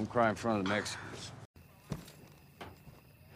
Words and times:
Don't 0.00 0.08
cry 0.08 0.30
in 0.30 0.34
front 0.34 0.60
of 0.60 0.64
the 0.64 0.70
Mexicans. 0.70 1.30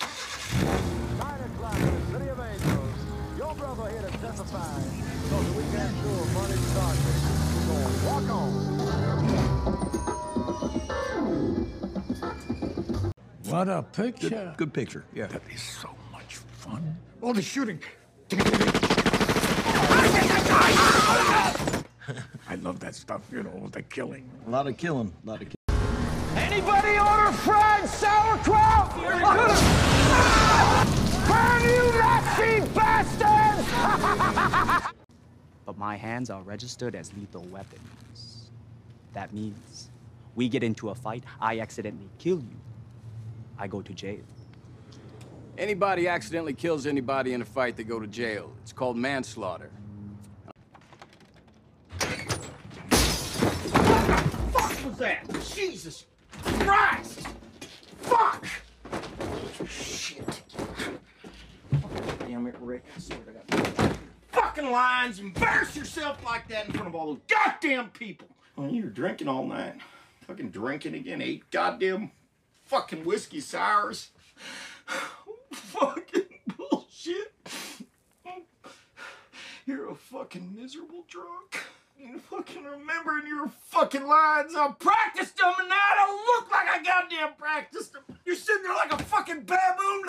Nine 0.00 1.40
o'clock, 1.42 1.76
City 2.10 2.28
of 2.28 2.40
Angels. 2.40 2.94
Your 3.36 3.54
brother 3.54 3.90
here 3.90 4.00
to 4.00 4.08
testify. 4.16 4.80
So 5.28 5.42
that 5.42 5.56
we 5.58 5.62
can 5.64 5.92
sure 6.00 6.24
money 6.32 6.56
started. 6.72 7.20
So 7.66 7.74
walk 8.08 8.28
on. 8.30 8.50
What 13.42 13.68
a 13.68 13.82
picture. 13.82 14.30
Good, 14.30 14.56
good 14.56 14.72
picture, 14.72 15.04
yeah. 15.12 15.26
That 15.26 15.42
is 15.52 15.60
so 15.60 15.90
much 16.10 16.36
fun. 16.36 16.96
All 17.20 17.34
the 17.34 17.42
shooting. 17.42 17.78
I 22.48 22.54
love 22.62 22.80
that 22.80 22.94
stuff, 22.94 23.20
you 23.30 23.42
know, 23.42 23.68
the 23.70 23.82
killing. 23.82 24.30
A 24.46 24.50
lot 24.50 24.66
of 24.66 24.78
killing, 24.78 25.12
a 25.26 25.28
lot 25.28 25.42
of 25.42 25.48
killing. 25.48 25.63
Anybody 26.36 26.98
order 26.98 27.32
fried 27.32 27.88
sauerkraut? 27.88 28.90
Ah! 30.16 30.84
Burn 31.28 31.62
you 31.68 31.84
Nazi 31.98 32.60
bastards! 32.74 33.64
but 35.64 35.78
my 35.78 35.96
hands 35.96 36.30
are 36.30 36.42
registered 36.42 36.94
as 36.94 37.12
lethal 37.14 37.42
weapons. 37.44 38.50
That 39.12 39.32
means 39.32 39.90
we 40.34 40.48
get 40.48 40.62
into 40.62 40.90
a 40.90 40.94
fight, 40.94 41.24
I 41.40 41.60
accidentally 41.60 42.10
kill 42.18 42.38
you. 42.38 42.56
I 43.58 43.68
go 43.68 43.80
to 43.82 43.92
jail. 43.92 44.20
Anybody 45.56 46.08
accidentally 46.08 46.54
kills 46.54 46.84
anybody 46.86 47.32
in 47.32 47.42
a 47.42 47.44
fight, 47.44 47.76
they 47.76 47.84
go 47.84 48.00
to 48.00 48.08
jail. 48.08 48.52
It's 48.62 48.72
called 48.72 48.96
manslaughter. 48.96 49.70
What 50.40 50.56
the 53.62 54.58
fuck 54.58 54.84
was 54.84 54.98
that? 54.98 55.26
Jesus 55.54 56.06
Christ! 56.66 57.26
Fuck! 58.00 58.46
Shit. 59.68 60.42
Damn 62.20 62.46
it, 62.46 62.56
Rick. 62.60 62.84
I 62.96 63.00
swear 63.00 63.18
to 63.18 63.56
God. 63.56 63.98
Fucking 64.32 64.70
lines, 64.70 65.18
embarrass 65.18 65.76
yourself 65.76 66.24
like 66.24 66.48
that 66.48 66.66
in 66.66 66.72
front 66.72 66.88
of 66.88 66.94
all 66.94 67.06
those 67.06 67.22
goddamn 67.28 67.90
people. 67.90 68.28
Oh, 68.56 68.66
you 68.68 68.84
were 68.84 68.88
drinking 68.90 69.28
all 69.28 69.46
night. 69.46 69.74
Fucking 70.26 70.50
drinking 70.50 70.94
again. 70.94 71.20
Eight 71.20 71.50
goddamn 71.50 72.12
fucking 72.64 73.04
whiskey 73.04 73.40
sours. 73.40 74.10
fucking 75.52 76.22
bullshit. 76.56 77.34
You're 79.66 79.90
a 79.90 79.94
fucking 79.94 80.54
miserable 80.54 81.04
drunk. 81.08 81.62
You 81.98 82.18
fucking 82.18 82.64
remembering 82.64 83.26
your 83.26 83.48
fucking 83.68 84.06
lines. 84.06 84.54
Uh, 84.54 84.68
I 84.68 84.72
practiced 84.78 85.36
them 85.36 85.52
and 85.58 85.68
now 85.68 85.74
I 85.74 85.94
don't 85.96 86.26
look 86.26 86.50
like 86.50 86.68
I 86.68 86.82
goddamn 86.82 87.34
practiced 87.38 87.92
them. 87.92 88.02
You're 88.24 88.34
sitting 88.34 88.64
there 88.64 88.74
like 88.74 88.92
a 88.92 89.02
fucking 89.04 89.42
baboon. 89.42 90.02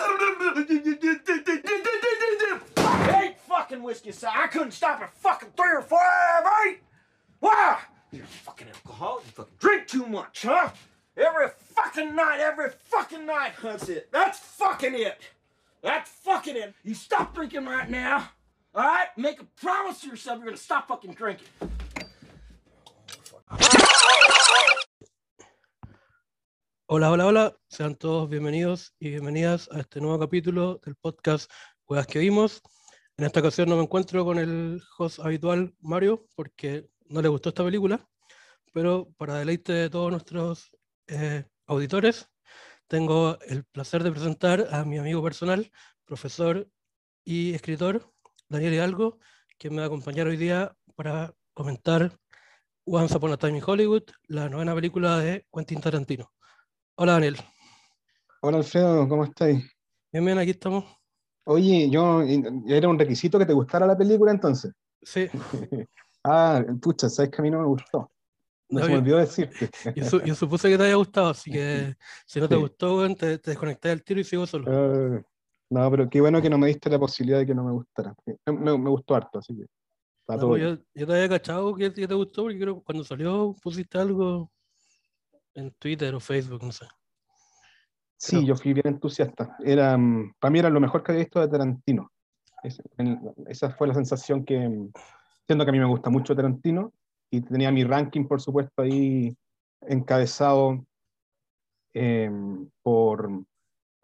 Eight 3.14 3.38
fucking 3.46 3.82
whiskey 3.82 4.12
so 4.12 4.28
I 4.28 4.46
couldn't 4.48 4.72
stop 4.72 5.00
at 5.00 5.16
fucking 5.16 5.50
three 5.56 5.72
or 5.72 5.82
five, 5.82 6.44
eight. 6.66 6.80
Wow. 7.40 7.78
You're 8.10 8.24
a 8.24 8.26
fucking 8.26 8.68
alcoholic. 8.68 9.24
You 9.26 9.32
fucking 9.32 9.54
drink 9.58 9.86
too 9.86 10.06
much, 10.06 10.42
huh? 10.42 10.70
Every 11.16 11.46
fucking 11.74 12.14
night, 12.14 12.40
every 12.40 12.70
fucking 12.90 13.24
night. 13.24 13.52
That's 13.62 13.88
it. 13.88 14.10
That's 14.12 14.38
fucking 14.38 14.94
it. 14.94 15.20
That's 15.82 16.10
fucking 16.10 16.56
it. 16.56 16.74
You 16.82 16.94
stop 16.94 17.34
drinking 17.34 17.64
right 17.64 17.88
now. 17.88 18.28
All 18.74 18.82
right? 18.82 19.08
Make 19.16 19.40
a 19.40 19.44
promise 19.44 20.00
to 20.02 20.08
yourself 20.08 20.38
you're 20.38 20.46
gonna 20.46 20.56
stop 20.58 20.88
fucking 20.88 21.12
drinking. 21.12 21.46
Hola, 26.88 27.10
hola, 27.10 27.26
hola. 27.26 27.56
Sean 27.68 27.96
todos 27.96 28.30
bienvenidos 28.30 28.94
y 29.00 29.08
bienvenidas 29.10 29.68
a 29.72 29.80
este 29.80 30.00
nuevo 30.00 30.20
capítulo 30.20 30.80
del 30.84 30.94
podcast 30.94 31.50
Juegas 31.84 32.06
que 32.06 32.20
vimos. 32.20 32.62
En 33.16 33.24
esta 33.24 33.40
ocasión 33.40 33.68
no 33.68 33.74
me 33.76 33.82
encuentro 33.82 34.24
con 34.24 34.38
el 34.38 34.80
host 34.96 35.18
habitual 35.18 35.74
Mario 35.80 36.28
porque 36.36 36.88
no 37.08 37.20
le 37.22 37.28
gustó 37.28 37.48
esta 37.48 37.64
película, 37.64 38.08
pero 38.72 39.08
para 39.16 39.34
deleite 39.34 39.72
de 39.72 39.90
todos 39.90 40.12
nuestros 40.12 40.70
eh, 41.08 41.44
auditores, 41.66 42.30
tengo 42.86 43.36
el 43.48 43.64
placer 43.64 44.04
de 44.04 44.12
presentar 44.12 44.68
a 44.70 44.84
mi 44.84 44.98
amigo 44.98 45.20
personal, 45.24 45.68
profesor 46.04 46.68
y 47.24 47.52
escritor, 47.52 48.12
Daniel 48.48 48.74
Hidalgo, 48.74 49.18
que 49.58 49.70
me 49.70 49.78
va 49.78 49.84
a 49.84 49.86
acompañar 49.86 50.28
hoy 50.28 50.36
día 50.36 50.76
para 50.94 51.34
comentar 51.52 52.16
Once 52.84 53.16
Upon 53.16 53.32
a 53.32 53.36
Time 53.36 53.58
in 53.58 53.64
Hollywood, 53.66 54.04
la 54.28 54.48
novena 54.48 54.72
película 54.72 55.18
de 55.18 55.48
Quentin 55.52 55.80
Tarantino. 55.80 56.35
Hola 56.98 57.12
Daniel. 57.12 57.36
Hola 58.40 58.56
Alfredo, 58.56 59.06
¿cómo 59.06 59.24
estáis? 59.24 59.62
Bien, 60.10 60.24
bien, 60.24 60.38
aquí 60.38 60.52
estamos. 60.52 60.82
Oye, 61.44 61.90
yo 61.90 62.22
era 62.66 62.88
un 62.88 62.98
requisito 62.98 63.38
que 63.38 63.44
te 63.44 63.52
gustara 63.52 63.86
la 63.86 63.98
película 63.98 64.32
entonces. 64.32 64.72
Sí. 65.02 65.28
ah, 66.24 66.64
pucha, 66.80 67.10
sabes 67.10 67.30
que 67.30 67.36
a 67.38 67.42
mí 67.42 67.50
no 67.50 67.60
me 67.60 67.66
gustó. 67.66 68.10
No, 68.70 68.80
se 68.80 68.88
me 68.88 68.96
olvidó 68.96 69.18
decirte. 69.18 69.68
Yo, 69.94 70.24
yo, 70.24 70.34
supuse 70.34 70.70
que 70.70 70.78
te 70.78 70.84
haya 70.84 70.94
gustado, 70.94 71.28
así 71.28 71.50
que 71.50 71.94
si 72.26 72.40
no 72.40 72.48
te 72.48 72.56
gustó, 72.56 73.06
te, 73.14 73.38
te 73.38 73.50
desconecté 73.50 73.90
del 73.90 74.02
tiro 74.02 74.20
y 74.20 74.24
sigo 74.24 74.46
solo. 74.46 74.64
Uh, 74.68 75.22
no, 75.68 75.90
pero 75.90 76.08
qué 76.08 76.22
bueno 76.22 76.40
que 76.40 76.48
no 76.48 76.56
me 76.56 76.68
diste 76.68 76.88
la 76.88 76.98
posibilidad 76.98 77.40
de 77.40 77.46
que 77.46 77.54
no 77.54 77.62
me 77.62 77.72
gustara. 77.72 78.14
Me, 78.46 78.78
me 78.78 78.90
gustó 78.90 79.14
harto, 79.14 79.38
así 79.38 79.54
que. 79.54 79.66
No, 80.28 80.56
yo, 80.56 80.78
yo, 80.94 81.06
te 81.06 81.12
había 81.12 81.28
cachado 81.28 81.74
que, 81.74 81.92
que, 81.92 82.08
te 82.08 82.14
gustó 82.14 82.44
porque 82.44 82.58
creo 82.58 82.78
que 82.78 82.84
cuando 82.84 83.04
salió 83.04 83.54
pusiste 83.62 83.98
algo 83.98 84.50
en 85.56 85.72
Twitter 85.72 86.14
o 86.14 86.20
Facebook, 86.20 86.62
no 86.62 86.72
sé. 86.72 86.86
Sí, 88.18 88.46
yo 88.46 88.56
fui 88.56 88.72
bien 88.72 88.86
entusiasta. 88.86 89.56
Era, 89.62 89.98
para 90.38 90.50
mí 90.50 90.58
era 90.58 90.70
lo 90.70 90.80
mejor 90.80 91.02
que 91.02 91.12
había 91.12 91.24
visto 91.24 91.40
de 91.40 91.48
Tarantino. 91.48 92.12
Es, 92.62 92.80
en, 92.96 93.20
esa 93.48 93.70
fue 93.70 93.88
la 93.88 93.94
sensación 93.94 94.44
que, 94.44 94.56
siendo 95.46 95.64
que 95.64 95.70
a 95.70 95.72
mí 95.72 95.78
me 95.78 95.86
gusta 95.86 96.10
mucho 96.10 96.34
Tarantino, 96.34 96.92
y 97.30 97.40
tenía 97.40 97.70
mi 97.72 97.84
ranking, 97.84 98.26
por 98.26 98.40
supuesto, 98.40 98.82
ahí 98.82 99.36
encabezado 99.82 100.84
eh, 101.94 102.30
por... 102.82 103.30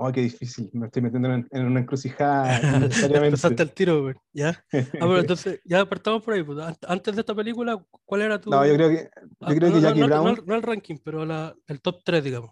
¡Ay, 0.05 0.13
qué 0.13 0.21
difícil! 0.23 0.71
Me 0.73 0.87
estoy 0.87 1.03
metiendo 1.03 1.33
en, 1.33 1.47
en 1.51 1.67
una 1.67 1.81
encrucijada 1.81 2.59
necesariamente. 2.81 3.33
Pasaste 3.33 3.63
el 3.63 3.73
tiro, 3.73 4.03
güey. 4.03 4.15
¿ya? 4.33 4.51
Ah, 4.51 4.55
pero 4.93 5.19
entonces, 5.19 5.61
ya 5.65 5.81
apartamos 5.81 6.23
por 6.23 6.35
ahí. 6.35 6.43
Pues. 6.43 6.59
Antes 6.87 7.15
de 7.15 7.21
esta 7.21 7.35
película, 7.35 7.85
¿cuál 8.05 8.23
era 8.23 8.41
tu...? 8.41 8.51
No, 8.51 8.67
yo 8.67 8.75
creo 8.75 8.89
que, 8.89 9.11
yo 9.41 9.57
creo 9.57 9.69
no, 9.69 9.75
que 9.75 9.81
Jackie 9.81 10.01
no, 10.01 10.07
Brown... 10.07 10.39
No, 10.47 10.55
el 10.55 10.63
ranking, 10.63 10.97
pero 11.05 11.25
la, 11.25 11.55
el 11.67 11.81
top 11.81 12.01
3, 12.05 12.25
digamos. 12.25 12.51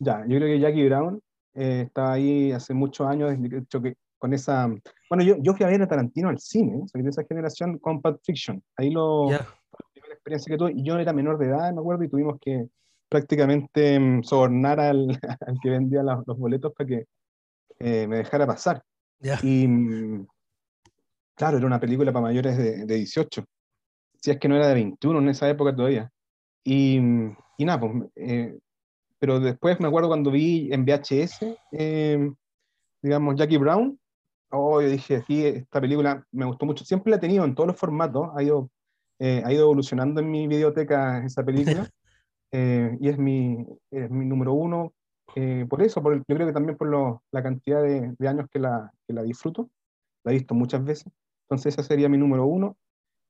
Ya, 0.00 0.24
yo 0.26 0.36
creo 0.36 0.48
que 0.48 0.60
Jackie 0.60 0.86
Brown 0.86 1.20
eh, 1.54 1.82
estaba 1.86 2.12
ahí 2.12 2.52
hace 2.52 2.74
muchos 2.74 3.06
años, 3.06 3.30
que 3.50 3.96
con 4.18 4.32
esa... 4.32 4.66
Bueno, 5.08 5.24
yo, 5.24 5.36
yo 5.40 5.54
fui 5.54 5.64
a 5.64 5.68
ver 5.68 5.82
a 5.82 5.88
Tarantino 5.88 6.28
al 6.28 6.38
cine, 6.38 6.82
soy 6.86 7.02
de 7.02 7.10
esa 7.10 7.24
generación 7.24 7.78
con 7.78 8.00
Pulp 8.00 8.20
Fiction. 8.24 8.62
Ahí 8.76 8.90
lo... 8.90 9.30
Ya. 9.30 9.38
La 9.38 9.86
primera 9.92 10.14
experiencia 10.14 10.50
que 10.50 10.58
tuve, 10.58 10.72
yo 10.82 10.98
era 10.98 11.12
menor 11.12 11.38
de 11.38 11.46
edad, 11.46 11.72
me 11.72 11.80
acuerdo, 11.80 12.04
y 12.04 12.08
tuvimos 12.08 12.38
que 12.40 12.68
prácticamente 13.08 13.98
um, 13.98 14.22
sobornar 14.22 14.80
al, 14.80 15.08
al, 15.46 15.58
que 15.62 15.70
vendía 15.70 16.02
los, 16.02 16.26
los 16.26 16.38
boletos 16.38 16.72
para 16.72 16.88
que 16.88 17.04
eh, 17.78 18.06
me 18.06 18.18
dejara 18.18 18.46
pasar. 18.46 18.82
Y 19.42 19.66
um, 19.66 20.26
claro, 21.34 21.58
era 21.58 21.66
una 21.66 21.80
película 21.80 22.12
para 22.12 22.24
mayores 22.24 22.56
de, 22.56 22.86
de, 22.86 22.94
18. 22.94 23.44
Si 24.20 24.30
es 24.30 24.38
que 24.38 24.48
no 24.48 24.56
era 24.56 24.68
de 24.68 24.74
21 24.74 25.18
en 25.18 25.28
esa 25.28 25.48
época 25.48 25.74
todavía. 25.74 26.10
Y, 26.64 26.98
y 27.56 27.64
nada, 27.64 27.80
pues, 27.80 27.92
eh, 28.16 28.58
pero 29.18 29.40
después 29.40 29.80
me 29.80 29.88
acuerdo 29.88 30.08
cuando 30.08 30.30
vi 30.30 30.72
en 30.72 30.84
VHS, 30.84 31.56
eh, 31.72 32.30
digamos, 33.02 33.36
Jackie 33.36 33.56
Brown, 33.56 33.98
oh, 34.50 34.80
yo 34.80 34.88
dije, 34.88 35.22
sí, 35.26 35.44
esta 35.44 35.80
película 35.80 36.24
me 36.32 36.46
gustó 36.46 36.66
mucho. 36.66 36.84
Siempre 36.84 37.10
la 37.10 37.16
he 37.16 37.20
tenido 37.20 37.44
en 37.44 37.54
todos 37.54 37.68
los 37.68 37.76
formatos, 37.76 38.30
ha 38.36 38.42
ido, 38.42 38.70
eh, 39.18 39.42
ha 39.44 39.52
ido 39.52 39.62
evolucionando 39.62 40.20
en 40.20 40.30
mi 40.30 40.46
videoteca 40.46 41.24
esa 41.24 41.44
película. 41.44 41.88
Eh, 42.52 42.96
y 43.00 43.08
es 43.08 43.18
mi, 43.18 43.66
es 43.90 44.10
mi 44.10 44.24
número 44.24 44.54
uno 44.54 44.94
eh, 45.34 45.66
por 45.68 45.82
eso, 45.82 46.02
por 46.02 46.16
yo 46.16 46.24
creo 46.34 46.46
que 46.46 46.52
también 46.52 46.76
por 46.76 46.88
lo, 46.88 47.22
la 47.30 47.42
cantidad 47.42 47.82
de, 47.82 48.14
de 48.18 48.28
años 48.28 48.46
que 48.50 48.58
la, 48.58 48.90
que 49.06 49.12
la, 49.12 49.22
disfruto, 49.22 49.70
la 50.24 50.32
he 50.32 50.34
visto 50.34 50.54
muchas 50.54 50.84
veces, 50.84 51.12
entonces 51.42 51.74
esa 51.74 51.82
sería 51.82 52.08
mi 52.08 52.18
número 52.18 52.46
uno. 52.46 52.76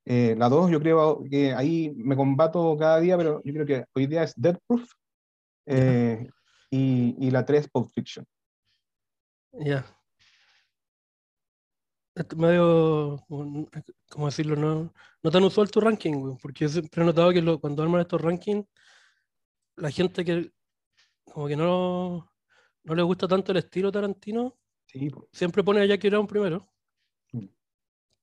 Eh, 0.04 0.34
la 0.38 0.48
dos, 0.48 0.70
yo 0.70 0.80
creo 0.80 1.22
que 1.30 1.52
ahí 1.52 1.92
me 1.96 2.16
combato 2.16 2.76
cada 2.78 2.98
día, 3.00 3.16
pero 3.18 3.42
yo 3.44 3.52
creo 3.52 3.66
que 3.66 3.84
hoy 3.94 4.06
día 4.06 4.22
es 4.22 4.32
Dead 4.36 4.58
Proof 4.66 4.90
y, 6.70 7.26
y, 7.26 7.30
la 7.30 7.44
tres, 7.44 7.68
Pulp 7.68 7.90
Fiction. 7.92 8.24
Ya. 9.52 9.64
Yeah. 9.64 9.84
medio, 12.36 13.22
¿cómo 13.28 14.26
decirlo? 14.26 14.56
No, 14.56 14.92
no 15.22 15.30
tan 15.30 15.44
usual 15.44 15.70
tu 15.70 15.80
ranking, 15.80 16.38
porque 16.40 16.64
yo 16.64 16.68
siempre 16.70 17.02
he 17.02 17.04
notado 17.04 17.32
que 17.32 17.42
lo, 17.42 17.60
cuando 17.60 17.82
arman 17.82 18.00
estos 18.00 18.22
rankings, 18.22 18.66
la 19.78 19.90
gente 19.90 20.24
que 20.24 20.52
como 21.32 21.46
que 21.46 21.56
no, 21.56 22.30
no 22.84 22.94
le 22.94 23.02
gusta 23.02 23.28
tanto 23.28 23.52
el 23.52 23.58
estilo 23.58 23.92
Tarantino, 23.92 24.58
sí. 24.86 25.10
siempre 25.32 25.62
pone 25.62 25.80
a 25.80 25.86
Jackie 25.86 26.08
Brown 26.08 26.26
primero. 26.26 26.68
Mm. 27.32 27.46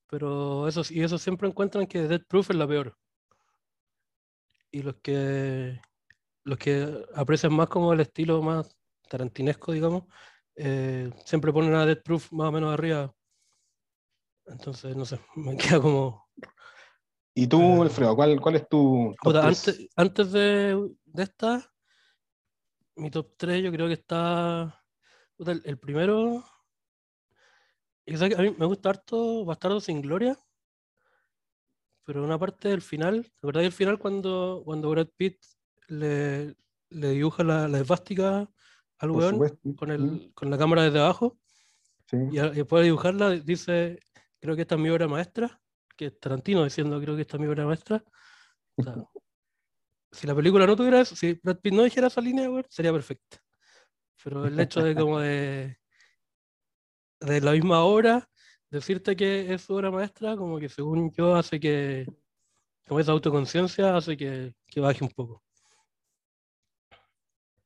Pero 0.08 0.68
eso, 0.68 0.82
y 0.90 1.02
eso 1.02 1.18
siempre 1.18 1.48
encuentran 1.48 1.86
que 1.86 2.02
Dead 2.02 2.22
Proof 2.26 2.50
es 2.50 2.56
la 2.56 2.68
peor. 2.68 2.96
Y 4.70 4.82
los 4.82 4.96
que 4.96 5.80
los 6.46 6.58
que 6.58 7.04
aprecian 7.14 7.52
más 7.52 7.68
como 7.68 7.92
el 7.92 8.00
estilo 8.00 8.40
más 8.40 8.76
tarantinesco, 9.08 9.72
digamos, 9.72 10.04
eh, 10.54 11.10
siempre 11.24 11.52
ponen 11.52 11.74
a 11.74 11.84
Death 11.84 12.02
Proof 12.04 12.32
más 12.32 12.48
o 12.48 12.52
menos 12.52 12.72
arriba. 12.72 13.12
Entonces, 14.46 14.96
no 14.96 15.04
sé, 15.04 15.18
me 15.34 15.56
queda 15.56 15.80
como. 15.80 16.24
¿Y 17.34 17.48
tú, 17.48 17.60
Eh, 17.60 17.80
Alfredo, 17.82 18.14
cuál, 18.16 18.40
cuál 18.40 18.54
es 18.54 18.68
tu 18.68 19.14
Puta, 19.20 19.46
antes, 19.46 19.88
antes 19.96 20.32
de, 20.32 20.88
de 21.16 21.22
esta, 21.24 21.74
mi 22.96 23.10
top 23.10 23.34
3 23.36 23.62
yo 23.64 23.72
creo 23.72 23.86
que 23.88 23.94
está. 23.94 24.84
el, 25.38 25.62
el 25.64 25.78
primero. 25.78 26.44
que 28.04 28.14
a 28.14 28.42
mí 28.42 28.54
me 28.58 28.66
gusta 28.66 28.90
harto 28.90 29.44
Bastardo 29.44 29.80
sin 29.80 30.00
Gloria. 30.00 30.38
Pero 32.04 32.22
una 32.22 32.38
parte 32.38 32.68
del 32.68 32.82
final, 32.82 33.24
¿te 33.24 33.38
acordás 33.38 33.64
del 33.64 33.72
final 33.72 33.98
cuando, 33.98 34.62
cuando 34.64 34.90
Brad 34.90 35.08
Pitt 35.16 35.44
le, 35.88 36.54
le 36.90 37.10
dibuja 37.10 37.42
la, 37.42 37.66
la 37.66 37.78
esvástica 37.78 38.48
al 38.98 39.10
Por 39.10 39.18
weón 39.18 39.32
supuesto. 39.32 39.74
con, 39.76 39.88
Mm, 39.90 39.92
el, 39.92 40.32
con 40.34 40.50
la 40.50 40.58
cámara 40.58 40.82
desde 40.84 41.00
abajo? 41.00 41.38
sí. 42.08 42.16
Y, 42.30 42.38
y 42.38 42.50
después 42.50 42.80
de 42.80 42.84
dibujarla 42.84 43.30
dice, 43.30 43.98
creo 44.40 44.54
que 44.54 44.62
esta 44.62 44.76
es 44.76 44.80
mi 44.80 44.88
obra 44.88 45.08
maestra, 45.08 45.60
que 45.96 46.06
es 46.06 46.20
Tarantino 46.20 46.62
diciendo, 46.62 47.00
creo 47.00 47.16
que 47.16 47.22
esta 47.22 47.36
es 47.36 47.40
mi 47.40 47.48
obra 47.48 47.66
maestra. 47.66 48.04
O 48.76 48.82
sea, 48.84 48.94
si 50.16 50.26
la 50.26 50.34
película 50.34 50.66
no 50.66 50.76
tuviera 50.76 51.00
eso, 51.00 51.14
si 51.14 51.34
Brad 51.42 51.58
Pitt 51.58 51.74
no 51.74 51.84
dijera 51.84 52.06
esa 52.06 52.20
línea, 52.20 52.48
sería 52.68 52.92
perfecta. 52.92 53.38
Pero 54.24 54.46
el 54.46 54.58
hecho 54.58 54.82
de 54.82 54.94
como 54.94 55.20
de, 55.20 55.78
de 57.20 57.40
la 57.40 57.52
misma 57.52 57.84
obra, 57.84 58.28
decirte 58.70 59.14
que 59.14 59.52
es 59.52 59.62
su 59.62 59.74
obra 59.74 59.90
maestra, 59.90 60.36
como 60.36 60.58
que 60.58 60.68
según 60.68 61.12
yo 61.12 61.36
hace 61.36 61.60
que, 61.60 62.06
como 62.88 62.98
esa 62.98 63.12
autoconciencia, 63.12 63.96
hace 63.96 64.16
que, 64.16 64.54
que 64.66 64.80
baje 64.80 65.04
un 65.04 65.10
poco. 65.10 65.42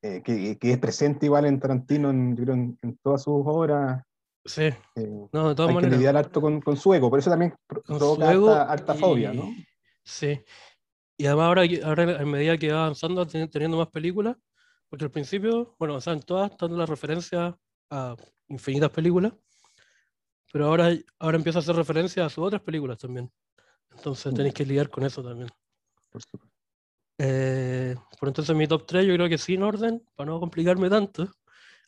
Eh, 0.03 0.23
que, 0.23 0.59
que 0.59 0.73
es 0.73 0.79
presente 0.79 1.27
igual 1.27 1.45
en 1.45 1.61
Tarantino, 1.61 2.11
en, 2.11 2.77
todas 3.03 3.23
sus 3.23 3.43
obras. 3.47 4.03
Sí, 4.45 4.63
eh, 4.63 5.29
no, 5.33 5.51
de 5.51 5.55
todas 5.55 5.69
hay 5.71 5.77
que 5.77 5.83
maneras. 5.83 5.99
lidiar 5.99 6.17
harto 6.17 6.41
con, 6.41 6.61
con 6.61 6.77
su 6.77 6.93
ego, 6.95 7.11
por 7.11 7.19
eso 7.19 7.31
también 7.31 7.55
provoca 7.67 8.31
harta, 8.31 8.73
harta 8.73 8.95
fobia, 8.95 9.33
¿no? 9.33 9.51
Sí. 10.03 10.43
Y 11.21 11.27
además 11.27 11.49
ahora, 11.49 11.63
ahora 11.85 12.23
en 12.23 12.31
medida 12.31 12.57
que 12.57 12.73
va 12.73 12.85
avanzando, 12.85 13.27
ten- 13.27 13.51
teniendo 13.51 13.77
más 13.77 13.89
películas, 13.89 14.39
porque 14.89 15.05
al 15.05 15.11
principio, 15.11 15.77
bueno, 15.79 15.99
en 16.03 16.21
todas 16.23 16.51
están 16.51 16.79
las 16.79 16.89
referencias 16.89 17.55
a 17.91 18.17
infinitas 18.49 18.89
películas, 18.89 19.35
pero 20.51 20.65
ahora, 20.65 20.89
ahora 21.19 21.37
empieza 21.37 21.59
a 21.59 21.61
hacer 21.61 21.77
referencia 21.77 22.25
a 22.25 22.31
sus 22.31 22.43
otras 22.47 22.63
películas 22.63 22.97
también. 22.97 23.31
Entonces 23.95 24.33
Mm. 24.33 24.37
tenéis 24.37 24.55
que 24.55 24.65
lidiar 24.65 24.89
con 24.89 25.05
eso 25.05 25.23
también. 25.23 25.51
Por 26.09 26.23
supuesto. 26.23 26.49
Eh, 27.19 27.97
por 28.19 28.31
entonces 28.31 28.57
mi 28.57 28.67
top 28.67 28.87
3 28.87 29.05
yo 29.07 29.13
creo 29.13 29.29
que 29.29 29.37
sin 29.37 29.63
orden, 29.63 30.03
para 30.17 30.31
no 30.31 30.41
complicarme 30.41 30.89
tanto. 30.89 31.31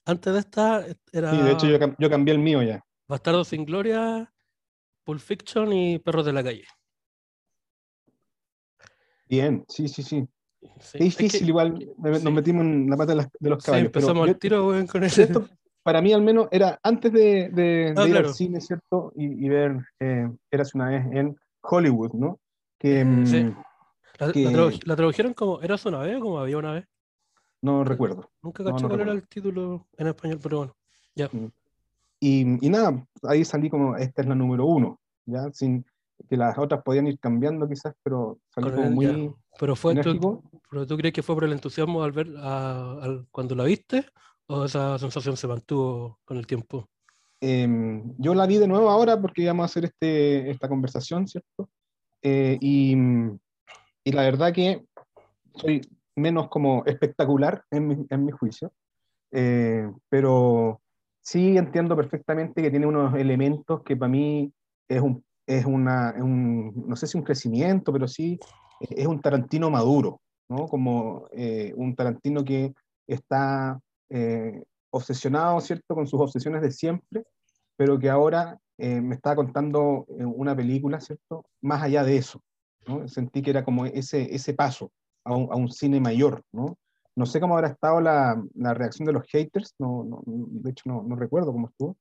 Antes 0.05 0.31
de 0.31 0.41
esta 0.41 0.85
era 1.11 1.31
Sí, 1.31 1.41
de 1.41 1.53
hecho 1.53 1.67
yo, 1.69 1.79
yo 1.99 2.11
cambié 2.11 2.35
el 2.35 2.39
mío 2.41 2.63
ya. 2.63 2.85
Bastardo 3.09 3.45
sin 3.47 3.65
Gloria, 3.65 4.31
Pulp 5.05 5.21
Fiction 5.21 5.73
y 5.73 5.99
Perros 6.01 6.27
de 6.27 6.35
la 6.35 6.45
Calle. 6.45 6.67
Bien, 9.33 9.65
sí, 9.67 9.89
sí, 9.89 10.03
sí. 10.03 10.29
Sí, 10.61 10.69
Es 10.69 10.95
es 10.95 11.17
que- 11.17 11.23
difícil, 11.25 11.49
igual 11.49 11.73
me- 11.97 12.19
sí. 12.19 12.23
nos 12.25 12.33
metimos 12.35 12.65
en 12.67 12.91
la 12.91 12.99
pata 12.99 13.13
de, 13.13 13.17
las- 13.17 13.29
de 13.41 13.49
los 13.49 13.63
Sí, 13.65 13.67
caballos. 13.67 13.91
pero 13.91 14.01
empezamos 14.07 14.27
yo- 14.27 14.33
al 14.35 14.39
tiro, 14.39 14.69
weón, 14.69 14.87
con 14.87 15.03
esto, 15.05 15.09
para 15.83 16.03
mí 16.03 16.13
al 16.13 16.21
menos 16.21 16.49
era 16.51 16.79
antes 16.83 17.11
de, 17.15 17.49
de- 17.49 17.95
Ah, 17.97 18.03
de 18.03 18.09
ir 18.09 18.13
claro. 18.13 18.29
al 18.29 18.35
cine, 18.35 18.61
¿cierto? 18.61 19.11
Y, 19.17 19.47
y 19.47 19.49
ver 19.49 19.79
eh, 20.01 20.31
Eras 20.51 20.75
una 20.75 20.91
vez 20.91 21.07
en 21.13 21.35
Hollywood, 21.63 22.13
¿no? 22.13 22.39
Que 22.79 23.01
sí. 23.25 23.43
mm, 23.45 23.57
La, 24.19 24.27
la 24.27 24.33
que- 24.35 24.45
tradu- 24.49 24.81
la 24.85 24.97
tradujeron 24.97 25.33
como 25.33 25.63
¿Eras 25.63 25.87
una 25.87 26.01
vez 26.01 26.17
o 26.19 26.21
como 26.21 26.39
había 26.39 26.59
una 26.59 26.73
vez? 26.75 26.85
no 27.63 27.85
recuerdo. 27.85 28.29
Nunca 28.43 28.63
No, 28.65 28.71
caché 28.73 28.83
no 28.83 28.89
cuál 28.91 29.01
era 29.01 29.13
recuerdo. 29.13 29.13
el 29.23 29.29
título 29.29 29.87
en 29.97 30.07
español, 30.09 30.41
pero 30.43 30.57
bueno. 30.59 30.77
Ya. 31.15 31.31
Y, 32.21 32.67
y 32.67 32.69
nada, 32.69 33.03
ahí 33.23 33.47
salí 33.47 33.71
como, 33.71 33.97
esta 33.97 34.21
es 34.21 34.29
la 34.29 34.35
número 34.35 34.67
uno, 34.67 35.01
¿ya? 35.25 35.51
Sin 35.53 35.87
que 36.29 36.37
las 36.37 36.57
otras 36.59 36.83
podían 36.83 37.07
ir 37.07 37.19
cambiando 37.19 37.69
quizás, 37.69 37.95
pero 38.03 38.39
Con 38.55 38.65
como 38.71 38.91
muy 38.91 39.07
ya. 39.07 39.35
Pero 39.59 39.77
fue 39.77 39.95
tú, 39.97 40.43
pero 40.71 40.87
tú 40.87 40.97
crees 40.97 41.13
que 41.15 41.23
fue 41.23 41.35
por 41.35 41.45
el 41.45 41.53
entusiasmo 41.53 42.03
al 42.03 42.13
ver 42.13 42.29
a- 42.39 42.99
al- 43.03 43.27
cuando 43.31 43.55
la 43.55 43.65
viste 43.65 44.07
o 44.47 44.65
esa 44.65 44.99
sensación 44.99 45.37
se 45.37 45.47
mantuvo 45.47 46.19
con 46.25 46.37
el 46.37 46.47
tiempo? 46.47 46.89
Em, 47.41 48.15
yo 48.19 48.35
la 48.35 48.47
vi 48.47 48.59
de 48.59 48.69
nuevo 48.69 48.89
ahora 48.89 49.21
porque 49.21 49.43
íbamos 49.43 49.65
a 49.65 49.67
hacer 49.67 49.85
este, 49.87 50.51
esta 50.51 50.69
conversación, 50.69 51.27
¿cierto? 51.27 51.69
Eh, 52.23 52.57
y, 52.61 52.97
y 54.05 54.13
la 54.13 54.23
verdad 54.23 54.53
que 54.53 54.85
soy 55.57 55.81
menos 56.15 56.49
como 56.49 56.85
espectacular 56.87 57.65
en 57.71 57.89
mi, 57.89 58.07
en 58.09 58.25
mi 58.25 58.33
juicio, 58.33 58.73
eh, 59.33 59.91
pero 60.09 60.81
sí 61.21 61.57
entiendo 61.57 61.97
perfectamente 61.97 62.63
que 62.63 62.71
tiene 62.71 62.87
unos 62.87 63.15
elementos 63.15 63.83
que 63.83 63.97
para 63.97 64.11
mí 64.11 64.53
es 64.89 65.01
un, 65.01 65.25
es 65.47 65.65
una, 65.67 66.11
es 66.11 66.23
un, 66.23 66.73
no 66.87 66.97
sé 66.97 67.07
si 67.07 67.17
un 67.19 67.25
crecimiento, 67.25 67.93
pero 67.93 68.07
sí 68.09 68.39
es 68.81 69.07
un 69.07 69.21
Tarantino 69.21 69.71
maduro, 69.71 70.21
¿no? 70.49 70.67
Como 70.67 71.27
eh, 71.33 71.73
un 71.77 71.95
Tarantino 71.95 72.45
que 72.45 72.73
está 73.07 73.79
eh, 74.11 74.63
obsesionado, 74.91 75.61
¿cierto?, 75.61 75.95
con 75.95 76.07
sus 76.07 76.21
obsesiones 76.21 76.63
de 76.63 76.71
siempre, 76.71 77.25
pero 77.77 77.99
que 77.99 78.11
ahora 78.11 78.59
eh, 78.79 79.01
me 79.01 79.15
está 79.15 79.35
contando 79.37 80.07
eh, 80.19 80.25
una 80.25 80.55
película, 80.57 81.01
¿cierto?, 81.01 81.45
más 81.61 81.83
allá 81.83 82.05
de 82.05 82.17
eso, 82.17 82.41
¿no? 82.87 83.07
Sentí 83.09 83.43
que 83.43 83.51
era 83.51 83.65
como 83.65 83.87
ese, 83.87 84.35
ese 84.35 84.55
paso 84.55 84.91
a 85.25 85.37
un, 85.37 85.49
a 85.53 85.57
un 85.57 85.71
cine 85.71 86.01
mayor, 86.01 86.43
¿no? 86.53 86.77
No 87.15 87.27
sé 87.27 87.41
cómo 87.41 87.55
habrá 87.55 87.69
estado 87.69 88.01
la, 88.01 88.43
la 88.55 88.75
reacción 88.75 89.07
de 89.07 89.13
los 89.13 89.25
haters, 89.31 89.75
no, 89.79 90.03
no- 90.05 90.23
de 90.27 90.71
hecho 90.71 90.85
no, 90.87 91.03
no 91.03 91.15
recuerdo 91.15 91.53
cómo 91.53 91.69
estuvo. 91.69 91.97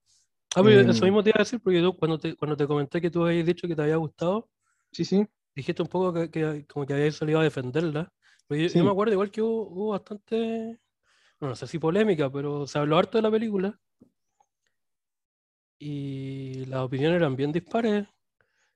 Ah, 0.56 0.62
pero 0.64 0.82
Em, 0.82 0.90
eso 0.90 1.06
mismo 1.06 1.24
te 1.24 1.30
iba 1.30 1.38
a 1.38 1.44
decir, 1.44 1.60
porque 1.62 1.80
tú, 1.82 1.96
cuando 1.96 2.20
te, 2.20 2.36
cuando 2.36 2.58
te 2.58 2.68
comenté 2.68 3.00
que 3.00 3.10
tú 3.10 3.26
habías 3.26 3.46
dicho 3.46 3.68
que 3.68 3.76
te 3.76 3.82
había 3.84 3.96
gustado, 3.96 4.50
Sí, 4.92 5.06
sí, 5.06 5.26
dijiste 5.56 5.82
un 5.82 5.88
poco 5.88 6.14
que, 6.14 6.30
que 6.30 6.66
como 6.68 6.86
que 6.86 6.94
habías 6.94 7.16
salido 7.16 7.40
a 7.40 7.44
defenderla. 7.44 8.12
Pero 8.48 8.62
yo, 8.62 8.74
yo 8.74 8.84
me 8.84 8.92
acuerdo 8.92 9.14
igual 9.14 9.32
que 9.32 9.42
hubo, 9.42 9.68
hubo 9.70 9.90
bastante, 9.92 10.78
no 11.40 11.56
sé 11.56 11.68
si 11.68 11.80
polémica, 11.80 12.30
pero 12.30 12.68
se 12.68 12.80
habló 12.80 12.98
harto 12.98 13.18
de 13.18 13.22
la 13.22 13.32
película. 13.32 13.80
Y 15.80 16.66
las 16.66 16.82
opiniones 16.82 17.18
eran 17.18 17.36
bien 17.36 17.52
dispares. 17.52 18.08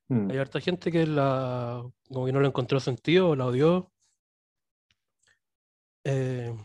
mm, 0.07 0.31
Hay 0.31 0.37
harta 0.37 0.59
gente 0.59 0.91
que 0.91 1.05
la, 1.05 1.83
como 2.09 2.25
que 2.25 2.31
no 2.31 2.39
le 2.39 2.47
encontró 2.47 2.79
sentido, 2.79 3.35
la 3.35 3.45
odió. 3.47 3.91
Eh, 6.03 6.55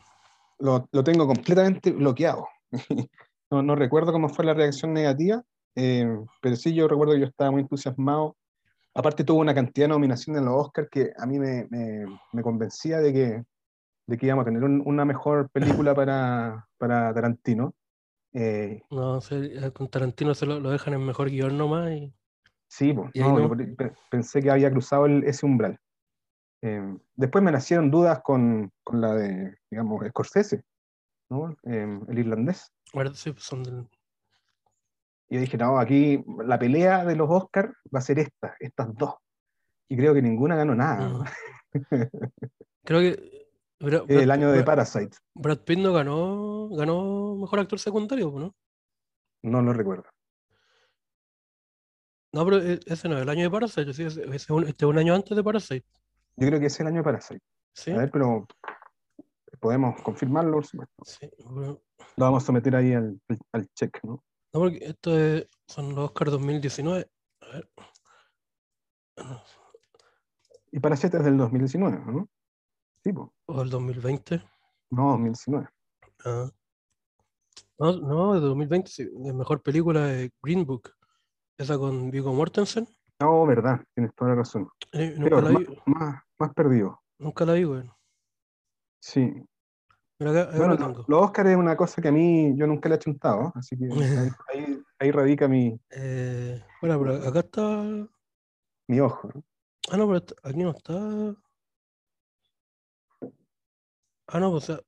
lo, 0.60 0.88
lo 0.92 1.04
tengo 1.04 1.26
completamente 1.26 1.90
bloqueado. 1.90 2.46
no, 3.50 3.62
no 3.62 3.74
recuerdo 3.74 4.12
cómo 4.12 4.28
fue 4.28 4.44
la 4.44 4.54
reacción 4.54 4.92
negativa, 4.92 5.42
eh, 5.74 6.06
pero 6.40 6.56
sí 6.56 6.74
yo 6.74 6.88
recuerdo 6.88 7.14
que 7.14 7.20
yo 7.20 7.26
estaba 7.26 7.50
muy 7.50 7.62
entusiasmado. 7.62 8.36
Aparte 8.94 9.24
tuvo 9.24 9.40
una 9.40 9.54
cantidad 9.54 9.84
de 9.84 9.90
nominaciones 9.90 10.40
en 10.40 10.46
los 10.46 10.66
Oscars 10.66 10.88
que 10.90 11.12
a 11.16 11.26
mí 11.26 11.38
me, 11.38 11.66
me, 11.70 12.06
me 12.32 12.42
convencía 12.42 12.98
de 12.98 13.12
que, 13.12 13.44
de 14.06 14.18
que 14.18 14.26
íbamos 14.26 14.42
a 14.42 14.46
tener 14.46 14.64
un- 14.64 14.82
una 14.84 15.04
mejor 15.04 15.48
película 15.50 15.94
para, 15.94 16.66
para 16.78 17.14
Tarantino. 17.14 17.74
Eh, 18.32 18.82
no 18.90 19.18
eh, 19.30 19.72
con 19.72 19.88
Tarantino 19.88 20.34
se 20.34 20.46
lo, 20.46 20.60
lo 20.60 20.70
dejan 20.70 20.94
en 20.94 21.04
mejor 21.06 21.30
guion 21.30 21.56
nomás. 21.56 21.90
Y, 21.92 22.12
sí, 22.68 22.92
pues, 22.92 23.10
Y 23.14 23.22
ahí 23.22 23.28
no, 23.28 23.38
no. 23.38 23.56
yo 23.56 23.76
pe- 23.76 23.92
pensé 24.10 24.42
que 24.42 24.50
había 24.50 24.70
cruzado 24.70 25.06
el- 25.06 25.24
ese 25.24 25.46
umbral. 25.46 25.78
Eh, 26.62 26.82
después 27.14 27.42
me 27.42 27.52
nacieron 27.52 27.90
dudas 27.90 28.20
con, 28.22 28.70
con 28.84 29.00
la 29.00 29.14
de, 29.14 29.56
digamos, 29.70 30.06
Scorsese, 30.08 30.62
¿no? 31.30 31.56
El 31.62 32.18
irlandés. 32.18 32.72
Pues 32.92 33.24
yo 35.32 35.38
dije, 35.40 35.56
no, 35.56 35.78
aquí 35.78 36.24
la 36.44 36.58
pelea 36.58 37.04
de 37.04 37.14
los 37.14 37.28
Oscars 37.30 37.72
va 37.94 38.00
a 38.00 38.02
ser 38.02 38.18
esta, 38.18 38.56
estas 38.58 38.92
dos. 38.96 39.14
Y 39.88 39.96
creo 39.96 40.12
que 40.12 40.22
ninguna 40.22 40.56
ganó 40.56 40.74
nada. 40.74 41.08
¿no? 41.08 41.18
Mm. 41.20 41.24
Creo 42.84 43.00
que 43.00 43.48
el 44.08 44.30
año 44.30 44.50
de 44.50 44.58
Brad- 44.60 44.64
Parasite, 44.64 45.16
Brad 45.34 45.58
Pitt 45.60 45.78
no 45.78 45.92
ganó, 45.92 46.68
ganó 46.70 47.36
mejor 47.36 47.60
actor 47.60 47.78
secundario, 47.78 48.32
¿no? 48.32 48.54
no 49.42 49.62
lo 49.62 49.72
recuerdo. 49.72 50.04
No, 52.32 52.44
pero 52.44 52.58
e- 52.58 52.80
ese 52.86 53.08
no 53.08 53.16
es 53.16 53.22
el 53.22 53.28
año 53.28 53.42
de 53.44 53.50
Parasite, 53.50 53.92
sí, 53.92 54.02
ese- 54.04 54.22
ese 54.24 54.36
es 54.36 54.50
un- 54.50 54.66
este 54.66 54.84
es 54.84 54.88
un 54.90 54.98
año 54.98 55.14
antes 55.14 55.36
de 55.36 55.42
Parasite. 55.44 55.86
Yo 56.36 56.46
creo 56.48 56.58
que 56.60 56.66
es 56.66 56.80
el 56.80 56.86
año 56.88 56.98
de 56.98 57.02
Parasite. 57.04 57.40
¿Sí? 57.72 57.90
A 57.92 57.98
ver, 57.98 58.10
pero 58.10 58.46
podemos 59.60 60.00
confirmarlo, 60.02 60.52
por 60.54 60.66
supuesto. 60.66 61.04
Sí, 61.04 61.30
bueno, 61.44 61.80
Lo 62.16 62.24
vamos 62.26 62.42
a 62.42 62.46
someter 62.46 62.76
ahí 62.76 62.92
al, 62.92 63.20
al- 63.52 63.68
check, 63.74 63.98
¿no? 64.04 64.22
no, 64.52 64.60
porque 64.60 64.78
esto 64.82 65.18
es- 65.18 65.48
son 65.68 65.94
los 65.94 66.06
Oscars 66.10 66.30
2019. 66.32 67.08
A 67.42 67.46
ver. 67.46 67.70
Y 70.72 70.80
Parasite 70.80 71.16
es 71.18 71.24
del 71.24 71.36
2019, 71.38 71.98
¿no? 72.06 72.28
Sí, 73.02 73.12
po. 73.12 73.32
O 73.46 73.62
el 73.62 73.70
2020. 73.70 74.42
no, 74.90 75.10
2019. 75.10 75.68
Ah. 76.24 76.50
No, 77.78 77.92
no, 77.96 78.34
de 78.34 78.40
2020, 78.40 78.90
sí. 78.90 79.08
La 79.18 79.32
mejor 79.32 79.62
película 79.62 80.06
de 80.06 80.30
Green 80.42 80.64
Book. 80.66 80.92
Esa 81.58 81.78
con 81.78 82.10
Viggo 82.10 82.32
Mortensen. 82.32 82.86
No, 83.20 83.46
verdad, 83.46 83.82
tienes 83.94 84.14
toda 84.14 84.30
la 84.30 84.36
razón. 84.36 84.68
Eh, 84.92 85.14
nunca 85.18 85.36
la 85.40 85.50
más, 85.50 85.58
vi, 85.66 85.78
más, 85.86 86.22
más 86.38 86.54
perdido. 86.54 87.02
nunca 87.18 87.44
la 87.44 87.52
vi, 87.54 87.64
güey. 87.64 87.82
Sí. 89.02 89.44
Mira, 90.20 90.32
acá, 90.32 90.42
acá 90.50 90.56
Bueno, 90.58 90.74
lo 90.74 90.78
lo- 90.80 90.86
tengo. 90.86 91.04
los 91.08 91.22
Oscars 91.24 91.48
es 91.50 91.56
una 91.56 91.76
cosa 91.76 92.02
que 92.02 92.08
a 92.08 92.12
mí 92.12 92.52
yo 92.54 92.66
nunca 92.66 92.88
le 92.90 92.96
he 92.96 92.98
chuntado, 92.98 93.52
así 93.56 93.74
que 93.76 93.84
ahí, 93.86 93.90
ahí- 94.52 94.82
ahí 94.98 95.10
radica 95.10 95.48
mi, 95.48 95.80
Eh, 95.90 96.62
bueno, 96.82 97.00
pero 97.00 97.26
acá 97.28 97.38
está. 97.40 98.08
mi 98.86 99.00
ojo. 99.00 99.30
¿no? 99.34 99.42
Ah, 99.90 99.96
no, 99.96 100.06
pero 100.06 100.22
aquí 100.44 100.58
no 100.62 100.70
está. 100.70 100.94
Ah, 104.28 104.38
no, 104.38 104.50
pues, 104.50 104.64
o 104.64 104.66
sea, 104.74 104.80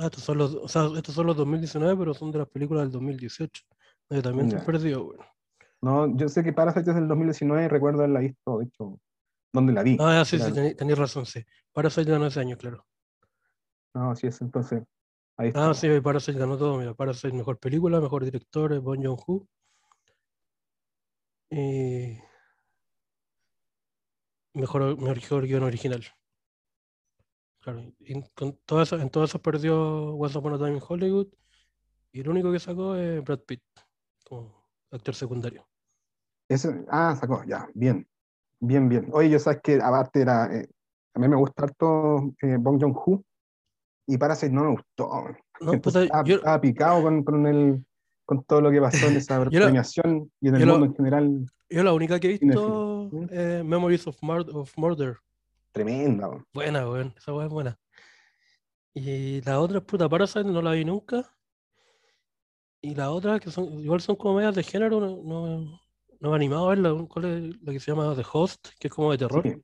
ah, 0.00 0.06
estos 0.06 0.22
son 0.22 0.38
los, 0.38 0.54
o 0.54 0.68
sea, 0.68 0.86
estos 0.96 1.14
son 1.14 1.26
los 1.26 1.36
2019, 1.36 1.96
pero 1.96 2.14
son 2.14 2.30
de 2.30 2.38
las 2.38 2.48
películas 2.48 2.84
del 2.84 2.92
2018. 2.92 3.62
Yo 4.08 4.22
también 4.22 4.46
estoy 4.48 4.64
perdido. 4.64 5.12
No, 5.82 6.16
yo 6.16 6.28
sé 6.28 6.42
que 6.44 6.52
Parasite 6.52 6.90
es 6.90 6.94
del 6.96 7.08
2019 7.08 7.64
y 7.64 7.68
recuerdo 7.68 7.98
haberla 8.00 8.20
visto, 8.20 8.58
de 8.58 8.66
hecho, 8.66 9.00
donde 9.52 9.72
la 9.72 9.82
vi. 9.82 9.96
Ah, 10.00 10.22
sí, 10.24 10.38
sí, 10.38 10.44
Era- 10.44 10.54
tení- 10.54 10.76
tenías 10.76 10.98
razón, 10.98 11.26
sí. 11.26 11.44
Parasite 11.72 12.10
ganó 12.10 12.26
ese 12.26 12.40
año, 12.40 12.56
claro. 12.56 12.86
No, 13.94 14.14
sí 14.14 14.26
es 14.28 14.40
entonces. 14.40 14.82
Ahí 15.36 15.48
está. 15.48 15.70
Ah, 15.70 15.74
sí, 15.74 15.88
Parasite 16.00 16.38
ganó 16.38 16.56
todo, 16.56 16.78
mira, 16.78 16.94
Parasite 16.94 17.32
mejor 17.34 17.58
película, 17.58 18.00
mejor 18.00 18.24
director, 18.24 18.72
es 18.72 18.80
Bong 18.80 19.04
Joon-ho. 19.04 19.46
Y 21.50 22.18
mejor, 24.54 24.96
mejor 25.00 25.46
guion 25.46 25.62
original. 25.64 26.04
Claro, 27.60 27.82
y 27.98 28.22
con 28.34 28.56
todas 28.64 28.88
esas- 28.88 29.02
en 29.02 29.10
todas 29.10 29.30
esas 29.30 29.40
perdió 29.42 30.14
Once 30.14 30.38
Upon 30.38 30.54
a 30.54 30.58
Time 30.58 30.76
in 30.76 30.82
Hollywood 30.86 31.28
y 32.12 32.20
el 32.20 32.28
único 32.28 32.50
que 32.50 32.58
sacó 32.58 32.94
es 32.96 33.22
Brad 33.22 33.40
Pitt 33.40 33.62
como 34.24 34.66
actor 34.90 35.14
secundario. 35.14 35.66
Ese- 36.48 36.84
ah, 36.90 37.14
sacó, 37.18 37.44
ya, 37.44 37.68
bien. 37.74 38.08
Bien, 38.60 38.88
bien. 38.88 39.08
Oye, 39.12 39.30
yo 39.30 39.38
sabes 39.38 39.60
que 39.62 39.74
aparte 39.82 40.20
era. 40.22 40.54
eh, 40.54 40.68
a 41.14 41.18
mí 41.18 41.28
me 41.28 41.36
gusta 41.36 41.64
harto 41.64 42.32
eh, 42.42 42.56
Bong 42.58 42.80
Joon-ho 42.80 43.24
y 44.12 44.18
Parasite 44.18 44.52
no 44.52 44.64
me 44.64 44.70
gustó. 44.72 45.08
No, 45.60 45.72
Entonces, 45.74 45.80
puta, 45.82 46.02
estaba, 46.04 46.24
yo- 46.24 46.36
estaba 46.36 46.60
picado 46.60 47.02
con, 47.02 47.22
con, 47.24 47.46
el, 47.46 47.84
con 48.24 48.42
todo 48.44 48.60
lo 48.60 48.70
que 48.70 48.80
pasó 48.80 49.06
en 49.08 49.16
esa 49.16 49.38
la- 49.44 49.50
premiación 49.50 50.30
y 50.40 50.48
en 50.48 50.56
el 50.56 50.66
la- 50.66 50.72
mundo 50.72 50.86
en 50.86 50.94
general. 50.96 51.46
Yo 51.68 51.84
la 51.84 51.92
única 51.92 52.18
que 52.18 52.26
he 52.34 52.38
visto 52.38 53.10
es 53.30 53.64
Memories 53.64 54.06
of, 54.06 54.20
Mur- 54.22 54.50
of 54.54 54.76
Murder. 54.76 55.16
Tremenda. 55.72 56.28
Buena, 56.52 56.88
weón. 56.88 57.14
Esa 57.16 57.32
weá 57.32 57.46
es 57.46 57.52
buena. 57.52 57.78
Y 58.92 59.40
la 59.42 59.60
otra, 59.60 59.80
puta, 59.80 60.08
Parasite 60.08 60.44
no 60.44 60.60
la 60.62 60.72
vi 60.72 60.84
nunca. 60.84 61.30
Y 62.82 62.94
la 62.94 63.10
otra, 63.10 63.38
que 63.38 63.50
son, 63.50 63.66
igual 63.80 64.00
son 64.00 64.16
como 64.16 64.36
medias 64.36 64.54
de 64.54 64.62
género, 64.64 64.98
no, 65.00 65.22
no, 65.22 65.80
no 66.18 66.28
me 66.30 66.32
he 66.32 66.34
animado 66.36 66.66
a 66.66 66.70
verla. 66.70 67.06
¿Cuál 67.08 67.24
es 67.26 67.62
la 67.62 67.72
que 67.72 67.78
se 67.78 67.92
llama 67.92 68.16
The 68.16 68.24
Host? 68.32 68.68
Que 68.80 68.88
es 68.88 68.94
como 68.94 69.12
de 69.12 69.18
terror. 69.18 69.44
Sí, 69.44 69.54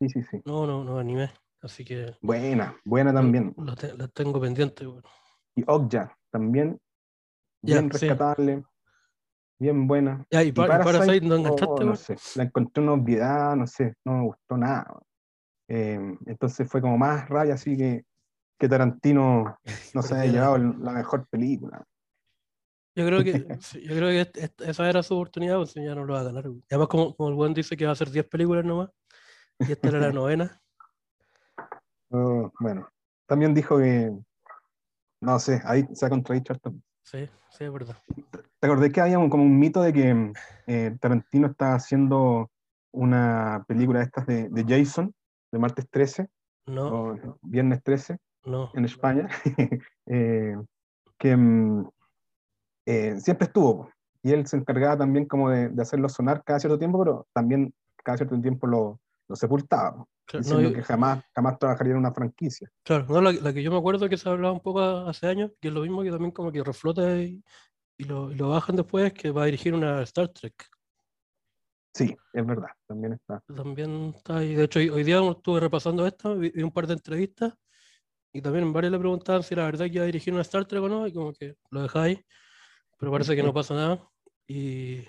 sí, 0.00 0.08
sí, 0.08 0.22
sí. 0.30 0.42
No, 0.44 0.66
no, 0.66 0.84
no 0.84 0.94
me 0.96 1.00
animé. 1.00 1.30
Así 1.66 1.84
que 1.84 2.16
Buena, 2.20 2.76
buena 2.84 3.12
también. 3.12 3.52
la, 3.58 3.74
te- 3.74 3.96
la 3.96 4.06
tengo 4.06 4.40
pendiente, 4.40 4.86
weón. 4.86 5.02
Y 5.56 5.64
Okja 5.66 6.16
también. 6.30 6.78
Ya, 7.60 7.80
Bien 7.80 7.90
sí. 7.90 8.08
rescatable. 8.08 8.62
Bien 9.58 9.88
buena. 9.88 10.24
Ya, 10.30 10.44
y, 10.44 10.52
Pa- 10.52 10.64
y 10.64 10.66
Parasite 10.68 11.26
no 11.26 11.34
oh, 11.34 11.38
enganchaste, 11.38 11.84
no 11.84 11.96
sé, 11.96 12.16
la 12.36 12.44
encontré 12.44 12.82
una 12.84 12.92
obviedad, 12.92 13.56
no 13.56 13.66
sé, 13.66 13.94
no 14.04 14.12
me 14.12 14.24
gustó 14.26 14.56
nada. 14.56 14.96
Eh, 15.68 15.98
entonces 16.26 16.70
fue 16.70 16.80
como 16.80 16.96
más 16.96 17.28
raya, 17.28 17.54
así 17.54 17.76
que, 17.76 18.04
que 18.58 18.68
Tarantino 18.68 19.58
no 19.94 20.02
se 20.02 20.14
haya 20.14 20.30
llevado 20.32 20.58
la 20.58 20.92
mejor 20.92 21.26
película. 21.28 21.82
Yo 22.94 23.06
creo 23.06 23.24
que, 23.24 23.32
yo 23.82 23.96
creo 23.96 24.08
que 24.08 24.50
esa 24.64 24.88
era 24.88 25.02
su 25.02 25.14
oportunidad, 25.14 25.56
pues 25.56 25.74
ya 25.74 25.96
no 25.96 26.04
lo 26.04 26.14
va 26.14 26.20
a 26.20 26.24
ganar. 26.24 26.44
Además, 26.70 26.88
como, 26.88 27.16
como 27.16 27.28
el 27.30 27.34
buen 27.34 27.54
dice 27.54 27.76
que 27.76 27.86
va 27.86 27.90
a 27.90 27.94
hacer 27.94 28.10
10 28.10 28.28
películas 28.28 28.64
nomás, 28.64 28.90
y 29.58 29.72
esta 29.72 29.88
era 29.88 29.98
la 29.98 30.12
novena. 30.12 30.62
Bueno, 32.10 32.88
también 33.26 33.54
dijo 33.54 33.78
que, 33.78 34.12
no 35.20 35.38
sé, 35.38 35.60
ahí 35.64 35.86
se 35.92 36.06
ha 36.06 36.10
contradicho 36.10 36.52
harto. 36.52 36.72
Sí, 37.02 37.28
sí, 37.50 37.64
es 37.64 37.72
verdad. 37.72 37.96
¿Te 38.58 38.66
acordás 38.66 38.90
que 38.92 39.00
había 39.00 39.18
un- 39.18 39.30
como 39.30 39.42
un 39.44 39.58
mito 39.58 39.82
de 39.82 39.92
que 39.92 40.32
eh, 40.66 40.96
Tarantino 41.00 41.48
estaba 41.48 41.74
haciendo 41.74 42.50
una 42.92 43.64
película 43.68 44.00
de 44.00 44.04
estas 44.06 44.26
de, 44.26 44.48
de 44.48 44.64
Jason, 44.66 45.14
de 45.52 45.58
martes 45.58 45.88
13 45.90 46.28
No, 46.66 46.88
o 46.88 47.38
viernes 47.42 47.82
13 47.82 48.18
no. 48.44 48.70
en 48.74 48.84
España, 48.84 49.28
eh, 50.06 50.56
que 51.18 51.36
mm, 51.36 51.88
eh, 52.86 53.20
siempre 53.20 53.46
estuvo. 53.46 53.90
Y 54.22 54.32
él 54.32 54.46
se 54.46 54.56
encargaba 54.56 54.96
también 54.98 55.26
como 55.26 55.50
de, 55.50 55.68
de 55.68 55.82
hacerlo 55.82 56.08
sonar 56.08 56.42
cada 56.44 56.58
cierto 56.58 56.78
tiempo, 56.78 56.98
pero 56.98 57.26
también 57.32 57.72
cada 58.02 58.16
cierto 58.18 58.40
tiempo 58.40 58.66
lo, 58.66 59.00
lo 59.28 59.36
sepultaba, 59.36 60.04
no, 60.34 60.60
yo- 60.60 60.72
que 60.72 60.82
jamás, 60.82 61.24
jamás 61.34 61.58
trabajaría 61.58 61.92
en 61.92 61.98
una 61.98 62.12
franquicia. 62.12 62.70
claro, 62.82 63.06
no, 63.08 63.20
la, 63.20 63.32
la 63.32 63.52
que 63.52 63.62
yo 63.62 63.70
me 63.70 63.78
acuerdo 63.78 64.08
que 64.08 64.16
se 64.16 64.28
hablaba 64.28 64.52
un 64.52 64.60
poco 64.60 64.80
hace 64.80 65.26
años, 65.26 65.52
que 65.60 65.68
es 65.68 65.74
lo 65.74 65.80
mismo 65.82 66.02
que 66.02 66.10
también 66.10 66.30
como 66.32 66.52
que 66.52 66.62
reflota 66.62 67.18
y, 67.18 67.42
y 67.98 68.04
lo, 68.04 68.30
y 68.30 68.34
lo 68.34 68.50
bajan 68.50 68.76
después, 68.76 69.12
que 69.12 69.30
va 69.30 69.42
a 69.42 69.46
dirigir 69.46 69.74
una 69.74 70.02
Star 70.02 70.28
Trek. 70.28 70.54
Sí, 71.94 72.14
es 72.34 72.46
verdad, 72.46 72.68
también 72.86 73.14
está. 73.14 73.42
También 73.46 74.12
está 74.14 74.38
ahí. 74.38 74.54
De 74.54 74.64
hecho, 74.64 74.78
hoy, 74.78 74.90
hoy 74.90 75.02
día 75.02 75.18
estuve 75.30 75.60
repasando 75.60 76.06
esto, 76.06 76.36
vi, 76.36 76.50
vi 76.50 76.62
un 76.62 76.70
par 76.72 76.86
de 76.86 76.92
entrevistas 76.94 77.54
y 78.32 78.42
también 78.42 78.64
en 78.66 78.72
varias 78.72 78.92
le 78.92 78.98
preguntaban 78.98 79.42
si 79.42 79.54
era 79.54 79.64
verdad 79.64 79.86
que 79.86 79.92
iba 79.92 80.02
a 80.02 80.06
dirigir 80.06 80.32
una 80.34 80.42
Star 80.42 80.66
Trek 80.66 80.82
o 80.82 80.88
no, 80.88 81.06
y 81.06 81.12
como 81.12 81.32
que 81.32 81.56
lo 81.70 81.82
dejáis, 81.82 82.20
pero 82.98 83.10
parece 83.10 83.34
que 83.34 83.42
no 83.42 83.54
pasa 83.54 83.74
nada. 83.74 84.10
Y 84.46 85.04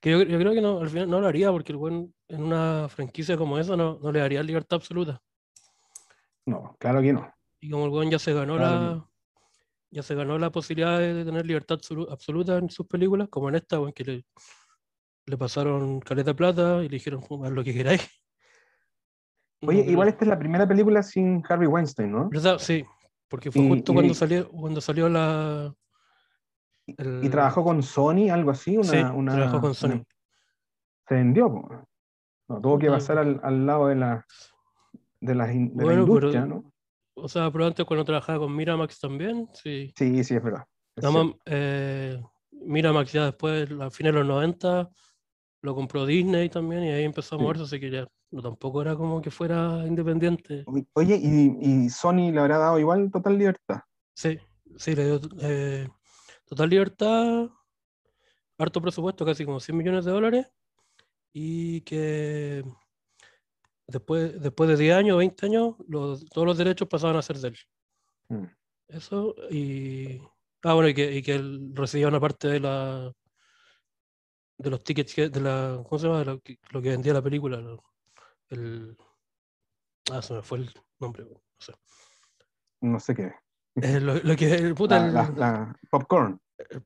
que 0.00 0.10
yo, 0.10 0.22
yo 0.22 0.38
creo 0.38 0.52
que 0.52 0.60
no, 0.60 0.80
al 0.80 0.88
final 0.88 1.08
no 1.10 1.20
lo 1.20 1.26
haría 1.28 1.50
porque 1.50 1.72
el 1.72 1.78
buen 1.78 2.14
en 2.28 2.42
una 2.42 2.88
franquicia 2.88 3.36
como 3.36 3.58
esa 3.58 3.76
no, 3.76 3.98
no 4.02 4.12
le 4.12 4.20
daría 4.20 4.42
libertad 4.42 4.76
absoluta. 4.76 5.20
No, 6.46 6.76
claro 6.78 7.00
que 7.02 7.12
no. 7.12 7.32
Y 7.60 7.70
como 7.70 7.84
el 7.84 7.90
buen 7.90 8.10
ya 8.10 8.18
se 8.18 8.32
ganó 8.32 8.56
Claro 8.56 8.80
la 8.96 9.08
ya 9.94 10.02
se 10.02 10.14
ganó 10.14 10.38
la 10.38 10.50
posibilidad 10.50 10.98
de 10.98 11.22
tener 11.22 11.44
libertad 11.44 11.76
absolu- 11.78 12.10
absoluta 12.10 12.56
en 12.56 12.70
sus 12.70 12.86
películas, 12.86 13.28
como 13.28 13.50
en 13.50 13.56
esta, 13.56 13.78
weón, 13.78 13.92
que 13.92 14.04
le, 14.04 14.24
le 15.26 15.36
pasaron 15.36 16.00
caleta 16.00 16.32
plata 16.34 16.78
y 16.82 16.88
le 16.88 16.94
dijeron 16.96 17.20
haz 17.44 17.50
lo 17.52 17.62
que 17.62 17.74
queráis. 17.74 18.00
Oye, 19.60 19.84
igual 19.88 20.08
esta 20.08 20.24
es 20.24 20.28
la 20.28 20.38
primera 20.38 20.66
película 20.66 21.02
sin 21.02 21.42
Harvey 21.48 21.68
Weinstein, 21.68 22.10
¿no? 22.10 22.30
¿Verdad? 22.30 22.58
Sí, 22.58 22.84
porque 23.28 23.52
fue 23.52 23.62
Y- 23.62 23.68
justo 23.68 23.92
y- 23.92 23.94
cuando 23.94 24.14
salió, 24.14 24.48
cuando 24.48 24.80
salió 24.80 25.08
la. 25.10 25.74
El- 26.86 27.20
Y 27.24 27.28
trabajó 27.28 27.64
con 27.64 27.82
Sony, 27.82 28.30
algo 28.30 28.50
así, 28.50 28.76
una, 28.76 28.84
Sí, 28.88 28.98
una- 29.14 29.32
trabajó 29.34 29.60
con 29.60 29.70
una- 29.70 29.74
Sony. 29.74 30.02
se 31.08 31.14
vendió, 31.14 31.50
po. 31.50 31.68
No, 32.48 32.60
tuvo 32.60 32.78
que 32.78 32.88
pasar 32.88 33.18
al, 33.18 33.40
al 33.42 33.66
lado 33.66 33.86
de 33.88 33.94
la, 33.96 34.26
de 35.20 35.34
la, 35.34 35.52
in- 35.52 35.68
de 35.76 35.84
la 35.84 35.84
Bueno, 35.84 36.04
pero- 36.04 36.16
industria, 36.16 36.46
¿no? 36.46 36.72
O 37.14 37.28
sea, 37.28 37.50
pero 37.50 37.66
antes 37.66 37.84
cuando 37.84 38.04
trabajaba 38.04 38.38
con 38.40 38.56
Miramax 38.56 38.98
también, 38.98 39.48
sí. 39.52 39.92
Sí, 39.96 40.24
sí, 40.24 40.34
es 40.34 40.42
verdad. 40.42 40.64
es 40.96 41.04
Nada 41.04 41.14
más, 41.14 41.22
cierto. 41.24 41.42
eh, 41.46 42.22
Miramax 42.52 43.12
ya 43.12 43.24
después, 43.26 43.70
a 43.80 43.90
fines 43.90 44.12
de 44.12 44.18
los 44.20 44.26
90, 44.28 44.88
lo 45.62 45.74
compró 45.74 46.04
Disney 46.06 46.48
también 46.48 46.84
y 46.84 46.90
ahí 46.90 47.04
empezó 47.04 47.36
a 47.36 47.38
Sí. 47.38 47.42
moverse, 47.44 47.62
así 47.64 47.80
que 47.80 47.90
ya 47.90 48.06
no, 48.30 48.42
tampoco 48.42 48.82
era 48.82 48.96
como 48.96 49.20
que 49.22 49.30
fuera 49.30 49.86
independiente. 49.86 50.64
Oye, 50.66 50.86
Oye, 50.94 51.16
y, 51.22 51.84
y 51.84 51.88
Sony 51.90 52.30
le 52.32 52.40
habrá 52.40 52.58
dado 52.58 52.78
igual 52.78 53.10
total 53.10 53.38
libertad. 53.38 53.80
Sí, 54.14 54.38
sí, 54.76 54.94
le 54.94 55.04
dio 55.06 55.20
eh, 55.40 55.88
total 56.52 56.68
libertad, 56.68 57.48
harto 58.58 58.82
presupuesto, 58.82 59.24
casi 59.24 59.46
como 59.46 59.58
100 59.58 59.74
millones 59.74 60.04
de 60.04 60.10
dólares, 60.10 60.46
y 61.32 61.80
que 61.80 62.62
después, 63.86 64.38
después 64.38 64.68
de 64.68 64.76
10 64.76 64.94
años, 64.94 65.16
20 65.16 65.46
años, 65.46 65.76
los- 65.88 66.26
todos 66.26 66.46
los 66.46 66.58
derechos 66.58 66.88
pasaban 66.88 67.16
a 67.16 67.22
ser 67.22 67.38
de 67.38 67.48
él. 67.48 67.58
Mm. 68.28 68.44
Eso, 68.88 69.34
y. 69.50 70.20
Ah, 70.62 70.74
bueno, 70.74 70.90
y 70.90 70.94
que, 70.94 71.10
y 71.16 71.22
que 71.22 71.34
él 71.36 71.70
recibía 71.74 72.08
una 72.08 72.20
parte 72.20 72.48
de 72.48 72.60
la. 72.60 73.10
de 74.58 74.70
los 74.70 74.84
tickets, 74.84 75.14
que- 75.14 75.30
de 75.30 75.40
la. 75.40 75.82
¿Cómo 75.88 75.98
se 75.98 76.06
llama? 76.06 76.18
De 76.18 76.24
lo, 76.26 76.40
que, 76.40 76.58
lo 76.70 76.82
que 76.82 76.90
vendía 76.90 77.14
la 77.14 77.22
película. 77.22 77.56
lo- 77.62 77.82
el. 78.50 78.94
Ah, 80.10 80.20
se 80.20 80.34
me 80.34 80.42
fue 80.42 80.58
el 80.58 80.70
nombre, 81.00 81.24
no 81.24 81.40
sé. 81.58 81.72
No 82.82 83.00
sé 83.00 83.14
qué. 83.14 83.32
Eh, 83.76 84.00
lo, 84.00 84.14
lo 84.16 84.36
que. 84.36 84.54
el 84.54 84.74
puta, 84.74 84.98
La, 84.98 85.06
el- 85.06 85.14
la- 85.14 85.30
la 85.36 85.76
popcorn. 85.90 86.38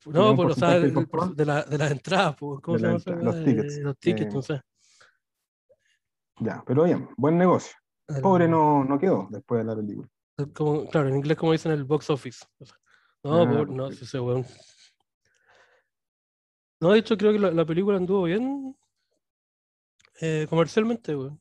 un 0.07 0.13
no, 0.13 0.37
pues, 0.37 0.57
o 0.57 0.61
sea, 0.61 0.77
el- 0.77 1.07
por- 1.09 1.35
de, 1.35 1.45
la, 1.45 1.63
de 1.65 1.79
las 1.79 1.91
entradas, 1.91 2.37
pues, 2.37 2.61
¿cómo 2.61 2.79
se 2.79 2.83
la 2.85 2.89
llama? 2.93 2.99
entrada, 2.99 3.21
esa 3.21 3.25
los 3.25 3.45
tickets, 3.45 3.77
Eh, 3.77 3.83
Los 3.83 3.99
tickets, 3.99 4.35
eh, 4.35 4.43
sé. 4.43 4.63
Ya, 6.39 6.63
pero 6.67 6.85
bien, 6.85 7.09
buen 7.17 7.37
negocio. 7.39 7.77
El- 8.09 8.21
Pobre 8.23 8.47
no, 8.47 8.85
no 8.85 8.99
quedó 8.99 9.27
después 9.31 9.59
de 9.61 9.65
la 9.65 9.77
película. 9.77 10.09
el- 10.39 10.53
como- 10.53 10.87
claro, 10.89 11.09
en 11.09 11.17
inglés 11.17 11.37
como 11.37 11.53
dicen 11.53 11.73
el 11.73 11.85
box 11.85 12.09
office. 12.11 12.45
o 12.59 12.67
sea, 12.67 12.77
no, 13.25 13.43
Ah, 13.43 13.49
pobre- 13.49 13.73
no, 13.75 13.91
sí, 13.91 14.05
ese 14.05 14.21
weón. 14.21 14.45
No, 16.81 16.93
de 16.93 16.99
hecho 16.99 17.17
creo 17.17 17.33
que 17.33 17.39
la, 17.39 17.51
la 17.51 17.65
película 17.65 17.97
anduvo 17.97 18.25
bien 18.25 18.77
eh, 20.21 20.47
comercialmente, 20.49 21.17
weón. 21.17 21.41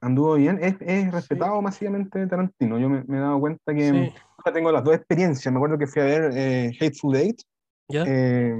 Anduvo 0.00 0.34
bien, 0.34 0.58
es, 0.62 0.76
es 0.80 1.10
respetado 1.12 1.60
masivamente 1.60 2.24
Tarantino. 2.26 2.78
Yo 2.78 2.88
me, 2.88 3.02
me 3.04 3.16
he 3.16 3.20
dado 3.20 3.40
cuenta 3.40 3.74
que 3.74 3.90
Sí, 3.90 4.14
tengo 4.52 4.72
las 4.72 4.84
dos 4.84 4.94
experiencias. 4.94 5.52
Me 5.52 5.58
acuerdo 5.58 5.78
que 5.78 5.86
fui 5.86 6.02
a 6.02 6.04
ver 6.04 6.30
eh, 6.34 6.70
Hateful 6.80 7.16
Eight 7.16 7.40
¿ya? 7.88 8.04
eh, 8.06 8.54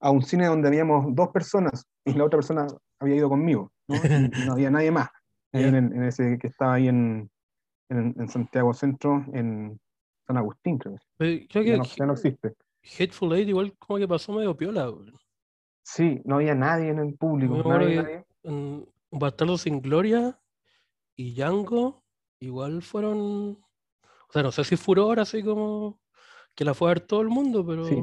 a 0.00 0.10
un 0.10 0.22
cine 0.22 0.46
donde 0.46 0.68
habíamos 0.68 1.14
dos 1.14 1.28
personas 1.28 1.86
y 2.04 2.12
la 2.14 2.24
otra 2.24 2.38
persona 2.38 2.66
había 2.98 3.16
ido 3.16 3.28
conmigo, 3.28 3.72
¿no? 3.88 3.96
Y, 3.96 4.46
no 4.46 4.52
había 4.52 4.70
nadie 4.70 4.90
más 4.90 5.08
en, 5.52 6.02
ese 6.02 6.38
que 6.38 6.48
estaba 6.48 6.74
ahí 6.74 6.88
en, 6.88 7.30
en, 7.88 8.14
en 8.18 8.28
Santiago 8.28 8.72
Centro, 8.74 9.24
en 9.32 9.78
San 10.26 10.36
Agustín, 10.36 10.78
creo. 10.78 10.96
Pero 11.16 11.46
creo 11.48 11.64
Ya 11.64 11.72
que 11.72 11.78
no, 11.78 11.84
ya 11.84 12.06
no 12.06 12.12
existe. 12.14 12.54
Hateful 12.98 13.32
Eight 13.34 13.48
igual 13.48 13.74
como 13.78 13.98
que 13.98 14.08
pasó 14.08 14.32
medio 14.32 14.56
piola. 14.56 14.92
Sí, 15.84 16.20
no 16.24 16.36
había 16.36 16.54
nadie 16.54 16.88
en 16.88 16.98
el 16.98 17.14
público. 17.14 17.62
Nadie, 17.68 17.96
nadie. 17.96 18.24
en 18.44 18.86
Bastardo 19.10 19.58
sin 19.58 19.80
Gloria 19.80 20.38
y 21.16 21.34
Django 21.34 22.02
igual 22.40 22.82
fueron, 22.82 23.58
o 24.32 24.34
sea, 24.34 24.42
no 24.42 24.50
sé 24.50 24.64
si 24.64 24.76
furor 24.76 25.20
así 25.20 25.42
como 25.42 26.00
que 26.54 26.64
la 26.64 26.72
fue 26.72 26.88
a 26.88 26.94
ver 26.94 27.00
todo 27.00 27.20
el 27.20 27.28
mundo, 27.28 27.66
pero 27.66 27.84
Sí. 27.84 28.02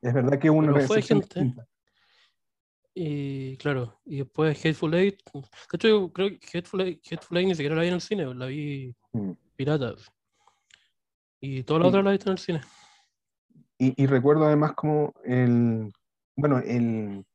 Es 0.00 0.14
verdad 0.14 0.38
que 0.38 0.50
Pero 0.50 0.80
fue 0.86 1.02
gente. 1.02 1.26
distinta. 1.26 1.66
y 2.94 3.58
claro, 3.58 4.00
y 4.06 4.18
después 4.20 4.58
Hateful 4.64 4.94
Eight, 4.94 5.20
de 5.34 5.40
hecho 5.74 5.88
yo 5.88 6.12
creo 6.12 6.30
que 6.30 6.58
Hateful 6.58 6.80
Eight, 6.80 7.02
Hateful 7.12 7.36
Eight 7.36 7.48
ni 7.48 7.54
siquiera 7.54 7.74
la 7.76 7.82
vi 7.82 7.88
en 7.88 7.94
el 7.94 8.00
cine, 8.00 8.34
la 8.34 8.46
vi 8.46 8.94
Mm. 9.12 9.32
piratas. 9.56 10.10
Y 11.40 11.62
todas 11.64 11.82
las 11.82 11.88
otras 11.90 12.04
la 12.04 12.12
visto 12.12 12.30
en 12.30 12.32
el 12.32 12.38
cine. 12.38 12.60
Y, 13.78 14.02
y 14.02 14.06
recuerdo 14.06 14.46
además 14.46 14.72
como 14.72 15.12
el, 15.24 15.92
bueno, 16.34 16.58
el, 16.60 17.26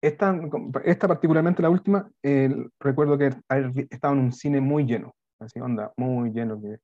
esta, 0.00 0.40
esta 0.84 1.08
particularmente 1.08 1.62
la 1.62 1.70
última, 1.70 2.08
el- 2.22 2.70
recuerdo 2.78 3.18
que 3.18 3.30
vi- 3.72 3.88
estaba 3.90 4.14
en 4.14 4.20
un 4.20 4.32
cine 4.32 4.60
muy 4.60 4.84
lleno, 4.84 5.12
así 5.42 5.60
onda, 5.60 5.92
muy 5.96 6.30
lleno, 6.30 6.60
que 6.60 6.78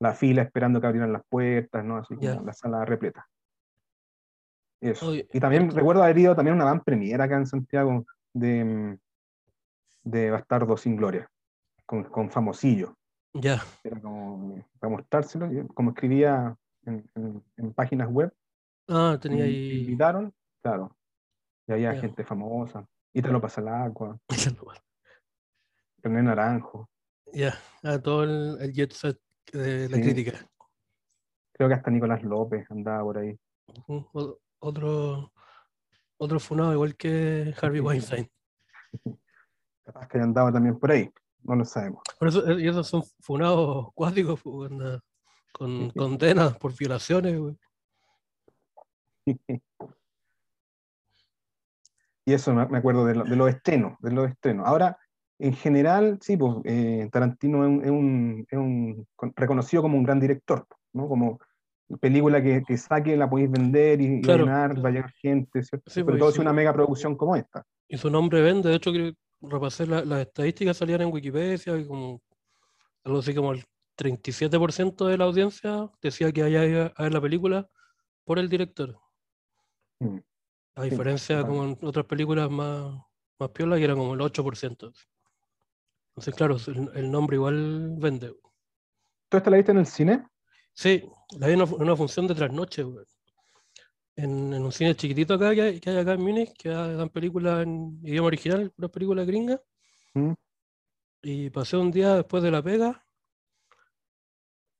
la 0.00 0.14
fila 0.14 0.42
esperando 0.42 0.80
que 0.80 0.86
abrieran 0.86 1.12
las 1.12 1.22
puertas, 1.28 1.84
¿no? 1.84 1.98
Así 1.98 2.14
como 2.14 2.22
Ya. 2.28 2.40
la 2.42 2.52
sala 2.52 2.84
repleta. 2.84 3.26
Eso. 4.80 5.08
Oye, 5.08 5.28
y 5.32 5.38
también 5.38 5.70
recuerdo 5.70 6.02
haber 6.02 6.18
ido 6.18 6.34
también 6.34 6.54
a 6.54 6.56
una 6.56 6.64
van 6.64 6.82
premiere 6.82 7.22
acá 7.22 7.36
en 7.36 7.46
Santiago 7.46 8.04
de, 8.34 8.64
mm, 8.64 8.98
de 10.04 10.30
Bastardo 10.32 10.76
sin 10.76 10.96
Gloria, 10.96 11.28
con, 11.86 12.02
con 12.04 12.30
Famosillo. 12.30 12.96
Ya, 13.34 13.62
Era 13.84 14.00
como 14.00 14.62
para 14.80 14.92
mostrárselo, 14.92 15.48
como 15.74 15.90
escribía 15.90 16.56
en, 16.84 17.08
en- 17.14 17.44
en 17.56 17.72
páginas 17.72 18.08
web, 18.10 18.32
ah, 18.88 19.16
tenía 19.20 19.44
ahí. 19.44 19.80
invitaron, 19.80 20.34
claro, 20.62 20.96
y 21.68 21.72
había 21.72 21.94
Ya. 21.94 22.00
gente 22.00 22.24
famosa, 22.24 22.84
y 23.12 23.22
te 23.22 23.28
lo 23.30 23.40
pasa 23.40 23.60
el 23.60 23.68
agua, 23.68 24.18
René 26.02 26.22
Naranjo, 26.24 26.88
Ya, 27.32 27.58
a 27.82 27.98
todo 27.98 28.24
el, 28.24 28.58
el 28.60 28.72
jet 28.72 28.92
set 28.92 29.18
de 29.52 29.88
la 29.88 29.96
Sí. 29.96 30.02
crítica. 30.02 30.46
creo 31.52 31.68
que 31.68 31.74
hasta 31.74 31.90
Nicolás 31.90 32.22
López 32.22 32.70
andaba 32.70 33.02
por 33.02 33.18
ahí. 33.18 33.38
Otro, 34.58 35.32
otro 36.18 36.40
funado 36.40 36.72
igual 36.72 36.96
que 36.96 37.54
Harvey 37.60 37.80
Weinstein. 38.20 38.30
Capaz 39.84 40.08
que 40.08 40.18
andaba 40.18 40.52
también 40.52 40.78
por 40.78 40.90
ahí, 40.90 41.10
no 41.42 41.56
lo 41.56 41.64
sabemos. 41.64 42.02
Por 42.18 42.28
eso, 42.28 42.46
eh, 42.48 42.62
y 42.62 42.68
esos 42.68 42.86
son 42.86 43.02
funados 43.20 43.88
cuáticos 43.94 44.40
pues, 44.42 44.70
onda, 44.70 45.00
con 45.52 45.90
condenas 45.96 46.56
por 46.58 46.76
violaciones. 46.76 47.38
güey. 47.38 47.56
Y 52.24 52.34
eso 52.34 52.54
me 52.54 52.64
me 52.68 52.78
acuerdo 52.78 53.04
de, 53.04 53.16
lo- 53.16 53.24
de 53.24 53.34
los 53.34 53.48
estrenos, 53.50 53.98
de 53.98 54.12
los 54.12 54.30
estrenos. 54.30 54.64
Ahora, 54.64 54.96
en 55.46 55.54
general, 55.54 56.18
sí, 56.20 56.36
pues 56.36 56.56
eh, 56.64 57.08
Tarantino 57.12 57.64
es 57.64 57.68
un, 57.68 57.84
es 57.84 57.90
un- 57.90 58.46
es 58.50 58.58
un 58.58 59.06
con- 59.16 59.32
reconocido 59.36 59.82
como 59.82 59.96
un 59.98 60.04
gran 60.04 60.20
director, 60.20 60.66
¿no? 60.92 61.08
Como 61.08 61.38
película 62.00 62.42
que, 62.42 62.62
que 62.66 62.76
saque 62.78 63.16
la 63.16 63.28
podéis 63.28 63.50
vender 63.50 64.00
y, 64.00 64.16
y 64.18 64.20
Claro. 64.22 64.44
llenar, 64.44 64.84
va 64.84 64.88
a 64.88 64.92
llegar 64.92 65.12
gente, 65.12 65.62
¿cierto? 65.62 65.90
Sí, 65.90 66.00
Sobre 66.00 66.12
pues, 66.12 66.18
todo 66.20 66.30
sí, 66.30 66.34
si 66.36 66.40
una 66.40 66.52
mega 66.52 66.72
producción 66.72 67.16
como 67.16 67.36
esta. 67.36 67.64
Y 67.88 67.98
su 67.98 68.08
nombre 68.08 68.40
vende. 68.40 68.70
De 68.70 68.76
hecho, 68.76 68.92
que 68.92 69.14
repasé 69.40 69.86
la- 69.86 70.04
las 70.04 70.20
estadísticas, 70.20 70.76
salían 70.76 71.02
en 71.02 71.12
Wikipedia 71.12 71.76
y 71.76 71.86
como 71.86 72.22
algo 73.04 73.18
así 73.18 73.34
como 73.34 73.52
el 73.52 73.64
37% 73.96 75.06
de 75.06 75.18
la 75.18 75.24
audiencia 75.24 75.90
decía 76.00 76.32
que 76.32 76.48
ido 76.48 76.92
a 76.96 77.02
ver 77.02 77.12
la 77.12 77.20
película 77.20 77.68
por 78.24 78.38
el 78.38 78.48
director. 78.48 78.96
Mm. 80.00 80.18
A 80.76 80.82
Sí, 80.84 80.90
diferencia 80.90 81.36
total. 81.38 81.50
como 81.50 81.64
en 81.64 81.78
otras 81.82 82.06
películas 82.06 82.50
más, 82.50 82.94
más 83.38 83.50
piolas, 83.50 83.78
que 83.78 83.84
era 83.84 83.94
como 83.94 84.14
el 84.14 84.20
8%. 84.20 84.92
Entonces, 86.14 86.34
claro, 86.34 86.56
el, 86.66 86.90
el 86.94 87.10
nombre 87.10 87.36
igual 87.36 87.94
vende. 87.98 88.34
¿Tú 89.30 89.36
esta 89.38 89.50
la 89.50 89.56
viste 89.56 89.72
en 89.72 89.78
el 89.78 89.86
cine? 89.86 90.26
Sí, 90.74 91.02
la 91.38 91.46
vi 91.46 91.54
en 91.54 91.58
una, 91.60 91.66
fu- 91.66 91.76
en 91.76 91.82
una 91.82 91.96
función 91.96 92.26
de 92.26 92.34
trasnoche, 92.34 92.82
güey. 92.82 93.04
En, 94.16 94.52
en 94.52 94.62
un 94.62 94.72
cine 94.72 94.94
chiquitito 94.94 95.34
acá 95.34 95.54
que 95.54 95.62
hay, 95.62 95.80
que 95.80 95.88
hay 95.88 95.96
acá 95.96 96.12
en 96.12 96.20
Múnich, 96.22 96.52
que 96.58 96.68
da- 96.68 96.92
dan 96.92 97.08
películas 97.08 97.62
en 97.62 97.98
idioma 98.02 98.26
original, 98.26 98.70
puras 98.70 98.90
películas 98.90 99.26
gringas. 99.26 99.60
Mm. 100.12 100.32
Y 101.22 101.48
pasé 101.50 101.76
un 101.78 101.90
día 101.90 102.16
después 102.16 102.42
de 102.42 102.50
la 102.50 102.62
pega. 102.62 103.06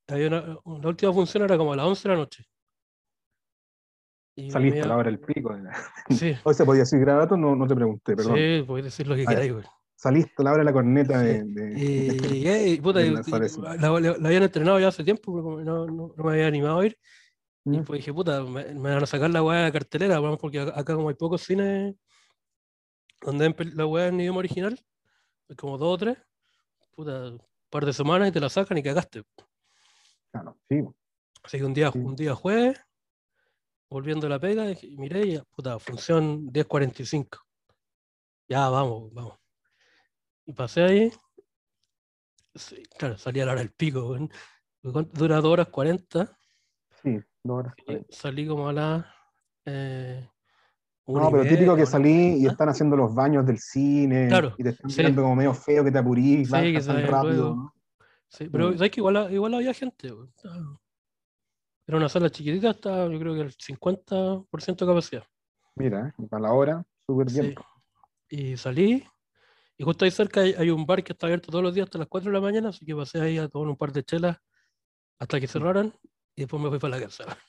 Había 0.09 0.27
una- 0.29 0.40
la 0.81 0.88
última 0.88 1.12
función 1.14 1.45
era 1.45 1.57
como 1.57 1.73
a 1.73 1.77
las 1.77 1.87
11 1.87 2.09
de 2.09 2.14
la 2.14 2.21
noche. 2.21 2.45
Y 4.37 4.51
Saliste 4.51 4.83
a 4.83 4.87
la 4.87 4.97
hora 4.97 5.11
del 5.11 5.21
pico. 5.21 5.55
la- 5.55 5.73
Sí, 6.11 6.35
¿O 6.45 6.53
se 6.53 6.64
podía 6.66 6.81
decir 6.81 6.99
grabato? 7.01 7.37
No, 7.38 7.57
no 7.57 7.66
te 7.66 7.75
pregunté, 7.75 8.14
perdón. 8.16 8.37
sí, 8.37 8.64
podéis 8.66 8.85
decir 8.85 9.07
lo 9.07 9.14
que 9.14 9.23
Ah, 9.23 9.29
queráis, 9.31 9.53
güey. 9.53 9.64
Saliste 10.02 10.34
a 10.38 10.42
la 10.42 10.50
hora 10.50 10.58
de 10.58 10.64
la 10.64 10.72
corneta 10.72 11.20
de, 11.20 11.44
Y, 12.74 12.80
puta, 12.80 13.00
y- 13.02 13.10
lanzar 13.10 13.40
y 13.40 13.46
eso. 13.46 13.62
la, 13.62 13.76
la- 13.76 14.00
la 14.18 14.28
habían 14.28 14.42
entrenado 14.42 14.80
ya 14.80 14.88
hace 14.88 15.04
tiempo, 15.04 15.32
pero 15.32 15.62
no, 15.62 15.86
no- 15.86 16.12
no 16.16 16.24
me 16.24 16.32
había 16.32 16.48
animado 16.48 16.80
a 16.80 16.86
ir. 16.86 16.98
Y 17.64 17.78
Mm. 17.78 17.84
pues 17.84 17.98
dije, 18.00 18.12
puta, 18.12 18.42
me, 18.42 18.64
me 18.74 18.92
van 18.94 19.04
a 19.04 19.06
sacar 19.06 19.30
la 19.30 19.44
weá 19.44 19.66
de 19.66 19.70
cartelera, 19.70 20.20
weón, 20.20 20.38
porque 20.38 20.58
acá, 20.58 20.96
como 20.96 21.08
hay 21.08 21.14
pocos 21.14 21.42
cines 21.42 21.94
donde 23.20 23.54
la 23.76 23.86
weá 23.86 24.08
en 24.08 24.18
idioma 24.20 24.40
original, 24.40 24.76
hay 25.48 25.54
como 25.54 25.78
dos 25.78 25.94
o 25.94 25.98
tres, 25.98 26.18
puta, 26.96 27.28
un 27.28 27.40
par 27.70 27.86
de 27.86 27.92
semanas 27.92 28.28
y 28.28 28.32
te 28.32 28.40
la 28.40 28.48
sacan 28.48 28.78
y 28.78 28.82
cagaste. 28.82 29.22
Claro, 30.32 30.58
sí. 30.68 30.82
Así 31.44 31.58
que 31.58 31.64
un 31.64 31.74
día, 31.74 31.92
Sí. 31.92 31.98
un 32.00 32.16
día 32.16 32.34
jueves, 32.34 32.80
volviendo 33.88 34.26
a 34.26 34.30
la 34.30 34.40
pega, 34.40 34.66
dije- 34.66 34.88
miré 34.98 35.26
y 35.26 35.38
puta, 35.54 35.78
función 35.78 36.48
10.45. 36.52 37.38
Ya, 38.48 38.68
vamos, 38.68 39.14
vamos. 39.14 39.38
Y 40.46 40.52
pasé 40.52 40.83
ahí, 40.83 41.12
sí, 42.55 42.83
claro, 42.98 43.16
salía 43.16 43.44
a 43.44 43.46
la 43.46 43.52
hora 43.52 43.61
del 43.62 43.72
pico. 43.72 44.16
Dura 44.83 45.37
2 45.40 45.52
horas 45.52 45.68
40. 45.68 46.37
Sí, 47.02 47.18
dos 47.42 47.59
horas. 47.59 47.74
y 47.87 48.12
salí 48.12 48.46
como 48.46 48.68
a 48.68 48.72
las. 48.72 49.07
eh, 49.64 50.28
No, 51.07 51.31
pero 51.31 51.42
típico 51.44 51.76
que 51.76 51.87
salí 51.87 52.38
y 52.38 52.46
están 52.46 52.68
haciendo 52.68 52.96
los 52.96 53.14
baños 53.14 53.46
del 53.46 53.59
cine 53.59 54.28
Claro, 54.28 54.55
y 54.59 54.62
te 54.62 54.70
están 54.70 54.90
sí. 54.90 54.98
mirando 54.98 55.22
como 55.22 55.37
medio 55.37 55.55
feo 55.55 55.85
que 55.85 55.92
te 55.92 55.98
apurís, 55.98 56.48
Sí, 56.48 56.72
que 56.72 56.81
vayan 56.81 57.07
rápido. 57.11 57.55
¿no? 57.55 57.74
Sí, 58.28 58.48
pero 58.50 58.70
Mm. 58.70 58.76
sabes 58.78 58.90
que 58.90 59.00
igual, 59.00 59.33
igual 59.33 59.55
había 59.55 59.74
gente. 59.74 60.12
Era 61.87 61.98
una 61.98 62.09
sala 62.09 62.31
chiquitita, 62.31 62.70
hasta 62.70 63.09
yo 63.09 63.18
creo 63.18 63.35
que 63.35 63.40
el 63.42 63.52
50% 63.52 64.87
de 64.87 64.90
capacidad. 64.92 65.24
Mira, 65.76 66.14
eh, 66.18 66.26
para 66.28 66.42
la 66.42 66.52
hora, 66.52 66.85
súper 67.07 67.31
bien. 67.31 67.55
Y 68.28 68.57
salí, 68.57 69.05
y 69.76 69.85
justo 69.85 70.04
ahí 70.04 70.11
cerca 70.11 70.40
hay, 70.40 70.54
hay 70.54 70.70
un 70.70 70.87
bar 70.87 71.02
que 71.02 71.12
está 71.12 71.26
abierto 71.26 71.50
todos 71.50 71.64
los 71.64 71.74
días 71.74 71.87
hasta 71.87 71.98
las 71.98 72.08
4 72.08 72.30
de 72.30 72.35
la 72.35 72.40
mañana, 72.40 72.68
así 72.70 72.85
que 72.85 72.94
pasé 72.94 73.20
ahí 73.20 73.38
a 73.38 73.48
tomar 73.48 73.68
un 73.68 73.76
par 73.76 73.92
de 73.92 74.04
chelas 74.04 74.37
hasta 75.18 75.40
que 75.40 75.46
cerraran, 75.46 75.94
y 76.35 76.42
después 76.42 76.62
me 76.62 76.68
fui 76.68 76.78
para 76.78 76.98
la 76.98 77.04
casa. 77.06 77.24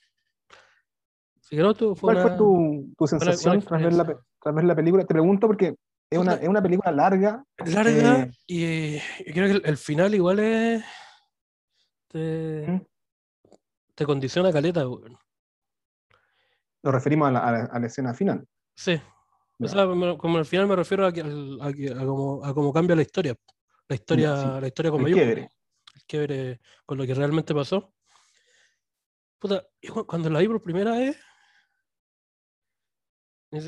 Así 1.44 1.58
que 1.58 1.62
no, 1.62 1.74
tu- 1.74 1.96
fue 1.96 2.14
¿Cuál 2.14 2.30
fue 2.30 2.38
tu, 2.38 2.94
tu 2.98 3.08
sensación 3.08 3.62
tras, 3.62 3.82
ver 3.82 3.94
la, 3.94 4.06
tras 4.42 4.56
ver 4.56 4.64
la 4.64 4.76
película? 4.76 5.04
Te 5.04 5.14
pregunto 5.14 5.48
porque 5.48 5.76
es 6.10 6.18
una, 6.18 6.36
es 6.36 6.48
una 6.48 6.62
película 6.62 6.92
larga. 6.92 7.44
larga 7.66 8.22
eh, 8.22 8.32
y, 8.48 8.96
y 8.96 9.34
creo 9.34 9.48
que 9.48 9.52
el, 9.58 9.62
el 9.66 9.78
final 9.78 10.16
igual 10.16 10.40
es 10.40 10.84
te, 12.08 12.66
¿Mm? 12.68 12.82
te 13.96 14.06
condiciona 14.06 14.54
caleta, 14.54 14.84
nos 14.84 15.18
referimos 16.94 17.28
a 17.28 17.32
la, 17.32 17.40
a 17.40 17.52
la- 17.52 17.66
a 17.66 17.80
la 17.80 17.88
escena 17.88 18.14
final. 18.14 18.48
Sí. 18.76 19.00
O 19.60 19.68
sea, 19.68 19.86
como 19.86 20.38
al 20.38 20.46
final 20.46 20.68
me 20.68 20.76
refiero 20.76 21.06
a, 21.06 21.14
que, 21.14 21.22
a, 21.22 21.26
a 21.26 22.06
cómo, 22.06 22.44
a 22.44 22.54
cómo 22.54 22.74
cambia 22.74 22.96
la 22.96 23.02
historia. 23.04 23.36
La 23.88 23.96
historia, 23.96 24.36
sí. 24.36 24.62
la 24.62 24.68
historia 24.68 24.92
con 24.92 25.06
El 25.06 25.14
quiebre. 25.14 25.50
El 25.96 26.04
quiebre 26.06 26.60
con 26.86 26.98
lo 26.98 27.06
que 27.06 27.14
realmente 27.14 27.54
pasó. 27.54 27.94
Puta, 29.40 29.68
cuando 30.08 30.30
la 30.30 30.40
vi 30.40 30.48
por 30.48 30.62
primera 30.62 30.92
vez, 30.92 31.18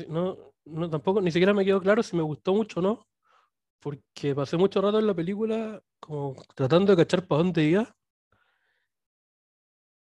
no, 0.08 0.54
no, 0.64 0.90
tampoco, 0.90 1.20
ni 1.20 1.30
siquiera 1.30 1.54
me 1.54 1.64
quedó 1.64 1.80
claro 1.80 2.02
si 2.02 2.16
me 2.16 2.22
gustó 2.22 2.54
mucho 2.54 2.80
o 2.80 2.82
no, 2.82 3.08
porque 3.78 4.34
pasé 4.34 4.56
mucho 4.56 4.80
rato 4.80 4.98
en 4.98 5.06
la 5.06 5.14
película 5.14 5.82
como 6.00 6.34
tratando 6.54 6.94
de 6.94 7.04
cachar 7.04 7.26
para 7.26 7.42
dónde 7.42 7.62
iba. 7.64 7.96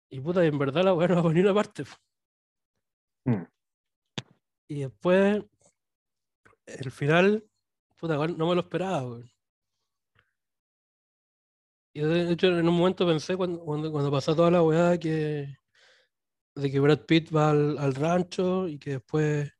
Y 0.09 0.19
puta, 0.19 0.43
en 0.43 0.57
verdad 0.57 0.83
la 0.83 0.93
weá 0.93 1.07
no 1.07 1.15
va 1.15 1.21
por 1.21 1.33
ninguna 1.33 1.53
parte. 1.53 1.85
Mm. 3.25 3.43
Y 4.67 4.79
después, 4.81 5.43
el 6.65 6.91
final, 6.91 7.45
puta, 7.97 8.15
no 8.15 8.47
me 8.49 8.55
lo 8.55 8.61
esperaba, 8.61 9.03
weón. 9.07 9.31
Y 11.93 12.01
de 12.01 12.31
hecho, 12.31 12.47
en 12.47 12.67
un 12.67 12.75
momento 12.77 13.05
pensé 13.07 13.35
cuando, 13.37 13.59
cuando, 13.63 13.91
cuando 13.91 14.11
pasó 14.11 14.35
toda 14.35 14.51
la 14.51 14.61
weá 14.63 14.97
que 14.97 15.55
de 16.55 16.71
que 16.71 16.79
Brad 16.79 17.01
Pitt 17.05 17.29
va 17.35 17.49
al, 17.51 17.77
al 17.77 17.93
rancho 17.95 18.67
y 18.69 18.79
que 18.79 18.91
después 18.91 19.51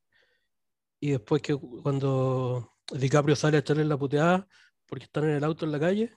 y 1.00 1.10
después 1.12 1.42
que 1.42 1.54
cu- 1.56 1.82
cuando 1.82 2.72
DiCaprio 2.92 3.36
sale 3.36 3.56
a 3.58 3.60
echarle 3.60 3.84
la 3.84 3.98
puteada, 3.98 4.46
porque 4.86 5.04
están 5.04 5.24
en 5.24 5.30
el 5.36 5.44
auto 5.44 5.64
en 5.64 5.72
la 5.72 5.80
calle, 5.80 6.12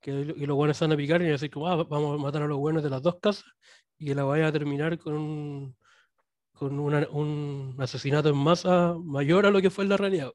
que, 0.00 0.12
y 0.12 0.46
los 0.46 0.56
buenos 0.56 0.80
van 0.80 0.92
a 0.92 0.98
picar 0.98 1.22
y 1.22 1.26
decir 1.26 1.50
como, 1.50 1.68
"Ah, 1.68 1.76
vamos 1.84 2.18
a 2.20 2.22
matar 2.22 2.42
a 2.42 2.48
los 2.48 2.58
buenos 2.58 2.82
de 2.84 2.90
las 2.90 3.02
dos 3.02 3.18
casas, 3.20 3.44
y 3.98 4.06
que 4.06 4.16
la 4.16 4.24
vaya 4.24 4.48
a 4.48 4.52
terminar 4.52 4.98
con 4.98 5.14
un, 5.14 5.76
con 6.62 6.78
una- 6.78 7.08
un 7.10 7.74
asesinato 7.80 8.28
en 8.28 8.36
masa 8.36 8.94
mayor 8.96 9.46
a 9.46 9.50
lo 9.50 9.60
que 9.60 9.68
fue 9.68 9.82
en 9.82 9.90
la 9.90 9.96
realidad. 9.96 10.30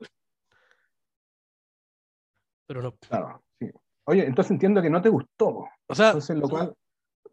Pero 2.68 2.82
no. 2.82 2.98
Claro, 2.98 3.42
sí. 3.58 3.68
Oye, 4.04 4.26
entonces 4.26 4.52
entiendo 4.52 4.82
que 4.82 4.90
no 4.90 5.02
te 5.02 5.08
gustó. 5.08 5.66
O 5.88 5.96
sea, 5.96 6.08
Entonces, 6.08 6.36
lo 6.38 6.50
cual 6.50 6.74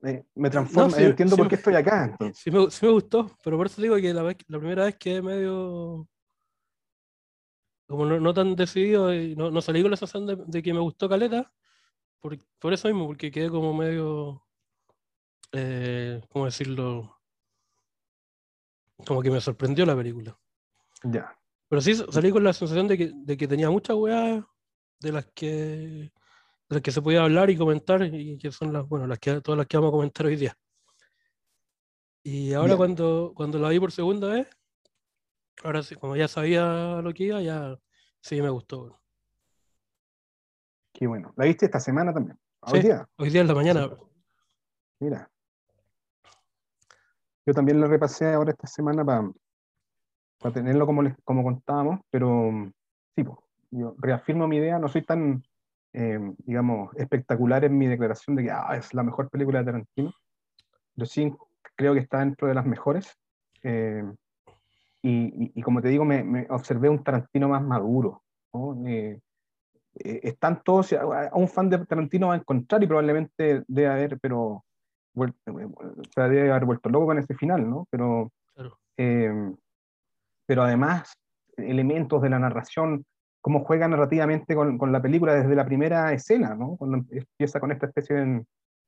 eh, 0.04 0.24
me 0.36 0.48
transforma. 0.48 0.90
sí, 0.96 1.02
entiendo 1.02 1.34
sí 1.34 1.40
por 1.40 1.46
me- 1.46 1.48
qué 1.50 1.54
estoy 1.56 1.74
acá. 1.74 2.04
entonces. 2.04 2.38
sí 2.38 2.52
me, 2.52 2.70
sí 2.70 2.86
me 2.86 2.92
gustó, 2.92 3.36
pero 3.42 3.56
por 3.56 3.66
eso 3.66 3.82
digo 3.82 3.96
que 3.96 4.14
la, 4.14 4.22
vez- 4.22 4.36
la 4.46 4.58
primera 4.60 4.84
vez 4.84 4.94
quedé 4.96 5.20
medio. 5.22 6.06
Como 7.88 8.06
no, 8.06 8.20
no 8.20 8.32
tan 8.32 8.54
decidido 8.54 9.12
y 9.12 9.34
no, 9.34 9.50
no 9.50 9.60
salí 9.60 9.82
con 9.82 9.90
la 9.90 9.96
sensación 9.96 10.26
de, 10.26 10.36
de 10.46 10.62
que 10.62 10.72
me 10.72 10.78
gustó 10.80 11.08
Caleta, 11.08 11.52
por, 12.20 12.38
por 12.60 12.72
eso 12.72 12.86
mismo, 12.86 13.08
porque 13.08 13.32
quedé 13.32 13.50
como 13.50 13.74
medio. 13.74 14.40
Eh, 15.50 16.20
¿Cómo 16.30 16.44
decirlo? 16.44 17.13
Como 19.06 19.22
que 19.22 19.30
me 19.30 19.40
sorprendió 19.40 19.84
la 19.86 19.96
película. 19.96 20.38
Ya. 21.02 21.36
Pero 21.68 21.80
sí 21.82 21.94
salí 21.94 22.30
con 22.30 22.44
la 22.44 22.52
sensación 22.52 22.86
de 22.88 22.98
que, 22.98 23.10
de 23.14 23.36
que 23.36 23.48
tenía 23.48 23.70
muchas 23.70 23.96
weas 23.96 24.44
de 25.00 25.12
las 25.12 25.26
que 25.34 26.12
de 26.68 26.76
las 26.76 26.82
que 26.82 26.92
se 26.92 27.02
podía 27.02 27.22
hablar 27.22 27.50
y 27.50 27.56
comentar 27.58 28.02
y 28.04 28.38
que 28.38 28.50
son 28.50 28.72
las, 28.72 28.88
bueno, 28.88 29.06
las 29.06 29.18
que 29.18 29.40
todas 29.40 29.58
las 29.58 29.66
que 29.66 29.76
vamos 29.76 29.90
a 29.90 29.92
comentar 29.92 30.26
hoy 30.26 30.36
día. 30.36 30.56
Y 32.22 32.54
ahora 32.54 32.76
cuando, 32.76 33.32
cuando 33.36 33.58
la 33.58 33.68
vi 33.68 33.78
por 33.78 33.92
segunda 33.92 34.28
vez, 34.28 34.48
ahora 35.62 35.82
sí, 35.82 35.94
como 35.94 36.16
ya 36.16 36.26
sabía 36.26 37.02
lo 37.02 37.12
que 37.12 37.24
iba, 37.24 37.42
ya 37.42 37.78
sí 38.22 38.40
me 38.40 38.48
gustó. 38.48 38.98
Qué 40.94 41.06
bueno. 41.06 41.34
¿La 41.36 41.44
viste 41.44 41.66
esta 41.66 41.80
semana 41.80 42.14
también? 42.14 42.38
Hoy 42.60 42.80
Sí. 42.80 42.86
día. 42.86 43.06
Hoy 43.18 43.28
día 43.28 43.40
en 43.42 43.48
la 43.48 43.54
mañana. 43.54 43.90
Mira. 45.00 45.30
Yo 47.46 47.52
también 47.54 47.80
lo 47.80 47.86
repasé 47.86 48.32
ahora 48.32 48.52
esta 48.52 48.66
semana 48.66 49.04
para 49.04 49.32
tenerlo 50.52 50.86
como, 50.86 51.02
les- 51.02 51.16
como 51.24 51.42
contábamos, 51.42 52.00
pero 52.10 52.50
mm, 52.50 52.72
sí, 53.16 53.24
po, 53.24 53.44
yo 53.70 53.94
reafirmo 53.98 54.46
mi 54.48 54.56
idea, 54.56 54.78
no 54.78 54.88
soy 54.88 55.02
tan, 55.02 55.42
eh, 55.92 56.18
digamos, 56.38 56.94
espectacular 56.96 57.64
en 57.64 57.76
mi 57.78 57.86
declaración 57.86 58.36
de 58.36 58.44
que 58.44 58.50
ah, 58.50 58.76
es 58.76 58.92
la 58.94 59.02
mejor 59.02 59.30
película 59.30 59.60
de 59.60 59.64
Tarantino. 59.66 60.12
Yo 60.96 61.06
sí 61.06 61.32
creo 61.76 61.94
que 61.94 62.00
está 62.00 62.18
dentro 62.20 62.48
de 62.48 62.54
las 62.54 62.66
mejores. 62.66 63.16
eh, 63.62 64.04
y, 65.02 65.44
y- 65.44 65.52
y 65.54 65.62
como 65.62 65.82
te 65.82 65.88
digo, 65.88 66.04
me, 66.04 66.24
me 66.24 66.46
observé 66.50 66.88
un 66.88 67.02
Tarantino 67.04 67.48
más 67.48 67.62
maduro. 67.62 68.22
¿no? 68.54 68.74
Eh, 68.86 69.20
eh, 69.96 70.20
están 70.22 70.62
todos, 70.62 70.92
a 70.94 71.30
un 71.34 71.48
fan 71.48 71.68
de 71.70 71.84
Tarantino 71.86 72.28
va 72.28 72.34
a 72.34 72.38
encontrar 72.38 72.82
y 72.82 72.86
probablemente 72.86 73.64
debe 73.66 73.88
haber, 73.88 74.18
pero 74.20 74.64
vuel- 75.14 75.34
eh, 75.46 75.68
debe 76.16 76.50
haber 76.50 76.64
vuelto 76.64 76.88
loco 76.88 77.06
con 77.06 77.18
ese 77.18 77.34
final, 77.34 77.68
¿no? 77.68 77.86
Pero, 77.90 78.30
Claro. 78.54 78.78
eh, 78.96 79.32
pero 80.46 80.62
además, 80.62 81.12
elementos 81.56 82.20
de 82.22 82.30
la 82.30 82.38
narración, 82.38 83.04
cómo 83.40 83.64
juega 83.64 83.86
narrativamente 83.88 84.54
con, 84.54 84.78
con 84.78 84.90
la 84.92 85.00
película 85.02 85.34
desde 85.34 85.54
la 85.54 85.64
primera 85.66 86.12
escena, 86.12 86.54
¿no? 86.54 86.76
Cuando 86.76 86.98
empieza 87.10 87.60
con 87.60 87.72
esta 87.72 87.86
especie 87.86 88.16
de... 88.16 88.44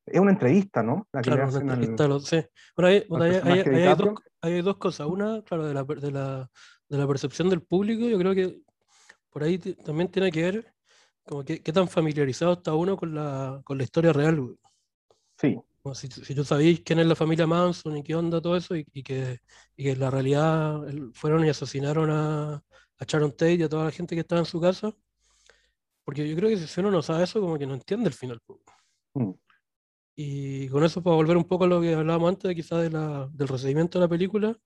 Es 0.07 0.21
una 0.21 0.31
entrevista, 0.31 0.83
¿no? 0.83 1.07
La 1.13 1.21
que 1.21 1.31
Claro, 1.31 1.43
al- 1.49 1.49
entrevista 1.63 2.05
hay, 2.87 3.05
bueno, 3.09 3.25
al 3.25 3.33
hay- 3.33 3.57
dos, 3.65 3.75
DiCaprio. 3.75 4.15
hay 4.41 4.63
dos 4.63 4.77
cosas. 4.77 5.07
Una, 5.09 5.43
claro, 5.43 5.67
de 5.67 5.75
la, 5.75 5.83
de 5.85 6.11
la, 6.13 6.51
de 6.89 6.99
la 6.99 7.07
percepción 7.09 7.51
del 7.51 7.63
público, 7.63 8.07
yo 8.07 8.17
creo 8.19 8.33
que 8.35 8.61
por 9.31 9.43
ahí 9.43 9.59
también 9.59 10.09
tiene 10.09 10.31
que 10.31 10.43
ver 10.43 10.73
como 11.27 11.45
que, 11.45 11.61
qué 11.61 11.73
tan 11.73 11.89
familiarizado 11.89 12.53
está 12.53 12.73
uno 12.75 12.97
con 12.97 13.15
la, 13.17 13.61
con 13.65 13.77
la 13.79 13.83
historia 13.85 14.13
real. 14.13 14.41
güey. 14.41 14.57
Sí, 15.39 15.61
si, 15.95 16.09
si 16.09 16.35
tú 16.35 16.45
sabéis 16.45 16.81
quién 16.81 16.99
es 16.99 17.07
la 17.07 17.15
familia 17.15 17.47
Manson 17.47 17.97
y 17.97 18.03
qué 18.03 18.15
onda 18.15 18.41
todo 18.41 18.57
eso, 18.57 18.77
y, 18.77 18.87
y 18.93 19.03
que, 19.03 19.41
y 19.77 19.85
que 19.85 19.93
en 19.93 20.01
la 20.01 20.11
realidad 20.11 20.81
fueron 21.13 21.45
y 21.45 21.49
asesinaron 21.49 22.11
a, 22.11 22.55
a 22.55 23.05
Sharon 23.07 23.33
Tate 23.33 23.55
y 23.55 23.63
a 23.63 23.69
toda 23.69 23.85
la 23.85 23.91
gente 23.91 24.15
que 24.15 24.21
estaba 24.21 24.41
en 24.41 24.47
su 24.47 24.61
casa. 24.61 24.93
Porque 26.05 26.29
yo 26.29 26.37
creo 26.37 26.51
que 26.51 26.57
si 26.57 26.81
uno 26.81 26.91
no 26.91 27.03
sabe 27.03 27.25
eso, 27.25 27.41
como 27.41 27.59
que 27.59 27.67
no 27.67 27.75
entiende 27.75 28.09
el 28.09 28.15
final. 28.15 28.41
Mm. 29.15 29.33
Y 30.15 30.69
con 30.69 30.85
eso, 30.85 31.03
para 31.03 31.17
volver 31.17 31.37
un 31.37 31.45
poco 31.45 31.65
a 31.65 31.67
lo 31.67 31.81
que 31.81 31.95
hablábamos 31.95 32.31
antes, 32.31 32.55
quizás 32.55 32.83
de 32.83 32.91
la, 32.91 33.29
del 33.33 33.49
recibimiento 33.49 33.99
de 33.99 34.05
la 34.05 34.09
película, 34.09 34.57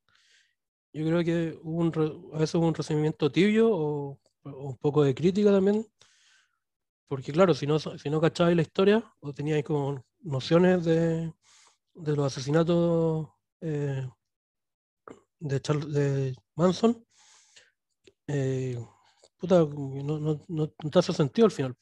yo 0.92 1.06
creo 1.06 1.24
que 1.24 1.59
hubo 1.62 1.80
un, 1.80 2.33
a 2.35 2.38
veces 2.38 2.54
hubo 2.54 2.66
un 2.66 2.74
recibimiento 2.74 3.33
tibio 3.33 3.70
o, 3.70 4.20
o 4.42 4.68
un 4.68 4.76
poco 4.76 5.02
de 5.02 5.14
crítica 5.14 5.50
también. 5.50 5.87
Porque 7.09 7.33
claro, 7.33 7.54
si 7.54 7.66
no, 7.66 7.78
si 7.80 8.11
no 8.11 8.20
cachabais 8.20 8.54
la 8.54 8.62
historia 8.62 9.02
o 9.20 9.33
teníais 9.33 9.64
como 9.64 10.04
nociones 10.22 10.85
de, 10.85 11.33
de 11.94 12.16
los 12.16 12.26
asesinatos 12.26 13.28
eh, 13.61 14.09
de, 15.38 15.62
Charl- 15.62 15.88
de 15.90 16.37
Manson, 16.54 17.04
eh, 18.26 18.78
puta, 19.38 19.66
que 19.66 20.02
no, 20.04 20.18
no, 20.18 20.44
no, 20.48 20.72
no 20.83 20.90
te 20.90 20.98
hace 20.98 21.12
sentido 21.12 21.46
al 21.46 21.52
final. 21.52 21.76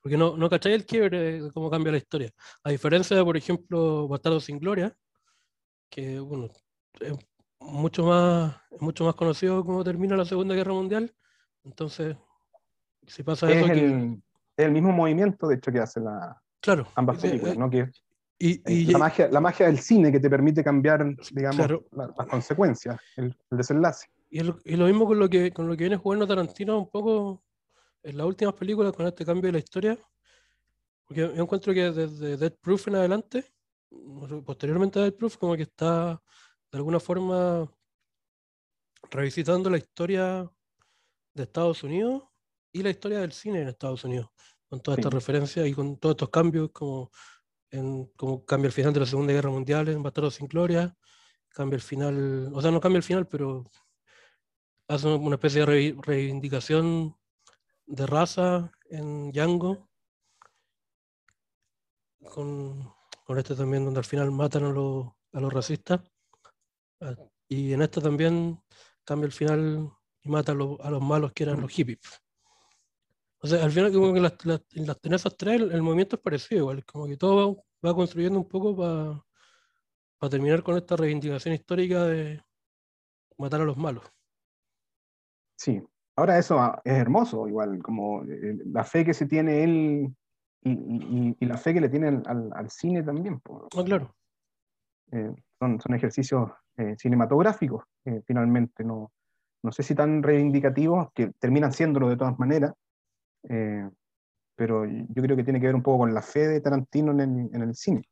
Porque 0.00 0.16
no, 0.16 0.36
no 0.36 0.48
cacháis 0.48 0.76
el 0.76 0.86
quiebre 0.86 1.42
de 1.42 1.52
cómo 1.52 1.70
cambia 1.70 1.92
la 1.92 1.98
historia. 1.98 2.32
A 2.62 2.70
diferencia 2.70 3.16
de, 3.16 3.24
por 3.24 3.36
ejemplo, 3.36 4.06
Bastardo 4.06 4.40
sin 4.40 4.58
Gloria, 4.58 4.96
que 5.90 6.20
bueno, 6.20 6.48
es 7.00 7.14
mucho 7.58 8.04
más, 8.04 8.56
es 8.70 8.80
mucho 8.80 9.04
más 9.04 9.16
conocido 9.16 9.64
cómo 9.64 9.82
termina 9.82 10.16
la 10.16 10.24
Segunda 10.24 10.54
Guerra 10.54 10.72
Mundial. 10.72 11.12
Entonces, 11.64 12.16
si 13.06 13.22
pasa 13.24 13.50
es 13.50 13.56
eso, 13.56 13.66
que, 13.66 13.72
el, 13.72 14.22
es 14.56 14.66
el 14.66 14.72
mismo 14.72 14.92
movimiento, 14.92 15.48
de 15.48 15.56
hecho, 15.56 15.72
que 15.72 15.80
hacen 15.80 16.04
la- 16.04 16.40
claro, 16.60 16.86
ambas 16.94 17.18
eh, 17.18 17.28
películas, 17.28 17.54
eh, 17.56 17.58
¿no? 17.58 17.70
Que 17.70 17.90
y, 18.40 18.72
y- 18.72 18.86
la, 18.86 18.98
magia, 18.98 19.28
la 19.28 19.40
magia 19.40 19.66
del 19.66 19.78
cine 19.80 20.12
que 20.12 20.20
te 20.20 20.30
permite 20.30 20.62
cambiar, 20.62 21.04
digamos, 21.32 21.56
Claro. 21.56 21.84
la- 21.92 22.12
las 22.16 22.26
consecuencias, 22.28 23.00
el, 23.16 23.36
el 23.50 23.58
desenlace. 23.58 24.06
Y, 24.30 24.38
el- 24.40 24.54
y 24.64 24.76
lo 24.76 24.86
mismo 24.86 25.06
con 25.06 25.18
lo 25.18 25.28
que 25.28 25.50
con 25.52 25.66
lo 25.66 25.76
que 25.76 25.84
viene 25.84 25.96
jugando 25.96 26.26
Tarantino 26.26 26.78
un 26.78 26.88
poco 26.90 27.42
en 28.02 28.16
las 28.16 28.26
últimas 28.26 28.54
películas 28.54 28.92
con 28.92 29.06
este 29.06 29.24
cambio 29.24 29.48
de 29.48 29.52
la 29.52 29.58
historia. 29.58 29.98
Porque 31.04 31.22
yo 31.22 31.42
encuentro 31.42 31.72
que 31.72 31.90
desde 31.90 32.36
Dead 32.36 32.52
Proof 32.60 32.88
en 32.88 32.96
adelante, 32.96 33.44
posteriormente 34.44 34.98
a 34.98 35.02
Dead 35.02 35.14
Proof, 35.14 35.36
como 35.38 35.56
que 35.56 35.62
está 35.62 36.22
de 36.70 36.76
alguna 36.78 37.00
forma 37.00 37.66
revisitando 39.10 39.70
la 39.70 39.78
historia 39.78 40.48
de 41.34 41.42
Estados 41.42 41.82
Unidos 41.82 42.24
y 42.72 42.82
la 42.82 42.90
historia 42.90 43.20
del 43.20 43.32
cine 43.32 43.62
en 43.62 43.68
Estados 43.68 44.04
Unidos, 44.04 44.28
con 44.68 44.80
todas 44.80 44.98
estas 44.98 45.12
Sí. 45.12 45.16
referencias 45.16 45.66
y 45.66 45.74
con 45.74 45.96
todos 45.98 46.14
estos 46.14 46.28
cambios, 46.30 46.70
como, 46.72 47.10
en, 47.70 48.06
como 48.16 48.44
cambia 48.44 48.66
el 48.68 48.72
final 48.72 48.92
de 48.92 49.00
la 49.00 49.06
Segunda 49.06 49.32
Guerra 49.32 49.50
Mundial 49.50 49.88
en 49.88 50.02
Bastardos 50.02 50.34
sin 50.34 50.46
Gloria, 50.48 50.96
cambia 51.48 51.76
el 51.76 51.82
final, 51.82 52.50
o 52.54 52.60
sea, 52.60 52.70
no 52.70 52.80
cambia 52.80 52.98
el 52.98 53.02
final, 53.02 53.26
pero 53.26 53.70
hace 54.88 55.08
una 55.08 55.36
especie 55.36 55.60
de 55.60 55.66
revi- 55.66 56.00
reivindicación 56.02 57.16
de 57.86 58.06
raza 58.06 58.70
en 58.90 59.32
Django, 59.32 59.88
con, 62.24 62.92
con 63.24 63.38
este 63.38 63.54
también 63.54 63.84
donde 63.84 64.00
al 64.00 64.04
final 64.04 64.30
matan 64.30 64.64
a 64.64 64.70
los, 64.70 65.08
a 65.32 65.40
los 65.40 65.52
racistas, 65.52 66.00
Ah, 67.00 67.14
y 67.46 67.72
en 67.72 67.82
este 67.82 68.00
también 68.00 68.60
cambia 69.04 69.26
el 69.26 69.32
final 69.32 69.88
y 70.24 70.28
mata 70.28 70.50
a 70.50 70.54
los, 70.56 70.80
a 70.80 70.90
los 70.90 71.00
malos 71.00 71.32
que 71.32 71.44
eran 71.44 71.60
los 71.60 71.70
hippies. 71.70 72.00
O 73.40 73.46
sea, 73.46 73.64
al 73.64 73.70
final 73.70 73.92
como 73.92 74.12
que 74.12 74.20
las, 74.20 74.44
las- 74.44 74.62
en, 74.74 74.86
las, 74.86 74.98
en 75.02 75.12
esas 75.14 75.36
tres 75.36 75.60
el, 75.60 75.70
el 75.72 75.82
movimiento 75.82 76.16
es 76.16 76.22
parecido, 76.22 76.60
igual, 76.62 76.84
como 76.84 77.06
que 77.06 77.16
todo 77.16 77.56
va, 77.82 77.90
va 77.90 77.94
construyendo 77.94 78.38
un 78.38 78.48
poco 78.48 78.76
para 78.76 80.30
terminar 80.30 80.62
con 80.62 80.76
esta 80.76 80.96
reivindicación 80.96 81.54
histórica 81.54 82.04
de 82.04 82.42
matar 83.36 83.60
a 83.60 83.64
los 83.64 83.76
malos. 83.76 84.04
Sí. 85.56 85.82
Ahora 86.16 86.36
eso 86.38 86.58
es 86.84 86.92
hermoso, 86.94 87.46
igual, 87.46 87.80
como 87.80 88.24
eh, 88.24 88.58
la 88.66 88.82
fe 88.82 89.04
que 89.04 89.14
se 89.14 89.26
tiene 89.26 89.62
él 89.62 90.12
y, 90.64 90.70
y- 90.72 91.36
y 91.38 91.46
la 91.46 91.56
fe 91.56 91.72
que 91.72 91.80
le 91.80 91.88
tiene 91.88 92.08
al, 92.08 92.50
al- 92.52 92.70
cine 92.70 93.04
también. 93.04 93.40
Ah, 93.76 93.84
claro. 93.84 94.16
Eh, 95.12 95.32
son, 95.60 95.80
son 95.80 95.94
ejercicios 95.94 96.50
eh, 96.76 96.96
cinematográficos, 96.98 97.84
eh, 98.04 98.20
finalmente, 98.26 98.82
no, 98.82 99.12
no 99.62 99.70
sé 99.72 99.84
si 99.84 99.94
tan 99.94 100.20
reivindicativos, 100.22 101.12
que 101.14 101.30
terminan 101.38 101.72
siéndolo 101.72 102.08
de 102.08 102.16
todas 102.16 102.36
maneras, 102.38 102.74
eh, 103.44 103.88
pero 104.58 104.84
yo 104.86 105.22
creo 105.22 105.36
que 105.36 105.44
tiene 105.44 105.60
que 105.60 105.66
ver 105.66 105.76
un 105.76 105.84
poco 105.84 105.98
con 105.98 106.12
la 106.12 106.20
fe 106.20 106.48
de 106.48 106.60
Tarantino 106.60 107.12
en 107.12 107.62
el, 107.62 107.74
cine. 107.76 108.02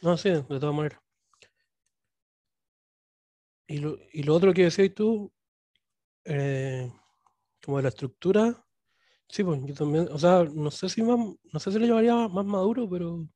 No, 0.00 0.16
sí, 0.16 0.30
de 0.30 0.42
todas 0.42 0.74
maneras. 0.74 0.98
Y 3.66 3.76
lo, 3.76 3.98
y 4.12 4.22
lo 4.22 4.34
otro 4.34 4.54
que 4.54 4.64
decías 4.64 4.94
tú, 4.94 5.30
eh, 6.24 6.90
como 7.62 7.76
de 7.76 7.82
la 7.82 7.90
estructura, 7.90 8.64
sí, 9.28 9.44
pues 9.44 9.60
yo 9.64 9.74
también, 9.74 10.08
o 10.10 10.18
sea, 10.18 10.44
no 10.44 10.70
sé 10.70 10.88
si 10.88 11.02
más, 11.02 11.18
no 11.18 11.60
sé 11.60 11.70
si 11.70 11.78
lo 11.78 11.84
llevaría 11.84 12.28
más 12.28 12.46
maduro, 12.46 12.88
pero 12.88 13.28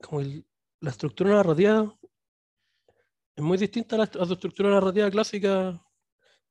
como 0.00 0.22
la 0.80 0.90
estructura 0.90 1.30
narrativa 1.30 1.94
es 3.36 3.44
muy 3.44 3.58
distinta 3.58 3.96
a, 3.96 3.98
la, 3.98 4.04
a 4.04 4.26
su 4.26 4.32
estructura 4.32 4.70
narrativa 4.70 5.10
clásica, 5.10 5.84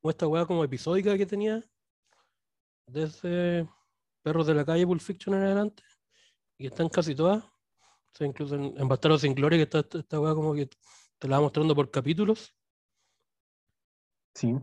como 0.00 0.10
esta 0.10 0.28
weá 0.28 0.46
como 0.46 0.62
episódica 0.62 1.18
que 1.18 1.26
tenía, 1.26 1.68
desde 2.88 3.68
Perros 4.22 4.46
de 4.46 4.54
la 4.54 4.64
Calle, 4.64 4.86
Pulp 4.86 5.00
Fiction 5.00 5.34
en 5.34 5.42
adelante, 5.42 5.82
y 6.56 6.66
están 6.66 6.88
casi 6.88 7.14
todas. 7.14 7.44
O 7.44 8.10
sea, 8.12 8.26
incluso 8.26 8.54
en, 8.54 8.74
en 8.76 8.88
Bastardos 8.88 9.20
sin 9.20 9.34
Gloria, 9.34 9.58
que 9.58 9.62
está 9.64 9.80
esta, 9.80 9.98
esta 9.98 10.20
weá 10.20 10.34
como 10.34 10.54
que 10.54 10.68
te 11.18 11.28
la 11.28 11.36
va 11.36 11.42
mostrando 11.42 11.74
por 11.74 11.90
capítulos. 11.90 12.54
Sí. 14.34 14.54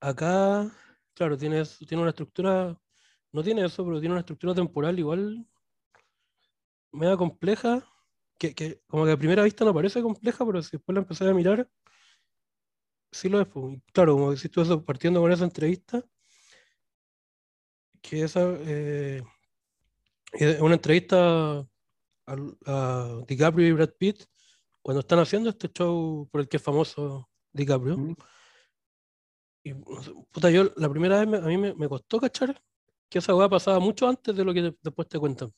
Acá, 0.00 0.70
claro, 1.14 1.36
tiene, 1.36 1.62
tiene 1.86 2.02
una 2.02 2.10
estructura, 2.10 2.78
no 3.32 3.42
tiene 3.42 3.64
eso, 3.64 3.84
pero 3.84 4.00
tiene 4.00 4.14
una 4.14 4.20
estructura 4.20 4.54
temporal 4.54 4.98
igual 4.98 5.46
media 6.92 7.16
compleja, 7.16 7.86
que, 8.38 8.54
que 8.54 8.80
como 8.86 9.04
que 9.04 9.12
a 9.12 9.16
primera 9.16 9.42
vista 9.42 9.64
no 9.64 9.74
parece 9.74 10.02
compleja, 10.02 10.44
pero 10.46 10.62
si 10.62 10.72
después 10.72 10.94
la 10.94 11.00
empecé 11.00 11.28
a 11.28 11.34
mirar, 11.34 11.68
sí 13.10 13.28
lo 13.28 13.40
es. 13.40 13.48
Claro, 13.92 14.14
como 14.14 14.30
decís 14.30 14.50
tú 14.50 14.60
eso, 14.60 14.84
partiendo 14.84 15.20
con 15.20 15.32
esa 15.32 15.44
entrevista, 15.44 16.04
que 18.00 18.22
esa 18.22 18.40
eh, 18.60 19.22
una 20.60 20.74
entrevista 20.74 21.66
al- 22.26 22.58
a 22.66 23.22
DiCaprio 23.26 23.66
y 23.68 23.72
Brad 23.72 23.90
Pitt 23.98 24.24
cuando 24.82 25.00
están 25.00 25.18
haciendo 25.18 25.50
este 25.50 25.68
show 25.68 26.28
por 26.30 26.40
el 26.42 26.48
que 26.48 26.56
es 26.58 26.62
famoso 26.62 27.28
DiCaprio. 27.52 27.96
Mm. 27.96 28.14
Y, 29.64 29.74
puta, 29.74 30.50
yo 30.50 30.70
la 30.76 30.88
primera 30.88 31.18
vez 31.20 31.28
me- 31.28 31.38
a 31.38 31.42
mí 31.42 31.56
me, 31.58 31.74
me 31.74 31.88
costó 31.88 32.20
cachar 32.20 32.60
que 33.08 33.18
esa 33.18 33.34
weá 33.34 33.48
pasaba 33.48 33.78
mucho 33.80 34.06
antes 34.08 34.34
de 34.36 34.44
lo 34.44 34.52
que 34.54 34.62
de- 34.62 34.76
después 34.82 35.08
te 35.08 35.18
cuentan. 35.18 35.52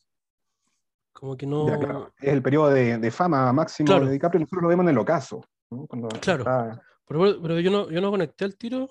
Como 1.13 1.37
que 1.37 1.47
no. 1.47 1.67
Ya, 1.69 1.79
claro. 1.79 2.13
Es 2.19 2.33
el 2.33 2.43
periodo 2.43 2.71
de, 2.71 2.97
de 2.99 3.11
fama 3.11 3.53
máximo 3.53 3.87
Claro. 3.89 4.07
de 4.07 4.13
DiCaprio. 4.13 4.41
Nosotros 4.41 4.63
lo 4.63 4.69
vemos 4.69 4.85
en 4.85 4.91
el 4.91 4.99
ocaso. 4.99 5.45
¿no? 5.71 5.87
Cuando 5.87 6.09
Claro. 6.21 6.41
está- 6.43 6.83
Pero, 7.07 7.43
pero 7.43 7.61
yo 7.61 7.71
no, 7.71 7.91
yo 7.91 8.01
no 8.01 8.11
conecté 8.11 8.45
el 8.45 8.57
tiro 8.57 8.89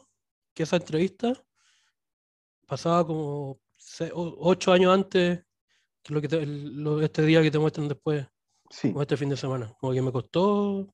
que 0.53 0.63
esa 0.63 0.75
entrevista 0.75 1.33
pasaba 2.69 3.05
como 3.05 3.60
se- 3.75 4.12
o- 4.13 4.36
ocho 4.39 4.71
años 4.71 4.93
antes 4.93 5.43
que, 6.03 6.13
lo 6.13 6.21
que 6.21 6.27
te- 6.27 6.45
lo- 6.45 7.01
este 7.01 7.23
día 7.23 7.41
que 7.41 7.51
te 7.51 7.60
muestran 7.60 7.88
después, 7.88 8.25
sí. 8.69 8.93
o 8.95 9.01
este 9.01 9.17
fin 9.17 9.29
de 9.29 9.36
semana. 9.38 9.73
Como 9.79 9.91
que 9.93 10.01
me 10.01 10.12
costó, 10.12 10.88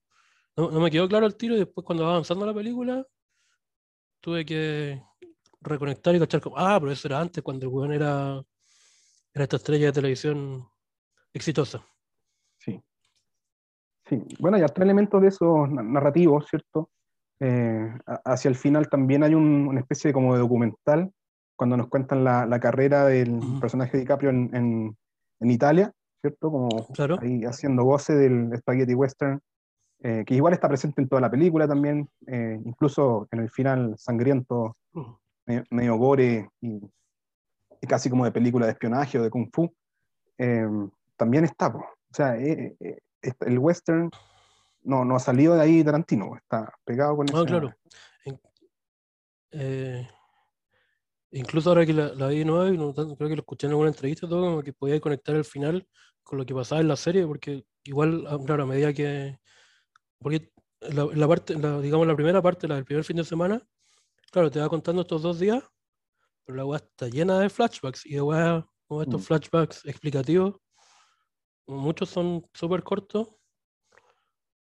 no, 0.56 0.70
no 0.70 0.80
me 0.80 0.90
quedó 0.90 1.06
claro 1.08 1.26
el 1.26 1.36
tiro 1.36 1.54
y 1.54 1.58
después 1.58 1.84
cuando 1.84 2.04
va 2.04 2.10
avanzando 2.10 2.46
la 2.46 2.54
película 2.54 3.06
tuve 4.20 4.44
que 4.44 5.02
reconectar 5.60 6.14
y 6.14 6.18
cachar 6.18 6.40
como, 6.40 6.56
ah, 6.58 6.78
pero 6.80 6.90
eso 6.92 7.06
era 7.08 7.20
antes, 7.20 7.42
cuando 7.44 7.66
el 7.66 7.72
weón 7.72 7.92
era, 7.92 8.42
era 9.34 9.44
esta 9.44 9.56
estrella 9.56 9.86
de 9.86 9.92
televisión 9.92 10.66
exitosa. 11.32 11.84
Sí. 12.58 12.80
Sí. 14.08 14.22
Bueno, 14.38 14.56
hay 14.56 14.62
otros 14.62 14.82
elementos 14.84 15.20
de 15.20 15.28
esos 15.28 15.68
na- 15.70 15.82
narrativos, 15.82 16.46
¿cierto? 16.48 16.90
Eh, 17.38 17.92
hacia 18.24 18.48
el 18.48 18.54
final 18.54 18.88
también 18.88 19.22
hay 19.22 19.34
un- 19.34 19.66
una 19.68 19.80
especie 19.80 20.08
de 20.08 20.14
como 20.14 20.32
de 20.34 20.40
documental 20.40 21.12
cuando 21.56 21.76
nos 21.76 21.88
cuentan 21.88 22.22
la, 22.24 22.46
la 22.46 22.60
carrera 22.60 23.06
del 23.06 23.34
Ujú. 23.38 23.60
personaje 23.60 23.92
de 23.92 24.00
DiCaprio 24.00 24.30
en, 24.30 24.54
en- 24.54 24.96
en 25.40 25.50
Italia, 25.50 25.92
¿cierto? 26.20 26.50
Como 26.50 26.86
Claro. 26.94 27.18
ahí 27.20 27.44
haciendo 27.44 27.84
voce 27.84 28.14
del 28.14 28.56
spaghetti 28.58 28.94
western, 28.94 29.40
eh, 30.02 30.24
que 30.26 30.34
igual 30.34 30.52
está 30.52 30.68
presente 30.68 31.00
en 31.00 31.08
toda 31.08 31.20
la 31.22 31.30
película 31.30 31.66
también, 31.66 32.08
eh, 32.26 32.60
incluso 32.64 33.26
en 33.30 33.40
el 33.40 33.50
final 33.50 33.94
sangriento, 33.98 34.76
Ujú. 34.92 35.18
medio, 35.46 35.64
medio 35.70 35.96
gore 35.96 36.48
y, 36.60 36.80
y 37.80 37.86
casi 37.86 38.08
como 38.10 38.24
de 38.24 38.32
película 38.32 38.66
de 38.66 38.72
espionaje 38.72 39.18
o 39.18 39.22
de 39.22 39.30
kung 39.30 39.48
fu, 39.52 39.72
eh, 40.38 40.66
también 41.16 41.44
está. 41.44 41.72
po. 41.72 41.78
O 41.78 42.14
sea, 42.14 42.36
eh, 42.36 42.76
eh, 42.80 42.98
esta- 43.22 43.46
el 43.46 43.58
western 43.58 44.10
no, 44.84 45.04
no 45.04 45.16
ha 45.16 45.18
salido 45.20 45.54
de 45.54 45.62
ahí 45.62 45.82
Tarantino, 45.84 46.36
está 46.36 46.72
pegado 46.84 47.16
con 47.16 47.26
Ah, 47.28 47.32
esa- 47.32 47.46
claro. 47.46 47.74
Eh, 49.52 50.06
incluso 51.30 51.68
ahora 51.70 51.84
que 51.86 51.92
la, 51.92 52.14
la 52.14 52.28
vi 52.28 52.38
de 52.38 52.44
nuevo, 52.44 52.68
y 52.72 52.78
no 52.78 52.92
creo 52.94 53.16
que 53.28 53.36
lo 53.36 53.40
escuché 53.42 53.66
en 53.66 53.72
alguna 53.72 53.88
entrevista, 53.90 54.28
todo 54.28 54.42
como 54.42 54.62
que 54.62 54.72
podía 54.72 55.00
conectar 55.00 55.34
el 55.36 55.44
final 55.44 55.86
con 56.22 56.38
lo 56.38 56.46
que 56.46 56.54
pasaba 56.54 56.80
en 56.80 56.88
la 56.88 56.96
serie, 56.96 57.26
porque 57.26 57.64
igual, 57.84 58.26
ah, 58.28 58.38
claro, 58.44 58.64
a 58.64 58.66
medida 58.66 58.92
que. 58.92 59.38
Porque 60.18 60.50
la, 60.80 61.04
la 61.14 61.28
parte, 61.28 61.58
la- 61.58 61.80
digamos, 61.80 62.06
la 62.06 62.14
primera 62.16 62.42
parte, 62.42 62.66
la 62.68 62.76
del 62.76 62.84
primer 62.84 63.04
fin 63.04 63.16
de 63.16 63.24
semana, 63.24 63.60
claro, 64.32 64.50
te 64.50 64.60
va 64.60 64.68
contando 64.68 65.02
estos 65.02 65.22
dos 65.22 65.38
días, 65.38 65.62
pero 66.44 66.56
la 66.56 66.64
weá 66.64 66.78
está 66.78 67.08
llena 67.08 67.38
de 67.40 67.50
flashbacks 67.50 68.06
y 68.06 68.14
de 68.14 68.22
weá, 68.22 68.66
como 68.86 69.02
estos 69.02 69.20
Mm. 69.20 69.24
flashbacks 69.24 69.84
explicativos. 69.86 70.56
Muchos 71.66 72.08
son 72.10 72.46
súper 72.54 72.82
cortos. 72.82 73.28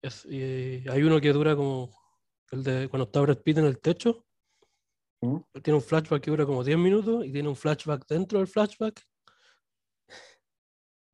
Es- 0.03 0.25
y 0.27 0.89
hay 0.89 1.03
uno 1.03 1.21
que 1.21 1.33
dura 1.33 1.55
como 1.57 1.91
el 2.53 2.63
de 2.63 2.89
cuando 2.89 3.05
está 3.05 3.21
Brad 3.21 3.39
Pitt 3.39 3.59
en 3.59 3.65
el 3.67 3.79
techo. 3.81 4.25
¿Mm? 5.23 5.39
Tiene 5.63 5.77
un 5.79 5.83
flashback 5.83 6.23
que 6.23 6.31
dura 6.31 6.47
como 6.47 6.65
10 6.65 6.79
minutos 6.79 7.25
y 7.27 7.33
tiene 7.33 7.49
un 7.49 7.57
flashback 7.57 8.07
dentro 8.09 8.39
del 8.39 8.49
flashback. 8.49 9.03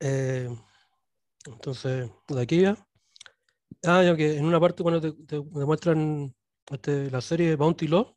Eh, 0.00 0.48
entonces, 1.46 2.10
de 2.28 2.40
aquí 2.42 2.60
ya. 2.62 2.76
Ah, 3.84 4.02
ya 4.02 4.16
que 4.16 4.36
en 4.36 4.44
una 4.44 4.60
parte 4.60 4.82
cuando 4.82 5.00
te, 5.00 5.12
te 5.24 5.36
demuestran 5.36 6.34
este, 6.70 7.10
la 7.10 7.20
serie 7.20 7.56
Bounty 7.56 7.88
Law, 7.88 8.16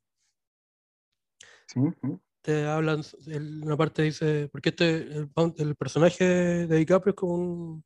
Sí, 1.68 1.80
¿mm? 1.80 2.16
te 2.42 2.66
hablan, 2.66 3.02
en 3.28 3.64
una 3.64 3.78
parte 3.78 4.02
dice, 4.04 4.50
porque 4.52 4.70
este, 4.70 5.02
el, 5.02 5.30
el 5.58 5.76
personaje 5.76 6.24
de 6.26 6.78
DiCaprio 6.78 7.12
es 7.12 7.16
como 7.16 7.36
un, 7.36 7.86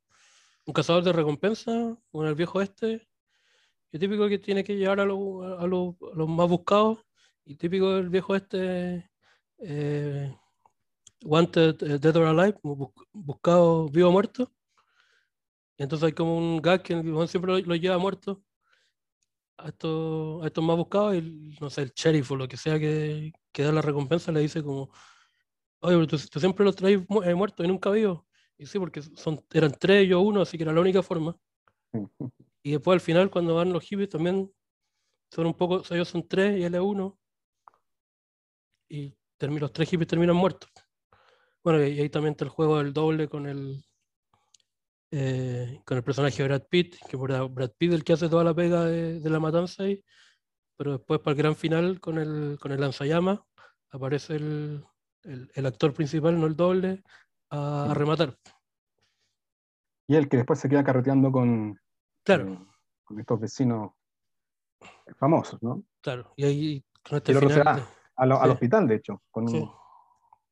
un 0.66 0.72
cazador 0.72 1.04
de 1.04 1.12
recompensa, 1.12 1.98
con 2.10 2.26
el 2.26 2.34
viejo 2.34 2.62
este, 2.62 3.06
y 3.92 3.98
típico 3.98 4.28
que 4.28 4.38
tiene 4.38 4.64
que 4.64 4.76
llevar 4.76 5.00
a, 5.00 5.04
lo- 5.04 5.58
a 5.58 5.66
lo- 5.66 5.96
a 6.12 6.16
los 6.16 6.28
más 6.28 6.48
buscados, 6.48 7.03
y 7.44 7.56
típico 7.56 7.92
del 7.94 8.08
viejo 8.10 8.34
este, 8.36 9.10
eh, 9.58 10.36
Wanted, 11.24 12.00
Dead 12.00 12.16
or 12.16 12.26
Alive, 12.28 12.58
buscado 13.12 13.88
vivo 13.88 14.08
o 14.10 14.12
muerto. 14.12 14.52
Y 15.76 15.82
entonces 15.84 16.06
hay 16.06 16.12
como 16.12 16.36
un 16.36 16.60
gag 16.60 16.82
que 16.82 16.94
el 16.94 17.28
siempre 17.28 17.52
lo, 17.52 17.58
lo 17.60 17.74
lleva 17.76 17.96
muerto 17.98 18.42
a 19.58 19.68
estos, 19.68 20.42
a 20.42 20.46
estos 20.46 20.64
más 20.64 20.76
buscados, 20.76 21.14
y 21.16 21.56
no 21.60 21.70
sé, 21.70 21.82
el 21.82 21.92
sheriff 21.94 22.30
o 22.32 22.36
lo 22.36 22.48
que 22.48 22.56
sea 22.56 22.78
que, 22.78 23.32
que 23.52 23.62
da 23.62 23.72
la 23.72 23.82
recompensa 23.82 24.32
le 24.32 24.40
dice 24.40 24.62
como, 24.62 24.90
oye, 25.80 25.96
pero 25.96 26.06
tú, 26.08 26.18
tú 26.30 26.40
siempre 26.40 26.64
los 26.66 26.76
traes 26.76 27.00
mu- 27.08 27.22
eh, 27.24 27.34
muertos 27.36 27.64
y 27.66 27.68
nunca 27.68 27.90
vivos. 27.90 28.22
Y 28.58 28.66
sí, 28.66 28.78
porque 28.78 29.02
son, 29.02 29.44
eran 29.52 29.72
tres, 29.78 30.08
yo 30.08 30.20
uno, 30.20 30.42
así 30.42 30.58
que 30.58 30.64
era 30.64 30.72
la 30.74 30.80
única 30.82 31.02
forma. 31.04 31.36
Y 32.62 32.72
después 32.72 32.94
al 32.94 33.00
final, 33.00 33.30
cuando 33.30 33.54
van 33.56 33.72
los 33.72 33.84
hippies, 33.84 34.08
también 34.10 34.50
son 35.32 35.46
un 35.46 35.54
poco, 35.54 35.76
o 35.76 35.84
sea, 35.84 35.96
ellos 35.96 36.08
son 36.08 36.26
tres 36.28 36.58
y 36.60 36.64
él 36.64 36.74
es 36.74 36.80
uno. 36.80 37.18
Y 38.94 39.16
termi- 39.40 39.58
los 39.58 39.72
tres 39.72 39.88
hippies 39.90 40.06
terminan 40.08 40.36
muertos. 40.36 40.70
Bueno, 41.64 41.84
y, 41.84 41.98
ahí 42.00 42.08
también 42.08 42.32
está 42.32 42.44
el 42.44 42.50
juego 42.50 42.78
del 42.78 42.92
doble 42.92 43.28
con 43.28 43.46
el 43.46 43.84
eh, 45.10 45.80
con 45.84 45.96
el 45.96 46.04
personaje 46.04 46.42
de 46.42 46.48
Brad 46.48 46.62
Pitt, 46.68 46.96
que 47.08 47.16
por 47.18 47.30
Brad 47.50 47.70
Pitt 47.76 47.92
el 47.92 48.04
que 48.04 48.12
hace 48.12 48.28
toda 48.28 48.44
la 48.44 48.54
pega 48.54 48.84
de, 48.84 49.20
de 49.20 49.30
la 49.30 49.38
matanza 49.40 49.82
ahí, 49.84 50.04
pero 50.76 50.92
después 50.92 51.20
para 51.20 51.32
el 51.32 51.38
gran 51.38 51.56
final 51.56 52.00
con 52.00 52.18
el, 52.18 52.56
con 52.60 52.72
el 52.72 52.80
lanzallamas 52.80 53.40
aparece 53.90 54.36
el, 54.36 54.84
el- 55.22 55.50
el 55.54 55.66
actor 55.66 55.92
principal, 55.92 56.38
no 56.40 56.46
el 56.46 56.56
doble, 56.56 57.02
a, 57.50 57.90
a 57.90 57.94
rematar. 57.94 58.36
Y 60.06 60.16
el 60.16 60.28
que 60.28 60.36
después 60.38 60.58
se 60.60 60.68
queda 60.68 60.84
carreteando 60.84 61.30
con, 61.32 61.80
Claro, 62.24 62.52
eh, 62.52 62.58
con 63.04 63.18
estos 63.20 63.40
vecinos 63.40 63.92
famosos, 65.16 65.62
¿no? 65.62 65.82
claro. 66.00 66.32
Y 66.36 66.44
ahí 66.44 66.84
con 67.08 67.16
este 67.18 67.34
final. 67.34 67.86
A 68.16 68.22
al 68.24 68.30
Sí. 68.30 68.48
hospital, 68.52 68.86
de 68.88 68.94
hecho, 68.96 69.22
con, 69.30 69.48
Sí. 69.48 69.68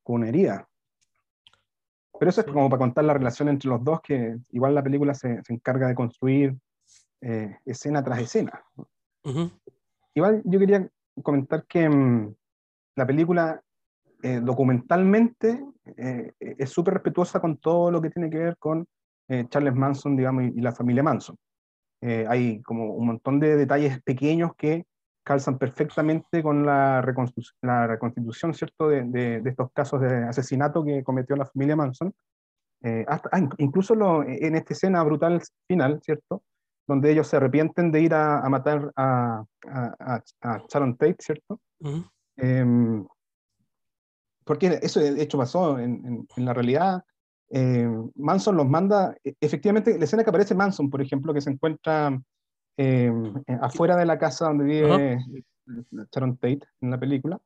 con 0.03 0.16
una 0.16 0.29
herida. 0.29 0.68
Pero 2.18 2.29
eso 2.31 2.40
es 2.42 2.46
como 2.46 2.68
para 2.68 2.79
contar 2.79 3.05
la 3.05 3.14
relación 3.14 3.48
entre 3.48 3.68
los 3.68 3.83
dos, 3.83 4.01
que 4.01 4.37
igual 4.51 4.75
la 4.75 4.83
película 4.83 5.14
se, 5.14 5.42
se 5.42 5.53
encarga 5.53 5.88
de 5.88 5.94
construir 5.94 6.57
eh, 7.20 7.57
escena 7.64 8.03
tras 8.03 8.18
escena. 8.20 8.64
Ujú, 9.25 9.51
Igual 10.14 10.42
yo 10.44 10.59
quería 10.59 10.88
comentar 11.22 11.64
que 11.66 11.88
mm, 11.88 12.35
la 12.96 13.07
película 13.07 13.62
eh, 14.22 14.40
documentalmente 14.42 15.64
eh, 15.96 16.33
es 16.38 16.70
súper 16.70 16.94
respetuosa 16.94 17.40
con 17.40 17.57
todo 17.59 17.90
lo 17.90 18.01
que 18.01 18.11
tiene 18.11 18.29
que 18.31 18.38
ver 18.38 18.57
con 18.59 18.87
Charles 19.48 19.75
Manson, 19.75 20.14
digamos, 20.14 20.44
y, 20.44 20.59
y 20.59 20.61
la 20.61 20.72
familia 20.72 21.03
Manson. 21.03 21.37
Hay 22.03 22.61
como 22.62 22.92
un 22.92 23.07
montón 23.07 23.40
de 23.40 23.57
detalles 23.57 24.03
pequeños 24.03 24.55
que 24.57 24.85
calzan 25.24 25.58
perfectamente 25.58 26.42
con 26.42 26.64
la, 26.66 27.00
reconstru- 27.02 27.52
la 27.62 27.87
reconstitución, 27.87 28.54
¿cierto?, 28.54 28.88
de, 28.88 29.02
de- 29.04 29.40
de 29.40 29.50
estos 29.50 29.70
casos 29.72 30.00
de 30.00 30.24
asesinato 30.24 30.85
que 30.85 31.02
cometió 31.04 31.37
la 31.37 31.46
familia 31.46 31.76
Manson. 31.76 32.12
Eh, 32.82 33.04
hasta, 33.06 33.28
ah, 33.32 33.38
inc- 33.38 33.54
incluso 33.58 33.94
lo- 33.94 34.24
en 34.24 34.54
esta 34.56 34.72
escena 34.74 35.02
brutal 35.04 35.40
final, 35.68 36.00
¿cierto?, 36.02 36.42
donde 36.87 37.12
ellos 37.12 37.28
se 37.28 37.37
arrepienten 37.37 37.92
de 37.92 38.00
ir 38.00 38.12
a, 38.14 38.40
a 38.40 38.48
matar 38.48 38.90
a, 38.96 39.44
a- 39.68 40.22
a- 40.40 40.62
Sharon 40.68 40.96
Tate, 40.96 41.16
¿cierto? 41.20 41.61
ujú. 41.80 42.04
Em, 42.37 43.06
porque 44.44 44.78
eso 44.82 44.98
de 45.00 45.22
hecho 45.22 45.38
pasó 45.38 45.78
en, 45.78 46.04
en- 46.04 46.28
en 46.37 46.44
la 46.44 46.52
realidad. 46.52 47.04
em, 47.50 48.11
Manson 48.16 48.56
los 48.56 48.66
manda, 48.66 49.14
e- 49.22 49.35
efectivamente, 49.40 49.96
la 49.98 50.04
escena 50.04 50.24
que 50.24 50.30
aparece 50.30 50.54
Manson, 50.54 50.88
por 50.90 51.00
ejemplo, 51.02 51.32
que 51.35 51.40
se 51.42 51.50
encuentra 51.50 52.18
eh, 52.76 53.12
afuera 53.61 53.96
de 53.96 54.06
la 54.06 54.18
casa 54.18 54.46
donde 54.46 54.64
vive 54.64 55.24
Sharon 56.12 56.37
Tate 56.37 56.61
en 56.80 56.90
la 56.90 56.98
película, 56.98 57.38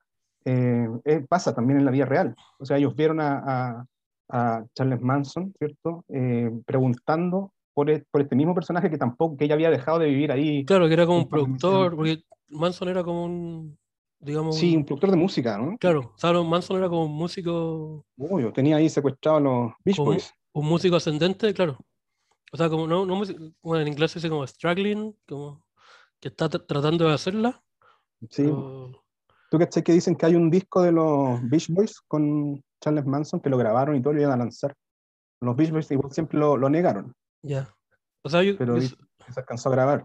eh, 0.44 0.88
eh, 1.04 1.24
pasa 1.28 1.54
también 1.54 1.78
en 1.80 1.84
la 1.84 1.90
vida 1.90 2.04
real. 2.06 2.34
O 2.58 2.64
sea, 2.64 2.76
ellos 2.78 2.94
vieron 2.94 3.20
a, 3.20 3.38
a- 3.78 3.86
a 4.28 4.64
Charles 4.74 5.00
Manson, 5.00 5.52
¿cierto? 5.58 6.04
Eh, 6.08 6.50
preguntando 6.64 7.52
por, 7.74 7.90
e- 7.90 8.04
por 8.10 8.22
este 8.22 8.34
mismo 8.36 8.54
personaje 8.54 8.90
que 8.90 8.98
tampoco, 8.98 9.36
que 9.36 9.44
ella 9.44 9.54
había 9.54 9.70
dejado 9.70 9.98
de 9.98 10.06
vivir 10.08 10.32
ahí. 10.32 10.64
Claro, 10.64 10.86
que 10.88 10.94
era 10.94 11.06
como 11.06 11.18
un 11.18 11.28
productor, 11.28 11.94
porque 11.96 12.22
Manson 12.48 12.88
era 12.88 13.04
como 13.04 13.24
un, 13.24 13.78
digamos, 14.20 14.56
Sí, 14.56 14.76
un- 14.76 14.84
productor 14.84 15.10
de 15.10 15.16
música, 15.16 15.58
¿no? 15.58 15.76
claro, 15.78 16.12
o 16.14 16.18
sea, 16.18 16.32
Manson 16.32 16.78
era 16.78 16.88
como 16.88 17.04
un 17.06 17.12
músico, 17.12 18.04
Obvio, 18.18 18.52
tenía 18.52 18.76
ahí 18.76 18.88
secuestrados 18.88 19.40
a 19.40 19.44
los 19.44 19.72
Beach 19.84 19.98
Boys. 19.98 20.32
un 20.52 20.66
músico 20.66 20.96
ascendente, 20.96 21.52
claro. 21.52 21.76
O 22.52 22.56
sea, 22.56 22.68
como 22.70 22.86
no, 22.86 23.04
no 23.06 23.20
bueno, 23.62 23.82
en 23.82 23.88
inglés 23.88 24.12
se 24.12 24.18
dice 24.18 24.28
como 24.30 24.46
struggling, 24.46 25.16
como 25.28 25.66
que 26.20 26.28
está 26.28 26.48
tr- 26.48 26.66
tratando 26.66 27.06
de 27.06 27.14
hacerla. 27.14 27.62
Sí. 28.30 28.44
pero- 28.44 29.02
¿Tú 29.48 29.58
cachai 29.58 29.84
que 29.84 29.92
dicen 29.92 30.16
que 30.16 30.26
hay 30.26 30.34
un 30.34 30.50
disco 30.50 30.82
de 30.82 30.90
los 30.90 31.40
Beach 31.48 31.68
Boys 31.68 32.00
con 32.00 32.60
Charles 32.80 33.06
Manson 33.06 33.38
que 33.40 33.48
lo 33.48 33.56
grabaron 33.56 33.94
y 33.94 34.02
todo 34.02 34.12
lo 34.12 34.20
iban 34.20 34.32
a 34.32 34.36
lanzar? 34.44 34.74
Los 35.40 35.54
Beach 35.54 35.70
Boys 35.70 35.90
igual 35.92 36.10
siempre 36.12 36.38
lo, 36.38 36.56
lo 36.56 36.68
negaron, 36.68 37.14
ya. 37.42 37.72
O 38.22 38.28
sea, 38.28 38.42
yo, 38.42 38.56
pero 38.58 38.80
se 38.80 38.96
alcanzó 39.36 39.68
a 39.68 39.72
grabar. 39.72 40.04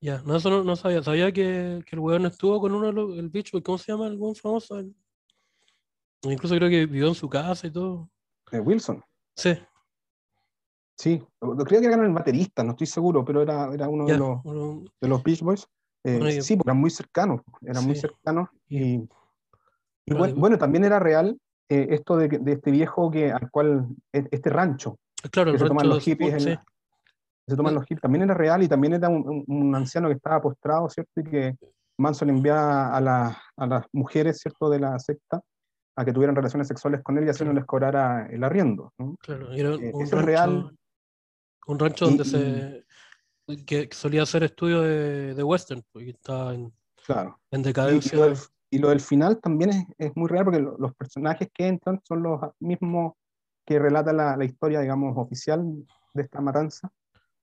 ya, 0.00 0.22
no, 0.22 0.34
eso 0.36 0.50
no, 0.50 0.64
no 0.64 0.74
sabía. 0.74 1.02
Sabía 1.04 1.30
que, 1.30 1.84
que 1.86 1.94
el 1.96 2.00
weón 2.00 2.26
estuvo 2.26 2.60
con 2.60 2.72
uno 2.72 2.86
de 2.88 2.92
los, 2.92 3.16
el 3.16 3.28
bicho, 3.28 3.62
¿cómo 3.62 3.78
se 3.78 3.92
llama 3.92 4.08
el 4.08 4.16
weón 4.16 4.34
famoso? 4.34 4.78
El- 4.80 4.94
incluso 6.22 6.56
creo 6.56 6.68
que 6.68 6.86
vivió 6.86 7.06
en 7.08 7.14
su 7.14 7.28
casa 7.28 7.66
y 7.68 7.70
todo. 7.70 8.10
Eh, 8.50 8.58
Wilson, 8.58 9.02
Sí, 9.36 9.56
sí. 11.00 11.22
Creo 11.40 11.80
que 11.80 11.86
era 11.86 12.04
el 12.04 12.12
baterista, 12.12 12.62
no 12.62 12.72
estoy 12.72 12.86
seguro, 12.86 13.24
pero 13.24 13.42
era, 13.42 13.72
era 13.72 13.88
uno 13.88 14.06
ya. 14.06 14.12
de 14.14 14.18
los, 14.18 14.40
uno- 14.44 14.84
de 15.00 15.08
los 15.08 15.22
Beach 15.22 15.40
Boys. 15.42 15.66
Eh, 16.04 16.18
Bueno, 16.18 16.42
sí, 16.42 16.56
porque 16.56 16.68
eran 16.70 16.80
muy 16.80 16.90
cercanos, 16.90 17.40
eran 17.62 17.84
muy 17.84 17.94
Sí. 17.94 18.02
cercanos. 18.02 18.48
Y, 18.68 18.78
y 18.94 19.08
Pero 20.06 20.18
buen- 20.18 20.34
de- 20.34 20.40
bueno, 20.40 20.58
también 20.58 20.84
era 20.84 20.98
real 20.98 21.38
eh, 21.68 21.86
esto 21.90 22.16
de, 22.16 22.28
de 22.28 22.52
este 22.52 22.70
viejo 22.70 23.10
que, 23.10 23.30
al 23.32 23.50
cual, 23.50 23.86
e- 24.12 24.26
este 24.30 24.50
rancho 24.50 24.96
claro, 25.30 25.52
que 25.52 25.58
se 25.58 25.66
toman 25.66 25.88
los 25.88 26.02
hippies, 26.02 26.32
en 26.34 26.40
sí. 26.40 26.58
se 27.46 27.56
toman 27.56 27.74
los 27.74 27.84
hippies, 27.84 28.00
también 28.02 28.22
era 28.24 28.34
real 28.34 28.62
y 28.62 28.68
también 28.68 28.94
era 28.94 29.08
un, 29.08 29.26
un- 29.28 29.44
un 29.46 29.74
anciano 29.74 30.08
que 30.08 30.14
estaba 30.14 30.40
postrado, 30.40 30.88
¿cierto? 30.88 31.20
Y 31.20 31.24
que 31.24 31.56
Manson 31.98 32.30
enviaba 32.30 32.94
a, 32.96 33.00
la- 33.00 33.38
a 33.56 33.66
las 33.66 33.86
mujeres, 33.92 34.38
¿cierto?, 34.40 34.68
de 34.70 34.80
la 34.80 34.98
secta 34.98 35.40
a 35.96 36.04
que 36.04 36.12
tuvieran 36.12 36.34
relaciones 36.34 36.66
sexuales 36.68 37.02
con 37.02 37.18
él 37.18 37.26
y 37.26 37.28
así 37.28 37.44
no 37.44 37.52
les 37.52 37.64
cobrara 37.66 38.26
el 38.30 38.42
arriendo. 38.42 38.92
¿no? 38.98 39.16
Claro, 39.20 39.52
era 39.52 39.74
Eh, 39.74 39.90
un 39.94 40.02
eso 40.02 40.16
es 40.16 40.24
rancho, 40.24 40.26
real. 40.26 40.78
Un 41.66 41.78
rancho 41.78 42.06
Y- 42.06 42.08
donde 42.08 42.24
se 42.24 42.86
que, 43.66 43.88
que 43.88 43.96
solía 43.96 44.22
hacer 44.22 44.44
estudios 44.44 44.84
de, 44.84 45.34
de 45.34 45.42
western, 45.42 45.82
porque 45.92 46.10
estaba 46.10 46.54
en, 46.54 46.72
Claro. 47.04 47.40
en 47.50 47.60
Y, 47.60 47.62
y 47.62 47.64
decadencia. 47.66 48.16
lo 48.18 48.24
del, 48.24 48.36
y 48.70 48.78
lo 48.78 48.88
del 48.90 49.00
final 49.00 49.40
también 49.40 49.70
es, 49.70 49.84
es 49.98 50.16
muy 50.16 50.28
real 50.28 50.44
porque 50.44 50.60
lo- 50.60 50.78
los 50.78 50.94
personajes 50.94 51.48
que 51.52 51.66
entran 51.66 52.00
son 52.04 52.22
los 52.22 52.40
mismos 52.60 53.14
que 53.66 53.78
relatan 53.80 54.16
la, 54.18 54.36
la 54.36 54.44
historia, 54.44 54.80
digamos, 54.80 55.14
oficial 55.16 55.64
de 56.14 56.22
esta 56.22 56.40
matanza. 56.40 56.90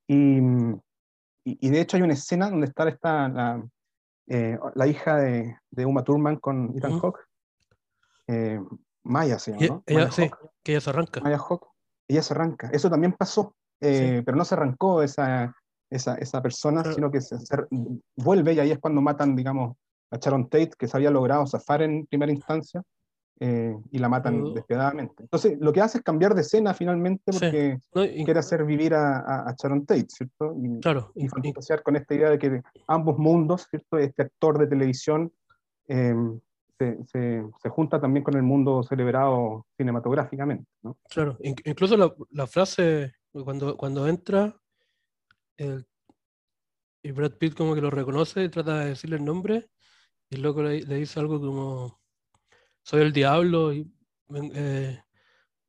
Y, 0.08 0.38
y- 0.40 1.58
y 1.62 1.70
de 1.70 1.82
hecho 1.82 1.98
hay 1.98 2.04
una 2.04 2.14
escena 2.14 2.50
donde 2.50 2.68
está 2.68 2.88
esta, 2.88 3.28
la, 3.28 3.68
eh, 4.28 4.58
la 4.76 4.88
hija 4.88 5.18
de, 5.18 5.58
de 5.72 5.86
Uma 5.86 6.04
Thurman 6.06 6.38
con 6.38 6.74
Ethan 6.78 6.94
Ujú. 6.94 7.02
Hawke. 7.02 7.20
Eh, 8.28 8.62
Maya 9.04 9.40
se 9.40 9.52
llama, 9.52 9.64
Y- 9.66 9.70
¿no? 9.70 9.84
ella, 9.86 10.00
Maya 10.00 10.12
sí, 10.12 10.22
Hawke. 10.30 10.52
que 10.64 10.72
ella 10.72 10.82
se 10.82 10.90
arranca. 10.90 11.20
Maya 11.22 11.38
Hawke. 11.40 11.68
Ella 12.10 12.22
se 12.22 12.34
arranca. 12.34 12.70
Eso 12.72 12.90
también 12.90 13.12
pasó, 13.12 13.54
eh, 13.82 14.22
pero 14.26 14.38
no 14.38 14.46
se 14.46 14.56
arrancó 14.56 15.02
esa, 15.04 15.54
esa, 15.90 16.16
esa 16.16 16.42
persona, 16.42 16.82
Claro. 16.82 16.96
sino 16.96 17.12
que 17.12 17.22
se, 17.22 17.38
se 17.40 17.56
vuelve 18.16 18.54
y 18.54 18.60
ahí 18.60 18.72
es 18.72 18.80
cuando 18.80 19.02
matan, 19.02 19.36
digamos, 19.36 19.76
a 20.12 20.18
Sharon 20.18 20.50
Tate, 20.50 20.72
que 20.78 20.88
se 20.88 20.96
había 20.98 21.12
logrado 21.12 21.46
zafar 21.48 21.82
en 21.82 22.06
primera 22.06 22.32
instancia, 22.32 22.82
eh, 23.40 23.76
y 23.92 24.00
la 24.00 24.10
matan 24.10 24.36
Pero- 24.42 24.52
despiadadamente. 24.54 25.22
Entonces, 25.24 25.58
lo 25.60 25.72
que 25.72 25.82
hace 25.82 26.00
es 26.00 26.04
cambiar 26.04 26.34
de 26.34 26.42
escena 26.42 26.74
finalmente 26.74 27.32
Sí. 27.32 27.40
porque 27.40 27.78
¿no? 27.94 28.04
Y- 28.04 28.26
quiere 28.26 28.40
hacer 28.40 28.66
vivir 28.66 28.96
a, 28.96 29.20
a- 29.20 29.50
a 29.50 29.56
Sharon 29.56 29.86
Tate, 29.86 30.08
¿cierto? 30.10 30.56
Y, 30.60 30.80
claro, 30.80 31.12
y 31.14 31.26
y- 31.26 31.30
fantasear 31.30 31.84
con 31.84 31.96
esta 31.98 32.16
idea 32.16 32.32
de 32.32 32.40
que 32.40 32.62
ambos 32.88 33.20
mundos, 33.20 33.68
¿cierto? 33.70 34.00
Este 34.00 34.24
actor 34.24 34.58
de 34.58 34.66
televisión 34.68 35.32
eh, 35.88 36.16
se, 36.80 36.98
se, 37.06 37.44
se 37.62 37.70
junta 37.70 38.00
también 38.02 38.24
con 38.24 38.36
el 38.36 38.44
mundo 38.44 38.82
celebrado 38.84 39.66
cinematográficamente, 39.78 40.66
¿no? 40.84 40.98
claro. 41.10 41.38
in- 41.42 41.56
incluso 41.66 41.96
la, 41.98 42.14
la 42.32 42.46
frase 42.48 43.14
cuando, 43.32 43.78
cuando 43.78 44.08
entra 44.08 44.60
el- 45.58 45.86
y 47.04 47.12
Brad 47.12 47.34
Pitt 47.34 47.56
como 47.56 47.76
que 47.76 47.82
lo 47.82 47.90
reconoce 47.90 48.44
y 48.44 48.50
trata 48.50 48.80
de 48.80 48.90
decirle 48.90 49.18
el 49.18 49.26
nombre 49.26 49.70
y 50.30 50.36
el 50.36 50.42
loco 50.42 50.64
le, 50.64 50.82
le 50.82 50.96
dice 50.96 51.20
algo 51.20 51.40
como 51.40 52.02
soy 52.84 53.02
el 53.02 53.14
diablo 53.14 53.74
y 53.74 53.90
ven- 54.28 54.52
eh, 54.56 55.04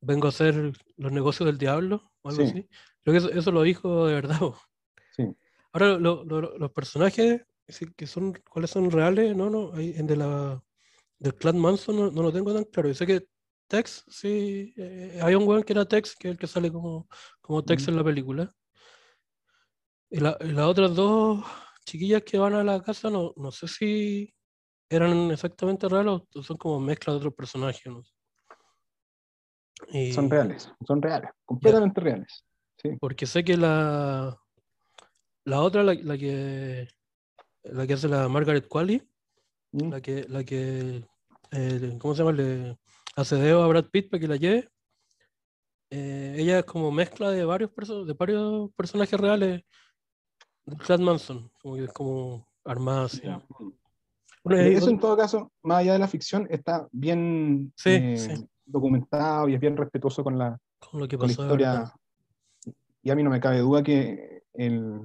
vengo 0.01 0.27
a 0.27 0.31
hacer 0.31 0.73
los 0.97 1.13
negocios 1.13 1.47
del 1.47 1.59
diablo 1.59 2.11
o 2.23 2.29
algo 2.31 2.43
Sí. 2.43 2.49
así. 2.49 2.69
Creo 3.03 3.13
que 3.13 3.19
eso, 3.19 3.31
eso 3.31 3.53
lo 3.53 3.63
dijo 3.63 4.07
de 4.07 4.15
verdad. 4.15 4.41
Sí. 5.13 5.25
Ahora 5.73 5.99
lo- 5.99 6.25
lo- 6.25 6.59
los 6.59 6.71
personajes 6.73 7.43
que 7.97 8.07
son 8.07 8.33
cuáles 8.51 8.71
son 8.71 8.91
reales, 8.91 9.37
no, 9.37 9.51
no, 9.51 9.73
ahí 9.75 9.95
en 9.97 10.07
de 10.07 10.17
la 10.17 10.63
del 11.19 11.35
clan 11.35 11.59
Manson 11.59 11.97
no, 11.97 12.11
no 12.11 12.23
lo 12.23 12.33
tengo 12.33 12.55
tan 12.55 12.65
claro. 12.65 12.89
Yo 12.89 12.95
sé 12.95 13.07
que 13.07 13.29
Tex, 13.69 14.05
sí, 14.09 14.73
eh, 14.77 15.21
hay 15.23 15.35
un 15.35 15.47
weón 15.47 15.63
que 15.63 15.75
era 15.75 15.85
Tex, 15.85 16.17
que 16.17 16.29
es 16.29 16.33
el 16.33 16.39
que 16.39 16.47
sale 16.47 16.73
como, 16.73 17.07
como 17.41 17.63
Tex 17.63 17.83
Ujú. 17.83 17.91
en 17.93 17.97
la 17.99 18.05
película. 18.05 18.55
Y, 20.11 20.21
la- 20.21 20.39
y 20.41 20.49
las 20.53 20.67
otras 20.67 20.95
dos 20.95 21.45
chiquillas 21.85 22.23
que 22.23 22.39
van 22.39 22.55
a 22.55 22.65
la 22.65 22.83
casa, 22.83 23.11
no, 23.11 23.33
no 23.37 23.53
sé 23.53 23.69
si 23.69 24.35
eran 24.89 25.31
exactamente 25.31 25.87
reales 25.89 26.23
o 26.35 26.43
son 26.43 26.57
como 26.57 26.81
mezcla 26.81 27.13
de 27.13 27.19
otros 27.19 27.35
personajes. 27.35 27.85
¿no? 27.87 28.03
Y- 29.89 30.13
Son 30.13 30.31
reales, 30.31 30.71
son 30.87 31.03
reales, 31.03 31.31
completamente 31.45 32.01
reales. 32.01 32.45
Sí. 32.83 32.97
Porque 33.01 33.27
sé 33.27 33.45
que 33.45 33.57
la, 33.57 34.35
la 35.45 35.61
otra, 35.61 35.83
la, 35.83 35.93
la 35.95 36.17
que 36.17 36.89
la 37.65 37.87
que 37.87 37.93
hace 37.93 38.09
la 38.09 38.29
Margaret 38.29 38.67
Qualley, 38.67 39.03
Mm. 39.73 39.91
la 39.91 40.01
que, 40.01 40.25
la 40.31 40.43
que 40.45 41.05
eh, 41.51 41.97
¿cómo 41.99 42.15
se 42.15 42.23
llama? 42.23 42.33
Le 42.33 42.79
hace 43.21 43.37
dedo 43.37 43.63
a 43.63 43.67
Brad 43.69 43.87
Pitt 43.91 44.11
para 44.11 44.21
que 44.21 44.29
la 44.29 44.37
lleve. 44.37 44.69
Eh, 45.91 46.37
ella 46.39 46.61
es 46.61 46.65
como 46.65 46.91
mezcla 46.93 47.31
de 47.31 47.45
varios, 47.45 47.71
perso- 47.71 48.05
de 48.05 48.13
varios 48.13 48.71
personajes 48.75 49.19
reales 49.19 49.63
del 50.67 50.79
clan 50.79 51.03
Manson, 51.03 51.51
como 51.63 51.77
que 51.77 51.85
es 51.85 51.93
como 51.93 52.47
armada 52.65 53.05
así. 53.07 53.23
Bueno, 54.45 54.61
Eso 54.63 54.79
otro- 54.85 54.91
en 54.93 55.01
todo 55.01 55.17
caso, 55.17 55.53
más 55.63 55.79
allá 55.79 55.95
de 55.95 55.99
la 55.99 56.09
ficción, 56.09 56.47
está 56.51 56.87
bien 56.93 57.73
Sí, 57.77 57.91
eh, 58.01 58.17
sí. 58.17 58.47
documentado 58.65 59.49
y 59.49 59.55
es 59.55 59.61
bien 59.61 59.77
respetuoso 59.77 60.23
con 60.23 60.39
la, 60.39 60.59
con 60.79 61.01
lo 61.01 61.09
que 61.09 61.17
con 61.17 61.27
la 61.27 61.29
de 61.29 61.33
historia. 61.33 61.93
Y 63.03 63.11
a 63.11 63.17
mí 63.17 63.23
no 63.23 63.31
me 63.31 63.41
cabe 63.41 63.59
duda 63.61 63.83
que 63.83 64.43
el, 64.53 65.01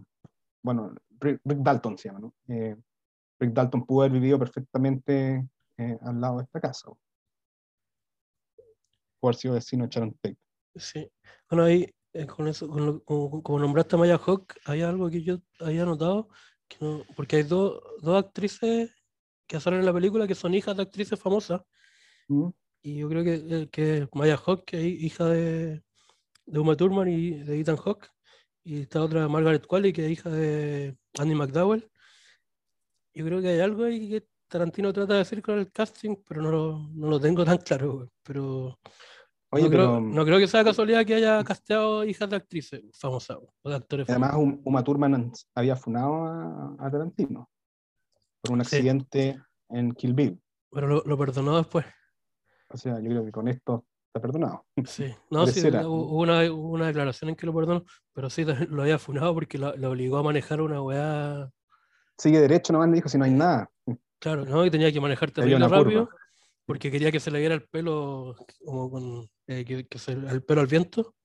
bueno, 0.61 0.93
Rick, 1.19 1.39
Rick 1.45 1.59
Dalton 1.59 1.97
se 1.97 2.09
llama, 2.09 2.19
¿no? 2.19 2.33
Eh, 2.49 2.75
Rick 3.39 3.53
Dalton 3.53 3.85
pudo 3.85 4.01
haber 4.01 4.11
vivido 4.13 4.37
perfectamente 4.37 5.47
eh, 5.77 5.97
al 6.01 6.19
lado 6.19 6.37
de 6.39 6.43
esta 6.43 6.59
casa. 6.59 6.89
Haber 9.27 9.35
sido 9.37 9.53
vecino 9.55 9.85
de 9.85 9.89
Sharon 9.89 10.13
Tate. 10.21 10.37
Sí. 10.75 11.07
Bueno, 11.49 11.65
ahí, 11.65 11.85
eh, 12.13 12.25
con 12.25 12.47
eso, 12.47 12.67
con 12.67 12.85
lo- 12.85 13.03
como, 13.03 13.43
como 13.43 13.59
nombraste 13.59 13.95
a 13.95 13.99
Maya 13.99 14.17
Hawk, 14.17 14.53
hay 14.65 14.81
algo 14.81 15.09
que 15.09 15.21
yo 15.21 15.37
había 15.59 15.85
notado, 15.85 16.29
que 16.67 16.77
no- 16.81 17.03
porque 17.15 17.37
hay 17.37 17.43
dos 17.43 17.81
dos 18.01 18.17
actrices 18.23 18.91
que 19.47 19.59
salen 19.59 19.79
en 19.81 19.85
la 19.85 19.93
película 19.93 20.27
que 20.27 20.35
son 20.35 20.53
hijas 20.53 20.75
de 20.77 20.83
actrices 20.83 21.19
famosas, 21.19 21.61
¿Mm? 22.27 22.49
y 22.81 22.97
yo 22.97 23.09
creo 23.09 23.23
que, 23.23 23.69
que 23.69 24.07
Maya 24.13 24.37
Hawk, 24.37 24.65
que 24.65 24.77
es 24.77 25.03
hija 25.03 25.25
de, 25.25 25.83
de 26.45 26.59
Uma 26.59 26.75
Thurman 26.75 27.07
y 27.09 27.31
de 27.43 27.59
Ethan 27.59 27.77
Hawke, 27.77 28.09
y 28.63 28.81
esta 28.81 29.01
otra 29.03 29.27
Margaret 29.27 29.65
Qualley, 29.67 29.91
que 29.93 30.05
es 30.05 30.11
hija 30.11 30.29
de 30.29 30.97
Annie 31.19 31.35
McDowell. 31.35 31.89
Yo 33.13 33.25
creo 33.25 33.41
que 33.41 33.49
hay 33.49 33.59
algo 33.59 33.83
ahí 33.83 34.09
que 34.09 34.27
Tarantino 34.47 34.91
trata 34.93 35.13
de 35.13 35.19
decir 35.19 35.41
con 35.41 35.59
el 35.59 35.71
casting, 35.71 36.15
pero 36.27 36.41
no 36.41 36.51
lo, 36.51 36.89
no 36.93 37.09
lo 37.09 37.19
tengo 37.19 37.43
tan 37.45 37.57
claro, 37.57 38.09
pero... 38.23 38.79
Oye, 39.53 39.63
no, 39.63 39.69
pero 39.69 39.83
creo, 39.83 39.99
no 40.01 40.25
creo 40.25 40.39
que 40.39 40.47
sea 40.47 40.63
casualidad 40.63 41.05
que 41.05 41.15
haya 41.15 41.43
casteado 41.43 42.03
hijas 42.03 42.29
de 42.29 42.35
actrices 42.35 42.81
famosas 42.93 43.37
o 43.61 43.69
de 43.69 43.75
actores 43.75 44.09
además 44.09 44.31
famosos. 44.31 44.53
Um- 44.55 44.61
Uma 44.65 44.83
Thurman 44.83 45.31
había 45.55 45.75
funado 45.75 46.25
a, 46.25 46.75
a 46.79 46.91
Tarantino 46.91 47.49
por 48.41 48.53
un 48.53 48.63
Sí. 48.65 48.75
accidente 48.77 49.39
en 49.69 49.91
Kill 49.93 50.13
Bill. 50.13 50.41
Pero 50.71 50.87
lo, 50.87 51.03
lo 51.05 51.17
perdonó 51.17 51.57
después. 51.57 51.85
O 52.69 52.77
sea, 52.77 52.99
yo 52.99 53.09
creo 53.09 53.25
que 53.25 53.31
con 53.31 53.47
esto 53.47 53.85
está 54.07 54.19
perdonado. 54.21 54.65
Sí. 54.85 55.13
No, 55.29 55.45
sí, 55.47 55.67
hubo 55.67 56.19
una, 56.21 56.51
hubo 56.51 56.69
una 56.71 56.87
declaración 56.87 57.29
en 57.29 57.35
que 57.35 57.45
lo 57.45 57.53
perdonó, 57.53 57.83
pero 58.13 58.29
sí 58.29 58.43
lo 58.69 58.81
había 58.81 58.97
funado 58.99 59.33
porque 59.33 59.57
lo, 59.57 59.75
lo 59.77 59.91
obligó 59.91 60.17
a 60.17 60.23
manejar 60.23 60.61
una 60.61 60.81
weá. 60.81 61.49
Sigue 62.17 62.39
derecho 62.39 62.73
nomás, 62.73 62.89
le 62.89 62.95
dijo, 62.95 63.09
si 63.09 63.17
no 63.17 63.25
hay 63.25 63.31
nada. 63.31 63.69
Claro, 64.19 64.45
¿no? 64.45 64.65
Y 64.65 64.71
tenía 64.71 64.91
que 64.91 65.01
manejar 65.01 65.31
terrible 65.31 65.67
rápido 65.67 66.05
curva. 66.07 66.15
porque 66.65 66.89
quería 66.91 67.11
que 67.11 67.19
se 67.19 67.29
le 67.31 67.39
viera 67.39 67.55
el 67.55 67.63
pelo 67.67 68.35
como 68.63 68.89
con 68.89 69.29
eh, 69.47 69.65
que, 69.65 69.87
que 69.87 69.99
se- 69.99 70.11
el 70.13 70.43
pelo 70.43 70.61
al 70.61 70.67
viento. 70.67 71.15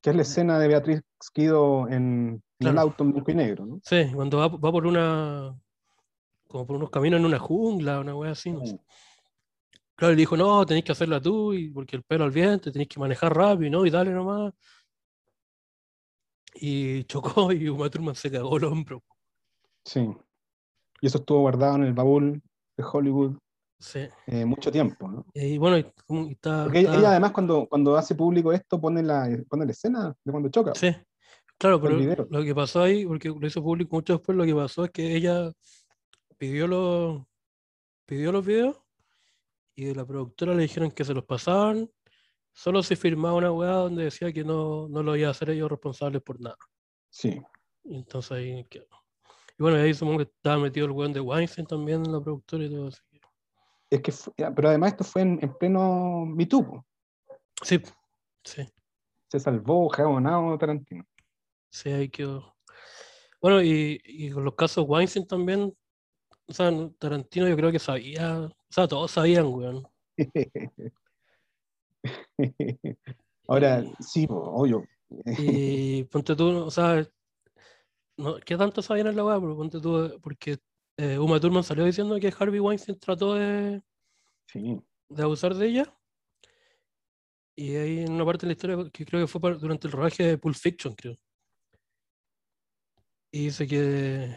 Que 0.00 0.10
es 0.10 0.16
la 0.16 0.22
escena 0.22 0.58
de 0.58 0.68
Beatriz 0.68 1.00
Quido 1.32 1.88
en, 1.88 1.94
en 1.94 2.66
el 2.66 2.72
Claro. 2.72 2.80
auto 2.80 3.04
en 3.04 3.12
blanco 3.12 3.30
y 3.30 3.34
negro, 3.34 3.66
¿no? 3.66 3.80
Sí, 3.82 4.10
cuando 4.14 4.38
va, 4.38 4.48
va 4.48 4.72
por 4.72 4.86
una 4.86 5.54
como 6.46 6.66
por 6.66 6.76
unos 6.76 6.90
caminos 6.90 7.18
en 7.18 7.26
una 7.26 7.38
jungla, 7.38 7.98
una 8.00 8.14
weá 8.14 8.30
así, 8.32 8.52
no 8.52 8.64
sé. 8.64 8.78
claro, 9.96 10.12
le 10.12 10.18
dijo, 10.20 10.36
no, 10.36 10.64
tenéis 10.64 10.84
que 10.84 10.92
hacerla 10.92 11.20
tú, 11.20 11.52
y 11.52 11.70
porque 11.70 11.96
el 11.96 12.04
pelo 12.04 12.22
al 12.24 12.30
viento, 12.30 12.70
tenéis 12.70 12.88
que 12.88 13.00
manejar 13.00 13.34
rápido, 13.34 13.70
¿no? 13.72 13.86
Y 13.86 13.90
dale 13.90 14.12
nomás. 14.12 14.52
Y 16.54 17.04
chocó 17.04 17.50
y 17.52 17.68
Uma 17.68 17.90
Thurman 17.90 18.14
se 18.14 18.30
cagó 18.30 18.56
el 18.58 18.64
hombro. 18.64 19.02
Sí. 19.84 20.08
Y 21.00 21.06
eso 21.06 21.18
estuvo 21.18 21.40
guardado 21.40 21.76
en 21.76 21.84
el 21.84 21.92
baúl 21.92 22.40
de 22.76 22.84
Hollywood 22.84 23.36
Sí. 23.84 24.08
eh, 24.26 24.44
mucho 24.46 24.72
tiempo, 24.72 25.06
¿no? 25.06 25.26
Y 25.34 25.58
bueno, 25.58 25.76
y, 25.78 26.32
está, 26.32 26.64
Porque 26.64 26.80
ella, 26.80 26.88
está- 26.88 27.00
ella 27.00 27.10
además 27.10 27.32
cuando, 27.32 27.66
cuando 27.68 27.96
hace 27.96 28.14
público 28.14 28.50
esto 28.52 28.80
pone 28.80 29.02
la, 29.02 29.28
pone 29.48 29.66
la 29.66 29.72
escena 29.72 30.16
de 30.24 30.32
cuando 30.32 30.48
choca. 30.48 30.74
Sí, 30.74 30.88
claro, 31.58 31.80
pero 31.80 32.26
lo 32.30 32.42
que 32.42 32.54
pasó 32.54 32.82
ahí, 32.82 33.04
porque 33.04 33.28
lo 33.28 33.46
hizo 33.46 33.62
público 33.62 33.96
mucho 33.96 34.14
después, 34.14 34.36
lo 34.38 34.46
que 34.46 34.54
pasó 34.54 34.86
es 34.86 34.90
que 34.90 35.14
ella 35.14 35.52
pidió 36.38 36.66
los, 36.66 37.22
pidió 38.06 38.32
los 38.32 38.44
videos 38.44 38.80
y 39.74 39.84
de 39.84 39.94
la 39.94 40.06
productora 40.06 40.54
le 40.54 40.62
dijeron 40.62 40.90
que 40.90 41.04
se 41.04 41.12
los 41.12 41.24
pasaban, 41.24 41.90
solo 42.54 42.82
se 42.82 42.96
firmaba 42.96 43.34
una 43.34 43.52
weá 43.52 43.72
donde 43.72 44.04
decía 44.04 44.32
que 44.32 44.44
no, 44.44 44.88
no 44.88 45.02
lo 45.02 45.14
iba 45.14 45.28
a 45.28 45.32
hacer 45.32 45.50
ellos 45.50 45.70
responsables 45.70 46.22
por 46.22 46.40
nada. 46.40 46.56
Sí. 47.10 47.38
Y 47.84 47.96
entonces 47.96 48.32
ahí 48.32 48.64
quedó. 48.64 48.86
Y 49.58 49.62
bueno, 49.62 49.76
ahí 49.76 49.92
supongo 49.92 50.18
que 50.18 50.24
estaba 50.24 50.58
metido 50.58 50.86
el 50.86 50.92
weón 50.92 51.12
de 51.12 51.20
Weinstein 51.20 51.66
también 51.66 52.04
en 52.04 52.12
la 52.12 52.20
productora 52.20 52.64
y 52.64 52.70
todo 52.70 52.88
así. 52.88 53.02
Es 53.90 54.00
que 54.00 54.12
fue- 54.12 54.32
pero 54.36 54.68
además 54.68 54.92
esto 54.92 55.04
fue 55.04 55.22
en, 55.22 55.38
en 55.42 55.54
pleno 55.54 56.24
Me 56.26 56.46
Too, 56.46 56.64
po. 56.66 56.86
Sí, 57.62 57.80
sí, 58.44 58.62
Se 59.30 59.38
salvó 59.40 59.88
jabonado 59.88 60.56
Tarantino. 60.58 61.04
sí, 61.70 61.90
ahí 61.90 62.08
quedó. 62.08 62.54
Bueno, 63.40 63.62
y, 63.62 64.00
y 64.04 64.30
con 64.30 64.44
los 64.44 64.54
casos 64.54 64.84
Weinstein 64.88 65.26
también, 65.26 65.72
o 66.46 66.52
sea, 66.52 66.70
no- 66.70 66.90
Tarantino 66.98 67.48
yo 67.48 67.56
creo 67.56 67.70
que 67.72 67.78
sabía, 67.78 68.40
o 68.40 68.50
sea, 68.70 68.88
todos 68.88 69.10
sabían, 69.10 69.46
weón. 69.46 69.86
Ahora, 73.48 73.84
sí, 74.00 74.26
obvio. 74.28 74.84
Y 75.38 76.04
ponte 76.04 76.34
tú, 76.34 76.48
o 76.64 76.70
sea, 76.70 77.06
no, 78.16 78.36
¿qué 78.44 78.56
tanto 78.56 78.80
sabían 78.82 79.08
en 79.08 79.16
la 79.16 79.24
weá? 79.24 79.40
Pero 79.40 79.56
ponte 79.56 79.80
tú, 79.80 80.18
porque 80.22 80.58
eh, 80.96 81.18
Uma 81.18 81.40
Thurman 81.40 81.64
salió 81.64 81.84
diciendo 81.84 82.18
que 82.20 82.32
Harvey 82.38 82.60
Weinstein 82.60 82.98
trató 82.98 83.34
de, 83.34 83.82
Sí. 84.48 84.80
de 85.08 85.22
abusar 85.22 85.54
de 85.54 85.66
ella. 85.66 85.98
Y 87.56 87.76
hay 87.76 88.04
una 88.04 88.24
parte 88.24 88.46
de 88.46 88.48
la 88.48 88.52
historia 88.54 88.90
que 88.92 89.04
creo 89.06 89.20
que 89.20 89.26
fue 89.28 89.40
durante 89.58 89.86
el 89.86 89.92
rodaje 89.92 90.24
de 90.24 90.38
Pulp 90.38 90.56
Fiction, 90.56 90.94
creo. 90.94 91.16
Y 93.32 93.44
dice 93.46 93.66
que, 93.66 94.36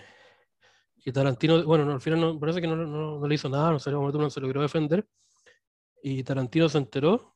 que 1.03 1.11
Tarantino, 1.11 1.63
bueno, 1.63 1.85
no, 1.85 1.93
al 1.93 2.01
final 2.01 2.19
no, 2.19 2.39
parece 2.39 2.61
que 2.61 2.67
no, 2.67 2.75
no- 2.75 3.19
no 3.19 3.27
le 3.27 3.35
hizo 3.35 3.49
nada, 3.49 3.71
no 3.71 3.79
sé, 3.79 3.93
Uma 3.93 4.11
Thurman 4.11 4.31
se 4.31 4.39
logró 4.41 4.61
defender. 4.61 5.07
Y 6.03 6.23
Tarantino 6.23 6.69
se 6.69 6.77
enteró 6.79 7.35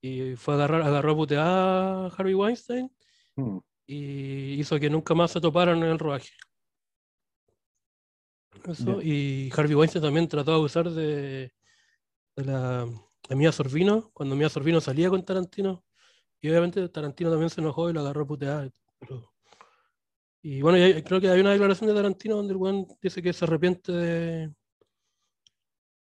y 0.00 0.36
fue 0.36 0.54
a 0.54 0.56
agarrar, 0.56 0.82
agarró 0.82 1.12
a 1.12 1.16
putear 1.16 1.46
a 1.46 2.06
Harvey 2.08 2.34
Weinstein 2.34 2.90
Mm. 3.36 3.58
y 3.86 4.54
hizo 4.60 4.78
que 4.78 4.90
nunca 4.90 5.14
más 5.14 5.30
se 5.30 5.40
toparan 5.40 5.78
en 5.78 5.84
el 5.90 5.98
rodaje. 5.98 6.30
Eso, 8.68 9.00
y 9.02 9.50
Harvey 9.56 9.74
Weinstein 9.74 10.02
también 10.04 10.28
trató 10.28 10.52
de 10.52 10.56
abusar 10.56 10.88
de, 10.90 11.52
de 12.36 12.44
la 12.44 12.86
de 13.28 13.36
Mia 13.36 13.50
Sorvino, 13.52 14.10
cuando 14.12 14.36
Mia 14.36 14.48
Sorvino 14.48 14.80
salía 14.80 15.08
con 15.10 15.24
Tarantino, 15.24 15.84
y 16.40 16.48
obviamente 16.48 16.88
Tarantino 16.88 17.30
también 17.30 17.50
se 17.50 17.60
enojó 17.60 17.88
y 17.90 17.92
lo 17.92 18.00
agarró 18.00 18.22
a 18.22 18.26
putear. 18.26 18.72
pero- 18.98 19.32
y 20.44 20.60
bueno, 20.60 20.76
y 20.78 20.82
hay- 20.82 21.02
creo 21.02 21.20
que 21.20 21.28
hay 21.30 21.40
una 21.40 21.52
declaración 21.52 21.88
de 21.88 21.94
Tarantino 21.94 22.36
donde 22.36 22.52
el 22.52 22.56
weón 22.58 22.86
dice 23.00 23.22
que 23.22 23.32
se 23.32 23.44
arrepiente 23.44 23.92
de, 23.92 24.52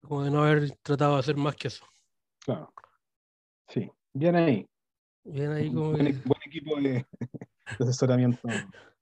como 0.03 0.25
de 0.25 0.31
no 0.31 0.43
haber 0.43 0.71
tratado 0.83 1.15
de 1.15 1.21
hacer 1.21 1.37
más 1.37 1.57
que 1.57 1.69
eso. 1.69 1.85
Claro. 2.41 2.73
Sí. 3.69 3.91
Bien 4.13 4.37
ahí. 4.37 4.67
Bien 5.25 5.51
ahí 5.53 5.69
como 5.73 5.93
Buen, 5.93 6.05
que- 6.07 6.13
e- 6.13 6.23
buen 6.25 6.41
equipo 6.47 6.77
de, 6.77 7.07
de 7.79 7.85
asesoramiento 7.85 8.49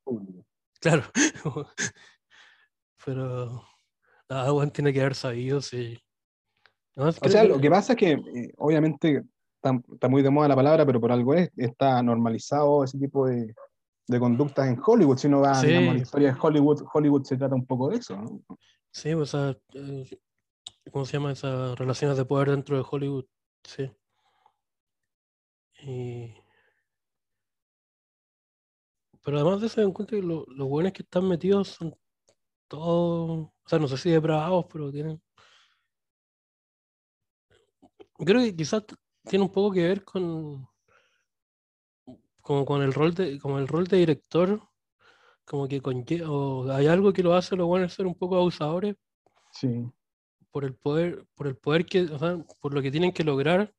público. 0.03 0.45
Claro. 0.81 1.03
Pero 3.05 3.63
nada, 4.29 4.53
weón 4.53 4.71
tiene 4.71 4.93
que 4.93 5.01
haber 5.01 5.15
sabido. 5.15 5.61
No, 6.97 7.09
es 7.09 7.19
O 7.23 7.29
sea, 7.29 7.45
lo 7.45 7.61
que 7.61 7.71
pasa 7.71 7.93
es 7.95 7.99
que 7.99 8.13
eh, 8.13 8.53
obviamente 8.57 9.25
está, 9.57 9.81
está 9.93 10.09
muy 10.09 10.23
de 10.23 10.31
moda 10.31 10.49
la 10.49 10.57
palabra, 10.57 10.87
pero 10.87 11.01
por 11.01 11.11
algo 11.13 11.35
es, 11.35 11.51
está 11.57 12.03
normalizado 12.03 12.85
ese 12.85 12.99
tipo 12.99 13.27
de, 13.27 13.55
de 14.07 14.21
conductas 14.21 14.69
en 14.69 14.81
Hollywood. 14.85 15.19
Si 15.19 15.27
uno 15.27 15.41
va 15.41 15.55
Sí. 15.55 15.69
digamos, 15.69 15.91
a 15.91 15.95
la 15.97 16.03
historia 16.03 16.33
de 16.33 16.39
Hollywood, 16.41 16.85
Hollywood 16.93 17.25
se 17.25 17.37
trata 17.37 17.55
un 17.55 17.67
poco 17.67 17.91
de 17.91 17.97
eso. 17.97 18.17
¿no? 18.17 18.43
Sí, 18.93 19.13
o 19.13 19.27
sea, 19.27 19.57
eh, 19.75 20.21
¿cómo 20.93 21.05
se 21.05 21.15
llama? 21.15 21.33
Esas 21.33 21.77
relaciones 21.79 22.17
de 22.17 22.25
poder 22.25 22.51
dentro 22.51 22.77
de 22.77 22.85
Hollywood, 22.89 23.25
sí. 23.65 23.91
Y... 25.83 26.35
Pero 29.25 29.39
además 29.39 29.61
de 29.61 29.67
eso, 29.69 29.81
encuentro 29.81 30.19
que 30.21 30.23
lo- 30.27 30.45
los 30.49 30.69
buenos 30.69 30.93
que 30.93 31.03
están 31.03 31.27
metidos 31.27 31.69
son 31.69 31.97
todos, 32.69 33.49
o 33.49 33.53
sea, 33.67 33.79
no 33.79 33.89
sé 33.89 33.97
si 33.97 34.11
depravados, 34.11 34.67
pero 34.73 34.91
tienen... 34.91 35.21
Creo 38.19 38.41
que 38.43 38.55
quizás 38.57 38.85
tiene 39.25 39.45
un 39.45 39.53
poco 39.53 39.73
que 39.73 39.83
ver 39.83 40.05
con, 40.05 40.67
como 42.41 42.65
con 42.65 42.83
el 42.83 42.93
rol 42.93 43.15
de, 43.15 43.39
como 43.39 43.59
el 43.59 43.69
rol 43.69 43.87
de 43.87 43.97
director, 43.99 44.61
como 45.45 45.67
que 45.69 45.83
conlle- 45.83 46.25
o 46.27 46.71
hay 46.73 46.87
algo 46.87 47.13
que 47.13 47.23
lo 47.23 47.35
hace 47.35 47.57
los 47.57 47.67
buenos 47.67 47.93
ser 47.93 48.07
un 48.07 48.15
poco 48.15 48.37
abusadores 48.37 48.97
Sí. 49.51 49.91
por 50.51 50.65
el 50.65 50.75
poder, 50.75 51.27
por 51.35 51.47
el 51.47 51.57
poder 51.57 51.87
que, 51.87 52.03
o 52.03 52.19
sea, 52.19 52.39
por 52.61 52.75
lo 52.75 52.83
que 52.83 52.91
tienen 52.91 53.13
que 53.13 53.25
lograr 53.25 53.75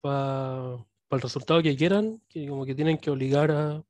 para 0.00 0.76
el 1.10 1.20
resultado 1.20 1.62
que 1.62 1.76
quieran, 1.76 2.22
que 2.28 2.46
como 2.48 2.64
que 2.64 2.74
tienen 2.74 2.98
que 2.98 3.10
obligar 3.10 3.50
a, 3.50 3.84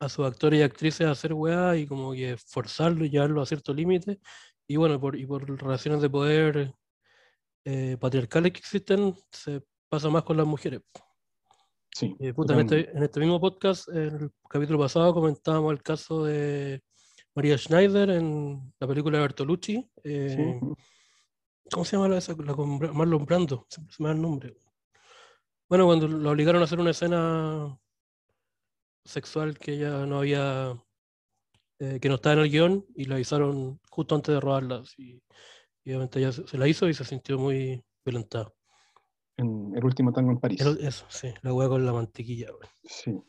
a 0.00 0.08
sus 0.08 0.26
actores 0.26 0.60
y 0.60 0.62
actrices 0.62 1.06
a 1.06 1.10
hacer 1.12 1.32
weá 1.34 1.76
y 1.76 1.86
como 1.86 2.12
que 2.12 2.36
forzarlo 2.36 3.04
y 3.04 3.10
llevarlo 3.10 3.42
a 3.42 3.46
cierto 3.46 3.74
límite. 3.74 4.20
Y 4.66 4.76
bueno, 4.76 5.00
por, 5.00 5.16
y 5.16 5.26
por 5.26 5.48
relaciones 5.60 6.02
de 6.02 6.10
poder 6.10 6.72
eh, 7.64 7.96
patriarcales 7.98 8.52
que 8.52 8.58
existen, 8.58 9.14
se 9.30 9.62
pasa 9.88 10.08
más 10.10 10.22
con 10.22 10.36
las 10.36 10.46
mujeres. 10.46 10.82
Sí. 11.90 12.14
Eh, 12.20 12.32
puta, 12.32 12.54
en, 12.54 12.60
este, 12.60 12.90
en 12.90 13.02
este 13.02 13.20
mismo 13.20 13.40
podcast, 13.40 13.88
en 13.88 14.14
el 14.14 14.30
capítulo 14.48 14.78
pasado, 14.78 15.12
comentábamos 15.14 15.72
el 15.72 15.82
caso 15.82 16.24
de 16.24 16.82
María 17.34 17.58
Schneider 17.58 18.10
en 18.10 18.72
la 18.78 18.86
película 18.86 19.18
de 19.18 19.22
Bertolucci. 19.22 19.90
eh, 20.04 20.60
Sí. 20.60 20.66
¿Cómo 21.70 21.84
se 21.84 21.96
llama 21.96 22.08
la, 22.08 22.18
esa, 22.18 22.34
la 22.42 22.54
con 22.54 22.78
Marlon 22.96 23.26
Brando? 23.26 23.66
Siempre 23.68 23.94
se 23.94 24.02
me 24.02 24.08
da 24.08 24.14
el 24.14 24.22
nombre. 24.22 24.56
Bueno, 25.68 25.84
cuando 25.84 26.08
lo 26.08 26.30
obligaron 26.30 26.62
a 26.62 26.64
hacer 26.64 26.80
una 26.80 26.92
escena 26.92 27.78
sexual 29.08 29.58
que 29.58 29.72
ella 29.72 30.06
no 30.06 30.18
había, 30.18 30.76
eh, 31.80 31.98
que 32.00 32.08
no 32.08 32.16
estaba 32.16 32.34
en 32.34 32.40
el 32.40 32.50
guion 32.50 32.86
y 32.94 33.04
la 33.04 33.14
avisaron 33.16 33.80
justo 33.90 34.14
antes 34.14 34.34
de 34.34 34.40
rodarla. 34.40 34.76
así, 34.80 35.22
y 35.84 35.90
obviamente 35.90 36.18
ella 36.18 36.32
se, 36.32 36.46
se 36.46 36.58
la 36.58 36.68
hizo 36.68 36.88
y 36.88 36.94
se 36.94 37.04
sintió 37.04 37.38
muy 37.38 37.82
violentada. 38.04 38.52
En 39.36 39.72
el 39.76 39.84
último 39.84 40.12
tango 40.12 40.32
en 40.32 40.38
París. 40.40 40.60
Eso, 40.60 40.78
eso, 40.80 41.06
sí, 41.08 41.32
la 41.42 41.52
hueá 41.54 41.68
con 41.68 41.84
la 41.86 41.92
mantequilla. 41.92 42.50
güey. 42.50 42.68
Sí. 42.84 43.20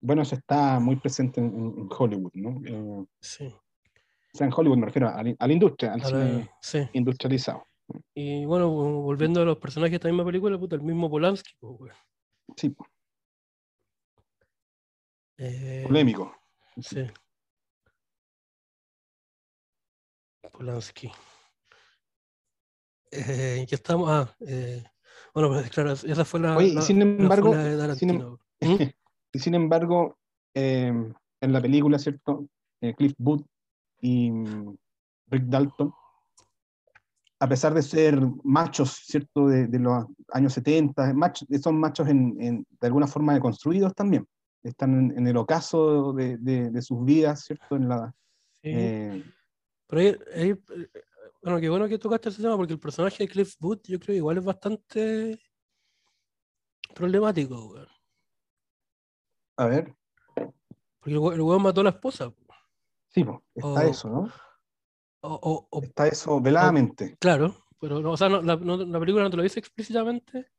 Bueno, 0.00 0.22
eso 0.22 0.34
está 0.36 0.80
muy 0.80 0.96
presente 0.96 1.40
en, 1.40 1.88
Hollywood, 1.96 2.30
¿no? 2.34 2.60
Eh, 2.66 3.04
Sí. 3.20 3.46
o 3.46 4.36
sea, 4.36 4.46
en 4.46 4.52
Hollywood 4.56 4.78
me 4.78 4.86
refiero 4.86 5.08
a 5.08 5.22
la, 5.22 5.34
a 5.38 5.46
la 5.46 5.52
industria, 5.52 5.92
al 5.92 6.00
a 6.02 6.10
la- 6.10 6.10
cine 6.10 6.50
sí. 6.62 6.78
industrializado. 6.92 7.66
Y 8.14 8.44
bueno, 8.44 8.70
vo- 8.70 9.02
volviendo 9.02 9.42
a 9.42 9.44
los 9.44 9.58
personajes 9.58 9.92
de 9.92 9.96
esta 9.96 10.08
misma 10.08 10.24
película, 10.24 10.58
puta, 10.58 10.76
el 10.76 10.82
mismo 10.82 11.10
Polanski, 11.10 11.52
pues, 11.58 11.78
güey. 11.78 11.92
Sí, 12.56 12.74
Eh, 15.38 15.84
polémico. 15.86 16.34
Sí. 16.80 17.06
Polanski. 20.52 21.10
Eh, 23.10 23.64
¿qué 23.68 23.74
estamos? 23.74 24.08
Ah, 24.10 24.34
eh, 24.40 24.84
bueno, 25.32 25.48
pues 25.50 25.70
claro, 25.70 25.92
esa 25.92 26.24
fue 26.24 26.40
la. 26.40 26.56
Oye, 26.56 26.74
la- 26.74 26.82
sin 26.82 27.00
embargo, 27.00 27.54
la 27.54 27.86
de 27.86 27.96
sin 27.96 28.10
em-. 28.10 28.36
¿Mm? 28.60 28.82
Y 29.32 29.38
sin 29.38 29.54
embargo, 29.54 30.18
eh, 30.54 30.88
en 31.40 31.52
la 31.52 31.60
película, 31.60 31.98
¿cierto? 31.98 32.46
Eh, 32.80 32.94
Cliff 32.94 33.14
Booth 33.18 33.44
y 34.00 34.30
mm, 34.30 34.76
Rick 35.28 35.44
Dalton, 35.44 35.92
a 37.40 37.48
pesar 37.48 37.74
de 37.74 37.82
ser 37.82 38.20
machos, 38.42 39.02
¿cierto? 39.04 39.46
De, 39.46 39.66
de 39.68 39.78
los 39.78 40.06
años 40.32 40.52
70, 40.54 41.12
machos, 41.14 41.46
son 41.62 41.78
machos 41.78 42.08
en, 42.08 42.36
en- 42.40 42.66
de 42.80 42.86
alguna 42.86 43.06
forma 43.06 43.34
deconstruidos 43.34 43.94
también. 43.94 44.26
Están 44.62 45.10
en, 45.10 45.18
en 45.18 45.26
el 45.26 45.36
ocaso 45.36 46.12
de, 46.12 46.36
de- 46.38 46.70
de 46.70 46.82
sus 46.82 47.04
vidas, 47.04 47.44
¿cierto? 47.44 47.76
En 47.76 47.88
la, 47.88 48.14
Sí. 48.62 48.70
eh, 48.70 49.24
Pero 49.86 50.00
ahí, 50.02 50.16
ahí, 50.34 50.50
eh, 50.50 50.90
bueno, 51.42 51.60
qué 51.60 51.68
bueno 51.68 51.88
que 51.88 51.98
tocaste 51.98 52.28
ese 52.30 52.42
tema 52.42 52.56
porque 52.56 52.72
el 52.72 52.80
personaje 52.80 53.18
de 53.24 53.28
Cliff 53.28 53.54
Booth, 53.60 53.82
yo 53.86 53.98
creo 54.00 54.14
que 54.14 54.16
igual 54.16 54.38
es 54.38 54.44
bastante 54.44 55.40
problemático, 56.94 57.68
weón. 57.68 57.86
a 59.56 59.66
ver, 59.66 59.94
Porque 60.34 61.14
el 61.14 61.16
el 61.34 61.40
weón 61.40 61.62
mató 61.62 61.80
a 61.80 61.84
la 61.84 61.90
esposa. 61.90 62.32
sí, 63.08 63.24
po, 63.24 63.44
está 63.54 63.86
eso, 63.86 64.08
¿no? 64.08 64.28
O, 65.20 65.34
o- 65.34 65.68
o- 65.70 65.82
Está 65.82 66.06
eso 66.08 66.40
veladamente. 66.40 67.16
claro, 67.20 67.54
pero 67.80 68.00
no, 68.00 68.12
o 68.12 68.16
sea, 68.16 68.28
no- 68.28 68.42
la, 68.42 68.56
no- 68.56 68.76
la 68.76 69.00
película 69.00 69.24
no 69.24 69.30
te 69.30 69.36
lo 69.36 69.42
dice 69.42 69.60
explícitamente, 69.60 70.50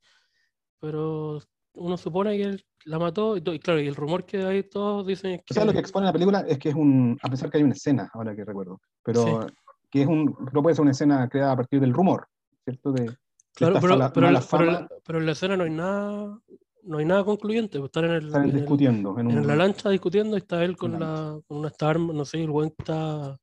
pero 0.79 1.39
uno 1.73 1.97
supone 1.97 2.35
que 2.37 2.43
él 2.43 2.65
la 2.85 2.99
mató 2.99 3.37
y, 3.37 3.41
claro, 3.59 3.79
y 3.81 3.87
el 3.87 3.95
rumor 3.95 4.25
que 4.25 4.43
hay 4.43 4.63
todos 4.63 5.05
dicen 5.05 5.31
es 5.33 5.41
O 5.49 5.53
sea, 5.53 5.65
lo 5.65 5.71
que 5.71 5.77
que 5.77 5.81
expone 5.81 6.05
la 6.07 6.13
película 6.13 6.45
es 6.47 6.57
que 6.57 6.69
es 6.69 6.75
un, 6.75 7.17
a 7.21 7.29
pesar 7.29 7.49
que 7.49 7.57
hay 7.57 7.63
una 7.63 7.73
escena, 7.73 8.09
ahora 8.13 8.35
que 8.35 8.43
recuerdo, 8.45 8.79
pero 9.03 9.47
que 9.89 10.01
es 10.01 10.07
un, 10.07 10.35
no 10.53 10.61
puede 10.63 10.75
ser 10.75 10.81
una 10.83 10.91
escena 10.91 11.27
creada 11.29 11.53
a 11.53 11.55
partir 11.57 11.79
del 11.79 11.93
rumor, 11.93 12.27
¿cierto? 12.63 12.91
De, 12.91 13.15
Claro, 13.55 13.73
pero, 13.81 13.93
fala- 13.93 14.13
pero, 14.13 14.27
en- 14.29 14.39
pero 14.49 14.65
la- 14.65 14.87
pero 15.03 15.19
en 15.19 15.25
la 15.25 15.31
escena 15.33 15.57
no 15.57 15.63
hay 15.65 15.69
nada, 15.71 16.39
no 16.83 16.97
hay 16.97 17.05
nada 17.05 17.23
concluyente, 17.25 17.77
pues, 17.79 17.89
están 17.89 18.05
en 18.05 18.11
el, 18.11 18.25
están 18.27 18.43
en 18.49 18.55
discutiendo. 18.55 19.19
En 19.19 19.31
en 19.31 19.39
un- 19.39 19.47
la 19.47 19.55
lancha 19.55 19.89
discutiendo 19.89 20.37
y 20.37 20.39
está 20.39 20.63
él 20.63 20.77
con, 20.77 20.93
la 20.93 20.99
la, 20.99 21.41
con 21.47 21.57
una 21.57 21.67
esta 21.67 21.89
arma, 21.89 22.13
no 22.13 22.23
sé, 22.25 22.41
el 22.41 22.49
buen 22.51 22.73
está 22.77 23.37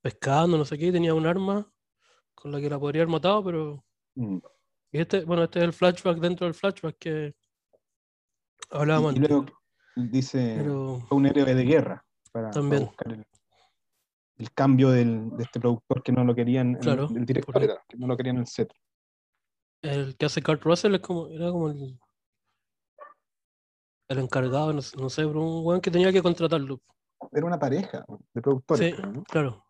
pescando, 0.00 0.56
no 0.56 0.64
sé 0.64 0.78
qué, 0.78 0.86
y 0.86 0.92
tenía 0.92 1.14
un 1.14 1.26
arma 1.26 1.70
con 2.34 2.52
la 2.52 2.60
que 2.60 2.70
la 2.70 2.78
podría 2.78 3.02
haber 3.02 3.12
matado, 3.12 3.44
pero 3.44 3.84
Mm. 4.16 4.38
y 4.92 4.98
este, 4.98 5.24
bueno, 5.24 5.42
este 5.44 5.58
es 5.58 5.64
el 5.64 5.72
flashback 5.72 6.18
dentro 6.20 6.46
del 6.46 6.54
flashback 6.54 6.96
que 6.98 7.34
hablábamos 8.70 9.14
Y, 9.16 9.18
luego 9.18 9.46
dice, 9.94 10.54
Pero 10.58 11.06
un 11.10 11.26
héroe 11.26 11.54
de 11.54 11.64
guerra 11.64 12.04
para, 12.32 12.48
para 12.50 12.52
También. 12.52 12.86
buscar 12.86 13.12
el, 13.12 13.26
el 14.38 14.52
cambio 14.52 14.90
del, 14.90 15.30
de 15.36 15.44
este 15.44 15.60
productor 15.60 16.02
que 16.02 16.12
no 16.12 16.24
lo 16.24 16.34
querían, 16.34 16.74
Claro, 16.76 17.08
el 17.14 17.24
director 17.24 17.52
por- 17.54 17.62
era, 17.62 17.82
que 17.88 17.96
no 17.96 18.06
lo 18.06 18.16
querían 18.16 18.36
en 18.36 18.42
el 18.42 18.46
set. 18.48 18.72
el 19.82 20.16
que 20.16 20.26
hace 20.26 20.42
Kurt 20.42 20.62
Russell 20.62 20.94
es 20.94 21.00
como, 21.00 21.28
era 21.28 21.50
como 21.50 21.70
el, 21.70 21.98
el 24.08 24.18
encargado, 24.18 24.72
no, 24.72 24.82
sé- 24.82 24.96
no 24.96 25.08
sé, 25.08 25.26
pero 25.26 25.40
un 25.40 25.64
weón 25.66 25.80
que 25.80 25.90
tenía 25.90 26.12
que 26.12 26.22
contratarlo. 26.22 26.80
Era 27.32 27.46
una 27.46 27.58
pareja 27.58 28.04
de 28.32 28.42
productores. 28.42 28.94
Sí, 28.96 29.02
claro. 29.28 29.64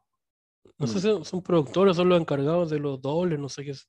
No 0.79 0.87
sé 0.87 0.99
Mm. 0.99 1.19
si 1.19 1.25
son- 1.25 1.43
productores, 1.43 1.97
son 1.97 2.09
los 2.09 2.21
encargados 2.21 2.71
de 2.71 2.79
los 2.81 3.01
dobles, 3.01 3.39
no 3.39 3.49
sé 3.49 3.65
qué 3.65 3.71
es. 3.73 3.89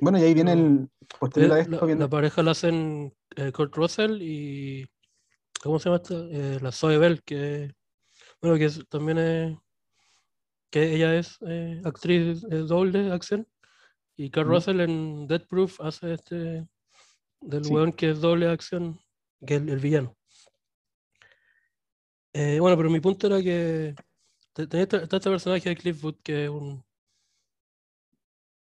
Bueno, 0.00 0.18
y 0.18 0.22
ahí 0.22 0.34
viene 0.34 0.52
el, 0.52 0.88
posterior 1.18 1.52
a 1.52 1.58
Eh, 1.58 1.62
esto, 1.62 1.76
la, 1.76 1.86
viene 1.86 2.00
la 2.00 2.08
pareja 2.08 2.42
la 2.42 2.50
hacen 2.52 3.14
eh, 3.36 3.52
Kurt 3.52 3.74
Russell 3.76 4.20
y. 4.22 4.86
¿Cómo 5.62 5.78
se 5.78 5.88
llama 5.88 6.02
esta? 6.02 6.14
Eh, 6.14 6.58
la 6.60 6.72
Zoe 6.72 6.98
Bell, 6.98 7.22
que. 7.22 7.72
Bueno, 8.40 8.56
que 8.58 8.66
es- 8.66 8.86
también 8.88 9.18
es. 9.18 9.56
Que 10.70 10.94
ella 10.94 11.14
es 11.16 11.38
eh, 11.46 11.80
actriz 11.84 12.42
doble 12.42 13.10
acción. 13.12 13.46
Y 14.16 14.30
Kurt 14.30 14.46
Mm. 14.46 14.50
Russell 14.50 14.80
en 14.80 15.26
Death 15.26 15.46
Proof 15.48 15.80
hace 15.80 16.14
este. 16.14 16.66
Del 17.40 17.64
Sí. 17.64 17.72
weón 17.72 17.92
que 17.92 18.10
es 18.10 18.20
doble 18.20 18.48
acción, 18.48 18.98
que 19.46 19.56
es 19.56 19.60
el, 19.62 19.68
el 19.68 19.78
villano. 19.78 20.16
Eh, 22.32 22.58
bueno, 22.60 22.76
pero 22.76 22.90
mi 22.90 23.00
punto 23.00 23.26
era 23.26 23.42
que. 23.42 23.94
te- 24.52 24.66
tenía 24.66 24.84
este- 24.84 25.02
está 25.02 25.16
este 25.18 25.30
personaje 25.30 25.68
de 25.68 25.76
Cliffwood 25.76 26.16
que 26.22 26.44
es 26.44 26.50
un 26.50 26.84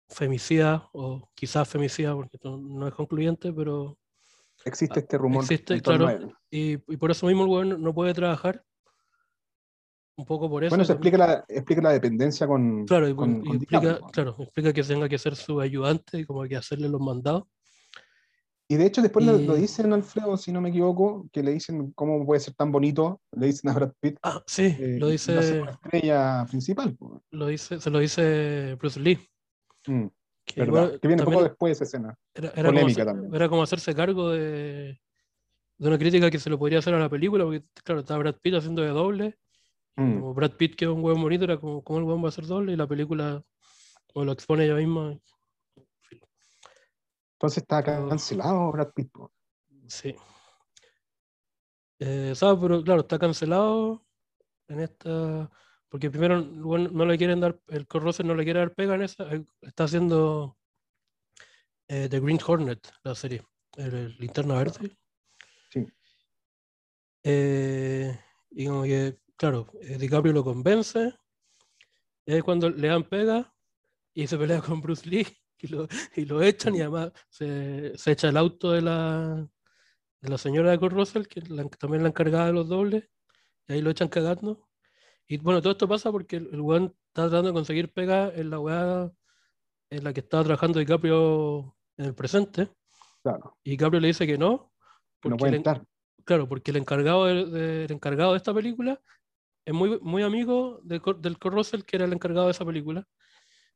femicida, 0.09 0.89
o 0.93 1.29
quizás 1.35 1.67
femicida, 1.69 2.13
porque 2.13 2.37
no, 2.43 2.57
no 2.57 2.87
es 2.87 2.93
concluyente, 2.93 3.53
pero 3.53 3.97
existe 4.65 4.99
este 4.99 5.17
rumor. 5.17 5.41
Ah, 5.43 5.45
existe, 5.45 5.81
claro. 5.81 6.33
y, 6.49 6.73
y 6.73 6.97
por 6.97 7.11
eso 7.11 7.25
mismo 7.27 7.43
el 7.43 7.49
weón 7.49 7.81
no 7.81 7.93
puede 7.93 8.13
trabajar. 8.13 8.63
Un 10.17 10.25
poco 10.25 10.49
por 10.49 10.63
eso. 10.63 10.69
Bueno, 10.71 10.85
se 10.85 10.91
explica 10.93 11.17
la, 11.17 11.45
explica 11.47 11.81
la 11.81 11.91
dependencia 11.93 12.45
con, 12.45 12.85
Claro, 12.85 13.07
y, 13.07 13.15
con, 13.15 13.41
y 13.41 13.47
con 13.47 13.55
explica, 13.57 13.99
claro, 14.11 14.35
explica 14.39 14.73
que 14.73 14.83
tenga 14.83 15.09
que 15.09 15.17
ser 15.17 15.35
su 15.35 15.59
ayudante 15.59 16.19
y 16.19 16.25
como 16.25 16.43
que 16.43 16.55
hacerle 16.57 16.89
los 16.89 17.01
mandados. 17.01 17.45
Y 18.67 18.75
de 18.77 18.85
hecho 18.85 19.01
después 19.01 19.25
lo, 19.25 19.33
lo 19.37 19.57
Y- 19.57 19.61
dicen, 19.61 19.91
Alfredo, 19.91 20.37
si 20.37 20.51
no 20.51 20.61
me 20.61 20.69
equivoco, 20.69 21.27
que 21.31 21.43
le 21.43 21.51
dicen 21.53 21.91
cómo 21.93 22.25
puede 22.25 22.39
ser 22.39 22.53
tan 22.53 22.71
bonito, 22.71 23.19
le 23.31 23.47
dicen 23.47 23.69
a 23.69 23.73
Brad 23.73 23.93
Pitt, 23.99 24.17
Ah, 24.23 24.41
sí, 24.45 24.75
eh, 24.79 24.97
lo 24.99 25.07
dice, 25.09 25.61
una 25.61 25.71
estrella 25.71 26.45
principal. 26.49 26.97
lo 27.31 27.47
dice, 27.47 27.81
se 27.81 27.89
lo 27.89 27.99
dice 27.99 28.75
Bruce 28.75 28.99
Lee. 28.99 29.19
Mm, 29.87 30.05
Que, 30.53 30.61
¿verdad? 30.61 30.81
bueno, 30.85 30.99
que 30.99 31.07
viene 31.07 31.23
poco 31.23 31.43
después 31.43 31.69
de 31.69 31.73
esa 31.73 31.83
escena. 31.83 32.17
era, 32.33 32.49
era 32.49 32.55
como 32.55 32.65
polémica 32.79 33.01
hacer- 33.01 33.05
también. 33.13 33.35
era 33.35 33.49
como 33.49 33.63
hacerse 33.63 33.95
cargo 33.95 34.29
de, 34.29 34.99
de 35.77 35.87
una 35.87 35.97
crítica 35.97 36.29
que 36.31 36.39
se 36.39 36.49
lo 36.49 36.57
podría 36.59 36.79
hacer 36.79 36.93
a 36.93 36.99
la 36.99 37.09
película, 37.09 37.43
porque 37.43 37.63
claro, 37.83 38.01
estaba 38.01 38.19
Brad 38.19 38.35
Pitt 38.41 38.55
haciendo 38.55 38.81
de 38.81 38.89
doble. 38.89 39.37
Mm, 39.95 40.19
Como 40.19 40.33
Brad 40.33 40.51
Pitt, 40.53 40.75
que 40.75 40.85
es 40.85 40.91
un 40.91 41.03
hueón 41.03 41.21
bonito, 41.21 41.43
era 41.43 41.59
como, 41.59 41.83
¿cómo 41.83 41.99
el 41.99 42.05
hueón 42.05 42.23
va 42.23 42.29
a 42.29 42.31
ser 42.31 42.45
doble? 42.45 42.73
Y 42.73 42.75
la 42.75 42.87
película 42.87 43.43
como 44.13 44.25
lo 44.25 44.31
expone 44.31 44.65
ella 44.65 44.75
misma. 44.75 45.17
Entonces 47.33 47.63
está 47.63 47.83
cancelado 47.83 48.71
Brad 48.71 48.91
Pitt. 48.93 49.11
Sí. 49.87 50.15
Eh, 51.99 52.33
¿sabes? 52.35 52.59
Pero 52.61 52.83
claro, 52.83 53.01
está 53.01 53.19
cancelado 53.19 54.05
en 54.67 54.79
esta. 54.79 55.49
Porque 55.91 56.09
primero 56.09 56.41
weón 56.41 56.89
no 56.93 57.05
le 57.05 57.17
quieren 57.17 57.41
dar, 57.41 57.59
el 57.67 57.85
Russell 57.85 58.25
no 58.25 58.33
le 58.33 58.45
quiere 58.45 58.61
dar 58.61 58.73
pega 58.73 58.95
en 58.95 59.01
esa. 59.01 59.23
eh, 59.35 59.43
Está 59.61 59.83
haciendo 59.83 60.57
eh, 61.89 62.07
The 62.09 62.19
Green 62.21 62.39
Hornet, 62.47 62.79
la 63.03 63.13
serie. 63.13 63.43
El, 63.75 63.93
el 63.93 64.17
Linterna 64.17 64.55
Verde. 64.55 64.97
Sí. 65.69 65.85
Eh, 67.23 68.17
y 68.51 68.65
como 68.67 68.83
que, 68.83 69.17
claro, 69.35 69.67
eh, 69.81 69.97
DiCaprio 69.97 70.31
lo 70.33 70.45
convence. 70.45 71.13
Es 72.25 72.41
cuando 72.41 72.69
le 72.69 72.87
dan 72.87 73.03
pega 73.03 73.53
y 74.13 74.27
se 74.27 74.37
pelea 74.37 74.61
con 74.61 74.79
Bruce 74.79 75.09
Lee 75.09 75.27
y 75.59 75.67
lo, 75.67 75.87
y 76.15 76.23
lo 76.25 76.41
echan 76.41 76.73
y 76.75 76.79
además 76.81 77.11
se, 77.29 77.97
se 77.97 78.11
echa 78.13 78.29
el 78.29 78.37
auto 78.37 78.71
de 78.71 78.81
la, 78.81 79.45
de 80.21 80.29
la 80.29 80.37
señora 80.37 80.71
de 80.71 80.77
Russell, 80.89 81.27
que 81.27 81.41
la- 81.41 81.67
también 81.67 82.03
la 82.03 82.09
encargada 82.09 82.45
de 82.47 82.53
los 82.53 82.69
dobles, 82.69 83.09
y 83.67 83.73
ahí 83.73 83.81
lo 83.81 83.89
echan 83.89 84.07
cagando. 84.07 84.69
Y 85.31 85.37
bueno, 85.37 85.61
todo 85.61 85.71
esto 85.71 85.87
pasa 85.87 86.11
porque 86.11 86.35
el, 86.35 86.49
el 86.51 86.59
weón 86.59 86.93
está 87.07 87.23
tratando 87.29 87.47
de 87.47 87.53
conseguir 87.53 87.93
pega 87.93 88.29
en 88.35 88.49
la 88.49 88.59
weá 88.59 89.09
en 89.89 90.03
la 90.03 90.11
que 90.13 90.19
estaba 90.19 90.43
trabajando 90.43 90.79
DiCaprio 90.79 91.73
en 91.97 92.05
el 92.05 92.13
presente, 92.13 92.69
Claro, 93.23 93.57
y 93.63 93.71
DiCaprio 93.71 94.01
le 94.01 94.07
dice 94.07 94.27
que 94.27 94.37
no, 94.37 94.73
que 95.21 95.29
no 95.29 95.37
porque 95.37 95.37
puede 95.37 95.49
el, 95.51 95.55
entrar. 95.57 95.85
claro, 96.25 96.49
porque 96.49 96.71
el 96.71 96.77
encargado 96.77 97.25
de, 97.25 97.45
de- 97.45 97.85
el 97.85 97.91
encargado 97.93 98.31
de 98.31 98.37
esta 98.37 98.53
película 98.53 98.99
es 99.65 99.73
muy, 99.73 99.99
muy 100.01 100.23
amigo 100.23 100.81
de 100.83 100.99
Cor- 100.99 101.21
del 101.21 101.37
Kurt 101.39 101.53
Russell, 101.55 101.83
que 101.83 101.95
era 101.95 102.05
el 102.05 102.11
encargado 102.13 102.47
de 102.47 102.51
esa 102.51 102.65
película. 102.65 103.07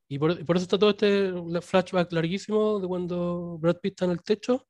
Y 0.09 0.19
por, 0.19 0.31
y 0.31 0.43
por 0.43 0.57
eso 0.57 0.63
está 0.63 0.77
todo 0.77 0.89
este 0.89 1.31
la- 1.31 1.61
flashback 1.61 2.11
larguísimo 2.11 2.79
de 2.81 2.87
cuando 2.87 3.57
Brad 3.59 3.77
Pitt 3.81 3.93
está 3.93 4.05
en 4.05 4.11
el 4.11 4.23
techo. 4.23 4.67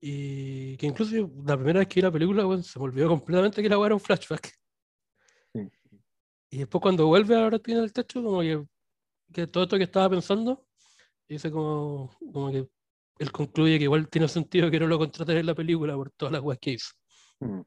Y 0.00 0.76
que 0.76 0.86
incluso 0.86 1.14
la 1.46 1.56
primera 1.56 1.78
vez 1.78 1.88
que 1.88 1.94
vi 1.96 2.02
la 2.02 2.12
película, 2.12 2.46
weón, 2.46 2.62
se 2.62 2.78
me 2.78 2.84
olvidó 2.84 3.08
completamente 3.08 3.62
que 3.62 3.68
la 3.70 3.76
era 3.86 3.94
un 3.94 4.00
flashback. 4.00 4.52
Y 6.54 6.58
después 6.58 6.80
cuando 6.80 7.08
vuelve 7.08 7.34
a 7.34 7.46
Brad 7.46 7.60
Pitt 7.62 7.74
en 7.74 7.82
el 7.82 7.92
techo, 7.92 8.22
como 8.22 8.40
que, 8.40 8.64
que 9.32 9.48
todo 9.48 9.64
esto 9.64 9.76
que 9.76 9.82
estaba 9.82 10.08
pensando, 10.08 10.64
dice 11.28 11.50
como, 11.50 12.16
como 12.32 12.52
que 12.52 12.68
él 13.18 13.32
concluye 13.32 13.76
que 13.76 13.84
igual 13.84 14.08
tiene 14.08 14.28
sentido 14.28 14.70
que 14.70 14.78
no 14.78 14.86
lo 14.86 14.96
contraten 14.96 15.38
en 15.38 15.46
la 15.46 15.54
película 15.56 15.96
por 15.96 16.12
todas 16.12 16.30
las 16.30 16.42
weas 16.42 16.60
que 16.60 16.70
hizo. 16.70 16.92
Mm. 17.40 17.62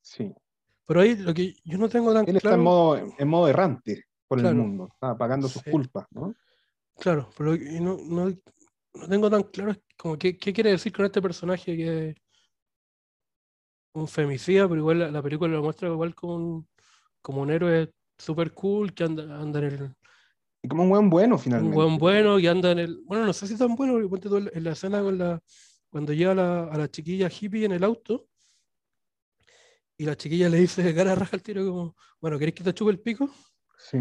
Sí. 0.00 0.32
Pero 0.86 1.00
ahí 1.00 1.16
lo 1.16 1.34
que 1.34 1.56
yo 1.64 1.76
no 1.76 1.88
tengo 1.88 2.14
tan 2.14 2.28
Él 2.28 2.36
está 2.36 2.54
en 2.54 2.60
modo, 2.60 2.98
en 3.18 3.28
modo 3.28 3.48
errante 3.48 4.04
por 4.28 4.38
Claro. 4.38 4.50
el 4.56 4.62
mundo, 4.62 4.88
está 4.92 5.18
pagando 5.18 5.48
sus 5.48 5.62
Sí. 5.62 5.70
culpas, 5.72 6.06
¿no? 6.12 6.36
Claro, 7.00 7.28
pero 7.36 7.56
no, 7.56 7.98
no, 8.00 8.30
no 8.94 9.08
tengo 9.08 9.28
tan 9.28 9.42
claro 9.42 9.74
como 9.98 10.16
qué, 10.16 10.38
qué 10.38 10.52
quiere 10.52 10.70
decir 10.70 10.92
con 10.92 11.04
este 11.04 11.20
personaje 11.20 11.76
que 11.76 12.10
es 12.10 12.16
un 13.92 14.06
femicida, 14.06 14.68
pero 14.68 14.82
igual 14.82 15.00
la, 15.00 15.10
la 15.10 15.20
película 15.20 15.52
lo 15.52 15.64
muestra 15.64 15.88
igual 15.88 16.14
como 16.14 16.36
un, 16.36 16.68
como 17.22 17.42
un 17.42 17.50
héroe 17.50 17.90
super 18.18 18.52
cool 18.52 18.92
que 18.94 19.04
anda, 19.04 19.40
anda 19.40 19.58
en 19.60 19.64
el, 19.66 19.94
Y 20.62 20.68
como 20.68 20.84
un 20.84 20.88
buen 20.90 21.10
bueno, 21.10 21.34
un 21.36 21.40
finalmente. 21.40 21.74
buen 21.74 21.98
bueno 21.98 22.38
que 22.38 22.48
anda 22.48 22.72
en 22.72 22.78
el, 22.78 23.02
bueno, 23.04 23.26
no 23.26 23.32
sé 23.32 23.46
si 23.46 23.56
tan 23.58 23.74
bueno, 23.76 23.92
porque 23.94 24.08
ponte 24.08 24.28
tú 24.28 24.36
en 24.52 24.64
la 24.64 24.72
escena 24.72 25.02
con 25.02 25.18
la, 25.18 25.40
cuando 25.90 26.12
llega 26.12 26.34
la, 26.34 26.64
a 26.64 26.76
la 26.78 26.90
chiquilla 26.90 27.28
hippie 27.28 27.64
en 27.64 27.72
el 27.72 27.84
auto 27.84 28.28
y 29.98 30.04
la 30.04 30.16
chiquilla 30.16 30.48
le 30.48 30.58
dice 30.58 30.94
cara 30.94 31.14
raja 31.14 31.36
al 31.36 31.42
tiro 31.42 31.66
como, 31.66 31.96
bueno, 32.20 32.38
¿querés 32.38 32.54
que 32.54 32.64
te 32.64 32.74
chupe 32.74 32.90
el 32.90 33.00
pico? 33.00 33.30
Sí. 33.78 33.98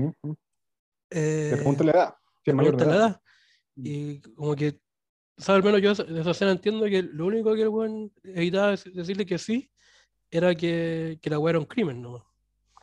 Eh, 1.09 1.49
Le 1.51 1.57
pregunta 1.57 1.83
la 1.83 1.91
edad. 1.91 2.15
Si 2.43 2.51
es 2.51 2.55
pregunta 2.57 2.85
la 2.85 2.95
edad. 2.95 3.07
edad. 3.07 3.21
Y 3.77 4.19
como 4.21 4.55
que, 4.55 4.79
¿sabes? 5.37 5.63
Al 5.63 5.63
menos 5.63 5.81
yo 5.81 6.05
de 6.05 6.21
esa 6.21 6.31
escena 6.31 6.51
entiendo 6.51 6.85
que 6.85 7.01
lo 7.01 7.25
único 7.25 7.53
que 7.55 7.61
el 7.61 7.67
weón 7.69 8.11
evitaba 8.23 8.73
dec- 8.73 8.91
decirle 8.93 9.25
que 9.25 9.37
sí 9.37 9.69
era 10.31 10.53
que, 10.55 11.17
que 11.21 11.29
la 11.29 11.39
weá 11.39 11.51
era 11.51 11.59
un 11.59 11.65
crimen, 11.65 12.01
¿no? 12.01 12.25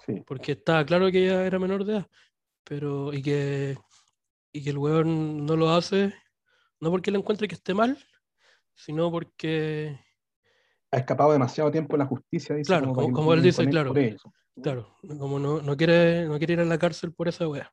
Sí. 0.06 0.22
Porque 0.26 0.52
estaba 0.52 0.84
claro 0.84 1.10
que 1.10 1.24
ella 1.24 1.46
era 1.46 1.58
menor 1.58 1.84
de 1.84 1.92
edad, 1.94 2.06
pero 2.64 3.12
y 3.12 3.22
que, 3.22 3.76
y 4.52 4.64
que 4.64 4.70
el 4.70 4.78
weón 4.78 5.46
no 5.46 5.56
lo 5.56 5.70
hace, 5.70 6.12
no 6.80 6.90
porque 6.90 7.10
le 7.10 7.18
encuentre 7.18 7.46
que 7.48 7.54
esté 7.54 7.72
mal, 7.74 7.96
sino 8.74 9.10
porque, 9.10 9.98
Ha 10.90 10.98
escapado 10.98 11.32
demasiado 11.32 11.70
tiempo 11.70 11.94
de 11.94 11.98
la 11.98 12.06
justicia, 12.06 12.54
dice. 12.56 12.68
Claro, 12.68 12.92
como- 12.92 13.32
él 13.34 13.42
dice, 13.42 13.68
claro. 13.68 13.94
claro, 14.62 14.96
como 15.18 15.38
no, 15.38 15.62
no 15.62 15.76
quiere, 15.76 16.26
no 16.26 16.36
quiere 16.38 16.54
ir 16.54 16.60
a 16.60 16.64
la 16.64 16.78
cárcel 16.78 17.12
por 17.12 17.28
esa 17.28 17.46
weá. 17.48 17.72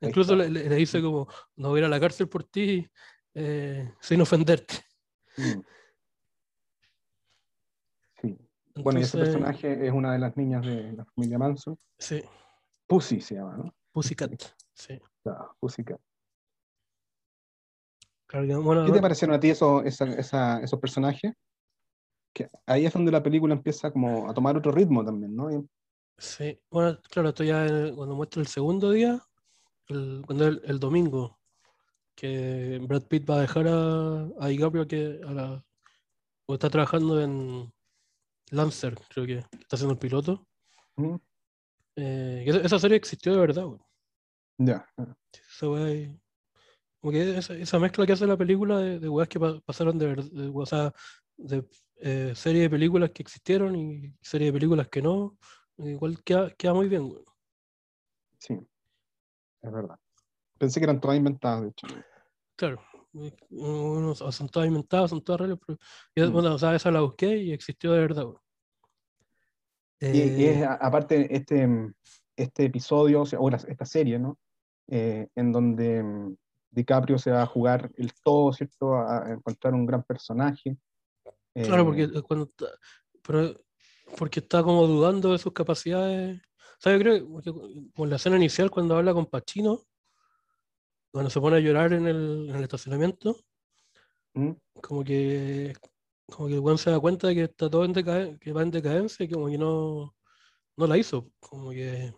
Incluso 0.00 0.36
le, 0.36 0.48
le- 0.48 0.68
le 0.68 0.76
dice 0.76 1.02
como, 1.02 1.26
no 1.56 1.70
voy 1.70 1.78
a 1.78 1.80
ir 1.80 1.84
a 1.86 1.88
la 1.88 1.98
cárcel 1.98 2.28
por 2.28 2.44
ti 2.44 2.88
eh, 3.34 3.92
sin 4.00 4.20
ofenderte. 4.20 4.74
Mm. 5.36 5.60
Bueno, 8.82 9.00
y 9.00 9.02
ese 9.02 9.18
personaje 9.18 9.86
es 9.86 9.92
una 9.92 10.12
de 10.12 10.18
las 10.18 10.36
niñas 10.36 10.64
de 10.64 10.92
la 10.92 11.04
familia 11.04 11.38
Manson. 11.38 11.78
Sí, 11.98 12.22
Pussy 12.86 13.20
se 13.20 13.34
llama, 13.36 13.56
¿no? 13.56 13.74
Pussycat. 13.92 14.32
Sí. 14.74 14.98
La 15.24 15.50
Pussycat. 15.60 16.00
Claro 18.26 18.62
bueno, 18.62 18.84
¿Qué 18.84 18.92
te 18.92 19.00
parecieron 19.00 19.36
a 19.36 19.40
ti 19.40 19.50
esos, 19.50 19.84
esa- 19.86 20.04
esa- 20.18 20.60
esos 20.60 20.78
personajes? 20.78 21.32
Que 22.34 22.48
ahí 22.66 22.84
es 22.84 22.92
donde 22.92 23.10
la 23.10 23.22
película 23.22 23.54
empieza 23.54 23.90
como 23.90 24.28
a 24.28 24.34
tomar 24.34 24.56
otro 24.56 24.70
ritmo 24.70 25.04
también, 25.04 25.34
¿no? 25.34 25.50
Y- 25.50 25.66
Sí, 26.18 26.60
bueno, 26.70 26.98
claro, 27.10 27.28
esto 27.28 27.44
ya 27.44 27.64
cuando 27.94 28.16
muestra 28.16 28.42
el 28.42 28.48
segundo 28.48 28.90
día, 28.90 29.22
el, 29.86 30.22
cuando 30.26 30.46
el, 30.48 30.60
el 30.64 30.78
domingo, 30.80 31.38
que 32.16 32.80
Brad 32.86 33.04
Pitt 33.04 33.28
va 33.30 33.36
a 33.36 33.40
dejar 33.40 33.68
a, 33.68 34.28
a 34.40 34.48
DiCaprio 34.48 34.88
que 34.88 35.20
a 35.24 35.30
la, 35.30 35.64
o 36.46 36.54
está 36.54 36.68
trabajando 36.68 37.22
en 37.22 37.72
Lancer, 38.50 38.94
creo 39.10 39.26
que 39.26 39.38
está 39.38 39.76
haciendo 39.76 39.92
el 39.94 39.98
piloto. 39.98 40.46
Eh, 41.96 42.44
esa, 42.46 42.58
esa 42.60 42.78
serie 42.78 42.96
existió 42.96 43.32
de 43.32 43.38
verdad, 43.40 43.64
güey. 43.64 43.80
Ya. 44.58 44.86
Esa 45.32 45.68
weá 45.68 45.84
ahí- 45.86 46.20
como 47.00 47.12
que 47.12 47.38
esa, 47.38 47.54
esa 47.54 47.78
mezcla 47.78 48.04
que 48.06 48.12
hace 48.12 48.26
la 48.26 48.36
película 48.36 48.78
de, 48.78 48.98
de 48.98 49.08
weas 49.08 49.28
que 49.28 49.38
pa- 49.38 49.60
pasaron 49.60 49.98
de 49.98 50.06
verdad, 50.06 50.26
o 50.52 50.66
sea, 50.66 50.92
de 51.36 51.64
eh, 51.96 52.32
serie 52.34 52.62
de 52.62 52.70
películas 52.70 53.10
que 53.12 53.22
existieron 53.22 53.76
y 53.76 54.12
serie 54.20 54.48
de 54.48 54.52
películas 54.52 54.88
que 54.88 55.00
no, 55.02 55.38
igual 55.78 56.22
queda, 56.24 56.50
queda 56.54 56.74
muy 56.74 56.88
bien, 56.88 57.08
güey. 57.08 57.22
Sí, 58.38 58.54
es 59.62 59.72
verdad. 59.72 59.98
Pensé 60.58 60.80
que 60.80 60.84
eran 60.84 61.00
todas 61.00 61.16
inventadas, 61.16 61.62
de 61.62 61.68
hecho. 61.68 61.86
Claro, 62.56 62.80
eh, 63.14 63.34
son 64.14 64.48
todas 64.48 64.68
inventadas, 64.68 65.10
son 65.10 65.22
todas 65.22 65.40
reales, 65.40 65.58
pero 65.66 65.78
yo, 66.14 66.28
Mm. 66.28 66.32
bueno, 66.32 66.54
o 66.54 66.58
sea, 66.58 66.74
esa 66.74 66.90
la 66.90 67.00
busqué 67.00 67.36
y 67.36 67.52
existió 67.52 67.92
de 67.92 68.00
verdad. 68.00 68.24
güey. 68.24 68.38
Y, 70.00 70.42
y 70.42 70.44
es, 70.46 70.62
Eh, 70.62 70.68
aparte, 70.80 71.34
este, 71.34 71.68
este 72.36 72.64
episodio, 72.66 73.22
o, 73.22 73.26
sea, 73.26 73.40
o 73.40 73.50
la- 73.50 73.56
esta 73.56 73.84
serie, 73.84 74.18
¿no? 74.18 74.38
Eh, 74.88 75.28
en 75.34 75.52
donde 75.52 76.02
mm, 76.02 76.36
DiCaprio 76.70 77.18
se 77.18 77.30
va 77.30 77.42
a 77.42 77.46
jugar 77.46 77.90
el 77.96 78.12
todo, 78.22 78.52
¿cierto? 78.52 78.94
A, 78.94 79.32
encontrar 79.32 79.74
un 79.74 79.86
gran 79.86 80.02
personaje. 80.04 80.76
claro, 81.54 81.84
porque 81.84 82.02
Eh, 82.04 82.10
eh, 82.14 82.22
cuando 82.22 82.46
está, 82.46 82.66
pero 83.26 83.60
porque 84.16 84.40
está 84.40 84.62
como 84.62 84.86
dudando 84.86 85.32
de 85.32 85.38
sus 85.38 85.52
capacidades. 85.52 86.40
O 86.40 86.80
sea, 86.80 86.92
yo 86.96 86.98
creo 87.00 87.40
que 87.42 87.50
en 88.02 88.10
la 88.10 88.16
escena 88.16 88.36
inicial 88.36 88.70
cuando 88.70 88.96
habla 88.96 89.12
con 89.12 89.26
Pacino, 89.26 89.82
cuando 91.10 91.30
se 91.30 91.40
pone 91.40 91.56
a 91.56 91.60
llorar 91.60 91.92
en 91.92 92.06
el, 92.06 92.48
en 92.50 92.56
el 92.56 92.62
estacionamiento, 92.62 93.36
¿Mm? 94.34 94.52
como 94.82 95.04
que 95.04 95.74
como 96.28 96.48
que 96.48 96.54
el 96.54 96.60
weón 96.60 96.78
se 96.78 96.90
da 96.90 97.00
cuenta 97.00 97.28
de 97.28 97.34
que 97.34 97.42
está 97.44 97.70
todo 97.70 97.84
en 97.84 97.94
decaden- 97.94 98.38
que 98.38 98.52
va 98.52 98.62
en 98.62 98.70
decadencia 98.70 99.24
y 99.24 99.28
como 99.30 99.48
que 99.48 99.58
no, 99.58 100.14
no 100.76 100.86
la 100.86 100.98
hizo. 100.98 101.30
Como 101.40 101.70
que, 101.70 102.12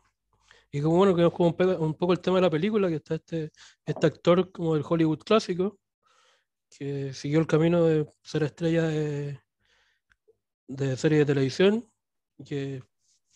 y 0.72 0.80
como 0.82 0.96
bueno, 0.98 1.14
que 1.16 1.26
es 1.26 1.32
como 1.32 1.56
un, 1.80 1.94
poco 1.94 2.12
el 2.12 2.20
tema 2.20 2.38
de 2.38 2.42
la 2.42 2.50
película, 2.50 2.88
que 2.88 2.96
está 2.96 3.16
este, 3.16 3.52
este 3.86 4.06
actor 4.06 4.52
como 4.52 4.74
del 4.74 4.84
Hollywood 4.88 5.20
clásico, 5.20 5.78
que 6.70 7.12
siguió 7.14 7.40
el 7.40 7.46
camino 7.46 7.84
de 7.84 8.06
ser 8.22 8.42
estrella 8.44 8.84
de, 8.84 9.40
de 10.68 10.96
serie 10.96 11.18
de 11.18 11.26
televisión, 11.26 11.84
que 12.44 12.82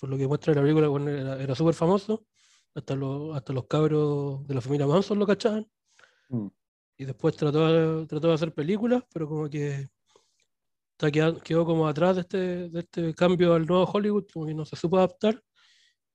por 0.00 0.09
lo 0.11 0.16
que 0.16 0.26
muestra 0.26 0.55
la 0.55 0.62
película 0.62 0.88
bueno, 0.88 1.11
era, 1.11 1.42
era 1.42 1.55
súper 1.55 1.74
famoso, 1.74 2.26
hasta 2.75 2.95
los, 2.95 3.37
hasta 3.37 3.53
los 3.53 3.66
cabros 3.66 4.47
de 4.47 4.55
la 4.55 4.61
familia 4.61 4.87
Manson 4.87 5.18
lo 5.18 5.27
cachaban 5.27 5.66
Mm. 6.29 6.49
y 6.97 7.05
después 7.05 7.37
trató 7.37 7.66
de, 8.01 8.07
trató 8.07 8.29
de 8.29 8.35
hacer 8.35 8.55
películas, 8.55 9.03
pero 9.12 9.29
como 9.29 9.49
que 9.49 9.89
está 10.93 11.11
queda- 11.11 11.39
quedó 11.41 11.64
como 11.66 11.87
atrás 11.87 12.16
de 12.16 12.20
este, 12.22 12.68
de 12.70 12.81
este 12.81 13.14
cambio 13.14 13.53
al 13.55 13.66
nuevo 13.66 13.85
Hollywood, 13.85 14.25
como 14.33 14.47
que 14.47 14.55
no 14.55 14.64
se 14.64 14.75
supo 14.77 14.97
adaptar, 14.99 15.43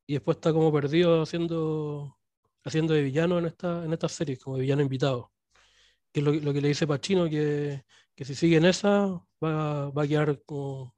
y 0.07 0.13
después 0.13 0.37
está 0.37 0.51
como 0.51 0.71
perdido 0.73 1.21
haciendo, 1.21 2.17
haciendo 2.63 2.93
de 2.95 3.03
villano 3.03 3.37
en 3.37 3.45
esta, 3.45 3.85
en 3.85 3.93
esta 3.93 4.09
serie, 4.09 4.37
como 4.37 4.55
de 4.55 4.63
villano 4.63 4.81
invitado. 4.81 5.31
Que 6.11 6.21
es 6.21 6.25
lo, 6.25 6.31
que- 6.31 6.41
lo 6.41 6.51
que 6.53 6.61
le 6.61 6.69
dice 6.69 6.87
Pacino, 6.87 7.29
que, 7.29 7.83
que 8.15 8.25
si 8.25 8.33
sigue 8.33 8.57
en 8.57 8.65
esa, 8.65 9.07
va, 9.43 9.91
va 9.91 10.03
a 10.03 10.07
quedar 10.07 10.41
como 10.43 10.95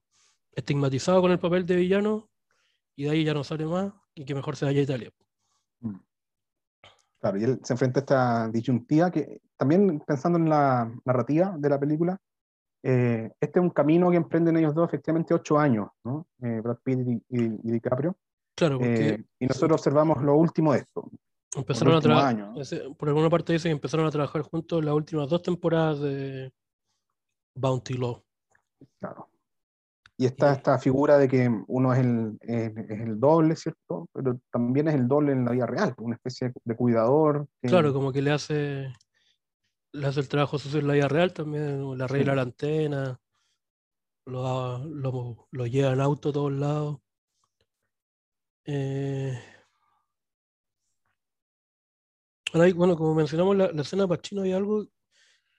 estigmatizado 0.53 1.21
con 1.21 1.31
el 1.31 1.39
papel 1.39 1.65
de 1.65 1.75
villano, 1.75 2.29
y 2.95 3.03
de 3.03 3.09
ahí 3.09 3.23
ya 3.25 3.33
no 3.33 3.43
sale 3.43 3.65
más, 3.65 3.93
y 4.15 4.23
que 4.23 4.33
mejor 4.35 4.55
se 4.55 4.65
vaya 4.65 4.79
a 4.79 4.83
Italia. 4.83 5.11
Claro, 7.21 7.37
y 7.37 7.43
él 7.43 7.59
se 7.63 7.73
enfrenta 7.73 7.99
a 7.99 8.01
esta 8.01 8.47
disyuntiva 8.49 9.11
que 9.11 9.39
también 9.55 9.99
pensando 10.05 10.39
en 10.39 10.49
la 10.49 10.91
narrativa 11.05 11.53
de 11.57 11.69
la 11.69 11.79
película, 11.79 12.17
eh, 12.83 13.31
este 13.39 13.59
es 13.59 13.63
un 13.63 13.69
camino 13.69 14.09
que 14.09 14.17
emprenden 14.17 14.57
ellos 14.57 14.73
dos 14.73 14.87
efectivamente 14.87 15.33
ocho 15.35 15.59
años, 15.59 15.89
¿no? 16.03 16.25
Eh, 16.41 16.59
Brad 16.63 16.77
Pitt 16.83 16.99
y, 17.07 17.11
y- 17.29 17.59
y 17.63 17.71
DiCaprio. 17.71 18.17
Claro, 18.55 18.79
porque 18.79 19.09
Eh, 19.09 19.23
y 19.39 19.45
nosotros 19.45 19.79
observamos 19.79 20.21
lo 20.23 20.35
último 20.35 20.73
de 20.73 20.79
esto. 20.79 21.09
Empezaron 21.55 21.93
a 21.95 22.01
trabajar. 22.01 22.29
año. 22.29 22.53
Por 22.97 23.09
alguna 23.09 23.29
parte 23.29 23.53
dice 23.53 23.67
que 23.69 23.73
empezaron 23.73 24.05
a 24.07 24.11
trabajar 24.11 24.41
juntos 24.41 24.83
las 24.83 24.93
últimas 24.95 25.29
dos 25.29 25.43
temporadas 25.43 25.99
de 25.99 26.51
Bounty 27.55 27.93
Law. 27.95 28.23
Claro. 28.99 29.27
Y 30.21 30.25
está 30.27 30.53
esta 30.53 30.77
figura 30.77 31.17
de 31.17 31.27
que 31.27 31.49
uno 31.67 31.91
es 31.93 31.99
el, 31.99 32.37
es, 32.41 32.77
es 32.77 33.01
el 33.01 33.19
doble, 33.19 33.55
¿cierto? 33.55 34.07
Pero 34.13 34.39
también 34.51 34.87
es 34.87 34.93
el 34.93 35.07
doble 35.07 35.31
en 35.31 35.45
la 35.45 35.51
vida 35.51 35.65
real, 35.65 35.95
una 35.97 36.13
especie 36.13 36.53
de 36.63 36.75
cuidador. 36.75 37.47
que- 37.59 37.69
Claro, 37.69 37.91
como 37.91 38.11
que 38.11 38.21
le 38.21 38.29
hace, 38.29 38.93
le 39.93 40.05
hace 40.05 40.19
el 40.19 40.29
trabajo 40.29 40.59
sucio 40.59 40.79
en 40.79 40.85
la 40.87 40.93
vida 40.93 41.07
real 41.07 41.33
también, 41.33 41.97
le 41.97 42.03
arregla 42.03 42.33
Sí. 42.33 42.35
la 42.35 42.41
antena, 42.43 43.19
lo, 44.27 44.77
lo, 44.85 45.47
lo 45.49 45.65
lleva 45.65 45.93
en 45.93 46.01
auto 46.01 46.29
a 46.29 46.33
todos 46.33 46.51
lados. 46.51 46.99
Eh, 48.65 49.33
hay- 52.53 52.73
bueno, 52.73 52.95
como 52.95 53.15
mencionamos 53.15 53.55
la, 53.57 53.71
la 53.71 53.81
escena 53.81 54.03
de 54.03 54.09
Pacino, 54.09 54.43
hay 54.43 54.51
algo 54.51 54.85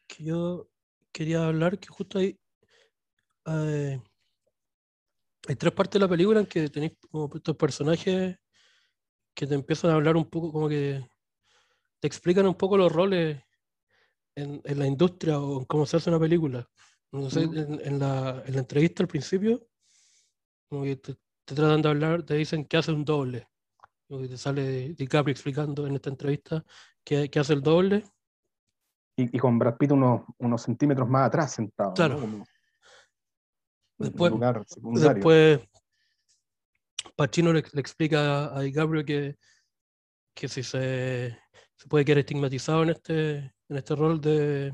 que 0.06 0.22
yo 0.22 0.68
quería 1.10 1.48
hablar, 1.48 1.80
que 1.80 1.88
justo 1.88 2.18
ahí 2.20 2.38
eh, 3.46 4.00
hay 5.48 5.56
tres 5.56 5.72
partes 5.72 5.94
de 5.94 6.06
la 6.06 6.08
película 6.08 6.40
en 6.40 6.46
que 6.46 6.68
tenéis 6.68 6.92
como 7.10 7.30
estos 7.34 7.56
personajes 7.56 8.38
que 9.34 9.46
te 9.46 9.54
empiezan 9.54 9.90
a 9.90 9.94
hablar 9.94 10.16
un 10.16 10.28
poco, 10.28 10.52
como 10.52 10.68
que 10.68 11.04
te 12.00 12.06
explican 12.06 12.46
un 12.46 12.54
poco 12.54 12.76
los 12.76 12.92
roles 12.92 13.42
en, 14.34 14.60
en 14.64 14.78
la 14.78 14.86
industria 14.86 15.38
o 15.40 15.60
en 15.60 15.64
cómo 15.64 15.86
se 15.86 15.96
hace 15.96 16.10
una 16.10 16.20
película. 16.20 16.68
No 17.12 17.28
sé, 17.30 17.46
Ujú. 17.46 17.56
en, 17.58 17.80
en 17.80 17.98
la, 17.98 18.42
en 18.46 18.54
la 18.54 18.60
entrevista 18.60 19.02
al 19.02 19.08
principio, 19.08 19.66
como 20.68 20.84
que 20.84 20.96
te, 20.96 21.14
te 21.44 21.54
tratan 21.54 21.82
de 21.82 21.88
hablar, 21.88 22.22
te 22.22 22.34
dicen 22.34 22.64
que 22.64 22.76
hace 22.76 22.92
un 22.92 23.04
doble. 23.04 23.48
Como 24.08 24.22
que 24.22 24.28
te 24.28 24.36
sale 24.38 24.94
DiCaprio 24.94 25.32
explicando 25.32 25.86
en 25.86 25.94
esta 25.94 26.10
entrevista 26.10 26.64
que, 27.04 27.30
que 27.30 27.38
hace 27.40 27.52
el 27.54 27.62
doble. 27.62 28.04
Y, 29.16 29.36
y 29.36 29.38
con 29.38 29.58
Brad 29.58 29.76
Pitt 29.76 29.92
unos, 29.92 30.22
unos 30.38 30.62
centímetros 30.62 31.08
más 31.08 31.26
atrás 31.26 31.52
sentado. 31.52 31.90
¿no? 31.90 31.94
Claro. 31.94 32.20
Como 32.20 32.36
en 32.36 32.44
Después- 34.02 34.32
un 34.32 34.38
lugar 34.38 34.64
secundario. 34.66 35.14
Después, 35.14 35.60
Pacino 37.16 37.52
le, 37.52 37.62
le 37.72 37.80
explica 37.80 38.56
a 38.56 38.60
DiCaprio 38.60 39.04
que, 39.04 39.36
que 40.34 40.48
si 40.48 40.62
se, 40.62 41.38
se 41.76 41.88
puede 41.88 42.04
quedar 42.04 42.18
estigmatizado 42.18 42.82
en 42.84 42.90
este, 42.90 43.36
en 43.68 43.76
este 43.76 43.94
rol 43.94 44.20
de, 44.20 44.72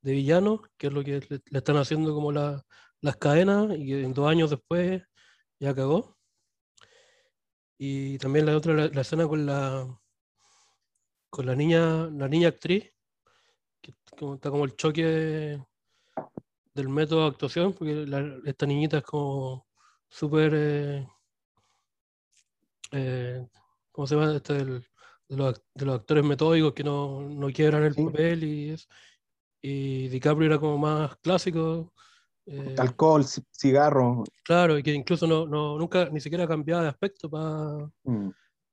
de 0.00 0.12
villano, 0.12 0.62
que 0.78 0.86
es 0.88 0.92
lo 0.92 1.02
que 1.04 1.20
le, 1.28 1.40
le 1.44 1.58
están 1.58 1.76
haciendo 1.76 2.14
como 2.14 2.32
la- 2.32 2.64
las 3.02 3.16
cadenas, 3.16 3.76
y 3.76 3.92
en 3.92 4.14
dos 4.14 4.28
años 4.28 4.50
después 4.50 5.02
ya 5.60 5.74
cagó. 5.74 6.16
Y 7.78 8.16
también 8.18 8.46
la 8.46 8.56
otra, 8.56 8.72
la, 8.72 8.88
la 8.88 9.00
escena 9.02 9.26
con 9.28 9.44
la 9.46 9.86
con 11.28 11.44
la 11.44 11.54
niña, 11.54 12.08
la 12.08 12.28
niña 12.28 12.48
actriz, 12.48 12.90
que 13.82 13.90
está 14.10 14.50
como 14.50 14.64
el 14.64 14.74
choque 14.76 15.62
del 16.76 16.88
método 16.90 17.22
de 17.22 17.28
actuación, 17.28 17.72
porque 17.72 18.06
la- 18.06 18.38
esta 18.44 18.66
niñita 18.66 18.98
es 18.98 19.02
como 19.04 19.66
súper, 20.08 20.52
eh, 20.54 21.08
eh, 22.92 23.46
¿cómo 23.90 24.06
se 24.06 24.14
llama? 24.14 24.34
Este 24.36 24.52
del- 24.54 24.86
de, 25.28 25.36
los, 25.36 25.54
ac- 25.54 25.62
de 25.74 25.84
los 25.86 25.94
actores 25.96 26.24
metódicos 26.24 26.72
que 26.74 26.84
no, 26.84 27.22
no 27.22 27.48
quiebran 27.50 27.82
el 27.82 27.94
Sí. 27.94 28.04
papel 28.04 28.44
y 28.44 28.70
eso. 28.70 28.86
Y 29.62 30.08
DiCaprio 30.08 30.46
era 30.46 30.58
como 30.58 30.78
más 30.78 31.16
clásico. 31.16 31.92
eh, 32.48 32.76
Alcohol, 32.78 33.22
ci- 33.24 33.44
cigarro. 33.50 34.22
claro, 34.44 34.78
y 34.78 34.82
que 34.84 34.92
incluso 34.92 35.26
no, 35.26 35.46
no, 35.48 35.76
nunca 35.78 36.08
ni 36.10 36.20
siquiera 36.20 36.46
cambiaba 36.46 36.82
de 36.82 36.88
aspecto 36.90 37.28
para 37.28 37.90
mm, 38.04 38.30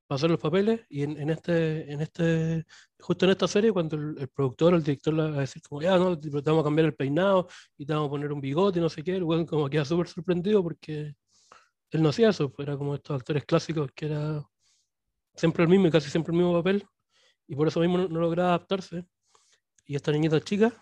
hacer 0.08 0.30
los 0.30 0.40
papeles. 0.40 0.80
Y 0.88 1.02
en, 1.02 1.18
en 1.18 1.30
este, 1.30 1.92
en 1.92 2.00
este, 2.00 2.64
justo 3.00 3.24
en 3.24 3.30
esta 3.32 3.48
serie, 3.48 3.72
cuando 3.72 3.96
el, 3.96 4.16
el 4.18 4.28
productor 4.28 4.74
el 4.74 4.82
director 4.82 5.14
le 5.14 5.30
va 5.30 5.36
a 5.36 5.40
decir 5.40 5.62
como, 5.62 5.82
ya, 5.82 5.98
no, 5.98 6.18
te 6.18 6.30
vamos 6.30 6.60
a 6.60 6.64
cambiar 6.64 6.86
el 6.86 6.94
peinado 6.94 7.48
y 7.76 7.86
te 7.86 7.92
vamos 7.92 8.08
a 8.08 8.10
poner 8.10 8.32
un 8.32 8.40
bigote 8.40 8.78
y 8.78 8.82
no 8.82 8.88
sé 8.88 9.02
qué, 9.02 9.16
el 9.16 9.24
weón 9.24 9.46
como 9.46 9.68
queda 9.68 9.84
súper 9.84 10.08
sorprendido 10.08 10.62
porque 10.62 11.14
él 11.90 12.02
no 12.02 12.08
hacía 12.08 12.30
eso, 12.30 12.52
era 12.58 12.76
como 12.76 12.94
estos 12.94 13.16
actores 13.16 13.44
clásicos 13.44 13.90
que 13.94 14.06
era 14.06 14.42
siempre 15.34 15.64
el 15.64 15.68
mismo 15.68 15.86
y 15.86 15.90
casi 15.90 16.10
siempre 16.10 16.32
el 16.32 16.38
mismo 16.38 16.52
papel, 16.52 16.84
y 17.46 17.54
por 17.56 17.68
eso 17.68 17.80
mismo 17.80 17.98
no, 17.98 18.08
no 18.08 18.20
lograba 18.20 18.50
adaptarse. 18.50 19.04
Y 19.86 19.96
esta 19.96 20.12
niñita 20.12 20.40
chica, 20.40 20.72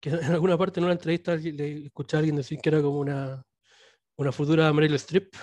que 0.00 0.10
en 0.10 0.24
alguna 0.24 0.56
parte 0.56 0.80
en 0.80 0.84
una 0.84 0.94
entrevista 0.94 1.36
le 1.36 1.86
escuché 1.86 2.16
a 2.16 2.20
alguien 2.20 2.36
decir 2.36 2.58
que 2.60 2.68
era 2.68 2.80
como 2.80 2.98
una, 3.00 3.44
una 4.16 4.32
futura 4.32 4.72
Meryl 4.72 4.94
Streep. 4.94 5.34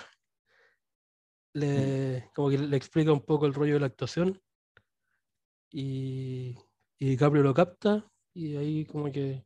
Le, 1.54 2.30
como 2.34 2.50
que 2.50 2.58
le 2.58 2.76
explica 2.76 3.12
un 3.12 3.24
poco 3.24 3.46
el 3.46 3.54
rollo 3.54 3.74
de 3.74 3.80
la 3.80 3.86
actuación. 3.86 4.40
Y, 5.70 6.56
y 6.98 7.06
DiCaprio 7.06 7.42
lo 7.42 7.54
capta. 7.54 8.10
Y 8.34 8.56
ahí 8.56 8.84
como 8.84 9.10
que 9.10 9.44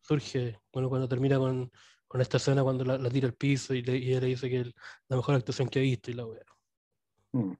surge, 0.00 0.58
bueno, 0.72 0.88
cuando 0.88 1.08
termina 1.08 1.38
con, 1.38 1.70
con 2.06 2.20
esta 2.20 2.38
escena, 2.38 2.62
cuando 2.62 2.84
la, 2.84 2.98
la 2.98 3.10
tira 3.10 3.28
al 3.28 3.34
piso 3.34 3.74
y, 3.74 3.82
le, 3.82 3.96
y 3.96 4.18
le 4.18 4.26
dice 4.26 4.48
que 4.48 4.60
es 4.60 4.74
la 5.08 5.16
mejor 5.16 5.34
actuación 5.34 5.68
que 5.68 5.78
ha 5.78 5.82
visto 5.82 6.10
y 6.10 6.14
la 6.14 6.26
wea. 6.26 6.42
Mm. 7.32 7.52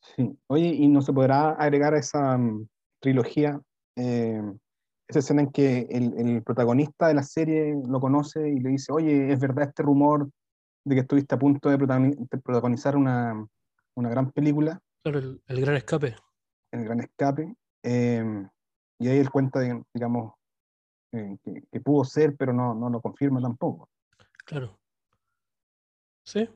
Sí. 0.00 0.38
Oye, 0.46 0.68
¿y 0.68 0.88
no 0.88 1.02
se 1.02 1.12
podrá 1.12 1.50
agregar 1.50 1.94
a 1.94 1.98
esa 1.98 2.38
mm, 2.38 2.68
trilogía 3.00 3.60
eh, 3.96 4.40
esa 5.08 5.18
escena 5.20 5.42
en 5.42 5.52
que 5.52 5.86
el, 5.90 6.14
el 6.18 6.42
protagonista 6.42 7.08
de 7.08 7.14
la 7.14 7.22
serie 7.22 7.74
lo 7.86 8.00
conoce 8.00 8.48
y 8.48 8.58
le 8.58 8.70
dice, 8.70 8.92
oye, 8.92 9.32
¿es 9.32 9.38
verdad 9.38 9.68
este 9.68 9.82
rumor 9.82 10.28
de 10.86 10.94
que 10.94 11.00
estuviste 11.00 11.34
a 11.34 11.38
punto 11.38 11.68
de 11.68 11.76
protagoni- 11.78 12.16
de 12.16 12.38
protagonizar 12.38 12.96
una, 12.96 13.46
una 13.96 14.08
gran 14.08 14.30
película, 14.30 14.80
Claro, 15.02 15.18
el, 15.18 15.42
el 15.46 15.60
gran 15.60 15.76
escape. 15.76 16.16
El 16.72 16.84
Gran 16.84 17.00
Escape? 17.00 17.54
Eh, 17.82 18.24
y 18.98 19.08
ahí 19.08 19.18
él 19.18 19.30
cuenta, 19.30 19.60
de- 19.60 19.82
digamos, 19.94 20.34
eh, 21.12 21.36
que, 21.44 21.62
que 21.70 21.80
pudo 21.80 22.04
ser, 22.04 22.36
pero 22.36 22.52
no, 22.52 22.74
no 22.74 22.90
lo 22.90 23.00
confirma 23.00 23.40
tampoco. 23.40 23.88
Claro. 24.44 24.78
Sí, 26.24 26.48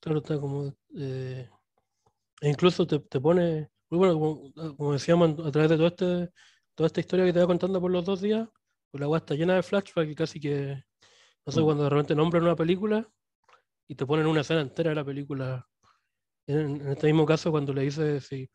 claro, 0.00 0.18
está 0.18 0.38
como. 0.38 0.74
eh, 0.94 1.48
e 2.42 2.48
incluso 2.48 2.86
te, 2.86 2.98
te 3.00 3.18
pone. 3.20 3.70
Muy 3.88 3.98
bueno, 3.98 4.14
como, 4.14 4.76
como 4.76 4.92
decíamos, 4.92 5.30
a 5.46 5.50
través 5.50 5.70
de 5.70 5.76
todo 5.76 5.86
este, 5.86 6.32
toda 6.74 6.86
esta 6.88 7.00
historia 7.00 7.24
que 7.24 7.32
te 7.32 7.40
va 7.40 7.46
contando 7.46 7.80
por 7.80 7.90
los 7.90 8.04
dos 8.04 8.20
días, 8.20 8.48
pues 8.90 9.00
la 9.00 9.08
weá 9.08 9.18
está 9.18 9.34
llena 9.34 9.54
de 9.54 9.62
flashbacks 9.62 10.10
y 10.10 10.14
casi 10.14 10.38
que. 10.40 10.82
No 11.46 11.52
sé, 11.52 11.60
Mm. 11.60 11.64
cuando 11.64 11.84
de 11.84 11.90
repente 11.90 12.14
nombran 12.14 12.42
una 12.42 12.56
película 12.56 13.08
y 13.88 13.94
te 13.94 14.06
ponen 14.06 14.26
una 14.26 14.40
escena 14.40 14.60
entera 14.60 14.90
de 14.90 14.96
la 14.96 15.04
película. 15.04 15.66
En, 16.46 16.80
en 16.80 16.88
este 16.88 17.06
mismo 17.06 17.26
caso, 17.26 17.50
cuando 17.50 17.72
le 17.72 17.82
dice 17.82 18.20
sí, 18.20 18.48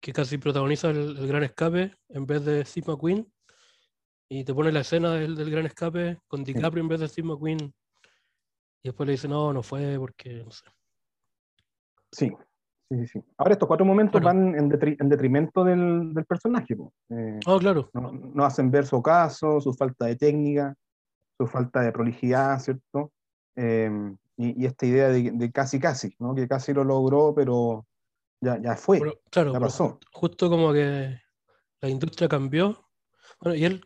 que 0.00 0.12
casi 0.12 0.38
protagoniza 0.38 0.90
el, 0.90 1.16
el 1.16 1.26
gran 1.26 1.42
escape 1.44 1.96
en 2.08 2.26
vez 2.26 2.44
de 2.44 2.64
Steve 2.64 2.86
McQueen, 2.88 3.32
y 4.28 4.44
te 4.44 4.54
pone 4.54 4.72
la 4.72 4.80
escena 4.80 5.12
del, 5.12 5.36
del 5.36 5.50
gran 5.50 5.66
escape 5.66 6.18
con 6.26 6.42
DiCaprio 6.42 6.82
en 6.82 6.88
vez 6.88 7.00
de 7.00 7.08
Steve 7.08 7.28
McQueen, 7.28 7.58
y 8.82 8.88
después 8.88 9.06
le 9.06 9.12
dice, 9.12 9.28
no, 9.28 9.52
no 9.52 9.62
fue 9.62 9.96
porque, 9.98 10.42
no 10.44 10.50
sé. 10.50 10.64
Sí, 12.10 12.32
sí, 12.88 12.98
sí. 12.98 13.06
sí. 13.06 13.24
Ahora 13.36 13.52
estos 13.52 13.66
cuatro 13.68 13.86
momentos 13.86 14.20
van 14.20 14.54
en, 14.56 14.70
detri- 14.70 14.96
en 15.00 15.08
detrimento 15.08 15.62
del, 15.64 16.12
del 16.14 16.24
personaje. 16.24 16.76
Eh, 17.10 17.40
Oh, 17.46 17.58
claro, 17.58 17.90
no, 17.92 18.10
no 18.12 18.44
hacen 18.44 18.70
ver 18.70 18.86
su 18.86 18.96
ocaso, 18.96 19.60
su 19.60 19.72
falta 19.72 20.06
de 20.06 20.16
técnica, 20.16 20.74
su 21.38 21.46
falta 21.46 21.80
de 21.80 21.92
prolijidad, 21.92 22.58
¿cierto? 22.58 23.12
Eh, 23.56 23.90
y, 24.36 24.62
y 24.62 24.66
esta 24.66 24.86
idea 24.86 25.08
de, 25.08 25.30
de 25.32 25.52
casi 25.52 25.78
casi, 25.78 26.14
¿no? 26.18 26.34
Que 26.34 26.48
casi 26.48 26.72
lo 26.72 26.84
logró, 26.84 27.34
pero 27.34 27.86
ya, 28.40 28.60
ya 28.60 28.76
fue, 28.76 29.00
claro, 29.30 29.52
ya 29.52 29.58
pero 29.58 29.66
pasó. 29.66 29.98
justo 30.12 30.50
como 30.50 30.72
que 30.72 31.18
la 31.80 31.88
industria 31.88 32.28
cambió. 32.28 32.88
Bueno, 33.40 33.56
y 33.56 33.64
él 33.64 33.82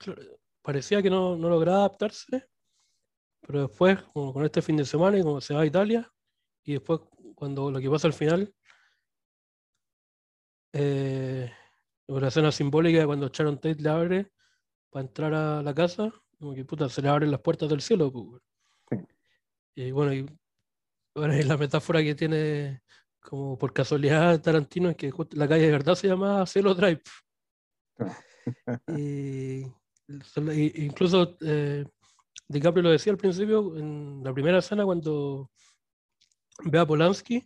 parecía 0.62 1.02
que 1.02 1.10
no, 1.10 1.36
no 1.36 1.48
lograba 1.48 1.78
adaptarse, 1.78 2.48
pero 3.40 3.68
después, 3.68 4.02
como 4.12 4.32
con 4.32 4.44
este 4.44 4.62
fin 4.62 4.76
de 4.76 4.84
semana, 4.84 5.18
y 5.18 5.22
como 5.22 5.40
se 5.40 5.54
va 5.54 5.60
a 5.60 5.66
Italia, 5.66 6.10
y 6.64 6.74
después, 6.74 7.00
cuando 7.34 7.70
lo 7.70 7.80
que 7.80 7.90
pasa 7.90 8.08
al 8.08 8.12
final, 8.12 8.54
eh, 10.72 11.50
la 12.06 12.28
escena 12.28 12.52
simbólica 12.52 12.98
de 12.98 13.06
cuando 13.06 13.28
Sharon 13.28 13.56
Tate 13.56 13.82
le 13.82 13.88
abre 13.88 14.32
para 14.90 15.06
entrar 15.06 15.34
a 15.34 15.62
la 15.62 15.74
casa, 15.74 16.12
como 16.38 16.54
que 16.54 16.64
puta, 16.64 16.88
se 16.88 17.02
le 17.02 17.08
abren 17.08 17.30
las 17.30 17.40
puertas 17.40 17.68
del 17.68 17.80
cielo. 17.80 18.12
pues. 18.12 18.42
Y 19.76 19.90
bueno, 19.90 20.14
y, 20.14 20.26
bueno, 21.14 21.36
y 21.36 21.42
la 21.42 21.56
metáfora 21.58 22.02
que 22.02 22.14
tiene 22.14 22.82
como 23.20 23.58
por 23.58 23.72
casualidad 23.72 24.40
Tarantino 24.40 24.88
es 24.90 24.96
que 24.96 25.12
la 25.32 25.48
calle 25.48 25.66
de 25.66 25.72
verdad 25.72 25.94
se 25.94 26.08
llama 26.08 26.46
Cielo 26.46 26.74
Drive. 26.74 27.02
y, 28.88 29.66
incluso 30.84 31.36
eh, 31.40 31.84
DiCaprio 32.48 32.82
lo 32.84 32.90
decía 32.90 33.12
al 33.12 33.18
principio, 33.18 33.76
en 33.76 34.22
la 34.24 34.32
primera 34.32 34.58
escena 34.58 34.84
cuando 34.84 35.50
ve 36.64 36.78
a 36.78 36.86
Polanski, 36.86 37.44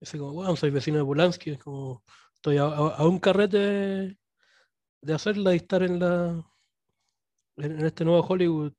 dice 0.00 0.18
como, 0.18 0.32
wow, 0.34 0.56
soy 0.56 0.70
vecino 0.70 0.98
de 0.98 1.04
Polanski, 1.04 1.50
es 1.52 1.58
como, 1.58 2.04
estoy 2.34 2.58
a, 2.58 2.64
a- 2.64 2.96
a 2.96 3.06
un 3.08 3.18
carrete 3.18 4.18
de 5.02 5.14
hacerla 5.14 5.54
y 5.54 5.56
estar 5.56 5.82
en 5.82 5.98
la 6.00 6.44
en, 7.56 7.80
en 7.80 7.86
este 7.86 8.04
nuevo 8.04 8.26
Hollywood. 8.26 8.74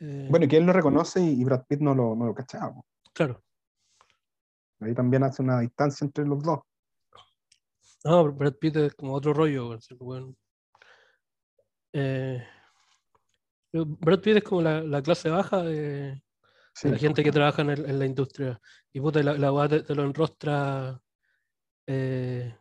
Eh, 0.00 0.26
Bueno, 0.30 0.44
y 0.46 0.48
que 0.48 0.56
él 0.58 0.64
lo 0.66 0.72
reconoce 0.72 1.20
y, 1.20 1.42
Brad 1.44 1.64
Pitt 1.66 1.80
no 1.80 1.94
lo, 1.94 2.14
no 2.14 2.26
lo 2.26 2.34
cachaba. 2.34 2.74
po. 2.74 2.86
claro. 3.12 3.42
Ahí 4.80 4.94
también 4.94 5.24
hace 5.24 5.42
una 5.42 5.58
distancia 5.60 6.04
entre 6.04 6.24
los 6.24 6.40
dos. 6.42 6.60
No, 8.04 8.32
Brad 8.32 8.54
Pitt 8.54 8.76
es 8.76 8.94
como 8.94 9.12
otro 9.14 9.32
rollo. 9.34 9.76
weón. 9.98 10.36
Eh, 11.92 12.44
Brad 13.72 14.20
Pitt 14.20 14.36
es 14.36 14.44
como 14.44 14.62
la, 14.62 14.82
la 14.82 15.02
clase 15.02 15.28
baja 15.30 15.62
de, 15.62 16.22
Sí, 16.74 16.88
la 16.88 16.96
gente 16.98 17.24
que 17.24 17.32
trabaja 17.32 17.62
en, 17.62 17.70
el- 17.70 17.86
en 17.90 17.98
la 17.98 18.06
industria. 18.06 18.60
Y 18.92 19.00
puta, 19.00 19.20
la, 19.22 19.34
la 19.34 19.52
weá 19.52 19.68
te, 19.68 19.82
te 19.82 19.94
lo 19.96 20.04
enrostra 20.04 21.00
eh, 21.86 22.56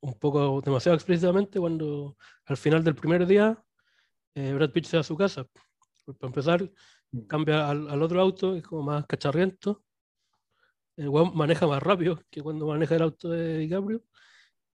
un 0.00 0.14
poco 0.14 0.60
demasiado 0.60 0.94
explícitamente 0.94 1.58
cuando 1.58 2.16
al 2.46 2.56
final 2.56 2.84
del 2.84 2.94
primer 2.94 3.26
día 3.26 3.60
eh, 4.36 4.52
Brad 4.54 4.70
Pitt 4.70 4.84
se 4.84 4.96
va 4.96 5.00
a 5.00 5.04
su 5.04 5.16
casa. 5.16 5.44
Para 6.14 6.28
empezar, 6.28 6.70
Mm. 7.10 7.20
cambia 7.26 7.70
al, 7.70 7.88
al 7.88 8.02
otro 8.02 8.20
auto, 8.20 8.54
es 8.54 8.62
como 8.62 8.82
más 8.82 9.06
cacharriento. 9.06 9.82
El 10.96 11.08
weón 11.08 11.34
maneja 11.34 11.66
más 11.66 11.82
rápido 11.82 12.20
que 12.30 12.42
cuando 12.42 12.66
maneja 12.66 12.96
el 12.96 13.02
auto 13.02 13.30
de 13.30 13.58
DiCaprio. 13.58 14.02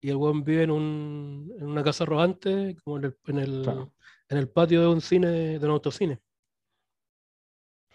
Y 0.00 0.10
el 0.10 0.16
weón 0.16 0.44
vive 0.44 0.64
en, 0.64 0.70
un, 0.70 1.50
en 1.58 1.66
una 1.66 1.82
casa 1.82 2.04
rodante, 2.04 2.76
como 2.84 2.98
en 2.98 3.04
el, 3.04 3.16
en 3.26 3.38
el, 3.38 3.62
Claro. 3.62 3.94
en 4.28 4.38
el 4.38 4.48
patio 4.50 4.80
de 4.82 4.88
un 4.88 5.00
cine, 5.00 5.58
de 5.58 5.64
un 5.64 5.70
autocine. 5.72 6.20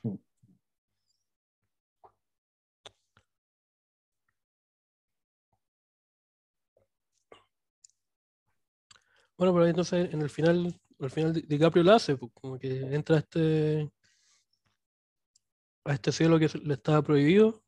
Sí. 0.01 0.19
Bueno, 9.38 9.53
pero 9.53 9.63
ahí 9.65 9.69
entonces 9.71 10.13
en 10.13 10.21
el 10.21 10.29
final, 10.29 10.79
al 10.99 11.09
final 11.11 11.33
Di- 11.33 11.41
DiCaprio 11.41 11.83
lo 11.83 11.93
hace, 11.93 12.15
pues, 12.15 12.31
como 12.33 12.57
que 12.59 12.79
entra 12.93 13.15
a 13.17 13.19
este, 13.19 13.91
a 15.85 15.93
este 15.93 16.11
cielo 16.11 16.39
que 16.39 16.49
le 16.63 16.73
estaba 16.73 17.01
prohibido 17.01 17.61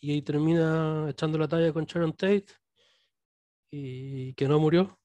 y 0.00 0.12
ahí 0.12 0.22
termina 0.22 1.06
echando 1.08 1.38
la 1.38 1.48
talla 1.48 1.72
con 1.72 1.84
Sharon 1.84 2.12
Tate 2.12 2.46
y 3.70 4.34
que 4.34 4.46
no 4.48 4.58
murió. 4.60 4.98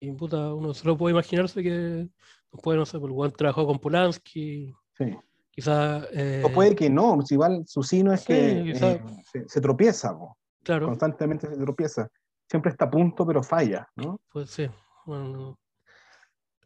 Y 0.00 0.10
puta, 0.12 0.52
uno 0.54 0.74
solo 0.74 0.96
puede 0.96 1.12
imaginarse 1.12 1.62
que 1.62 2.08
después, 2.52 2.76
no 2.76 2.84
sé, 2.84 2.98
pues 2.98 3.10
el 3.10 3.16
weón 3.16 3.32
trabajó 3.32 3.66
con 3.66 3.78
Polanski, 3.78 4.74
sí. 4.98 5.04
quizás... 5.50 6.06
eh, 6.12 6.42
O 6.44 6.50
puede 6.52 6.74
que 6.74 6.90
no, 6.90 7.20
si 7.22 7.34
igual 7.34 7.64
su 7.66 7.82
sino 7.82 8.12
es 8.12 8.20
Sí, 8.20 8.26
que 8.26 8.70
eh, 8.72 9.00
se, 9.30 9.48
se 9.48 9.60
tropieza, 9.60 10.16
claro, 10.62 10.86
constantemente 10.86 11.46
se 11.48 11.56
tropieza. 11.56 12.08
Siempre 12.48 12.70
está 12.72 12.84
a 12.84 12.90
punto, 12.90 13.26
pero 13.26 13.42
falla, 13.42 13.88
¿no? 13.96 14.20
pues 14.30 14.50
sí. 14.50 14.68
Bueno, 15.06 15.58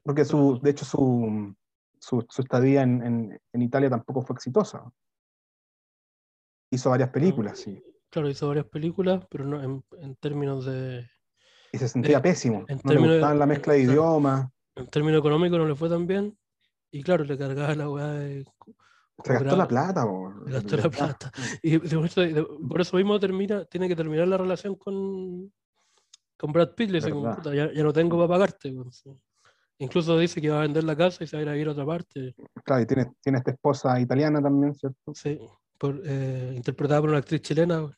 Porque 0.08 0.24
su, 0.24 0.58
de 0.62 0.70
hecho 0.70 0.86
su, 0.86 1.54
su, 2.00 2.24
su 2.30 2.40
estadía 2.40 2.80
en, 2.80 3.02
en, 3.02 3.42
en 3.52 3.60
Italia 3.62 3.90
tampoco 3.90 4.22
fue 4.22 4.32
exitosa. 4.36 4.90
Hizo 6.70 6.88
varias 6.88 7.10
películas, 7.10 7.58
sí. 7.58 7.78
claro, 8.08 8.30
hizo 8.30 8.48
varias 8.48 8.64
películas, 8.64 9.22
pero 9.28 9.44
no 9.44 9.62
en, 9.62 9.84
en 10.00 10.16
términos 10.16 10.64
de... 10.64 11.06
Y 11.72 11.76
se 11.76 11.88
sentía 11.88 12.16
Eh, 12.16 12.20
pésimo. 12.22 12.64
en 12.68 12.80
No 12.84 12.92
le 12.94 13.06
de- 13.06 13.20
la 13.34 13.44
mezcla 13.44 13.74
de 13.74 13.82
idiomas. 13.82 14.48
En 14.76 14.86
términos 14.86 15.18
económicos 15.18 15.58
no 15.58 15.66
le 15.68 15.74
fue 15.74 15.90
tan 15.90 16.06
bien. 16.06 16.38
Y 16.90 17.02
claro, 17.02 17.24
le 17.24 17.36
cargaba 17.36 17.74
la 17.74 17.90
weá 17.90 18.06
de. 18.14 18.46
Se 19.22 19.32
gastó 19.34 19.56
la 19.58 19.68
plata. 19.68 20.06
po. 20.06 20.32
Se 20.46 20.52
gastó 20.52 20.76
la 20.78 20.82
De- 20.84 20.88
plata. 20.88 21.32
Y 21.62 21.70
de- 21.72 21.78
de- 21.80 22.32
de- 22.32 22.46
por 22.66 22.80
eso 22.80 22.96
mismo 22.96 23.20
termina, 23.20 23.66
tiene 23.66 23.88
que 23.88 23.96
terminar 23.96 24.26
la 24.26 24.38
relación 24.38 24.74
con, 24.76 25.52
con 26.38 26.50
Brad 26.52 26.74
Pitt. 26.74 26.88
Le 26.92 26.96
dice, 26.98 27.10
como, 27.10 27.24
Verdad. 27.24 27.36
"Puta, 27.36 27.54
ya, 27.54 27.70
ya 27.74 27.82
no 27.82 27.92
tengo 27.92 28.16
para 28.16 28.28
pagarte. 28.28 28.70
weón". 28.72 28.90
Incluso 29.80 30.18
dice 30.18 30.40
que 30.40 30.50
va 30.50 30.58
a 30.58 30.62
vender 30.62 30.82
la 30.84 30.96
casa 30.96 31.22
y 31.22 31.26
se 31.26 31.36
va 31.36 31.40
a 31.40 31.42
ir 31.42 31.48
a 31.48 31.52
vivir 31.52 31.68
a 31.68 31.72
otra 31.72 31.86
parte. 31.86 32.34
Claro, 32.64 32.82
y 32.82 32.86
tiene, 32.86 33.12
tiene 33.22 33.38
esta 33.38 33.52
esposa 33.52 34.00
italiana 34.00 34.42
también, 34.42 34.74
¿cierto? 34.74 35.14
Sí, 35.14 35.38
por, 35.78 36.00
eh, 36.04 36.52
interpretada 36.56 37.00
por 37.00 37.10
una 37.10 37.18
actriz 37.18 37.40
chilena. 37.42 37.88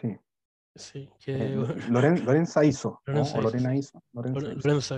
Sí. 0.00 0.16
Sí, 0.74 1.10
que, 1.18 1.32
Eh, 1.52 1.56
bueno, 1.56 1.74
Loren- 1.90 2.24
Lorenza 2.24 2.64
hizo. 2.64 3.02
Lorena 3.06 3.76
hizo. 3.76 4.02
Lorenza 4.12 4.52
hizo. 4.52 4.68
Lorenza. 4.68 4.96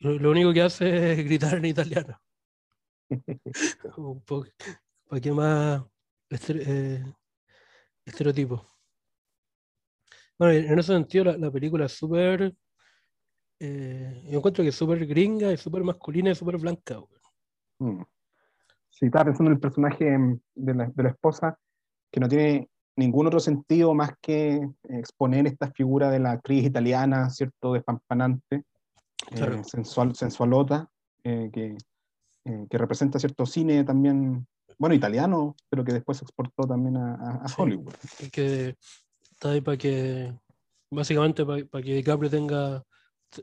Lo, 0.00 0.18
lo 0.18 0.30
único 0.30 0.52
que 0.52 0.62
hace 0.62 1.12
es 1.12 1.18
gritar 1.26 1.54
en 1.56 1.64
italiano. 1.64 2.20
Un 3.96 4.20
poco, 4.22 4.46
para 5.08 5.20
que 5.22 5.32
más 5.32 5.82
estere- 6.28 6.64
eh, 6.66 7.04
estereotipo. 8.04 8.66
Bueno, 10.38 10.52
en 10.52 10.78
ese 10.78 10.92
sentido 10.92 11.24
la, 11.24 11.38
la 11.38 11.50
película 11.50 11.86
es 11.86 11.92
súper. 11.92 12.54
Eh, 13.60 14.22
yo 14.30 14.38
encuentro 14.38 14.62
que 14.62 14.70
es 14.70 14.74
súper 14.76 15.06
gringa 15.06 15.52
y 15.52 15.56
súper 15.56 15.82
masculina 15.84 16.30
y 16.30 16.34
súper 16.34 16.58
blanca. 16.58 17.00
Mm. 17.78 18.02
Sí, 18.90 19.06
estaba 19.06 19.26
pensando 19.26 19.50
en 19.50 19.56
el 19.56 19.60
personaje 19.60 20.16
mm, 20.18 20.40
de 20.54 20.74
la, 20.74 20.86
de 20.86 21.02
la 21.02 21.08
esposa, 21.10 21.58
que 22.10 22.20
no 22.20 22.28
tiene 22.28 22.68
ningún 22.96 23.26
otro 23.26 23.40
sentido 23.40 23.92
más 23.94 24.12
que 24.22 24.66
exponer 24.88 25.46
esta 25.46 25.70
figura 25.70 26.10
de 26.10 26.18
la 26.18 26.32
actriz 26.32 26.64
italiana, 26.64 27.28
¿cierto? 27.30 27.74
Despampanante, 27.74 28.64
Claro. 29.34 29.56
eh, 29.56 29.64
sensual, 29.64 30.14
sensualota, 30.14 30.88
eh, 31.24 31.50
que, 31.52 31.76
eh, 32.44 32.66
que 32.70 32.78
representa 32.78 33.18
cierto 33.18 33.44
cine 33.44 33.82
también, 33.84 34.46
bueno, 34.78 34.94
italiano, 34.94 35.56
pero 35.68 35.84
que 35.84 35.92
después 35.92 36.18
se 36.18 36.24
exportó 36.24 36.66
también 36.66 36.96
a, 36.96 37.42
a- 37.42 37.48
Sí. 37.48 37.54
Hollywood. 37.58 37.94
y 38.20 38.30
que 38.30 38.76
está 39.32 39.50
ahí 39.50 39.60
para 39.60 39.76
que, 39.76 40.32
básicamente 40.90 41.44
para 41.44 41.82
que 41.82 41.94
DiCaprio 41.94 42.30
tenga, 42.30 42.82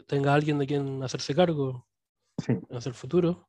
tenga 0.07 0.33
alguien 0.33 0.57
de 0.59 0.67
quien 0.67 1.01
hacerse 1.03 1.33
cargo 1.35 1.87
Sí. 2.37 2.53
hacia 2.71 2.89
el 2.89 2.95
futuro. 2.95 3.47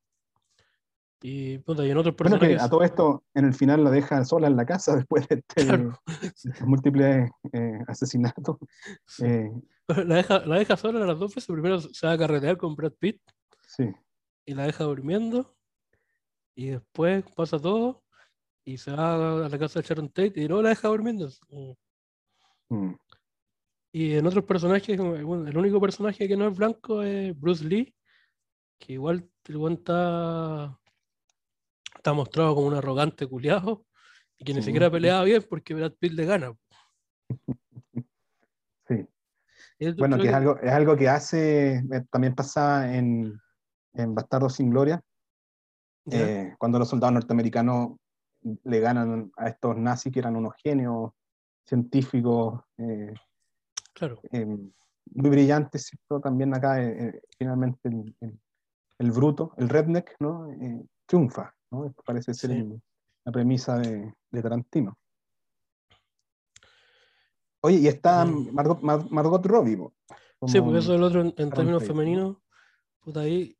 Y, 1.22 1.56
puta, 1.58 1.86
y 1.86 1.90
en 1.90 1.96
otros 1.96 2.14
Bueno, 2.18 2.36
que 2.38 2.40
personajes, 2.40 2.62
a 2.62 2.68
todo 2.70 2.82
esto, 2.82 3.24
en 3.32 3.46
el 3.46 3.54
final 3.54 3.82
la 3.82 3.90
deja 3.90 4.22
sola 4.26 4.46
en 4.46 4.56
la 4.56 4.66
casa 4.66 4.94
después 5.06 5.26
de, 5.28 5.36
este- 5.36 5.64
Claro. 5.66 5.98
de 6.42 6.66
múltiples 6.66 7.30
eh, 7.52 7.78
asesinatos. 7.88 8.56
Sí. 9.06 9.24
Eh, 9.86 10.02
la 10.06 10.14
deja, 10.16 10.38
la 10.46 10.56
deja 10.58 10.78
sola 10.78 11.04
las 11.04 11.18
dos 11.18 11.34
veces. 11.34 11.46
Primero 11.52 11.78
se 11.78 12.06
va 12.06 12.14
a 12.14 12.18
carretear 12.18 12.56
con 12.56 12.74
Brad 12.74 12.92
Pitt 12.98 13.20
sí, 13.68 13.92
y 14.46 14.54
la 14.54 14.64
deja 14.64 14.84
durmiendo. 14.84 15.54
Y 16.54 16.68
después 16.68 17.22
pasa 17.36 17.58
todo 17.58 18.02
y 18.64 18.78
se 18.78 18.92
va 18.92 19.44
a 19.44 19.48
la 19.50 19.58
casa 19.58 19.80
de 19.80 19.86
Sharon 19.86 20.08
Tate 20.08 20.40
y 20.40 20.48
no 20.48 20.62
la 20.62 20.70
deja 20.70 20.88
durmiendo. 20.88 21.28
mm, 22.70 22.92
Y 23.94 24.16
en 24.16 24.26
otros 24.26 24.44
personajes, 24.44 24.98
bueno, 24.98 25.46
el 25.46 25.56
único 25.56 25.80
personaje 25.80 26.26
que 26.26 26.36
no 26.36 26.48
es 26.48 26.56
blanco 26.56 27.00
es 27.04 27.38
Bruce 27.38 27.64
Lee, 27.64 27.94
que 28.76 28.94
igual 28.94 29.30
el 29.44 29.72
está, 29.72 30.76
está 31.94 32.12
mostrado 32.12 32.56
como 32.56 32.66
un 32.66 32.74
arrogante 32.74 33.28
culiajo 33.28 33.86
y 34.36 34.44
que 34.44 34.52
ni 34.52 34.62
siquiera 34.62 34.90
peleaba 34.90 35.22
bien 35.22 35.44
porque 35.48 35.74
Brad 35.74 35.92
Pitt 35.92 36.14
le 36.14 36.24
gana. 36.24 36.52
sí. 38.88 39.06
Bueno, 39.96 40.18
que 40.18 40.26
es 40.26 40.34
algo, 40.34 40.58
es 40.58 40.72
algo 40.72 40.96
que 40.96 41.08
hace, 41.08 41.74
eh, 41.76 42.04
también 42.10 42.34
pasaba 42.34 42.92
en, 42.92 43.40
en 43.92 44.12
Bastardos 44.12 44.56
sin 44.56 44.70
Gloria, 44.70 45.00
eh, 46.10 46.52
cuando 46.58 46.80
los 46.80 46.88
soldados 46.88 47.14
norteamericanos 47.14 47.92
le 48.42 48.80
ganan 48.80 49.30
a 49.36 49.50
estos 49.50 49.76
nazis 49.76 50.12
que 50.12 50.18
eran 50.18 50.34
unos 50.34 50.54
genios 50.60 51.12
científicos 51.64 52.60
eh, 52.78 53.14
claro, 53.94 54.20
eh, 54.32 54.44
muy 54.46 55.30
brillantes, 55.30 55.86
¿cierto? 55.86 56.20
También 56.20 56.54
acá 56.54 56.82
eh, 56.82 57.08
eh, 57.08 57.20
finalmente 57.38 57.88
el, 57.88 58.14
el- 58.20 58.40
el 58.98 59.10
bruto, 59.10 59.54
el 59.56 59.68
redneck, 59.68 60.14
¿no? 60.20 60.50
Eh, 60.52 60.84
triunfa, 61.06 61.54
¿no? 61.70 61.92
Parece 62.04 62.32
ser 62.34 62.50
Sí. 62.50 62.56
el- 62.56 62.82
la 63.24 63.32
premisa 63.32 63.78
de, 63.78 64.12
de 64.30 64.42
Tarantino. 64.42 64.98
Oye, 67.62 67.78
y 67.78 67.88
está. 67.88 68.24
Margot, 68.26 68.82
Mar- 68.82 69.10
Margot 69.10 69.44
Robbie, 69.46 69.78
Sí, 70.46 70.60
porque 70.60 70.78
eso 70.78 70.92
es 70.92 70.98
el 70.98 71.02
otro 71.02 71.22
en, 71.22 71.32
términos 71.32 71.82
femeninos. 71.82 72.36
Puta, 73.00 73.20
ahí 73.20 73.56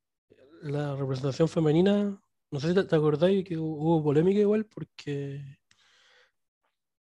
la 0.63 0.95
representación 0.97 1.49
femenina, 1.49 2.21
no 2.51 2.61
sé 2.61 2.69
si 2.69 2.75
te, 2.75 2.85
te 2.85 2.97
acordáis 2.97 3.45
que 3.47 3.57
hu- 3.57 3.63
hubo 3.79 4.03
polémica 4.03 4.41
igual, 4.41 4.67
porque. 4.67 5.41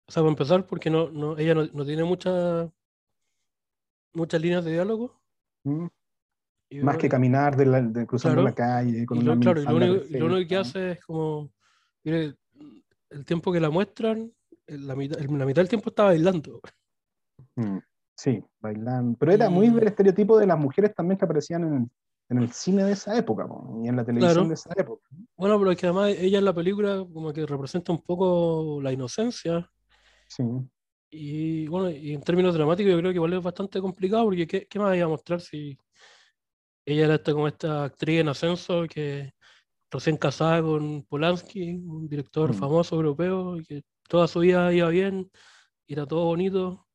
O 0.07 0.11
sea, 0.11 0.21
para 0.23 0.31
empezar, 0.31 0.67
porque 0.67 0.89
no, 0.89 1.09
no, 1.11 1.37
ella 1.37 1.53
no, 1.55 1.65
no 1.67 1.85
tiene 1.85 2.03
muchas 2.03 2.69
muchas 4.13 4.41
líneas 4.41 4.63
de 4.65 4.71
diálogo. 4.73 5.19
¿Mm? 5.63 5.87
y 6.71 6.79
Más 6.81 6.97
que 6.97 7.09
caminar 7.09 7.55
de 7.57 7.65
la- 7.65 7.81
de- 7.81 8.05
cruzando 8.05 8.41
Claro. 8.43 8.49
la 8.49 8.53
calle 8.55 9.05
con 9.05 9.17
y 9.17 9.21
una 9.21 9.33
lo, 9.35 9.41
claro, 9.41 9.61
y 9.61 9.65
lo 9.65 9.75
único, 9.75 10.05
y 10.07 10.17
lo 10.19 10.25
único 10.27 10.47
que 10.47 10.55
hace 10.57 10.91
es 10.91 11.01
como. 11.03 11.51
Mire, 12.03 12.35
el 13.09 13.25
tiempo 13.25 13.51
que 13.51 13.59
la 13.59 13.69
muestran, 13.71 14.31
la 14.67 14.95
mitad, 14.95 15.19
la 15.19 15.45
mitad 15.45 15.61
del 15.61 15.69
tiempo 15.69 15.89
está 15.89 16.03
bailando. 16.03 16.61
Mm, 17.55 17.79
Sí, 18.15 18.43
bailando. 18.59 19.17
Pero 19.17 19.31
era 19.31 19.49
muy 19.49 19.69
del 19.69 19.87
estereotipo 19.87 20.37
de 20.37 20.45
las 20.45 20.59
mujeres 20.59 20.93
también 20.93 21.17
que 21.17 21.23
aparecían 21.25 21.63
en 21.63 21.73
el, 21.73 21.89
en 22.29 22.37
el 22.37 22.51
cine 22.51 22.83
de 22.83 22.91
esa 22.91 23.17
época 23.17 23.47
po, 23.47 23.81
y 23.83 23.87
en 23.87 23.95
la 23.95 24.03
televisión 24.05 24.33
Claro. 24.33 24.47
de 24.49 24.53
esa 24.55 24.69
época. 24.75 25.09
Bueno, 25.37 25.57
pero 25.57 25.71
es 25.71 25.77
que 25.77 25.85
además 25.87 26.09
ella 26.09 26.37
en 26.39 26.45
la 26.45 26.53
película 26.53 26.97
como 27.13 27.31
que 27.33 27.45
representa 27.45 27.91
un 27.93 28.01
poco 28.03 28.79
la 28.81 28.91
inocencia. 28.91 29.71
Sí. 30.27 30.43
Y 31.11 31.67
bueno, 31.67 31.89
y 31.89 32.13
en 32.13 32.21
términos 32.21 32.53
dramáticos 32.53 32.91
yo 32.91 32.97
creo 32.99 33.11
que 33.11 33.15
igual 33.15 33.33
es 33.33 33.43
bastante 33.43 33.81
complicado 33.81 34.25
porque 34.25 34.45
¿qué, 34.45 34.67
qué 34.67 34.79
más 34.79 34.95
iba 34.95 35.05
a 35.05 35.09
mostrar 35.09 35.41
si 35.41 35.77
ella 36.85 37.05
era 37.05 37.15
esta, 37.15 37.33
como 37.33 37.47
esta 37.47 37.85
actriz 37.85 38.21
en 38.21 38.29
ascenso 38.29 38.83
que 38.87 39.33
recién 39.91 40.17
casada 40.17 40.61
con 40.61 41.03
Polanski, 41.03 41.71
un 41.73 42.07
director 42.07 42.51
Mm. 42.51 42.53
famoso 42.53 42.95
europeo, 42.95 43.57
y 43.57 43.65
que 43.65 43.81
toda 44.07 44.27
su 44.27 44.39
vida 44.39 44.71
iba 44.71 44.87
bien, 44.89 45.31
y 45.87 45.93
era 45.93 46.05
todo 46.05 46.25
bonito, 46.25 46.85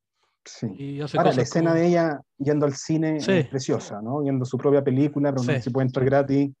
Sí. 0.45 0.67
y 0.77 1.01
hace 1.01 1.17
Ahora, 1.17 1.33
la 1.33 1.41
escena 1.41 1.71
como- 1.71 1.81
de 1.81 1.87
ella 1.87 2.21
yendo 2.37 2.65
al 2.65 2.73
cine 2.75 3.19
Sí. 3.19 3.31
es 3.33 3.47
preciosa, 3.47 4.01
¿no? 4.01 4.21
Viendo 4.21 4.45
su 4.45 4.57
propia 4.57 4.81
película, 4.83 5.31
preguntando 5.31 5.59
Sí. 5.61 5.69
si 5.69 5.73
puede 5.73 5.87
entrar 5.87 6.05
gratis. 6.05 6.51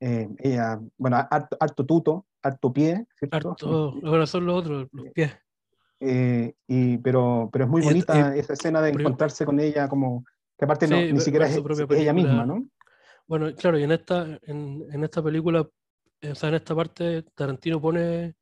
Eh, 0.00 0.28
ella, 0.38 0.80
bueno, 0.96 1.16
harto, 1.30 1.56
harto 1.60 1.84
tuto, 1.84 2.26
harto 2.42 2.72
pie, 2.72 3.06
¿cierto? 3.18 3.50
harto, 3.50 3.94
ahora 4.04 4.26
son 4.26 4.46
los 4.46 4.58
otros, 4.60 4.88
los 4.92 5.10
pies. 5.12 5.32
Eh, 6.00 6.54
y, 6.66 6.96
pero, 6.98 7.50
pero 7.52 7.66
es 7.66 7.70
muy 7.70 7.82
bonita 7.82 8.34
esa 8.34 8.54
escena 8.54 8.80
de 8.80 8.90
encontrarse 8.90 9.44
con 9.44 9.60
ella 9.60 9.86
como, 9.88 10.24
que 10.56 10.64
aparte 10.64 10.88
no- 10.88 10.96
ni 10.96 11.20
siquiera 11.20 11.46
es, 11.46 11.60
ella 11.90 12.12
misma, 12.14 12.46
¿no? 12.46 12.66
Bueno, 13.26 13.54
claro, 13.54 13.78
y 13.78 13.82
en 13.84 13.92
esta, 13.92 14.26
en, 14.42 14.84
en 14.90 15.04
esta 15.04 15.22
película, 15.22 15.68
eh, 16.22 16.30
o 16.30 16.34
sea, 16.34 16.48
en 16.48 16.54
esta 16.56 16.74
parte, 16.74 17.22
Tarantino 17.34 17.80
pone, 17.80 18.34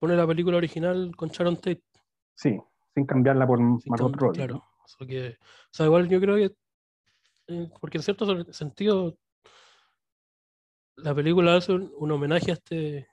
pone 0.00 0.16
la 0.16 0.26
película 0.26 0.56
original 0.56 1.14
con 1.14 1.28
Sharon 1.28 1.56
Tate. 1.56 1.84
Sí, 2.34 2.58
sin 2.94 3.04
cambiarla 3.06 3.46
por 3.46 3.58
sin 3.58 3.80
Margot 3.86 4.12
cam- 4.12 4.18
Robbie. 4.18 4.36
Claro. 4.38 4.54
¿no? 4.54 4.64
eso 4.86 5.06
que, 5.06 5.28
o 5.38 5.68
sea, 5.70 5.86
igual 5.86 6.08
yo 6.08 6.20
creo 6.20 6.36
que, 6.36 6.56
eh, 7.48 7.70
porque 7.80 7.98
en 7.98 8.02
cierto 8.02 8.26
sen- 8.26 8.50
sentido, 8.52 9.16
la 10.96 11.14
película 11.14 11.56
hace 11.56 11.72
un, 11.72 11.92
un 11.96 12.12
homenaje 12.12 12.50
a 12.50 12.54
este 12.54 13.08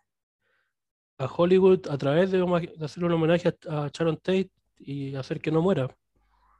a 1.24 1.26
Hollywood 1.28 1.88
a 1.90 1.98
través 1.98 2.32
de, 2.32 2.40
de 2.40 2.86
hacer 2.86 3.04
un 3.04 3.12
homenaje 3.12 3.50
a, 3.70 3.84
a 3.86 3.90
Sharon 3.94 4.18
Tate 4.18 4.50
y 4.80 5.16
hacer 5.16 5.40
que 5.40 5.52
no 5.52 5.62
muera. 5.62 5.88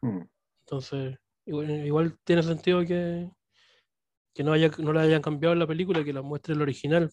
Mm. 0.02 0.22
Entonces, 0.62 1.18
igual, 1.46 1.70
igual 1.86 2.18
tiene 2.24 2.44
sentido 2.44 2.82
que, 2.86 3.30
que 4.34 4.44
no, 4.44 4.54
haya, 4.54 4.70
no 4.78 4.94
la 4.94 5.02
hayan 5.02 5.22
cambiado 5.22 5.54
en 5.54 5.60
la 5.60 5.68
película 5.68 6.00
y 6.00 6.06
que 6.06 6.14
la 6.14 6.22
muestre 6.22 6.54
el 6.54 6.62
original. 6.62 7.12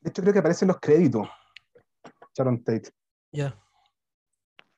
De 0.00 0.10
hecho, 0.10 0.22
creo 0.22 0.32
que 0.32 0.38
aparecen 0.40 0.68
los 0.68 0.78
créditos. 0.78 1.28
Sharon 2.36 2.62
Tate, 2.62 2.90
Ya. 3.32 3.58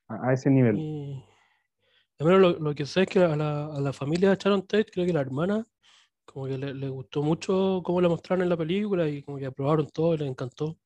a, 0.09 0.28
a 0.28 0.32
ese 0.32 0.49
nivel. 0.49 0.78
Y 0.78 1.24
al 2.20 2.26
menos 2.26 2.41
lo, 2.41 2.51
lo 2.59 2.74
que 2.74 2.86
sé 2.86 3.03
es 3.03 3.09
que 3.09 3.18
a 3.18 3.36
la, 3.36 3.66
a 3.66 3.80
la 3.80 3.93
familia 3.93 4.30
de 4.30 4.36
Sharon 4.36 4.62
Tate, 4.66 4.86
creo 4.93 5.05
que 5.07 5.12
la 5.12 5.20
hermana, 5.20 5.66
como 6.24 6.47
que 6.47 6.57
le, 6.57 6.72
le 6.72 6.88
gustó 6.88 7.22
mucho 7.22 7.82
cómo 7.84 8.01
la 8.01 8.09
mostraron 8.09 8.43
en 8.45 8.49
la 8.49 8.57
película 8.57 9.07
y 9.09 9.22
como 9.22 9.36
que 9.38 9.47
aprobaron 9.47 9.88
todo 9.88 10.14
y 10.14 10.18
les 10.18 10.28
encantó. 10.28 10.78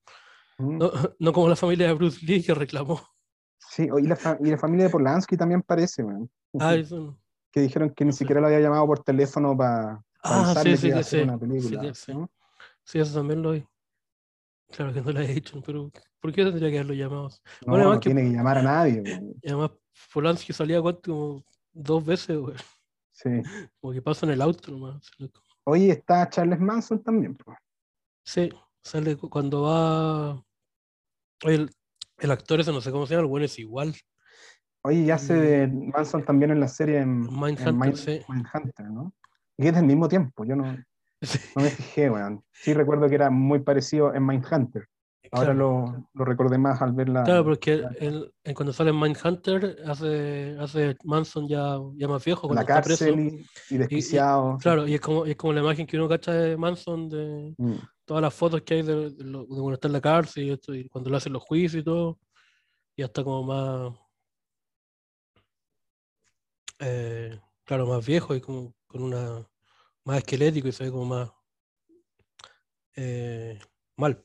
Mm. 0.59 0.79
No, 0.79 0.91
no 1.19 1.33
como 1.33 1.49
la 1.49 1.57
familia 1.57 1.87
de 1.89 1.95
Bruce 1.95 2.25
Lee 2.25 2.43
que 2.43 2.55
reclamó. 2.55 3.01
Sí, 3.59 3.89
y 3.99 4.07
la, 4.07 4.17
fa- 4.17 4.39
y 4.41 4.51
la 4.51 4.59
familia 4.59 4.87
de 4.87 4.91
Polanski 4.91 5.37
también 5.37 5.63
parece, 5.63 6.05
man. 6.05 6.31
Ah, 6.61 6.75
eso 6.75 6.97
no. 6.99 7.19
que 7.51 7.61
dijeron 7.61 7.91
que 7.91 8.05
ni 8.05 8.13
siquiera 8.13 8.41
lo 8.41 8.47
había 8.47 8.61
llamado 8.61 8.87
por 8.87 9.03
teléfono 9.03 9.57
para 9.57 10.01
Ah, 10.23 10.45
avisarle 10.47 10.77
sí, 10.77 10.87
que 10.89 10.93
sí, 10.95 10.99
hacer 10.99 11.21
sí, 11.21 11.29
una 11.29 11.39
película. 11.39 11.83
sí, 11.95 12.05
sí. 12.07 12.13
¿no? 12.15 12.31
Sí, 12.85 12.99
eso 12.99 13.15
también 13.15 13.43
lo 13.43 13.53
vi. 13.53 13.67
Claro 14.71 14.93
que 14.93 15.01
no 15.03 15.13
lo 15.13 15.21
he 15.21 15.27
dicho, 15.27 15.63
pero 15.65 15.91
¿por 16.21 16.33
qué 16.33 16.45
tendría 16.45 16.71
que 16.71 16.79
haberlo 16.79 16.95
llamado? 16.95 17.29
No, 17.67 17.73
Bueno, 17.73 17.85
no 17.95 18.01
que- 18.01 18.11
tiene 18.11 18.23
que 18.23 18.31
llamar 18.37 18.59
a 18.59 18.63
nadie. 18.63 19.03
Y 19.43 19.49
además, 19.49 19.73
Polanski 20.13 20.53
salía 20.53 20.81
cuánto, 20.81 21.13
como 21.13 21.45
dos 21.73 22.05
veces, 22.05 22.37
güey. 22.39 22.57
Sí. 23.13 23.31
Como 23.81 23.93
que 23.93 24.03
pasa 24.03 24.27
en 24.27 24.33
el 24.33 24.43
auto 24.43 24.71
nomás. 24.73 25.11
Oye, 25.65 25.91
está 25.91 26.29
Charles 26.29 26.59
Manson 26.61 27.03
también. 27.03 27.35
po. 27.37 27.55
Sí, 28.25 28.51
sale 28.85 29.17
cu- 29.17 29.31
cuando 29.31 29.63
va. 29.63 30.45
El, 31.41 31.71
el 32.19 32.31
actor 32.31 32.61
ese, 32.61 32.73
no 32.73 32.81
sé 32.81 32.91
cómo 32.93 33.07
se 33.07 33.15
llama, 33.15 33.23
el 33.23 33.29
bueno 33.29 33.47
es 33.47 33.59
igual. 33.59 33.95
Oye, 34.83 35.05
ya 35.05 35.15
hace 35.15 35.35
de 35.35 35.67
Manson 35.67 36.25
también 36.25 36.51
en 36.51 36.61
la 36.61 36.69
serie 36.69 36.99
en, 36.99 37.25
en 37.25 37.41
Mindhunter, 37.41 37.75
Mind- 37.75 37.97
sí. 37.97 38.21
Mindhunter, 38.29 38.91
¿no? 38.91 39.15
Y 39.57 39.67
es 39.69 39.75
del 39.75 39.85
mismo 39.87 40.09
tiempo, 40.09 40.45
yo 40.45 40.57
no, 40.57 40.77
Sí, 41.23 41.39
no 41.57 41.63
me 41.63 41.71
fijé, 41.71 42.11
weón. 42.11 42.45
Sí 42.53 42.75
recuerdo 42.75 43.09
que 43.09 43.15
era 43.15 43.31
muy 43.31 43.61
parecido 43.61 44.15
en 44.15 44.27
Mindhunter. 44.27 44.89
Ahora 45.33 45.53
claro. 45.53 45.59
lo, 45.59 46.09
lo 46.15 46.25
recordé 46.25 46.59
más 46.59 46.81
al 46.83 46.93
ver 46.93 47.09
la... 47.09 47.25
Claro, 47.25 47.45
porque 47.45 47.73
él, 47.99 48.33
él 48.45 48.55
cuando 48.55 48.73
sale 48.73 48.91
en 48.91 49.01
Mindhunter 49.01 49.79
hace, 49.87 50.57
hace 50.61 50.97
Manson 51.05 51.49
ya, 51.49 51.79
ya 51.97 52.07
más 52.09 52.25
viejo, 52.25 52.43
cuando 52.47 52.57
la 52.57 52.61
está 52.63 52.83
preso. 52.83 53.05
cárcel 53.07 53.47
y, 53.71 53.75
y 53.75 53.79
desquiciado. 53.79 54.59
Claro, 54.59 54.87
y 54.87 54.95
es 54.95 55.01
como, 55.01 55.25
es 55.25 55.35
como 55.37 55.53
la 55.53 55.61
imagen 55.61 55.87
que 55.87 55.97
uno 55.97 56.09
cacha 56.09 56.33
de 56.33 56.57
Manson, 56.57 57.09
de 57.09 57.55
Mm, 57.57 57.75
todas 58.05 58.23
las 58.23 58.35
fotos 58.35 58.63
que 58.63 58.75
hay 58.75 58.83
de, 58.83 59.11
de 59.11 59.25
de 59.25 59.47
cuando 59.47 59.73
está 59.75 59.89
en 59.89 59.93
la 59.95 60.01
cárcel 60.01 60.45
y, 60.45 60.51
esto, 60.51 60.75
y 60.75 60.89
cuando 60.89 61.11
le 61.11 61.17
hacen 61.17 61.33
los 61.33 61.43
juicios 61.43 61.81
y 61.81 61.85
todo. 61.85 62.19
Y 62.97 63.03
hasta 63.03 63.25
como 63.25 63.43
más. 63.43 63.99
eh, 66.81 67.41
claro, 67.65 67.87
más 67.87 68.05
viejo 68.05 68.35
y 68.35 68.41
como 68.41 68.75
con 68.87 69.03
una. 69.03 69.49
más 70.05 70.19
esquelético 70.19 70.69
y 70.69 70.73
se 70.73 70.85
ve 70.85 70.91
como 70.91 71.07
más. 71.07 71.33
eh, 72.97 73.59
mal. 73.97 74.25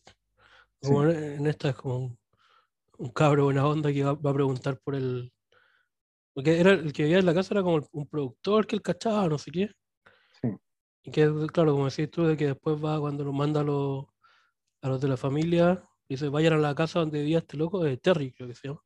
Como 0.82 1.04
en, 1.04 1.12
en 1.40 1.48
esta 1.48 1.70
es 1.70 1.76
como 1.76 1.98
un, 1.98 2.20
un 2.98 3.10
cabro 3.12 3.46
buena 3.46 3.66
onda 3.68 3.92
que 3.92 4.04
va, 4.04 4.14
va 4.14 4.32
a 4.32 4.34
preguntar 4.34 4.80
por 4.84 4.96
el. 4.96 5.32
Porque 6.34 6.60
era 6.60 6.72
el 6.72 6.94
que 6.94 7.04
vivía 7.04 7.20
en 7.20 7.26
la 7.26 7.34
casa 7.34 7.54
era 7.54 7.64
como 7.64 7.78
el- 7.78 7.86
un 7.92 8.08
productor 8.08 8.66
que 8.66 8.76
él 8.76 8.82
cachaba, 8.82 9.28
no 9.28 9.38
sé 9.38 9.52
qué. 9.52 9.72
Sí. 10.42 10.50
Y 11.04 11.12
que, 11.12 11.30
claro, 11.52 11.74
como 11.74 11.86
decís 11.90 12.10
tú, 12.10 12.24
de 12.26 12.38
que 12.38 12.48
después 12.48 12.78
va 12.84 13.00
cuando 13.00 13.24
nos 13.26 13.34
manda 13.34 13.62
a 13.62 13.64
los, 13.64 14.06
a 14.82 14.90
los 14.90 15.02
de 15.02 15.08
la 15.10 15.18
familia, 15.18 15.84
dice, 16.08 16.30
vayan 16.30 16.54
a 16.54 16.58
la 16.58 16.76
casa 16.76 17.00
donde 17.00 17.20
vivía 17.20 17.40
este 17.40 17.58
loco, 17.58 17.84
de 17.84 17.98
Terry, 17.98 18.32
creo 18.32 18.48
que 18.48 18.56
se 18.56 18.68
llama. 18.70 18.82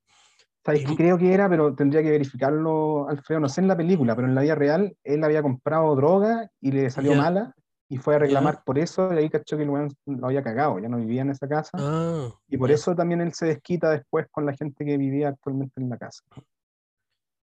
¿Sabes 0.65 0.81
Y- 0.81 0.85
qué 0.85 0.95
creo 0.95 1.17
que 1.17 1.33
era? 1.33 1.49
Pero 1.49 1.75
tendría 1.75 2.01
que 2.01 2.09
verificarlo, 2.11 3.07
Alfredo. 3.09 3.41
No 3.41 3.49
sé 3.49 3.61
en 3.61 3.67
la 3.67 3.75
película, 3.77 4.15
pero 4.15 4.27
en 4.27 4.35
la 4.35 4.41
vida 4.41 4.55
real, 4.55 4.95
él 5.03 5.23
había 5.23 5.41
comprado 5.43 5.95
droga 5.95 6.49
y 6.61 6.71
le 6.71 6.89
salió 6.89 7.15
mala 7.15 7.53
y 7.93 7.97
fue 7.97 8.15
a 8.15 8.19
reclamar 8.19 8.63
por 8.63 8.79
eso 8.79 9.13
y 9.13 9.17
ahí 9.17 9.29
cachó 9.29 9.55
que 9.55 9.63
el 9.63 9.69
weón 9.69 9.95
lo 10.05 10.25
había 10.27 10.41
cagado, 10.41 10.79
ya 10.79 10.89
no 10.89 10.97
vivía 10.97 11.21
en 11.21 11.29
esa 11.29 11.47
casa. 11.47 11.71
Ah, 11.75 12.29
y 12.47 12.57
por 12.57 12.71
eso 12.71 12.95
también 12.95 13.21
él 13.21 13.33
se 13.33 13.45
desquita 13.45 13.91
después 13.91 14.25
con 14.31 14.45
la 14.47 14.53
gente 14.53 14.83
que 14.83 14.97
vivía 14.97 15.29
actualmente 15.29 15.79
en 15.79 15.89
la 15.89 15.97
casa. 15.97 16.23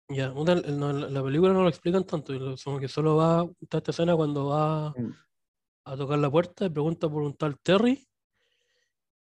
Ya, 0.09 0.29
no, 0.29 0.45
la, 0.45 1.09
la 1.11 1.23
película 1.23 1.53
no 1.53 1.63
lo 1.63 1.69
explican 1.69 2.05
tanto, 2.05 2.33
lo- 2.33 2.55
como 2.65 2.79
que 2.79 2.89
solo 2.89 3.17
va, 3.17 3.47
está 3.61 3.79
esta 3.79 3.91
escena 3.91 4.15
cuando 4.17 4.47
va 4.47 4.91
Mm. 4.97 5.11
a 5.85 5.97
tocar 5.97 6.19
la 6.19 6.31
puerta 6.31 6.67
y 6.67 6.71
pregunta 6.71 7.09
por 7.09 7.23
un 7.23 7.35
tal 7.35 7.59
Terry 7.61 8.07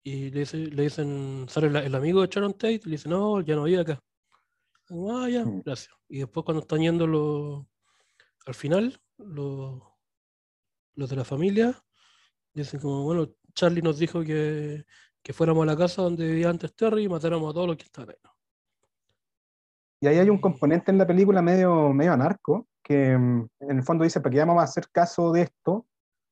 y 0.03 0.29
le, 0.31 0.39
dice, 0.41 0.57
le 0.57 0.83
dicen, 0.83 1.45
sale 1.49 1.67
el, 1.67 1.75
el 1.77 1.95
amigo 1.95 2.21
de 2.21 2.27
Sharon 2.27 2.53
Tate 2.53 2.73
y 2.75 2.85
le 2.85 2.91
dice, 2.91 3.09
no, 3.09 3.41
ya 3.41 3.55
no 3.55 3.63
vive 3.63 3.81
acá. 3.81 3.99
Ah, 4.89 5.27
ya, 5.29 5.45
Mm. 5.45 5.61
gracias. 5.65 5.93
Y 6.09 6.19
después 6.19 6.43
cuando 6.45 6.61
están 6.61 6.79
yendo 6.79 7.07
los, 7.07 7.65
al 8.45 8.53
final, 8.53 8.99
los, 9.17 9.81
los 10.95 11.09
de 11.09 11.15
la 11.15 11.23
familia, 11.25 11.81
dicen 12.53 12.79
como, 12.79 13.03
bueno, 13.03 13.27
Charlie 13.53 13.81
nos 13.81 13.97
dijo 13.99 14.21
que, 14.23 14.85
que 15.21 15.33
fuéramos 15.33 15.63
a 15.63 15.65
la 15.67 15.77
casa 15.77 16.01
donde 16.01 16.25
vivía 16.27 16.49
antes 16.49 16.73
Terry 16.75 17.03
y 17.03 17.09
matáramos 17.09 17.49
a 17.49 17.53
todos 17.53 17.67
los 17.67 17.77
que 17.77 17.83
estaban 17.83 18.09
ahí. 18.11 18.15
Y 20.01 20.07
ahí 20.07 20.17
hay 20.17 20.29
un 20.29 20.39
componente 20.39 20.91
en 20.91 20.97
la 20.97 21.05
película 21.05 21.41
medio, 21.41 21.93
medio 21.93 22.13
anarco, 22.13 22.67
que 22.83 23.15
mm, 23.17 23.47
en 23.59 23.77
el 23.77 23.83
fondo 23.83 24.03
dice, 24.03 24.19
¿para 24.19 24.33
qué 24.33 24.39
vamos 24.39 24.59
a 24.59 24.63
hacer 24.63 24.89
caso 24.91 25.31
de 25.31 25.43
esto 25.43 25.85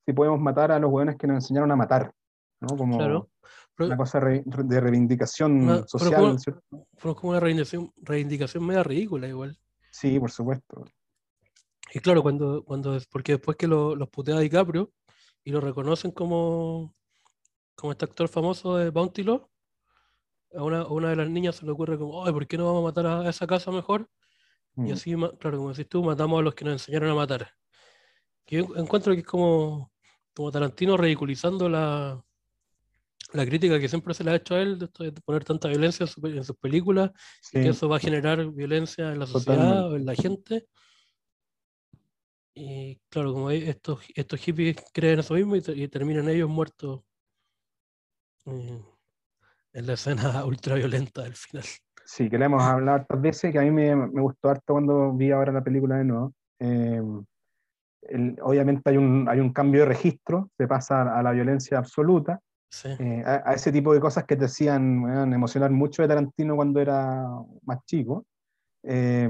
si 0.04 0.12
podemos 0.12 0.40
matar 0.40 0.72
a 0.72 0.78
los 0.78 0.90
hueones 0.90 1.16
que 1.16 1.26
nos 1.26 1.36
enseñaron 1.36 1.70
a 1.70 1.76
matar? 1.76 2.12
¿no? 2.60 2.76
Como 2.76 2.98
Claro. 2.98 3.30
Pero- 3.76 3.88
una 3.88 3.96
cosa 3.96 4.20
re- 4.20 4.42
de 4.44 4.80
reivindicación 4.80 5.62
Una- 5.62 5.74
pero 5.76 5.88
social. 5.88 6.20
como- 6.20 6.38
¿cierto? 6.38 6.62
fue 6.98 7.14
como 7.14 7.30
una 7.30 7.40
reivindicación, 7.40 7.92
reivindicación 7.96 8.66
media 8.66 8.82
ridícula 8.82 9.28
igual. 9.28 9.56
Sí, 9.90 10.18
por 10.20 10.30
supuesto. 10.30 10.84
Y 11.92 12.00
claro, 12.00 12.22
cuando, 12.22 12.64
cuando 12.64 12.98
porque 13.10 13.32
después 13.32 13.56
que 13.56 13.66
lo- 13.66 13.94
los 13.96 14.08
putea 14.08 14.38
DiCaprio 14.38 14.92
y 15.44 15.50
lo 15.50 15.60
reconocen 15.60 16.10
como, 16.12 16.94
como 17.74 17.92
este 17.92 18.04
actor 18.04 18.28
famoso 18.28 18.76
de 18.76 18.90
Bounty 18.90 19.22
Law, 19.24 19.48
a 20.54 20.62
una, 20.62 20.80
a 20.82 20.88
una 20.88 21.10
de 21.10 21.16
las 21.16 21.28
niñas 21.30 21.56
se 21.56 21.64
le 21.66 21.72
ocurre 21.72 21.98
como, 21.98 22.24
ay, 22.24 22.32
¿por 22.32 22.46
qué 22.46 22.56
no 22.58 22.66
vamos 22.66 22.80
a 22.82 22.84
matar 22.84 23.06
a 23.06 23.28
esa 23.28 23.46
casa 23.46 23.70
mejor? 23.70 24.08
Y 24.76 24.82
Mm. 24.82 24.92
así, 24.92 25.14
claro, 25.38 25.58
como 25.58 25.70
decís 25.70 25.88
tú, 25.88 26.02
matamos 26.04 26.38
a 26.40 26.42
los 26.42 26.54
que 26.54 26.64
nos 26.64 26.72
enseñaron 26.74 27.10
a 27.10 27.14
matar. 27.14 27.52
Que 28.46 28.56
yo 28.58 28.76
encuentro 28.76 29.12
que 29.14 29.20
es 29.20 29.26
como, 29.26 29.92
como 30.34 30.50
Tarantino 30.52 30.96
ridiculizando 30.96 31.68
la, 31.68 32.22
la 33.32 33.46
crítica 33.46 33.78
que 33.80 33.88
siempre 33.88 34.14
se 34.14 34.22
le 34.24 34.30
ha 34.30 34.36
hecho 34.36 34.54
a 34.54 34.60
él 34.62 34.78
de, 34.78 34.84
esto 34.86 35.02
de 35.04 35.12
poner 35.12 35.44
tanta 35.44 35.68
violencia 35.68 36.04
en, 36.04 36.08
su 36.08 36.20
pe- 36.20 36.36
en 36.36 36.44
sus 36.44 36.56
películas 36.56 37.10
y 37.52 37.62
que 37.62 37.68
eso 37.70 37.88
va 37.88 37.96
a 37.96 38.00
generar 38.00 38.44
violencia 38.50 39.12
en 39.12 39.18
la 39.18 39.26
sociedad 39.26 39.58
Totalmente. 39.58 39.88
o 39.92 39.96
en 39.96 40.06
la 40.06 40.14
gente. 40.14 40.66
Y 42.62 43.00
claro, 43.08 43.32
como 43.32 43.50
estos, 43.50 44.00
estos 44.14 44.38
hippies 44.38 44.76
creen 44.92 45.20
eso 45.20 45.32
mismo 45.32 45.56
y, 45.56 45.62
te- 45.62 45.72
y 45.72 45.88
terminan 45.88 46.28
ellos 46.28 46.50
muertos 46.50 47.00
eh, 48.44 48.82
en 49.72 49.86
la 49.86 49.94
escena 49.94 50.44
ultraviolenta 50.44 51.22
del 51.22 51.32
final. 51.32 51.64
Sí, 52.04 52.28
que 52.28 52.36
le 52.36 52.44
hemos 52.44 52.62
hablado 52.62 52.98
hartas 52.98 53.18
veces, 53.22 53.50
que 53.50 53.58
a 53.58 53.62
mí 53.62 53.70
me, 53.70 53.96
me 53.96 54.20
gustó 54.20 54.50
harto 54.50 54.74
cuando 54.74 55.10
vi 55.14 55.30
ahora 55.30 55.52
la 55.52 55.64
película 55.64 55.96
de 55.96 56.04
nuevo. 56.04 56.34
Eh, 56.58 57.00
el- 58.02 58.36
obviamente 58.42 58.90
hay 58.90 58.98
un, 58.98 59.26
hay 59.26 59.40
un 59.40 59.54
cambio 59.54 59.80
de 59.80 59.86
registro, 59.86 60.50
se 60.58 60.68
pasa 60.68 61.18
a 61.18 61.22
la 61.22 61.32
violencia 61.32 61.78
absoluta, 61.78 62.40
Sí, 62.70 62.88
eh, 62.98 63.22
a, 63.24 63.50
a 63.50 63.54
ese 63.54 63.72
tipo 63.72 63.94
de 63.94 64.00
cosas 64.00 64.24
que 64.26 64.36
te 64.36 64.44
hacían 64.44 65.32
emocionar 65.32 65.70
mucho 65.70 66.02
de 66.02 66.08
Tarantino 66.08 66.56
cuando 66.56 66.78
era 66.78 67.24
más 67.62 67.78
chico. 67.86 68.26
Eh, 68.82 69.28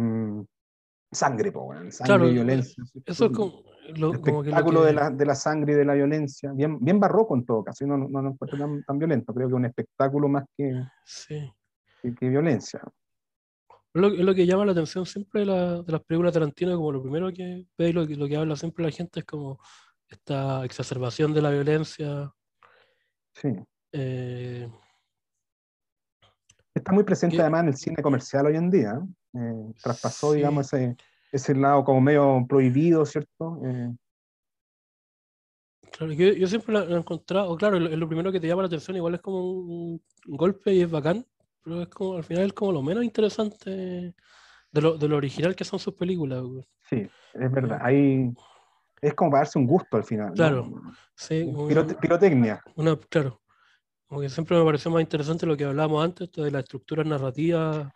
sangre, 1.13 1.51
po, 1.53 1.63
weón, 1.65 1.91
sangre 1.93 2.07
Claro, 2.17 2.29
y 2.31 2.35
violencia. 2.35 2.85
eso 3.05 3.25
es 3.27 3.33
como, 3.33 3.63
lo, 3.97 4.13
el 4.13 4.21
como 4.21 4.43
que 4.43 4.51
lo 4.51 4.57
espectáculo 4.57 4.85
de, 4.85 4.93
la, 4.93 5.11
de 5.11 5.27
la 5.27 5.35
sangre 5.35 5.73
y 5.73 5.77
de 5.77 5.85
la 5.85 5.95
violencia, 5.95 6.53
bien, 6.53 6.79
bien 6.81 7.01
barroco 7.01 7.35
en 7.37 7.45
todo 7.45 7.65
caso, 7.65 7.87
no, 7.87 7.97
no, 7.97 8.23
no 8.23 8.37
tan, 8.37 8.83
tan 8.85 8.99
violento, 8.99 9.35
creo 9.35 9.49
que 9.49 9.53
es 9.55 9.57
un 9.57 9.65
espectáculo 9.65 10.29
más 10.29 10.45
que, 10.57 10.73
sí. 11.05 11.53
que, 12.03 12.15
que 12.15 12.29
violencia. 12.29 12.81
Es 13.93 14.01
lo, 14.01 14.07
es 14.09 14.21
lo 14.21 14.35
que 14.35 14.47
llama 14.47 14.65
la 14.65 14.73
atención 14.73 15.05
siempre 15.05 15.41
de, 15.41 15.47
la- 15.47 15.83
de 15.83 15.93
las 15.93 16.03
películas 16.05 16.33
de 16.33 16.39
Tarantino, 16.41 16.77
como 16.77 16.93
lo 16.93 17.03
primero 17.03 17.33
que 17.33 17.67
ve 17.77 17.89
y 17.89 17.93
lo, 17.93 18.07
que- 18.07 18.15
lo 18.17 18.29
que 18.29 18.37
habla 18.37 18.55
siempre 18.55 18.85
la 18.85 18.91
gente 18.93 19.21
es 19.21 19.27
como 19.27 19.59
esta 20.09 20.65
exacerbación 20.65 21.35
de 21.35 21.43
la 21.43 21.51
violencia. 21.51 22.33
Sí. 23.35 23.49
eh, 23.93 24.69
Está 26.73 26.93
muy 26.93 27.03
presente 27.03 27.37
¿Qué? 27.37 27.43
además 27.43 27.63
en 27.63 27.69
el 27.69 27.77
cine 27.77 27.97
comercial 28.03 28.47
hoy 28.47 28.57
en 28.57 28.71
día. 28.71 29.01
Eh, 29.35 29.73
traspasó, 29.83 30.31
Sí. 30.33 30.39
digamos, 30.39 30.73
ese, 30.73 30.97
ese 31.33 31.55
lado 31.55 31.85
como 31.85 32.01
medio 32.01 32.45
prohibido, 32.49 33.05
¿cierto? 33.07 33.61
Eh, 33.65 33.91
claro, 35.93 36.13
yo, 36.13 36.33
yo 36.33 36.47
siempre 36.47 36.73
lo 36.75 36.97
he 36.97 36.99
encontrado, 36.99 37.57
claro, 37.57 37.79
lo, 37.79 37.89
lo 37.97 38.09
primero 38.09 38.33
que 38.33 38.41
te 38.41 38.47
llama 38.47 38.63
la 38.63 38.67
atención, 38.67 38.97
igual 38.97 39.15
es 39.15 39.21
como 39.21 39.43
un, 39.53 40.03
golpe 40.27 40.73
y 40.75 40.83
es 40.83 40.91
bacán, 40.91 41.25
pero 41.63 41.83
es 41.83 41.89
como 41.89 42.17
al 42.17 42.25
final 42.25 42.47
es 42.47 42.53
como 42.53 42.73
lo 42.73 42.83
menos 42.83 43.05
interesante 43.05 43.71
de 44.73 44.81
lo, 44.81 44.97
de 44.97 45.09
lo 45.09 45.17
original 45.17 45.55
que 45.57 45.65
son 45.65 45.79
sus 45.79 45.95
películas. 45.95 46.43
güey. 46.43 46.65
sí, 46.89 47.09
es 47.35 47.53
verdad. 47.53 47.79
Ahí 47.83 48.33
es 49.01 49.15
como 49.15 49.31
para 49.31 49.41
darse 49.45 49.59
un 49.59 49.67
gusto 49.67 49.97
al 49.97 50.05
final. 50.05 50.29
¿no? 50.29 50.35
Claro. 50.35 50.83
Sí, 51.15 51.45
como 51.47 51.69
que- 51.69 51.75
Pirote- 51.75 51.99
pirotecnia. 51.99 52.63
Una, 52.77 52.97
claro, 52.97 53.41
como 54.07 54.21
que 54.21 54.29
siempre 54.29 54.59
me 54.59 54.65
pareció 54.65 54.91
más 54.91 55.03
interesante 55.03 55.47
lo 55.47 55.57
que 55.57 55.65
hablábamos 55.65 56.05
antes, 56.05 56.29
esto 56.29 56.43
de 56.43 56.51
la 56.51 56.61
estructura 56.61 57.03
narrativa, 57.05 57.93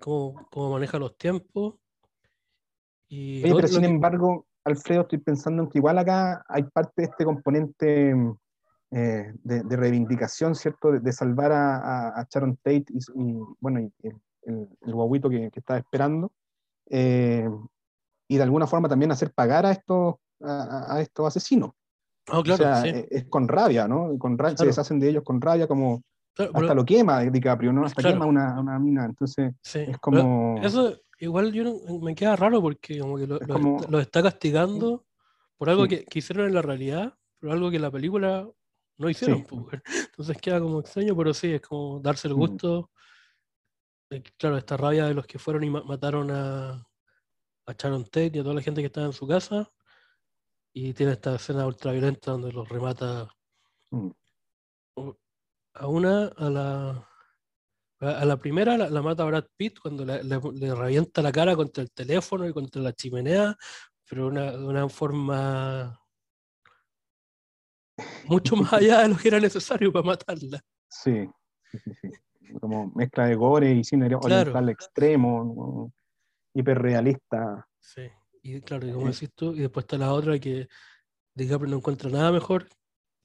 cómo, 0.00 0.46
cómo 0.50 0.70
maneja 0.72 0.98
los 0.98 1.16
tiempos. 1.16 1.74
Y 3.08 3.42
Oye, 3.44 3.54
pero 3.54 3.68
sin 3.68 3.80
que- 3.80 3.86
embargo, 3.86 4.46
Alfredo, 4.64 5.02
estoy 5.02 5.18
pensando 5.18 5.62
en 5.62 5.68
que 5.70 5.78
igual 5.78 5.98
acá 5.98 6.44
hay 6.48 6.64
parte 6.64 6.92
de 7.02 7.04
este 7.04 7.24
componente 7.24 8.10
eh, 8.90 9.32
de, 9.42 9.62
de 9.62 9.76
reivindicación, 9.76 10.54
¿cierto? 10.54 10.92
De, 10.92 11.00
de 11.00 11.12
salvar 11.12 11.52
a, 11.52 11.76
a- 11.76 12.20
a 12.20 12.26
Sharon 12.30 12.56
Tate 12.56 12.86
y, 12.90 12.98
y, 13.14 13.38
bueno, 13.60 13.80
y 13.80 13.92
el, 14.02 14.68
el, 14.82 14.94
guaguito 14.94 15.28
que, 15.30 15.50
que 15.50 15.60
estaba 15.60 15.78
esperando. 15.78 16.32
eh, 16.90 17.48
y 18.30 18.36
de 18.36 18.42
alguna 18.42 18.66
forma 18.66 18.88
también 18.90 19.10
hacer 19.10 19.32
pagar 19.32 19.64
a 19.64 19.70
estos, 19.72 20.16
a, 20.42 20.94
a- 20.96 21.00
estos 21.00 21.26
asesinos. 21.26 21.70
Ah, 22.28 22.40
O 22.40 22.42
claro, 22.42 22.58
sea, 22.58 22.82
sí, 22.82 22.88
es, 22.90 23.06
es 23.10 23.24
con 23.30 23.48
rabia, 23.48 23.88
¿no? 23.88 24.18
Con 24.18 24.36
rabia, 24.36 24.50
se 24.50 24.56
Claro. 24.56 24.68
deshacen 24.70 25.00
de 25.00 25.08
ellos 25.08 25.24
con 25.24 25.40
rabia, 25.40 25.66
como 25.66 26.02
claro, 26.46 26.50
hasta 26.54 26.60
pero- 26.60 26.74
lo 26.74 26.84
quema 26.84 27.20
DiCaprio, 27.20 27.72
¿no? 27.72 27.84
Hasta 27.84 28.00
Claro. 28.02 28.14
quema 28.16 28.26
una, 28.26 28.60
una 28.60 28.78
mina. 28.78 29.04
Entonces, 29.04 29.54
sí, 29.62 29.80
es 29.80 29.98
como. 29.98 30.58
Eso 30.62 30.96
igual 31.18 31.52
yo 31.52 31.64
no- 31.64 31.98
me 32.00 32.14
queda 32.14 32.36
raro 32.36 32.60
porque 32.62 32.98
como 33.00 33.16
que 33.16 33.26
lo, 33.26 33.40
Es 33.40 33.46
lo 33.48 33.54
como- 33.54 33.76
está, 33.80 33.90
lo 33.90 34.00
está 34.00 34.22
castigando 34.22 35.04
por 35.56 35.68
algo 35.70 35.84
Sí. 35.84 35.88
que, 35.90 36.04
que 36.04 36.18
hicieron 36.20 36.46
en 36.46 36.54
la 36.54 36.62
realidad, 36.62 37.14
pero 37.38 37.52
algo 37.52 37.70
que 37.70 37.76
en 37.76 37.82
la 37.82 37.90
película 37.90 38.48
no 38.98 39.10
hicieron. 39.10 39.38
Sí. 39.38 39.44
pues. 39.48 39.82
Entonces 40.12 40.38
queda 40.38 40.60
como 40.60 40.80
extraño, 40.80 41.16
pero 41.16 41.34
sí, 41.34 41.52
es 41.52 41.60
como 41.60 42.00
darse 42.00 42.28
el 42.28 42.34
Mm. 42.34 42.38
gusto. 42.38 42.90
de 44.10 44.22
que, 44.22 44.32
claro, 44.38 44.56
esta 44.56 44.74
rabia 44.78 45.04
de 45.04 45.12
los 45.12 45.26
que 45.26 45.38
fueron 45.38 45.64
y 45.64 45.68
ma- 45.70 45.82
mataron 45.84 46.30
a, 46.30 46.70
a 47.66 47.72
Sharon 47.76 48.04
Tate 48.04 48.30
y 48.34 48.38
a 48.38 48.42
toda 48.42 48.54
la 48.54 48.62
gente 48.62 48.80
que 48.80 48.86
estaba 48.86 49.06
en 49.06 49.12
su 49.12 49.26
casa. 49.28 49.70
Y 50.72 50.94
tiene 50.94 51.12
esta 51.12 51.34
escena 51.34 51.66
ultraviolenta 51.66 52.30
donde 52.30 52.50
los 52.50 52.66
remata 52.70 53.28
Mm. 53.90 54.08
A 55.78 55.86
una, 55.86 56.26
a 56.36 56.50
la, 56.50 57.08
a 58.00 58.24
la 58.24 58.36
primera 58.36 58.76
la, 58.76 58.90
la 58.90 59.02
mata 59.02 59.24
Brad 59.24 59.46
Pitt 59.56 59.78
cuando 59.80 60.04
le, 60.04 60.22
le- 60.24 60.40
le 60.54 60.74
revienta 60.74 61.22
la 61.22 61.32
cara 61.32 61.54
contra 61.56 61.82
el 61.82 61.90
teléfono 61.92 62.46
y 62.48 62.52
contra 62.52 62.82
la 62.82 62.92
chimenea, 62.92 63.56
pero 64.08 64.26
una- 64.28 64.52
de 64.52 64.64
una 64.64 64.88
forma 64.88 66.00
mucho 68.24 68.56
más 68.56 68.72
allá 68.72 69.00
de 69.02 69.08
lo 69.08 69.16
que 69.16 69.28
era 69.28 69.40
necesario 69.40 69.92
para 69.92 70.04
matarla. 70.06 70.60
Sí, 70.88 71.28
sí, 71.70 71.78
sí, 71.78 71.90
sí. 72.02 72.10
Como 72.60 72.90
mezcla 72.94 73.26
de 73.26 73.34
gore 73.34 73.72
y 73.72 73.84
cine 73.84 74.06
oriental 74.14 74.44
Claro. 74.52 74.68
extremo, 74.68 75.44
¿no? 75.44 75.92
hiperrealista. 76.54 77.68
Sí. 77.78 78.08
Y 78.42 78.60
claro, 78.62 78.86
y 78.88 78.92
como 78.92 79.08
Eh. 79.08 79.12
decís 79.12 79.30
tú, 79.34 79.52
y 79.54 79.60
después 79.60 79.84
está 79.84 79.98
la 79.98 80.12
otra 80.12 80.38
que 80.38 80.66
DiCaprio 81.34 81.70
no 81.70 81.76
encuentra 81.76 82.10
nada 82.10 82.32
mejor 82.32 82.66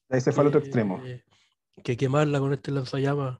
Ese 0.10 0.32
fue 0.32 0.42
al 0.42 0.48
otro 0.48 0.60
extremo. 0.60 1.02
Que 1.84 1.98
quemarla 1.98 2.40
con 2.40 2.54
este 2.54 2.72
lanzallamas. 2.72 3.40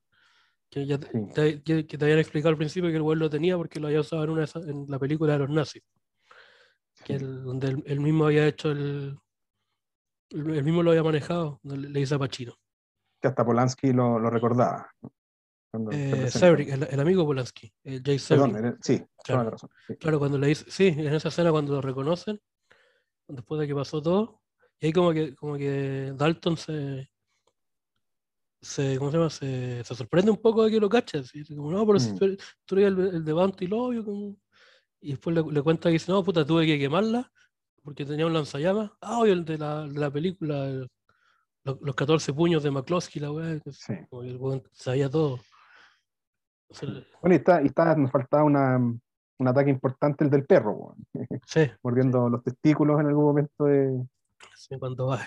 Que 0.70 0.86
ya 0.88 0.98
te, 0.98 1.08
Sí. 1.12 1.20
te- 1.36 1.62
que- 1.64 1.86
que 1.86 1.98
te 1.98 2.06
habían 2.06 2.20
explicado 2.20 2.50
al 2.52 2.58
principio 2.58 2.90
que 2.90 2.96
el 2.96 3.04
güey 3.04 3.18
lo 3.18 3.30
tenía 3.30 3.58
porque 3.58 3.80
lo 3.80 3.88
había 3.88 4.00
usado 4.02 4.24
en, 4.24 4.30
una, 4.32 4.46
en 4.56 4.86
la 4.88 4.98
película 4.98 5.34
de 5.34 5.40
los 5.40 5.50
nazis. 5.50 5.84
Que 7.06 7.20
Sí. 7.20 7.24
el- 7.26 7.44
donde 7.44 7.68
él, 7.68 7.84
él 7.86 8.00
mismo 8.00 8.26
había 8.26 8.48
hecho 8.48 8.72
el. 8.72 9.18
Él 10.32 10.64
mismo 10.64 10.82
lo 10.82 10.90
había 10.92 11.04
manejado, 11.04 11.60
le, 11.64 12.00
dice 12.00 12.16
a 12.16 12.20
Pacino. 12.20 12.56
que 13.22 13.28
hasta 13.28 13.46
Polanski 13.46 13.94
lo, 13.94 14.18
lo 14.20 14.30
recordaba. 14.30 14.90
Eh, 15.92 16.30
el, 16.42 16.84
el 16.92 17.00
amigo 17.00 17.26
Polanski, 17.26 17.72
el 17.84 18.04
Jay 18.04 18.20
Perdón, 18.20 18.78
Claro. 19.24 19.50
razón. 19.52 19.70
sí. 19.88 19.96
Claro, 19.96 20.20
cuando 20.20 20.38
le 20.38 20.48
dice, 20.48 20.66
sí, 20.70 20.88
en 20.88 21.08
esa 21.14 21.30
escena 21.30 21.50
cuando 21.52 21.74
lo 21.74 21.82
reconocen, 21.82 22.40
después 23.28 23.62
de 23.62 23.68
que 23.68 23.74
pasó 23.76 24.02
todo, 24.02 24.42
y 24.80 24.88
ahí 24.88 24.92
como 24.94 25.14
que, 25.14 25.34
como 25.36 25.56
que 25.58 26.14
Dalton 26.16 26.58
se, 26.58 27.10
se, 28.64 28.98
¿cómo 28.98 29.12
se 29.12 29.18
llama? 29.18 29.30
Se, 29.30 29.84
se 29.84 29.96
sorprende 29.96 30.32
un 30.32 30.42
poco 30.42 30.64
de 30.64 30.72
que 30.72 30.80
lo 30.80 30.90
cachas. 30.90 31.34
Y 31.36 31.40
dice 31.40 31.56
como, 31.56 31.72
no, 31.72 31.86
pero 31.86 32.00
si 32.00 32.12
Mm. 32.12 32.18
tú 32.18 32.26
eres, 32.26 32.38
tú 32.66 32.76
eres 32.76 32.88
el, 32.88 33.00
el 33.16 33.26
de 33.26 33.34
Bounty 33.34 33.68
Lobby, 33.68 34.04
como... 34.04 34.38
Y 35.02 35.12
después 35.12 35.36
le, 35.36 35.44
le 35.52 35.62
cuenta 35.62 35.90
que 35.90 35.94
dice, 35.94 36.12
no, 36.12 36.24
puta, 36.24 36.46
tuve 36.46 36.66
que 36.66 36.80
quemarla 36.80 37.30
porque 37.84 38.06
tenía 38.06 38.26
un 38.26 38.34
lanzallamas. 38.34 38.92
Ah, 39.02 39.20
oye, 39.20 39.34
el 39.34 39.44
de 39.44 39.58
la, 39.58 39.82
de 39.86 40.00
la 40.00 40.10
película, 40.10 40.66
el- 40.68 40.90
los, 41.66 41.78
los 41.82 41.96
14 41.96 42.34
puños 42.34 42.64
de 42.64 42.72
McCloskey, 42.72 43.22
la 43.22 43.32
weá, 43.32 43.60
Sí. 43.72 43.94
como 44.10 44.22
que 44.22 44.30
el 44.30 44.38
weón 44.38 44.64
sabía 44.72 45.10
todo. 45.10 45.40
O 46.70 46.74
sea, 46.74 46.90
Bueno, 47.22 47.36
y 47.36 47.38
está, 47.38 47.62
y 47.62 47.66
está, 47.68 47.96
nos 47.96 48.12
faltaba 48.12 48.44
una, 48.44 48.78
un 48.78 49.48
ataque 49.48 49.70
importante, 49.70 50.24
el 50.24 50.30
del 50.30 50.46
perro, 50.46 50.72
weón, 50.72 50.98
sí, 51.46 51.70
mordiendo 51.84 52.30
los 52.30 52.44
testículos 52.44 53.00
en 53.00 53.08
algún 53.08 53.26
momento 53.26 53.66
de. 53.66 54.02
sí, 54.56 54.78
cuando 54.80 55.08
va. 55.08 55.20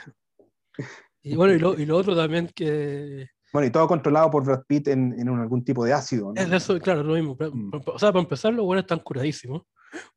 Y 1.29 1.35
bueno, 1.37 1.55
y 1.55 1.59
lo, 1.59 1.75
y 1.81 1.87
lo 1.87 1.97
otro 1.97 2.15
también 2.17 2.49
que 2.55 3.29
Bueno, 3.53 3.67
y 3.67 3.71
todo 3.71 3.89
controlado 3.89 4.31
por 4.31 4.45
Brad 4.45 4.63
Pitt 4.67 4.89
en, 4.89 5.19
en 5.19 5.29
algún 5.29 5.65
tipo 5.65 5.85
de 5.85 5.93
ácido, 5.93 6.33
¿no? 6.33 6.41
es 6.41 6.51
eso, 6.53 6.79
claro, 6.79 7.03
lo 7.03 7.15
mismo. 7.15 7.37
Mm. 7.39 7.71
O 7.87 7.99
sea, 7.99 8.13
para 8.13 8.23
empezar, 8.23 8.53
los 8.55 8.65
buenos 8.65 8.85
están 8.85 9.01
curadísimos, 9.01 9.63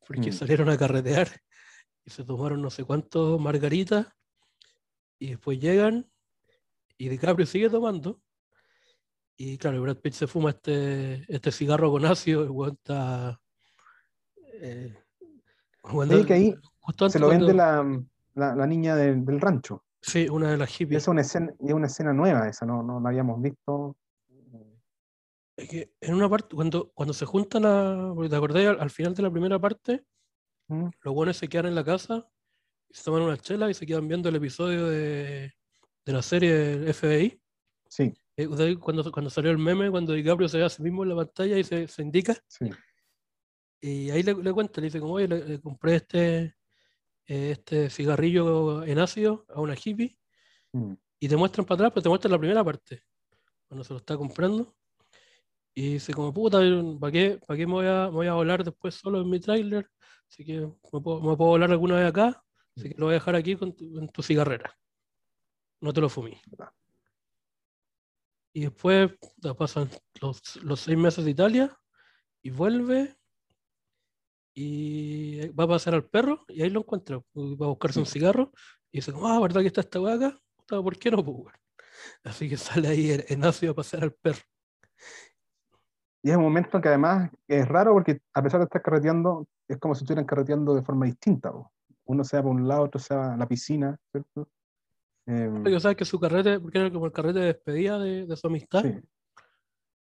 porque 0.08 0.30
Mm. 0.30 0.34
salieron 0.34 0.70
a 0.70 0.78
carretear 0.78 1.28
y 2.06 2.10
se 2.12 2.24
tomaron 2.24 2.62
no 2.62 2.70
sé 2.70 2.84
cuántos 2.84 3.40
margaritas, 3.40 4.08
y 5.20 5.30
después 5.32 5.60
llegan 5.60 6.10
y 6.98 7.10
DiCaprio 7.10 7.46
sigue 7.46 7.70
tomando. 7.70 8.22
Y 9.38 9.58
claro, 9.58 9.82
Brad 9.82 9.98
Pitt 9.98 10.14
se 10.14 10.28
fuma 10.28 10.50
este, 10.52 11.24
este 11.34 11.52
cigarro 11.52 11.92
con 11.92 12.06
ácido, 12.06 12.44
el 12.44 12.50
weón 12.52 12.74
está. 12.74 13.40
eh, 14.62 14.96
cuando- 15.82 16.18
Sí, 16.20 16.26
que 16.26 16.34
ahí 16.34 16.56
justo 16.82 17.10
Se 17.10 17.20
lo 17.20 17.30
vende 17.30 17.54
cuando- 17.54 18.06
la, 18.36 18.48
la, 18.50 18.56
la 18.56 18.68
niña 18.68 18.96
del, 18.96 19.24
del 19.26 19.40
rancho. 19.40 19.84
Sí, 20.02 20.28
una 20.30 20.52
de 20.52 20.58
las 20.58 20.70
Y 20.72 20.74
hippies. 20.86 21.04
es 21.04 21.08
una 21.08 21.22
escena, 21.22 21.54
es 21.60 21.74
una 21.74 21.88
escena 21.88 22.14
nueva 22.14 22.48
esa, 22.48 22.66
no, 22.66 22.82
no 22.84 23.00
la 23.00 23.10
habíamos 23.10 23.42
visto. 23.42 23.98
Es 25.58 25.68
que 25.70 25.92
en 26.00 26.14
una 26.14 26.30
parte, 26.30 26.56
cuando, 26.56 26.92
cuando 26.94 27.14
se 27.14 27.26
juntan 27.26 27.66
a. 27.66 28.12
porque 28.16 28.30
¿Te 28.30 28.36
acordás? 28.38 28.66
Al, 28.66 28.80
al 28.80 28.90
final 28.90 29.14
de 29.14 29.24
la 29.24 29.32
primera 29.32 29.60
parte, 29.60 30.06
Mm. 30.72 30.90
los 31.02 31.14
buenos 31.16 31.36
se 31.36 31.48
quedan 31.48 31.66
en 31.66 31.74
la 31.74 31.84
casa, 31.84 32.30
y 32.88 32.94
se 32.94 33.04
toman 33.04 33.24
una 33.24 33.38
chela 33.38 33.72
y 33.72 33.74
se 33.74 33.88
quedan 33.88 34.08
viendo 34.08 34.30
el 34.30 34.36
episodio 34.36 34.86
de, 34.88 35.52
de 36.06 36.14
la 36.14 36.22
serie 36.22 36.94
FBI. 36.94 37.42
Sí, 37.88 38.14
Eh, 38.38 38.48
Cuando, 38.80 39.12
cuando 39.12 39.32
salió 39.32 39.50
el 39.50 39.58
meme, 39.58 39.90
cuando 39.90 40.14
DiCaprio 40.14 40.48
se 40.48 40.60
ve 40.60 40.66
a 40.66 40.70
sí 40.70 40.84
mismo 40.84 41.02
en 41.02 41.10
la 41.10 41.16
pantalla 41.16 41.58
y 41.58 41.64
se, 41.64 41.88
se 41.88 42.04
indica, 42.04 42.36
sí. 42.48 42.70
y 43.82 44.12
ahí 44.12 44.22
le, 44.22 44.36
le 44.36 44.54
cuenta, 44.54 44.80
le 44.80 44.86
dice 44.86 45.00
como, 45.00 45.14
oye, 45.14 45.28
le, 45.28 45.44
le 45.44 45.60
compré 45.60 45.96
este, 45.96 46.56
este 47.30 47.90
cigarrillo 47.90 48.84
en 48.84 49.00
ácido 49.00 49.46
a 49.50 49.62
una 49.62 49.76
hippie, 49.76 50.20
Mm. 50.74 50.94
y 51.20 51.28
te 51.28 51.36
muestran 51.36 51.66
para 51.66 51.76
atrás, 51.76 51.92
pero 51.94 52.04
te 52.04 52.10
muestran 52.10 52.32
la 52.32 52.38
primera 52.40 52.64
parte, 52.64 53.04
cuando 53.68 53.84
se 53.84 53.94
lo 53.94 54.00
está 54.00 54.18
comprando. 54.18 54.76
Y 55.74 55.94
dice 55.94 56.14
como, 56.14 56.34
puta, 56.34 56.60
¿para 57.00 57.12
qué, 57.12 57.40
para 57.46 57.58
qué 57.58 57.66
me, 57.66 57.74
voy 57.74 57.86
a, 57.88 58.06
me 58.06 58.16
voy 58.16 58.28
a 58.28 58.34
volar 58.34 58.64
después 58.64 58.96
solo 58.96 59.22
en 59.22 59.30
mi 59.30 59.40
tráiler? 59.40 59.90
Así 60.28 60.44
que 60.46 60.60
me 60.62 61.02
puedo, 61.02 61.22
me 61.22 61.36
puedo 61.38 61.52
volar 61.52 61.72
alguna 61.72 61.96
vez 61.96 62.08
acá, 62.08 62.44
así 62.76 62.90
que 62.90 62.96
lo 62.98 63.06
voy 63.06 63.14
a 63.14 63.20
dejar 63.20 63.36
aquí 63.36 63.56
con 63.56 63.76
tu, 63.76 64.00
en 64.00 64.10
tu 64.10 64.22
cigarrera. 64.22 64.78
No 65.82 65.94
te 65.94 66.02
lo 66.02 66.10
fumí. 66.10 66.38
Y 68.54 68.62
después 68.62 69.12
pasan 69.58 69.90
los, 70.22 70.58
los 70.58 70.82
seis 70.82 70.98
meses 70.98 71.24
de 71.24 71.32
Italia 71.32 71.80
y 72.42 72.50
vuelve 72.50 73.16
y 74.62 75.48
va 75.52 75.64
a 75.64 75.68
pasar 75.70 75.94
al 75.94 76.04
perro 76.04 76.44
y 76.50 76.62
ahí 76.62 76.70
lo 76.70 76.82
encuentra. 76.82 77.16
Va 77.18 77.66
a 77.66 77.70
buscarse 77.70 78.00
un 78.00 78.06
cigarro 78.06 78.52
y 78.92 78.98
dice, 78.98 79.14
ah, 79.24 79.40
¿verdad 79.40 79.62
que 79.62 79.68
está 79.68 79.80
esta 79.80 80.02
weá 80.02 80.16
acá? 80.16 80.38
¿Por 80.68 80.98
qué 80.98 81.10
no? 81.10 81.24
pues, 81.24 81.38
weón?". 81.38 81.54
Así 82.26 82.50
que 82.50 82.58
sale 82.84 82.90
ahí 82.90 83.12
en, 83.12 83.24
en 83.30 83.46
ácido 83.46 83.72
a 83.72 83.76
pasar 83.76 84.04
al 84.04 84.12
perro. 84.12 84.42
Y 86.22 86.32
es 86.32 86.36
un 86.36 86.44
momento 86.44 86.82
que 86.82 86.90
además 86.90 87.32
es 87.48 87.66
raro 87.70 87.94
porque 87.94 88.20
a 88.34 88.44
pesar 88.44 88.60
de 88.60 88.66
estar 88.66 88.82
carreteando, 88.82 89.48
es 89.66 89.78
como 89.78 89.96
si 89.96 90.04
estuvieran 90.04 90.26
carreteando 90.26 90.76
de 90.76 90.82
forma 90.82 91.06
distinta. 91.06 91.54
po. 91.54 91.72
Uno 92.04 92.26
se 92.26 92.36
va 92.36 92.44
por 92.44 92.52
un 92.52 92.68
lado, 92.68 92.84
otro 92.84 93.00
se 93.00 93.16
va 93.16 93.36
a 93.36 93.38
la 93.38 93.48
piscina, 93.48 93.98
¿cierto? 94.12 94.50
Em, 95.26 95.64
Porque 95.64 95.80
sabes 95.80 95.96
que 95.96 96.04
su 96.04 96.20
carrete, 96.20 96.60
porque 96.60 96.80
era 96.80 96.92
como 96.92 97.06
el 97.06 97.14
carrete 97.14 97.40
de 97.40 97.46
despedida 97.46 97.98
de, 97.98 98.26
de 98.26 98.36
su 98.36 98.48
amistad, 98.48 98.82
sí, 98.82 99.00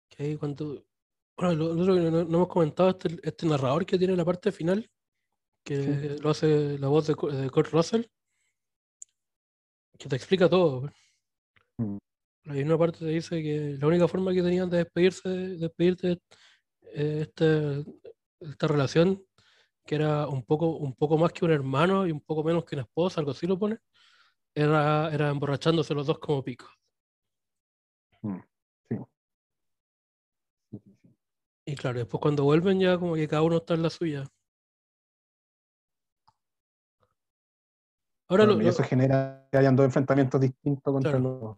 que 0.08 0.22
ahí 0.22 0.36
cuando, 0.36 0.84
bueno, 1.36 1.54
lo, 1.54 1.74
lo 1.74 1.82
otro 1.82 1.94
que 1.94 2.00
no, 2.00 2.24
no 2.24 2.36
hemos 2.36 2.48
comentado, 2.48 2.90
este, 2.90 3.18
este 3.22 3.46
narrador 3.46 3.84
que 3.84 3.98
tiene 3.98 4.16
la 4.16 4.24
parte 4.24 4.52
final, 4.52 4.88
que 5.66 6.16
lo 6.22 6.30
hace 6.30 6.78
la 6.78 6.88
voz 6.88 7.08
de, 7.08 7.14
Kurt 7.14 7.72
Russell, 7.72 8.04
que 9.98 10.08
te 10.08 10.16
explica 10.16 10.48
todo. 10.48 10.88
Mm. 11.78 11.98
Hay 12.48 12.62
una 12.62 12.78
parte 12.78 13.00
que 13.00 13.06
dice 13.06 13.42
que 13.42 13.76
la 13.78 13.88
única 13.88 14.06
forma 14.06 14.32
que 14.32 14.42
tenían 14.42 14.70
de 14.70 14.78
despedirse, 14.78 15.28
de 15.28 15.56
despedirte 15.56 16.06
de 16.08 16.20
eh, 16.94 17.20
este, 17.22 17.84
esta 18.38 18.68
relación, 18.68 19.24
que 19.84 19.96
era 19.96 20.28
un 20.28 20.44
poco, 20.44 20.76
un 20.76 20.94
poco 20.94 21.18
más 21.18 21.32
que 21.32 21.44
un 21.44 21.50
hermano 21.50 22.06
y 22.06 22.12
un 22.12 22.20
poco 22.20 22.44
menos 22.44 22.64
que 22.64 22.76
una 22.76 22.84
esposa, 22.84 23.20
algo 23.20 23.32
así 23.32 23.46
lo 23.48 23.58
pone, 23.58 23.78
era, 24.54 25.12
era 25.12 25.30
emborrachándose 25.30 25.94
los 25.94 26.06
dos 26.06 26.18
como 26.20 26.44
picos. 26.44 26.70
mm, 28.22 28.38
sí. 28.88 28.96
Y 31.68 31.74
claro, 31.74 31.98
después 31.98 32.20
cuando 32.20 32.44
vuelven 32.44 32.78
ya 32.78 32.96
como 32.96 33.14
que 33.16 33.26
cada 33.26 33.42
uno 33.42 33.56
está 33.56 33.74
en 33.74 33.82
la 33.82 33.90
suya. 33.90 34.24
Ahora 38.28 38.44
Bueno, 38.44 38.58
lo, 38.60 38.64
y 38.64 38.68
eso 38.68 38.82
lo- 38.82 38.88
genera 38.88 39.48
que 39.50 39.58
hayan 39.58 39.74
dos 39.76 39.84
enfrentamientos 39.86 40.40
distintos 40.40 40.92
contra 40.92 41.10
Claro. 41.12 41.40
los, 41.40 41.56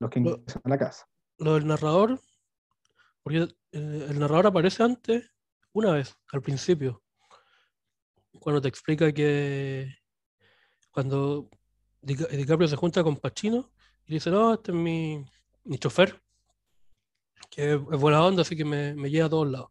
los 0.00 0.10
que 0.10 0.18
ingresan 0.20 0.62
a 0.64 0.68
la 0.68 0.78
casa. 0.78 1.06
lo 1.40 1.54
del 1.54 1.66
narrador, 1.66 2.20
porque 3.22 3.38
eh, 3.72 4.06
el 4.10 4.18
narrador 4.18 4.48
aparece 4.48 4.82
antes, 4.82 5.30
una 5.72 5.92
vez, 5.92 6.16
al 6.32 6.42
principio, 6.42 7.02
cuando 8.40 8.60
te 8.60 8.68
explica 8.68 9.12
que 9.12 9.94
cuando 10.90 11.48
Dica- 12.02 12.26
DiCaprio 12.26 12.66
se 12.68 12.76
junta 12.76 13.02
con 13.04 13.16
Pacino 13.16 13.70
y 14.06 14.14
dice, 14.14 14.30
no, 14.30 14.54
este 14.54 14.72
es 14.72 14.76
mi, 14.76 15.24
mi 15.64 15.78
chofer, 15.78 16.20
que 17.50 17.74
es, 17.74 17.80
buena 17.80 18.24
onda, 18.24 18.42
así 18.42 18.56
que 18.56 18.64
me, 18.64 18.94
me 18.94 19.10
lleva 19.10 19.26
a 19.26 19.30
todos 19.30 19.48
lados. 19.50 19.70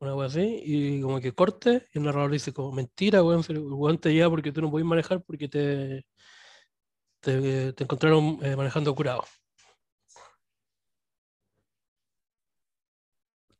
Una 0.00 0.14
wea 0.14 0.28
así, 0.28 0.62
y 0.64 1.00
como 1.02 1.20
que 1.20 1.32
corte, 1.34 1.86
y 1.92 1.98
el 1.98 2.04
narrador 2.04 2.30
dice 2.30 2.52
como, 2.54 2.72
mentira, 2.72 3.22
weón, 3.22 3.44
el 3.48 3.58
weón 3.60 3.98
te 3.98 4.12
lleva 4.12 4.30
porque 4.30 4.50
tú 4.52 4.62
no 4.62 4.70
podés 4.70 4.86
manejar 4.86 5.22
porque 5.22 5.48
te, 5.48 6.06
te, 7.20 7.72
te 7.74 7.84
encontraron 7.84 8.38
eh, 8.42 8.56
manejando 8.56 8.94
curado. 8.94 9.24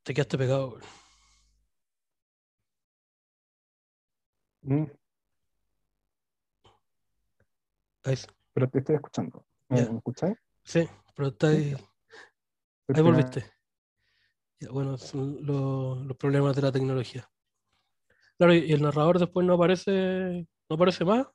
Te 0.02 0.14
quedaste 0.14 0.38
pegado, 0.38 0.70
weón. 0.70 0.82
Mm, 4.62 4.86
Ahí. 8.04 8.16
Pero 8.52 8.68
te 8.68 8.78
estoy 8.78 8.96
escuchando. 8.96 9.44
¿Me, 9.68 9.80
escucháis? 9.80 10.36
Sí, 10.64 10.88
pero 11.14 11.28
está 11.28 11.48
ahí. 11.48 11.76
Ahí 12.96 13.02
volviste. 13.02 13.44
Bueno, 14.70 14.96
son 14.98 15.38
lo- 15.46 15.96
los 16.04 16.16
problemas 16.16 16.54
de 16.56 16.62
la 16.62 16.72
tecnología. 16.72 17.28
Claro, 18.36 18.54
y 18.54 18.58
y 18.70 18.72
el 18.72 18.82
narrador 18.82 19.18
después 19.18 19.46
no 19.46 19.54
aparece, 19.54 20.46
no 20.68 20.74
aparece 20.76 21.04
más 21.04 21.26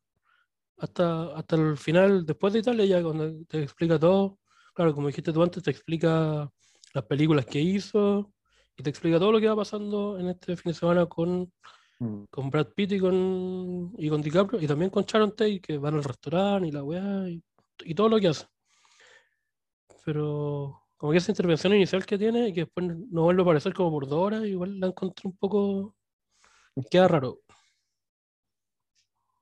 hasta, 0.77 1.35
hasta 1.35 1.55
el 1.55 1.77
final, 1.77 2.25
después 2.25 2.53
de 2.53 2.59
Italia, 2.59 2.85
ya 2.85 3.03
cuando 3.03 3.31
te 3.47 3.63
explica 3.63 3.99
todo. 3.99 4.39
Claro, 4.73 4.93
como 4.93 5.07
dijiste 5.07 5.31
tú 5.33 5.41
antes, 5.41 5.63
te 5.63 5.71
explica 5.71 6.51
las 6.93 7.03
películas 7.05 7.45
que 7.45 7.61
hizo 7.61 8.33
y 8.75 8.83
te 8.83 8.89
explica 8.89 9.19
todo 9.19 9.31
lo 9.31 9.39
que 9.39 9.47
va 9.47 9.55
pasando 9.55 10.19
en 10.19 10.29
este 10.29 10.55
fin 10.57 10.71
de 10.71 10.77
semana 10.79 11.05
con, 11.07 11.51
Mm, 11.99 12.25
con 12.29 12.49
Brad 12.49 12.67
Pitt 12.75 12.91
y 12.93 12.99
con, 12.99 13.93
y 13.97 14.09
con 14.09 14.21
DiCaprio 14.21 14.59
y 14.61 14.67
también 14.67 14.91
con 14.91 15.05
Sharon 15.05 15.31
Tate, 15.31 15.61
que 15.61 15.77
van 15.77 15.95
al 15.95 16.03
restaurante 16.03 16.67
y 16.67 16.71
la 16.71 16.83
weá 16.83 17.29
y, 17.29 17.41
y 17.85 17.95
todo 17.95 18.09
lo 18.09 18.19
que 18.19 18.27
hace. 18.27 18.45
Pero 20.03 20.84
como 21.05 21.11
que 21.11 21.19
esa 21.19 21.31
intervención 21.31 21.71
inicial 21.75 22.03
que 22.03 22.17
tiene 22.17 22.47
y 22.47 22.53
que 22.53 22.61
después 22.61 22.87
no 23.11 23.21
vuelve 23.21 23.43
a 23.43 23.45
aparecer 23.45 23.75
como 23.75 23.91
por 23.91 24.07
dos 24.07 24.19
horas, 24.19 24.43
igual 24.45 24.79
la 24.79 24.87
encontré 24.87 25.29
un 25.29 25.37
poco. 25.37 25.93
Queda 26.89 27.07
raro. 27.07 27.41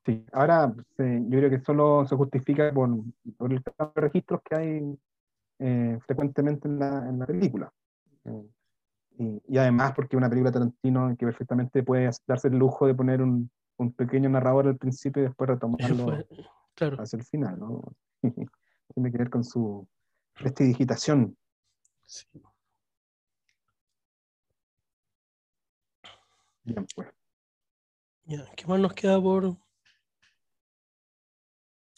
Sí, 0.06 0.26
ahora 0.34 0.76
eh, 0.98 1.22
yo 1.24 1.40
creo 1.40 1.50
que 1.50 1.62
solo 1.62 2.06
se 2.06 2.18
justifica 2.18 2.74
por, 2.74 2.90
por 3.38 3.54
el 3.54 3.64
cambio 3.64 3.94
de 3.96 4.02
registros 4.02 4.42
que 4.44 4.56
hay 4.58 5.00
eh, 5.60 5.98
frecuentemente 6.06 6.68
en 6.68 6.80
la, 6.80 7.08
en 7.08 7.20
la 7.20 7.26
película. 7.26 7.72
Eh, 8.26 8.50
y, 9.20 9.42
y 9.48 9.58
además 9.58 9.94
porque 9.96 10.18
es 10.18 10.18
una 10.18 10.30
película 10.30 10.52
Tarantino 10.52 11.16
que 11.18 11.26
perfectamente 11.26 11.82
puede 11.82 12.10
darse 12.28 12.50
el 12.50 12.58
lujo 12.58 12.88
de 12.88 12.94
poner 12.94 13.22
un, 13.22 13.50
un 13.78 13.94
pequeño 13.94 14.28
narrador 14.28 14.68
al 14.68 14.76
principio 14.78 15.24
y 15.24 15.28
después 15.28 15.50
retomarlo 15.50 16.26
claro. 16.76 17.02
hacia 17.02 17.16
el 17.16 17.24
final, 17.24 17.58
¿no? 17.58 17.82
tiene 18.94 19.12
que 19.14 19.18
ver 19.18 19.30
con 19.30 19.46
su 19.46 19.88
prestidigitación. 20.34 21.38
Sí. 22.14 22.28
Bien, 26.66 26.86
pues. 26.96 27.08
Ya, 28.26 28.46
¿Qué 28.58 28.68
más 28.68 28.82
nos 28.82 28.92
queda 28.94 29.22
por 29.22 29.56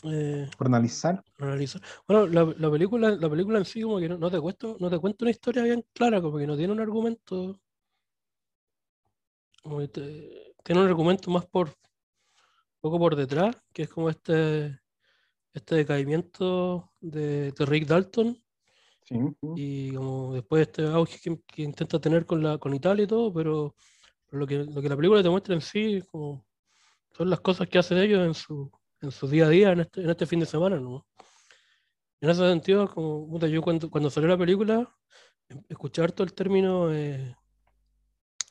eh, 0.04 0.48
Por 0.58 0.68
analizar, 0.68 1.24
por 1.38 1.48
analizar? 1.48 1.82
Bueno, 2.08 2.28
la, 2.28 2.54
la 2.58 2.72
película, 2.72 3.10
la 3.12 3.30
película 3.30 3.58
en 3.60 3.66
sí 3.66 3.82
como 3.82 4.00
que 4.00 4.10
no, 4.10 4.18
no 4.18 4.32
te 4.32 4.40
cuesta, 4.40 4.68
no 4.80 4.90
te 4.90 5.00
cuenta 5.00 5.26
una 5.26 5.32
historia 5.32 5.64
bien 5.64 5.86
clara, 5.94 6.22
como 6.22 6.38
que 6.38 6.48
no 6.48 6.58
tiene 6.58 6.74
un 6.74 6.80
argumento. 6.80 7.60
como 9.64 9.80
que 9.80 9.88
te- 9.90 10.56
tiene 10.64 10.82
un 10.82 10.88
argumento 10.88 11.30
más 11.30 11.46
por 11.46 11.68
un 11.68 11.74
poco 12.82 13.00
por 13.00 13.16
detrás, 13.16 13.56
que 13.74 13.84
es 13.84 13.90
como 13.90 14.10
este 14.10 14.80
este 15.54 15.76
decaimiento 15.76 16.94
de, 17.02 17.52
de 17.54 17.66
Rick 17.68 17.88
Dalton 17.88 18.44
sí, 19.06 19.16
y 19.56 19.94
como 19.94 20.34
después 20.34 20.68
este 20.68 20.86
auge 20.88 21.20
que, 21.20 21.40
que 21.48 21.62
intenta 21.64 22.00
tener 22.00 22.26
con 22.26 22.44
la 22.44 22.58
con 22.58 22.74
Italia 22.74 23.04
y 23.04 23.08
todo, 23.08 23.32
pero, 23.34 23.76
pero 24.26 24.40
lo 24.40 24.48
que 24.48 24.58
lo 24.66 24.82
que 24.82 24.90
la 24.90 24.96
película 24.98 25.24
te 25.24 25.30
muestra 25.30 25.54
en 25.56 25.62
sí 25.62 26.02
como 26.12 26.46
son 27.12 27.30
las 27.30 27.40
cosas 27.40 27.70
que 27.70 27.78
hacen 27.80 27.98
ellos 28.00 28.26
en 28.26 28.34
su 28.34 28.70
en 29.02 29.12
su 29.12 29.28
día 29.28 29.46
a 29.46 29.50
día 29.50 29.72
en 29.72 29.82
este, 29.82 30.02
en 30.02 30.10
este 30.10 30.26
fin 30.26 30.40
de 30.40 30.46
semana, 30.46 30.80
¿no? 30.80 31.06
En 32.22 32.30
ese 32.30 32.48
sentido, 32.50 32.88
como 32.92 33.40
yo 33.46 33.62
cuando, 33.62 33.90
cuando 33.90 34.10
salió 34.10 34.30
la 34.30 34.38
película, 34.38 34.90
em- 35.48 35.62
escuché 35.70 36.02
harto 36.02 36.24
el 36.24 36.34
término 36.34 36.92
eh, 36.92 37.36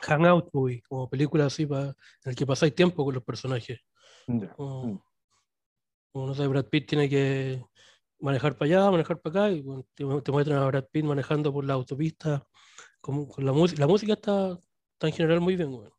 hangout 0.00 0.50
movie, 0.52 0.82
como 0.82 1.08
película 1.08 1.46
así 1.46 1.66
para 1.66 1.86
en 1.88 1.94
el 2.30 2.36
que 2.36 2.46
pasáis 2.46 2.74
tiempo 2.74 3.04
con 3.04 3.14
los 3.14 3.24
personajes. 3.24 3.80
Como, 4.56 4.86
Mm. 4.86 4.98
como, 6.12 6.26
no 6.28 6.34
sé, 6.34 6.46
Brad 6.46 6.66
Pitt 6.66 6.88
tiene 6.88 7.08
que 7.08 7.64
manejar 8.24 8.56
para 8.56 8.66
allá, 8.80 8.90
manejar 8.90 9.20
para 9.20 9.44
acá, 9.46 9.50
y 9.54 9.62
bueno, 9.62 9.86
te, 9.94 10.04
mu- 10.04 10.20
te 10.22 10.32
muestran 10.32 10.58
a 10.58 10.66
Brad 10.66 10.86
Pitt 10.90 11.04
manejando 11.04 11.52
por 11.52 11.64
la 11.64 11.74
autopista 11.74 12.46
con, 13.00 13.26
con 13.26 13.44
la 13.44 13.52
música. 13.52 13.80
La 13.80 13.86
música 13.86 14.14
está, 14.14 14.58
está 14.92 15.08
en 15.08 15.12
general 15.12 15.40
muy 15.40 15.56
bien. 15.56 15.68
O 15.74 15.92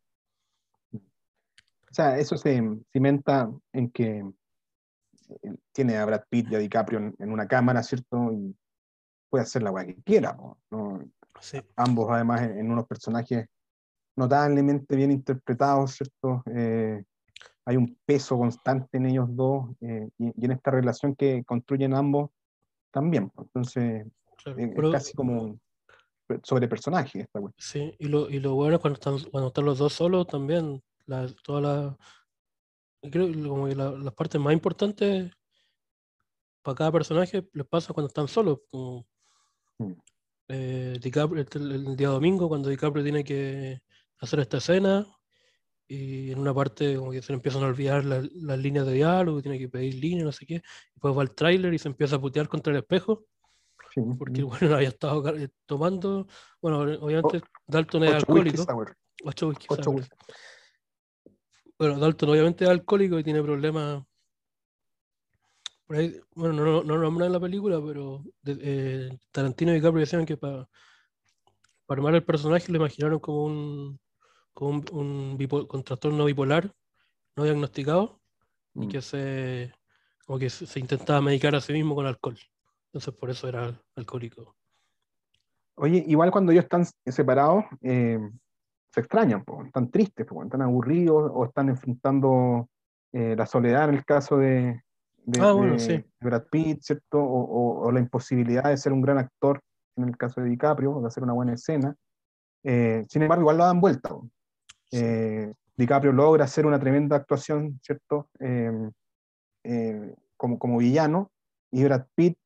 sea, 1.92 2.18
eso 2.18 2.36
se 2.38 2.62
cimenta 2.92 3.50
en 3.72 3.90
que 3.90 4.26
eh, 5.44 5.56
tiene 5.72 5.98
a 5.98 6.06
Brad 6.06 6.24
Pitt 6.30 6.52
y 6.52 6.56
a 6.56 6.60
DiCaprio 6.60 7.00
en, 7.00 7.16
en 7.20 7.32
una 7.32 7.48
cámara, 7.48 7.82
¿cierto? 7.84 8.32
Y 8.34 8.56
puede 9.30 9.44
hacer 9.44 9.64
la 9.64 9.72
weá 9.72 9.86
que 9.86 9.96
quiera, 10.04 10.38
¿no? 10.72 11.10
Sí, 11.42 11.62
Ambos, 11.76 12.08
además, 12.10 12.42
en, 12.42 12.60
en 12.60 12.72
unos 12.72 12.88
personajes 12.88 13.48
notablemente 14.16 14.96
bien 14.96 15.12
interpretados, 15.12 15.92
¿cierto? 15.96 16.44
Eh, 16.54 17.04
hay 17.66 17.78
un 17.78 17.98
peso 18.06 18.38
constante 18.38 18.98
en 18.98 19.08
ellos 19.08 19.28
dos 19.30 19.70
eh, 19.82 20.10
y, 20.20 20.26
y 20.42 20.46
en 20.46 20.52
esta 20.52 20.72
relación 20.72 21.16
que 21.16 21.44
construyen 21.44 21.94
ambos 21.96 22.30
también. 22.92 23.30
po. 23.30 23.42
Entonces, 23.44 24.06
claro. 24.44 24.60
eh, 24.60 24.64
es 24.66 24.76
Pero- 24.76 24.92
casi 24.92 25.14
como 25.14 25.60
sobre 26.44 26.68
personaje 26.68 27.22
esta 27.22 27.40
weá. 27.40 27.54
Sí, 27.58 27.96
y 28.00 28.08
lo, 28.08 28.30
y 28.30 28.40
lo 28.40 28.56
bueno 28.56 28.76
es 28.76 28.82
cuando 28.82 28.96
están, 29.00 29.20
cuando 29.32 29.48
están 29.50 29.66
los 29.66 29.78
dos 29.78 29.94
solos 29.94 30.26
también, 30.28 30.82
la, 31.06 31.28
toda 31.44 31.62
la, 31.62 31.98
creo 33.12 33.28
que 33.32 33.48
como 33.48 33.68
que 33.68 33.76
la- 33.76 33.92
las 33.92 34.14
partes 34.14 34.42
más 34.42 34.54
importantes 34.54 35.32
para 36.64 36.76
cada 36.76 36.92
personaje 36.92 37.48
les 37.54 37.68
pasa 37.68 37.94
cuando 37.94 38.08
están 38.08 38.28
solos, 38.28 38.60
como 38.72 39.06
Mm. 39.78 39.92
eh, 40.48 40.98
DiCaprio, 41.02 41.46
el, 41.54 41.72
el 41.72 41.96
día 41.98 42.08
domingo 42.08 42.48
cuando 42.48 42.70
DiCaprio 42.70 43.04
tiene 43.04 43.24
que 43.24 43.82
hacer 44.20 44.40
esta 44.40 44.58
escena 44.58 45.06
y 45.88 46.32
en 46.32 46.40
una 46.40 46.54
parte 46.54 46.96
como 46.96 47.12
que 47.12 47.22
se 47.22 47.32
le 47.32 47.36
empiezan 47.38 47.64
a 47.64 47.68
olvidar 47.68 48.04
las, 48.06 48.32
las 48.34 48.58
líneas 48.58 48.86
de 48.86 48.94
diálogo, 48.94 49.42
tiene 49.42 49.60
que 49.60 49.70
pedir 49.70 49.96
líneas, 49.96 50.26
no 50.26 50.32
sé 50.32 50.46
qué, 50.46 50.56
y 50.56 50.62
después 50.96 51.16
va 51.18 51.22
al 51.22 51.32
tráiler 51.36 51.74
y 51.74 51.78
se 51.80 51.88
empieza 51.88 52.16
a 52.16 52.22
putear 52.22 52.48
contra 52.48 52.72
el 52.74 52.80
espejo 52.80 53.26
Sí, 53.94 54.02
porque 54.18 54.44
bueno, 54.44 54.76
había 54.76 54.90
estado 54.90 55.28
eh, 55.38 55.50
tomando, 55.66 56.28
bueno, 56.62 56.80
obviamente 56.80 57.42
Dalton 57.68 58.04
es 58.04 58.10
Ocho 58.10 58.18
alcohólico. 58.18 58.66
Ocho 59.24 59.48
whisky 59.48 59.66
Ocho 59.70 59.92
whisky. 59.92 60.16
Bueno, 61.78 62.00
Dalton 62.00 62.30
obviamente 62.30 62.64
es 62.66 62.70
alcohólico 62.70 63.20
y 63.20 63.24
tiene 63.24 63.42
problemas. 63.42 64.04
Por 65.88 65.98
ahí, 65.98 66.20
bueno, 66.34 66.54
no, 66.56 66.66
no, 66.66 66.84
no 66.84 66.96
lo 66.96 67.02
nombran 67.04 67.28
en 67.28 67.34
la 67.34 67.40
película, 67.40 67.80
pero 67.86 68.24
de- 68.42 68.58
eh, 68.62 69.18
Tarantino 69.32 69.72
y 69.72 69.76
DiCaprio 69.76 70.00
decían 70.02 70.26
que 70.26 70.36
para 70.36 70.68
armar 71.88 72.16
el 72.16 72.24
personaje 72.24 72.72
lo 72.72 72.78
imaginaron 72.78 73.20
como 73.20 73.46
un, 73.46 74.00
como 74.56 74.70
un, 74.94 75.38
un 75.38 75.68
con 75.68 75.84
trastorno 75.84 76.26
bipolar 76.26 76.74
no 77.36 77.44
diagnosticado 77.44 78.20
y 78.74 78.88
Mm. 78.88 78.90
que 78.90 79.02
se, 79.02 79.74
como 80.26 80.40
que 80.40 80.50
se, 80.50 80.66
se 80.66 80.80
intentaba 80.80 81.22
medicar 81.22 81.54
a 81.56 81.62
sí 81.62 81.72
mismo 81.74 81.94
con 81.94 82.06
alcohol. 82.08 82.38
Entonces 82.88 83.14
por 83.14 83.30
eso 83.30 83.48
era 83.48 83.80
alcohólico. 83.96 84.56
Oye, 85.76 86.04
igual 86.08 86.32
cuando 86.32 86.52
ellos 86.52 86.64
están 86.64 86.86
separados, 87.06 87.66
eh, 87.82 88.18
se 88.90 89.00
extrañan, 89.02 89.44
po, 89.44 89.64
están 89.66 89.92
tristes, 89.92 90.26
po, 90.26 90.42
están 90.44 90.62
aburridos 90.62 91.30
o 91.34 91.46
están 91.46 91.68
enfrentando 91.70 92.70
eh, 93.12 93.36
la 93.38 93.46
soledad 93.46 93.90
en 93.90 93.96
el 93.96 94.06
caso 94.06 94.38
de, 94.38 94.82
de- 95.26 95.42
Ah, 95.42 95.52
bueno, 95.52 95.74
de 95.74 95.80
sí. 95.80 96.06
Brad 96.22 96.44
Pitt, 96.50 96.82
¿cierto? 96.82 97.20
O, 97.20 97.42
o- 97.44 97.88
o 97.88 97.92
la 97.92 98.00
imposibilidad 98.00 98.64
de 98.66 98.78
ser 98.78 98.94
un 98.94 99.02
gran 99.02 99.18
actor 99.18 99.60
en 99.98 100.06
el 100.10 100.18
caso 100.18 100.40
de 100.42 100.50
DiCaprio, 100.50 101.00
de 101.02 101.08
hacer 101.08 101.24
una 101.24 101.34
buena 101.34 101.54
escena. 101.54 101.94
Eh, 102.64 103.06
sin 103.10 103.22
embargo, 103.22 103.44
igual 103.44 103.58
lo 103.58 103.66
dan 103.66 103.80
vuelta. 103.82 104.10
po. 104.10 104.30
Eh, 104.92 105.54
DiCaprio 105.78 106.12
logra 106.12 106.46
hacer 106.46 106.66
una 106.66 106.80
tremenda 106.80 107.16
actuación, 107.16 107.80
¿cierto? 107.84 108.30
Eh, 108.40 108.72
eh, 109.64 110.16
como, 110.38 110.58
como 110.60 110.78
villano, 110.78 111.32
y 111.72 111.84
Brad 111.84 112.06
Pitt 112.16 112.38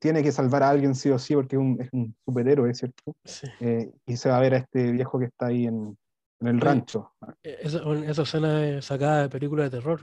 tiene 0.00 0.22
que 0.22 0.32
salvar 0.32 0.64
a 0.64 0.70
alguien 0.70 0.96
sí 0.96 1.10
o 1.10 1.18
sí 1.18 1.34
porque 1.34 1.54
es 1.54 1.60
un, 1.62 1.80
es 1.80 1.88
un 1.92 2.16
superhéroe, 2.24 2.74
¿cierto? 2.74 3.14
Sí. 3.24 3.46
Eh, 3.60 3.92
y 4.04 4.16
se 4.16 4.28
va 4.28 4.38
a 4.38 4.40
ver 4.40 4.54
a 4.54 4.56
este 4.58 4.90
viejo 4.90 5.18
que 5.18 5.26
está 5.26 5.46
ahí 5.46 5.66
en, 5.66 5.96
en 6.40 6.46
el 6.48 6.60
rancho. 6.60 7.12
Esa, 7.42 7.78
esa 8.04 8.22
escena 8.22 8.66
es 8.66 8.84
sacada 8.84 9.22
de 9.22 9.28
película 9.28 9.62
de 9.62 9.70
terror. 9.70 10.00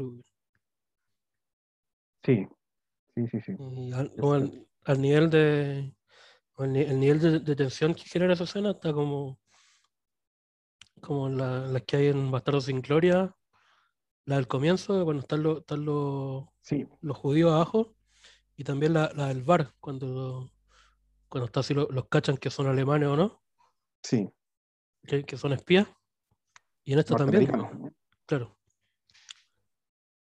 Sí, 2.23 2.47
sí, 3.13 3.27
sí, 3.27 3.41
sí. 3.41 3.55
Y 3.59 3.91
al, 3.91 5.01
nivel 5.01 5.29
de 5.29 5.93
el, 6.59 6.75
el 6.77 6.99
nivel 6.99 7.19
de, 7.19 7.39
de 7.39 7.55
tensión 7.55 7.93
que 7.93 8.03
genera 8.03 8.33
esa 8.33 8.45
escena 8.45 8.71
está 8.71 8.93
como 8.93 9.37
como 10.99 11.29
la- 11.29 11.67
las 11.67 11.83
que 11.83 11.97
hay 11.97 12.07
en 12.07 12.31
Bastardos 12.31 12.65
sin 12.65 12.81
Gloria, 12.81 13.35
la 14.25 14.35
del 14.35 14.47
comienzo, 14.47 15.03
cuando 15.05 15.21
están, 15.21 15.43
los 15.43 15.59
están 15.59 15.85
los, 15.85 16.45
Sí, 16.61 16.87
los 17.01 17.17
judíos 17.17 17.51
abajo, 17.51 17.95
y 18.55 18.63
también 18.63 18.93
la, 18.93 19.11
la 19.15 19.27
del 19.27 19.43
bar, 19.43 19.73
cuando, 19.79 20.51
cuando 21.29 21.45
está 21.45 21.61
así, 21.61 21.73
lo- 21.73 21.87
los 21.89 22.07
cachan 22.09 22.37
que 22.37 22.49
son 22.49 22.67
alemanes 22.67 23.09
o 23.09 23.15
no, 23.15 23.41
sí, 24.03 24.29
que, 25.07 25.23
que 25.23 25.37
son 25.37 25.53
espías, 25.53 25.87
y 26.83 26.93
en 26.93 26.99
esta 26.99 27.15
también, 27.15 27.47
claro. 28.25 28.55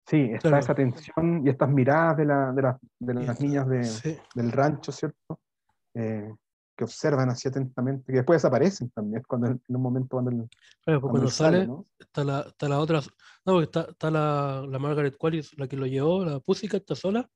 Sí, 0.07 0.17
está 0.33 0.49
Claro. 0.49 0.57
esa 0.63 0.75
tensión 0.75 1.41
y 1.45 1.49
estas 1.49 1.69
miradas 1.69 2.17
de, 2.17 2.25
la- 2.25 2.51
de, 2.51 2.61
las- 2.61 2.77
de 2.99 3.13
las 3.15 3.39
niñas 3.39 3.67
de- 3.67 3.83
sí, 3.83 4.17
del 4.35 4.51
rancho, 4.51 4.91
¿cierto? 4.91 5.39
Eh, 5.95 6.31
que 6.75 6.83
observan 6.83 7.29
así 7.29 7.47
atentamente, 7.47 8.05
que 8.11 8.17
después 8.17 8.37
desaparecen 8.41 8.89
también, 8.91 9.23
cuando 9.27 9.47
en 9.47 9.61
un 9.69 9.81
momento 9.81 10.09
cuando, 10.09 10.31
el- 10.31 10.37
claro, 10.83 10.99
pues 10.99 10.99
cuando 11.01 11.11
cuando 11.11 11.29
sale, 11.29 11.57
sale, 11.59 11.67
¿no? 11.67 11.85
está 11.99 12.23
la, 12.23 12.41
está 12.41 12.69
la 12.69 12.79
otra, 12.79 13.01
no, 13.45 13.61
está, 13.61 13.81
está 13.89 14.11
la, 14.11 14.65
la 14.67 14.79
Margaret 14.79 15.15
Qualley, 15.17 15.41
la 15.57 15.67
que 15.67 15.77
lo 15.77 15.85
llevó, 15.85 16.25
la 16.25 16.39
Pussycat 16.39 16.81
está 16.81 16.95
sola, 16.95 17.29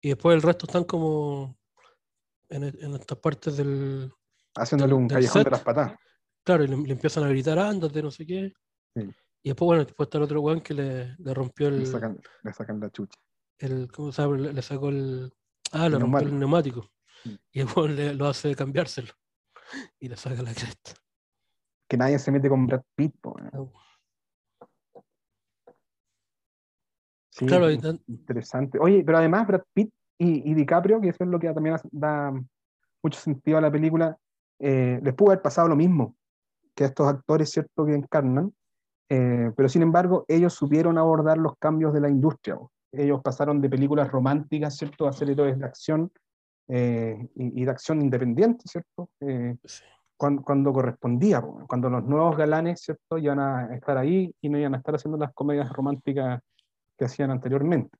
y 0.00 0.08
después 0.10 0.34
el 0.36 0.42
resto 0.42 0.66
están 0.66 0.84
como 0.84 1.56
en, 2.50 2.64
e- 2.64 2.74
en 2.80 2.94
estas 2.94 3.18
partes 3.18 3.56
del, 3.56 4.12
Haciéndole 4.56 4.92
del- 4.92 5.02
un 5.02 5.08
del 5.08 5.16
callejón 5.16 5.44
de 5.44 5.50
las 5.50 5.62
patas. 5.62 5.92
claro, 6.44 6.64
y 6.64 6.68
le, 6.68 6.76
le 6.76 6.92
empiezan 6.92 7.24
a 7.24 7.28
gritar, 7.28 7.58
ándate, 7.58 8.02
no 8.02 8.10
sé 8.10 8.26
qué, 8.26 8.52
Sí. 8.94 9.02
y 9.42 9.48
después, 9.48 9.66
bueno, 9.66 9.84
después 9.84 10.06
está 10.06 10.18
el 10.18 10.24
otro 10.24 10.40
weón 10.42 10.60
que 10.60 10.74
le, 10.74 11.16
le 11.18 11.34
rompió 11.34 11.70
Le 11.70 11.78
el, 11.78 11.86
sacan, 11.86 12.20
le 12.42 12.52
sacan 12.52 12.78
la 12.80 12.90
chucha. 12.90 13.18
el, 13.58 13.90
¿cómo 13.90 14.12
se 14.12 14.22
llama? 14.22 14.36
Le, 14.36 14.52
le 14.52 14.62
sacó 14.62 14.90
el, 14.90 15.32
ah, 15.72 15.88
le 15.88 15.96
El 15.96 16.02
rompió 16.02 16.20
el 16.28 16.38
neumático, 16.38 16.90
Y 17.52 17.60
después 17.60 17.90
le, 17.90 18.14
lo 18.14 18.26
hace 18.26 18.54
cambiárselo, 18.54 19.12
y 19.98 20.08
le 20.08 20.16
saca 20.16 20.42
la 20.42 20.52
cresta. 20.52 20.92
Que 21.88 21.96
nadie 21.96 22.18
se 22.18 22.30
mete 22.30 22.48
con 22.48 22.66
Brad 22.66 22.82
Pitt. 22.94 23.14
No. 23.52 23.72
Sí, 27.30 27.46
Claro, 27.46 27.70
y 27.70 27.80
interesante. 28.06 28.78
Oye, 28.78 29.02
pero 29.04 29.18
además 29.18 29.46
Brad 29.46 29.62
Pitt 29.72 29.90
y, 30.18 30.50
y 30.50 30.54
DiCaprio, 30.54 31.00
que 31.00 31.08
eso 31.08 31.24
es 31.24 31.30
lo 31.30 31.38
que 31.38 31.52
también 31.52 31.76
da 31.90 32.32
mucho 33.02 33.20
sentido 33.20 33.58
a 33.58 33.60
la 33.60 33.70
película, 33.70 34.16
eh, 34.60 35.00
les 35.02 35.14
pudo 35.14 35.30
haber 35.30 35.42
pasado 35.42 35.68
lo 35.68 35.76
mismo 35.76 36.16
que 36.74 36.84
a 36.84 36.86
estos 36.88 37.06
actores, 37.08 37.50
¿cierto?, 37.50 37.86
que 37.86 37.94
encarnan, 37.94 38.54
eh, 39.08 39.50
pero 39.56 39.68
sin 39.68 39.82
embargo 39.82 40.24
ellos 40.28 40.54
supieron 40.54 40.96
abordar 40.96 41.38
los 41.38 41.56
cambios 41.58 41.92
de 41.92 42.00
la 42.00 42.08
industria. 42.08 42.56
Ellos 42.92 43.20
pasaron 43.22 43.60
de 43.60 43.68
películas 43.68 44.10
románticas, 44.10 44.76
¿cierto?, 44.76 45.06
a 45.06 45.12
ser 45.12 45.30
héroes 45.30 45.58
de 45.58 45.64
acción 45.64 46.12
eh, 46.68 47.28
y, 47.36 47.62
y 47.62 47.64
de 47.64 47.70
acción 47.70 48.00
independiente, 48.02 48.64
¿cierto? 48.66 49.10
Eh, 49.20 49.56
sí. 49.64 49.84
cuando, 50.16 50.42
cuando 50.42 50.72
correspondía, 50.72 51.40
po, 51.40 51.66
cuando 51.68 51.90
los 51.90 52.04
nuevos 52.04 52.36
galanes, 52.36 52.80
¿cierto?, 52.80 53.18
iban 53.18 53.38
a 53.40 53.74
estar 53.74 53.96
ahí 53.98 54.34
y 54.40 54.48
no 54.48 54.58
iban 54.58 54.74
a 54.74 54.78
estar 54.78 54.94
haciendo 54.94 55.18
las 55.18 55.32
comedias 55.34 55.70
románticas 55.72 56.40
que 56.96 57.04
hacían 57.04 57.30
anteriormente. 57.30 57.96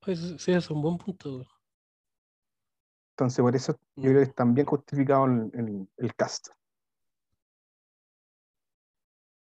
Pues, 0.00 0.36
sí, 0.38 0.52
es 0.52 0.70
un 0.70 0.80
buen 0.82 0.98
punto. 0.98 1.46
Entonces, 3.12 3.42
por 3.42 3.54
eso 3.56 3.72
yo 3.96 4.10
creo 4.10 4.16
que 4.22 4.22
está 4.30 4.44
bien 4.44 4.66
justificado 4.66 5.24
el, 5.26 5.50
el- 5.54 5.88
el 5.96 6.14
cast. 6.14 6.48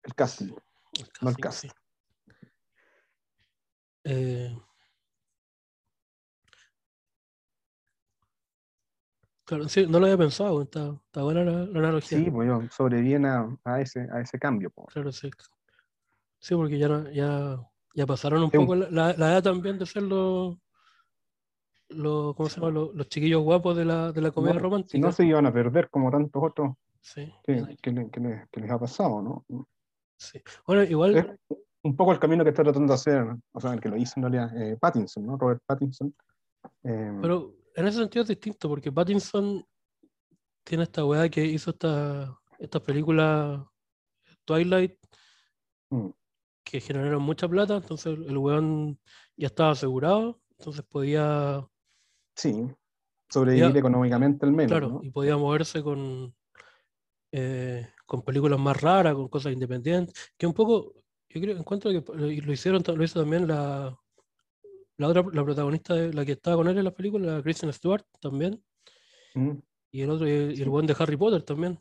El 0.02 0.14
casting. 0.14 0.52
El 0.98 1.08
No 1.20 1.28
el 1.30 1.36
casting, 1.36 1.42
cast. 1.42 1.60
sí. 1.62 1.68
Eh, 4.04 4.56
claro, 9.46 9.68
sí, 9.68 9.86
no 9.88 9.98
lo 9.98 10.04
había 10.06 10.18
pensado, 10.18 10.60
está, 10.62 10.92
está 11.06 11.22
buena 11.22 11.42
la, 11.44 11.52
la 11.64 11.78
analogía. 11.78 12.18
Sí, 12.18 12.30
pues 12.30 12.46
yo 12.48 12.62
sobreviven 12.70 13.24
a, 13.24 13.56
a 13.64 13.80
ese, 13.80 14.06
a 14.12 14.20
ese 14.20 14.38
cambio. 14.38 14.68
po. 14.70 14.84
Claro, 14.86 15.10
sí. 15.12 15.30
Sí, 16.38 16.54
porque 16.54 16.78
ya, 16.78 17.10
ya, 17.12 17.58
ya 17.94 18.06
pasaron 18.06 18.42
un 18.42 18.50
Sí, 18.50 18.58
poco 18.58 18.74
la, 18.74 18.90
la- 18.90 19.14
la 19.16 19.32
edad 19.32 19.42
también 19.42 19.78
de 19.78 19.86
ser 19.86 20.02
los, 20.02 20.58
los, 21.88 22.34
¿cómo 22.34 22.48
se 22.48 22.56
llama? 22.60 22.72
Los, 22.72 22.94
los 22.94 23.08
chiquillos 23.08 23.42
guapos 23.42 23.76
de 23.76 23.84
la, 23.84 24.12
de 24.12 24.20
la 24.20 24.30
comedia 24.30 24.54
No, 24.54 24.58
Si 24.60 24.62
romántica. 24.62 24.98
no 24.98 25.12
se 25.12 25.24
iban 25.24 25.46
a 25.46 25.52
perder 25.52 25.88
como 25.90 26.10
tantos 26.10 26.42
otros 26.42 26.74
Sí, 27.00 27.32
que, 27.44 27.76
que 27.80 27.92
le- 27.92 28.10
que 28.10 28.20
le- 28.20 28.46
que 28.50 28.60
les 28.60 28.70
ha 28.70 28.78
pasado, 28.78 29.22
¿no? 29.22 29.66
sí. 30.18 30.40
Bueno, 30.66 30.82
igual, 30.82 31.16
Es 31.16 31.56
un 31.82 31.94
poco 31.96 32.10
el 32.12 32.18
camino 32.18 32.42
que 32.42 32.50
está 32.50 32.64
tratando 32.64 32.88
de 32.92 32.94
hacer, 32.94 33.24
o 33.52 33.60
sea, 33.60 33.72
el 33.72 33.80
que 33.80 33.88
lo 33.88 33.96
hizo 33.96 34.14
en 34.16 34.22
realidad, 34.24 34.60
eh, 34.60 34.76
Pattinson, 34.80 35.24
¿no? 35.24 35.36
Robert 35.38 35.62
Pattinson. 35.64 36.12
Eh, 36.82 37.12
pero 37.22 37.54
en 37.76 37.86
ese 37.86 37.98
sentido 37.98 38.22
es 38.22 38.28
distinto, 38.28 38.68
porque 38.68 38.90
Pattinson 38.90 39.64
tiene 40.64 40.84
esta 40.84 41.04
weá 41.04 41.28
que 41.28 41.44
hizo 41.44 41.70
esta, 41.70 42.36
esta 42.58 42.80
película 42.80 43.70
Twilight 44.46 44.96
mm, 45.90 46.08
que 46.64 46.80
generaron 46.80 47.22
mucha 47.22 47.46
plata, 47.46 47.76
entonces 47.76 48.18
el 48.18 48.38
weón 48.38 48.98
ya 49.36 49.48
estaba 49.48 49.72
asegurado, 49.72 50.40
entonces 50.58 50.82
podía, 50.84 51.68
sí, 52.34 52.66
sobrevivir 53.28 53.74
Ya. 53.74 53.78
económicamente 53.78 54.46
al 54.46 54.52
menos, 54.52 54.70
claro, 54.70 54.88
¿no? 54.88 55.00
y 55.02 55.10
podía 55.10 55.36
moverse 55.36 55.82
con, 55.82 56.34
eh, 57.30 57.86
con 58.06 58.22
películas 58.22 58.58
más 58.58 58.80
raras, 58.80 59.14
con 59.14 59.28
cosas 59.28 59.52
independientes, 59.52 60.32
que 60.38 60.46
un 60.46 60.54
poco, 60.54 60.94
yo 61.28 61.40
creo, 61.42 61.58
encuentro 61.58 61.90
que 61.90 62.12
lo 62.16 62.52
hicieron, 62.52 62.82
lo 62.86 63.04
hizo 63.04 63.20
también 63.20 63.46
la, 63.46 63.96
la 64.98 65.08
otra, 65.08 65.22
la 65.32 65.44
protagonista, 65.44 65.94
de, 65.94 66.12
la 66.12 66.24
que 66.24 66.32
estaba 66.32 66.56
con 66.56 66.68
él 66.68 66.78
en 66.78 66.84
la 66.84 66.90
película, 66.94 67.36
la 67.36 67.42
Kristen 67.42 67.72
Stewart 67.72 68.04
también, 68.20 68.62
Mm, 69.34 69.58
y 69.90 70.00
el 70.00 70.08
otro, 70.10 70.26
el, 70.26 70.68
weón 70.68 70.86
de 70.86 70.96
Harry 70.98 71.16
Potter 71.16 71.42
también. 71.42 71.78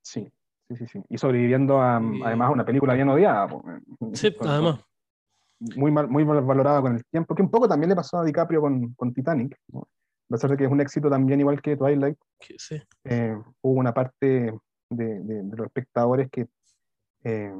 sí, 0.00 0.30
sí, 0.68 0.76
sí, 0.76 0.86
sí. 0.86 1.02
Y 1.08 1.18
sobreviviendo 1.18 1.80
a, 1.80 2.00
Y- 2.00 2.22
además 2.22 2.48
a 2.48 2.52
una 2.52 2.64
película 2.64 2.94
bien 2.94 3.08
odiada. 3.08 3.46
eh, 3.52 3.80
Sí, 4.14 4.34
además, 4.40 4.80
muy 5.76 5.90
mal, 5.90 6.08
muy 6.08 6.24
mal 6.24 6.40
valorada 6.42 6.80
con 6.80 6.94
el 6.96 7.04
tiempo, 7.06 7.34
que 7.34 7.42
un 7.42 7.50
poco 7.50 7.68
también 7.68 7.90
le 7.90 7.96
pasó 7.96 8.18
a 8.18 8.24
DiCaprio 8.24 8.60
con, 8.60 8.94
con 8.94 9.12
Titanic, 9.12 9.56
¿no? 9.68 9.80
a 9.80 10.34
pesar 10.34 10.50
de 10.50 10.56
que 10.56 10.64
es 10.64 10.70
un 10.70 10.80
éxito 10.80 11.10
también 11.10 11.40
igual 11.40 11.60
que 11.60 11.76
Twilight, 11.76 12.18
sí, 12.56 12.80
eh, 13.04 13.36
hubo 13.60 13.78
una 13.80 13.92
parte 13.92 14.26
de, 14.90 15.20
de- 15.20 15.42
de 15.44 15.56
los 15.56 15.66
espectadores 15.66 16.30
que, 16.30 16.48
eh, 17.24 17.52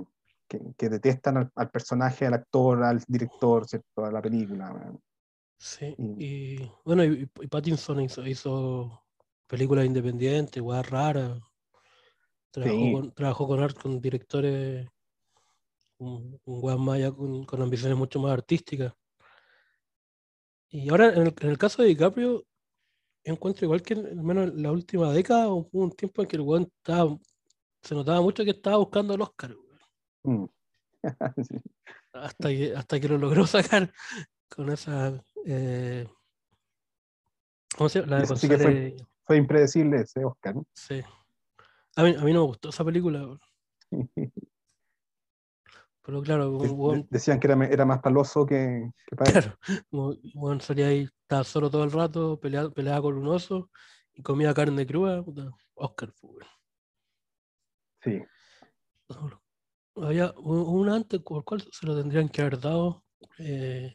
que, 0.59 0.75
que 0.77 0.89
detestan 0.89 1.37
al, 1.39 1.51
al 1.55 1.71
personaje, 1.71 2.27
al 2.27 2.35
actor, 2.35 2.83
al 2.83 3.03
director, 3.09 3.67
¿cierto? 3.67 4.05
a 4.05 4.11
la 4.13 4.21
película. 4.21 4.93
sí. 5.59 5.95
Y- 5.99 6.25
Y 6.25 6.71
bueno, 6.85 7.05
y, 7.05 7.29
y 7.41 7.47
Pattinson 7.47 8.01
hizo, 8.01 8.27
hizo 8.27 9.03
películas 9.47 9.87
independientes, 9.87 10.63
weas 10.63 10.89
raras. 10.91 11.41
Trabajó, 12.51 12.77
Sí. 12.77 12.93
con, 12.93 13.13
trabajó 13.13 13.47
con, 13.49 13.61
art- 13.63 13.81
con 13.81 14.01
directores, 14.01 14.87
un, 15.99 16.39
un 16.45 16.89
allá 16.91 17.11
con, 17.13 17.45
con 17.45 17.63
ambiciones 17.63 17.97
mucho 17.97 18.21
más 18.21 18.33
artísticas. 18.33 18.93
Y 20.69 20.91
ahora, 20.91 21.15
en 21.15 21.23
el, 21.29 21.35
en 21.41 21.49
el 21.51 21.59
caso 21.59 21.81
de 21.83 21.89
DiCaprio, 21.89 22.45
encuentro 23.25 23.65
igual 23.67 23.83
que 23.83 23.95
al 23.95 24.23
menos 24.23 24.49
en 24.51 24.63
la 24.63 24.73
última 24.73 25.13
década 25.13 25.49
hubo 25.49 25.69
un 25.73 25.93
tiempo 25.93 26.21
en 26.23 26.29
que 26.29 26.37
el 26.37 26.43
weón 26.43 26.69
estaba, 26.79 27.17
se 27.83 27.95
notaba 27.95 28.21
mucho 28.21 28.45
que 28.45 28.51
estaba 28.51 28.77
buscando 28.79 29.15
el 29.15 29.21
Oscar, 29.23 29.53
weón, 29.53 29.72
Mm. 30.25 30.45
Sí. 31.49 31.57
hasta 32.13 32.49
que, 32.49 32.77
hasta 32.77 33.01
que 33.01 33.09
lo 33.09 33.19
logró 33.19 33.47
sacar 33.47 33.93
con 34.49 34.71
esa... 34.71 35.13
eh, 35.47 36.07
¿Cómo 37.77 37.89
se 37.89 38.01
llama? 38.01 38.11
La 38.19 38.23
de 38.25 38.37
sí 38.37 38.49
que 38.49 38.59
fue- 38.59 38.97
Fue 39.25 39.37
impredecible 39.37 40.03
ese 40.03 40.25
Oscar. 40.25 40.55
¿no? 40.57 40.67
Sí. 40.75 41.03
A 41.97 42.03
mí, 42.05 42.15
a 42.17 42.23
mí 42.23 42.33
no 42.33 42.41
me 42.43 42.47
gustó 42.47 42.69
esa 42.69 42.85
película, 42.85 43.39
pero 46.03 46.23
claro, 46.23 46.59
decían 47.11 47.39
que 47.39 47.47
era, 47.47 47.65
era 47.67 47.85
más 47.85 48.01
paloso 48.01 48.45
que, 48.47 48.91
que 49.07 49.17
para. 49.17 49.31
Claro, 49.33 49.59
weón 50.35 50.61
salía 50.61 50.87
ahí, 50.89 51.09
estaba 51.23 51.45
solo 51.45 51.71
todo 51.71 51.85
el 51.85 51.93
rato, 51.93 52.41
peleaba, 52.41 52.71
peleaba 52.71 53.03
con 53.03 53.17
un 53.19 53.29
oso 53.29 53.71
y 54.15 54.23
comía 54.23 54.55
carne 54.55 54.87
cruda, 54.87 55.23
Oscar, 55.75 56.13
pues, 56.21 56.33
weón. 56.35 56.47
Sí. 58.03 58.23
Había 59.97 60.33
un- 60.39 60.81
una 60.81 60.97
antes, 60.97 61.21
¿por 61.21 61.45
cuál 61.45 61.63
se 61.71 61.87
lo 61.87 61.97
tendrían 61.97 62.29
que 62.29 62.41
haber 62.41 62.59
dado? 62.59 63.05
Eh, 63.39 63.95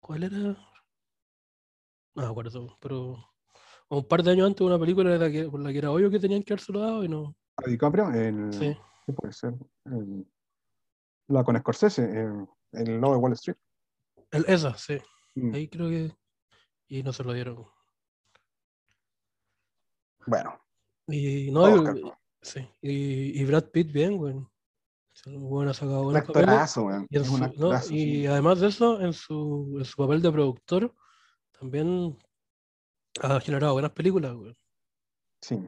¿cuál 0.00 0.24
era? 0.24 0.38
No 0.38 2.22
me 2.22 2.26
acuerdo, 2.26 2.76
pero 2.80 3.16
un 3.88 4.08
par 4.08 4.22
de 4.22 4.32
años 4.32 4.46
antes 4.46 4.60
una 4.66 4.78
película 4.78 5.14
era 5.14 5.30
que, 5.30 5.44
por 5.48 5.60
la 5.60 5.72
que 5.72 5.78
era 5.78 5.90
obvio 5.90 6.10
que 6.10 6.18
tenían 6.18 6.42
que 6.42 6.52
haberse 6.52 6.72
lo 6.72 6.80
dado 6.80 7.04
y 7.04 7.08
no. 7.08 7.34
¿A 7.56 7.68
DiCaprio? 7.68 8.10
El, 8.12 8.52
Sí, 8.52 8.76
¿qué 9.06 9.12
puede 9.12 9.32
ser? 9.32 9.54
El- 9.84 10.26
la 11.28 11.42
con 11.42 11.58
Scorsese, 11.58 12.02
el, 12.04 12.46
el 12.72 13.00
Lobo 13.00 13.14
de 13.14 13.18
Wall 13.20 13.32
Street. 13.32 13.56
el, 14.30 14.44
esa, 14.48 14.76
sí. 14.76 14.98
Mm, 15.34 15.54
Ahí 15.54 15.68
creo 15.68 15.88
que. 15.88 16.14
Y 16.88 17.02
no 17.02 17.12
se 17.12 17.24
lo 17.24 17.32
dieron. 17.32 17.66
Bueno, 20.26 20.58
Y 21.08 21.50
no. 21.50 21.84
Sí. 22.46 22.68
Y, 22.80 23.40
y 23.40 23.44
Brad 23.44 23.64
Pitt 23.70 23.92
bien, 23.92 24.16
güey. 24.16 24.34
Bueno, 25.26 25.70
ha 25.70 25.74
sacado 25.74 26.04
buenos 26.04 26.22
actorazo. 26.22 26.88
Y, 27.90 28.24
no, 28.24 28.32
además 28.32 28.60
de 28.60 28.68
eso, 28.68 29.00
en 29.00 29.12
su, 29.12 29.76
en 29.78 29.84
su 29.84 29.96
papel 29.96 30.20
de 30.22 30.30
productor, 30.30 30.94
también 31.58 32.16
ha 33.22 33.40
generado 33.40 33.72
buenas 33.72 33.92
películas, 33.92 34.34
güey. 34.34 34.56
Sí. 35.40 35.58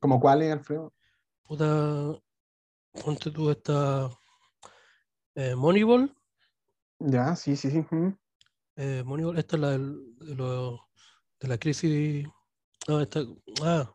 ¿Como 0.00 0.20
cuáles, 0.20 0.52
Alfredo? 0.52 0.92
Puta, 1.42 2.18
ponte 3.04 3.30
tú 3.30 3.50
esta 3.50 4.08
eh, 5.34 5.54
Moneyball. 5.54 6.14
Ya, 7.00 7.34
sí, 7.36 7.56
sí, 7.56 7.70
sí. 7.70 7.84
mm. 7.90 8.16
eh, 8.76 9.02
Moneyball, 9.04 9.38
esta 9.38 9.56
es 9.56 9.62
la 9.62 9.70
del- 9.70 10.16
de, 10.18 10.34
lo- 10.34 10.88
de 11.40 11.48
la 11.48 11.58
crisis. 11.58 12.26
No, 12.88 13.00
esta, 13.00 13.20
ah, 13.62 13.92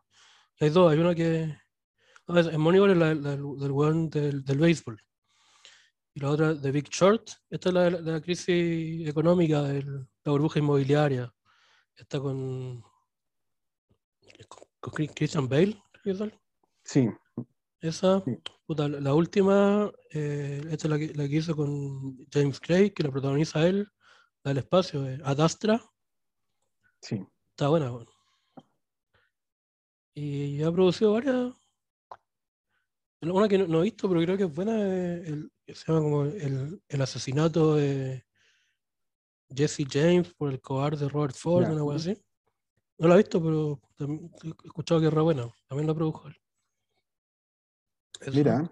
hay 0.60 0.68
dos, 0.70 0.92
hay 0.92 0.98
una 0.98 1.14
que. 1.14 1.56
No, 2.28 2.38
es- 2.38 2.46
en 2.46 2.60
Moneyball 2.60 2.90
es 2.92 2.96
la, 2.96 3.14
la 3.14 3.30
del, 3.36 3.58
del 3.58 3.70
weón 3.72 4.08
del, 4.10 4.44
del 4.44 4.58
béisbol. 4.58 5.00
Y 6.14 6.20
la 6.20 6.30
otra, 6.30 6.60
The 6.60 6.70
Big 6.70 6.88
Short, 6.90 7.30
esta 7.50 7.68
es 7.70 7.74
la, 7.74 7.90
de 7.90 8.12
la 8.12 8.20
crisis 8.20 9.08
económica, 9.08 9.62
de 9.62 9.82
la 9.82 10.32
burbuja 10.32 10.58
inmobiliaria. 10.58 11.32
Está 11.96 12.20
con, 12.20 12.82
con, 14.48 14.68
con 14.80 14.92
Chris- 14.92 15.12
Christian 15.14 15.48
Bale, 15.48 15.82
él. 16.04 16.38
Sí, 16.84 17.08
Esa, 17.80 18.20
Sí. 18.24 18.36
puta, 18.66 18.88
la, 18.88 19.14
última, 19.14 19.90
eh, 20.10 20.60
esta 20.70 20.86
es 20.86 20.90
la 20.90 20.98
que, 20.98 21.14
la 21.14 21.28
que 21.28 21.36
hizo 21.36 21.56
con 21.56 22.18
James 22.30 22.60
Gray, 22.60 22.90
que 22.90 23.02
la 23.04 23.10
protagoniza 23.10 23.66
él, 23.66 23.88
la 24.44 24.50
del 24.50 24.58
espacio, 24.58 25.08
eh, 25.08 25.18
Ad 25.24 25.40
Astra, 25.40 25.80
sí. 27.00 27.24
está 27.50 27.68
buena, 27.68 27.90
weón. 27.92 28.08
Y 30.14 30.62
ha 30.62 30.70
producido 30.70 31.12
varias. 31.14 31.54
Una 33.22 33.48
que 33.48 33.56
no, 33.58 33.66
no 33.68 33.80
he 33.80 33.84
visto, 33.84 34.08
pero 34.08 34.20
creo 34.20 34.36
que 34.36 34.44
es 34.44 34.54
buena, 34.54 34.72
eh, 34.76 35.22
el, 35.26 35.52
se 35.74 35.86
llama 35.86 36.00
como 36.02 36.22
el, 36.24 36.82
el 36.88 37.02
asesinato 37.02 37.76
de 37.76 38.24
Jesse 39.54 39.86
James 39.88 40.34
por 40.34 40.50
el 40.50 40.60
cobarde 40.60 41.04
de 41.04 41.08
Robert 41.08 41.36
Ford, 41.36 41.64
Ya. 41.64 41.72
una 41.72 41.82
cosa 41.82 42.10
así. 42.10 42.22
No 42.98 43.08
la 43.08 43.14
he 43.14 43.18
visto, 43.18 43.42
pero 43.42 43.80
he 44.00 44.48
escuchado 44.66 45.00
que 45.00 45.06
es 45.06 45.12
re 45.14 45.20
buena. 45.22 45.48
También 45.68 45.86
la 45.86 45.94
produjo 45.94 46.28
él. 46.28 46.36
Eso. 48.20 48.32
Mira, 48.32 48.70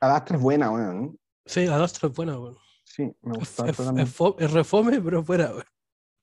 Adastra 0.00 0.36
es 0.36 0.42
buena, 0.42 0.70
weón. 0.70 1.18
Sí, 1.46 1.66
Ad 1.66 1.82
Astra 1.82 2.08
es 2.08 2.14
buena, 2.14 2.38
weón. 2.38 2.56
Sí, 2.84 3.02
me 3.22 3.34
gusta 3.38 3.68
es, 3.68 3.78
es 3.78 4.18
fo- 4.18 4.36
es 4.38 4.50
refome, 4.50 5.00
pero 5.00 5.20
es 5.20 5.26
buena, 5.26 5.50
weón. 5.50 5.64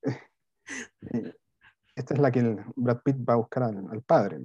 Eh, 1.13 1.33
Esta 1.95 2.13
es 2.13 2.19
la 2.19 2.29
que 2.31 2.39
el 2.39 2.59
Brad 2.75 3.01
Pitt 3.01 3.15
va 3.27 3.33
a 3.33 3.37
buscar 3.37 3.63
al, 3.63 3.87
al 3.89 4.01
padre. 4.01 4.39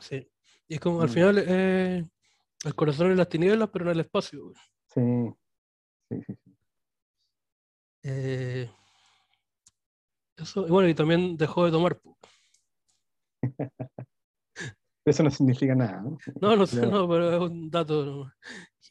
Sí. 0.00 0.29
Y 0.70 0.74
es 0.74 0.80
como 0.80 1.02
al 1.02 1.08
Mm. 1.08 1.12
final 1.12 1.44
eh, 1.48 2.08
el 2.64 2.74
corazón 2.76 3.10
en 3.10 3.16
las 3.16 3.28
tinieblas, 3.28 3.68
pero 3.72 3.86
en 3.86 3.90
el 3.90 4.00
espacio. 4.00 4.52
Sí, 4.86 5.00
sí, 6.08 6.22
sí. 6.24 6.34
sí. 6.44 6.56
Eh, 8.04 8.70
eso, 10.36 10.68
y 10.68 10.70
bueno, 10.70 10.88
y 10.88 10.94
también 10.94 11.36
dejó 11.36 11.64
de 11.64 11.72
tomar. 11.72 12.00
Eso 15.04 15.22
no 15.24 15.30
significa 15.32 15.74
nada, 15.74 16.02
¿no? 16.02 16.18
No, 16.40 16.54
no 16.54 16.66
sé, 16.66 16.86
no, 16.86 17.08
pero 17.08 17.32
es 17.32 17.40
un 17.40 17.68
dato. 17.68 18.30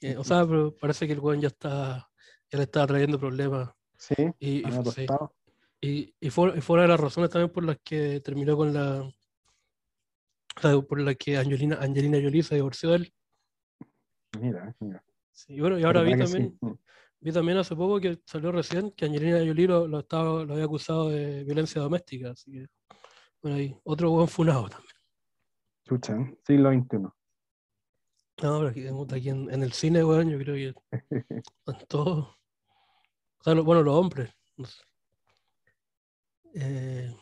Que, 0.01 0.17
o 0.17 0.23
sea, 0.25 0.45
pero 0.45 0.75
parece 0.75 1.07
que 1.07 1.13
el 1.13 1.19
weón 1.21 1.39
ya 1.39 1.47
está, 1.47 2.09
ya 2.51 2.57
le 2.57 2.63
está 2.63 2.85
trayendo 2.87 3.19
problemas 3.19 3.69
Sí, 3.97 4.15
Y, 4.39 4.67
y 4.67 4.71
sí. 4.91 5.05
Y, 5.81 6.13
y 6.19 6.29
fue, 6.29 6.57
y 6.57 6.61
fue 6.61 6.73
una 6.73 6.81
de 6.83 6.87
las 6.89 6.99
razones 6.99 7.29
también 7.29 7.51
por 7.53 7.63
las 7.63 7.77
que 7.81 8.19
terminó 8.19 8.57
con 8.57 8.73
la. 8.73 9.09
Por 10.87 10.99
las 11.01 11.15
que 11.15 11.37
Angelina, 11.37 11.77
Angelina 11.81 12.17
Jolie 12.21 12.43
se 12.43 12.55
divorció 12.55 12.89
de 12.91 12.95
él. 12.97 13.13
Mira, 14.39 14.75
mira. 14.79 15.03
Sí, 15.31 15.53
y 15.53 15.59
bueno, 15.61 15.79
y 15.79 15.83
ahora 15.83 16.01
vi 16.01 16.11
¿Verdad 16.11 16.25
que 16.25 16.31
también, 16.31 16.59
sí? 16.61 16.67
Vi 17.21 17.31
también 17.31 17.57
hace 17.57 17.75
poco 17.75 17.99
que 17.99 18.19
salió 18.25 18.51
recién 18.51 18.91
que 18.91 19.05
Angelina 19.05 19.39
Jolie 19.39 19.67
lo, 19.67 19.87
lo, 19.87 19.99
estaba, 19.99 20.43
lo 20.43 20.53
había 20.53 20.65
acusado 20.65 21.09
de 21.09 21.43
violencia 21.43 21.81
doméstica. 21.81 22.31
Así 22.31 22.51
que, 22.51 22.67
bueno, 23.41 23.57
ahí, 23.57 23.75
otro 23.83 24.09
buen 24.11 24.27
funado 24.27 24.69
también. 24.69 24.93
Chucha, 25.85 26.15
¿eh? 26.15 26.37
siglo 26.45 26.71
XXI. 26.71 26.97
No, 28.41 28.59
pero 28.59 28.67
aquí, 28.69 28.87
aquí 29.15 29.29
en, 29.29 29.51
en 29.53 29.63
el 29.63 29.73
cine, 29.73 30.03
weón, 30.03 30.29
yo 30.29 30.37
creo 30.39 30.55
que 30.55 30.73
están 31.67 31.85
todos. 31.87 32.27
O 33.39 33.43
sea, 33.43 33.53
lo- 33.55 33.63
bueno, 33.63 33.81
los 33.83 33.95
hombres. 33.95 34.29
no 34.57 34.65
sé. 34.65 34.81
Eh, 36.55 37.13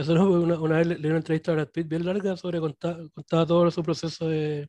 eso 0.00 0.14
no, 0.14 0.28
una, 0.30 0.58
una 0.60 0.78
vez 0.78 0.86
le- 0.86 0.98
leí 0.98 1.10
una 1.10 1.18
entrevista 1.18 1.52
a 1.52 1.54
Brad 1.54 1.68
Pitt 1.68 1.88
bien 1.88 2.04
larga 2.04 2.36
sobre 2.36 2.60
contar, 2.60 2.98
contaba 3.12 3.46
todo 3.46 3.70
su 3.70 3.82
proceso 3.82 4.28
de 4.28 4.68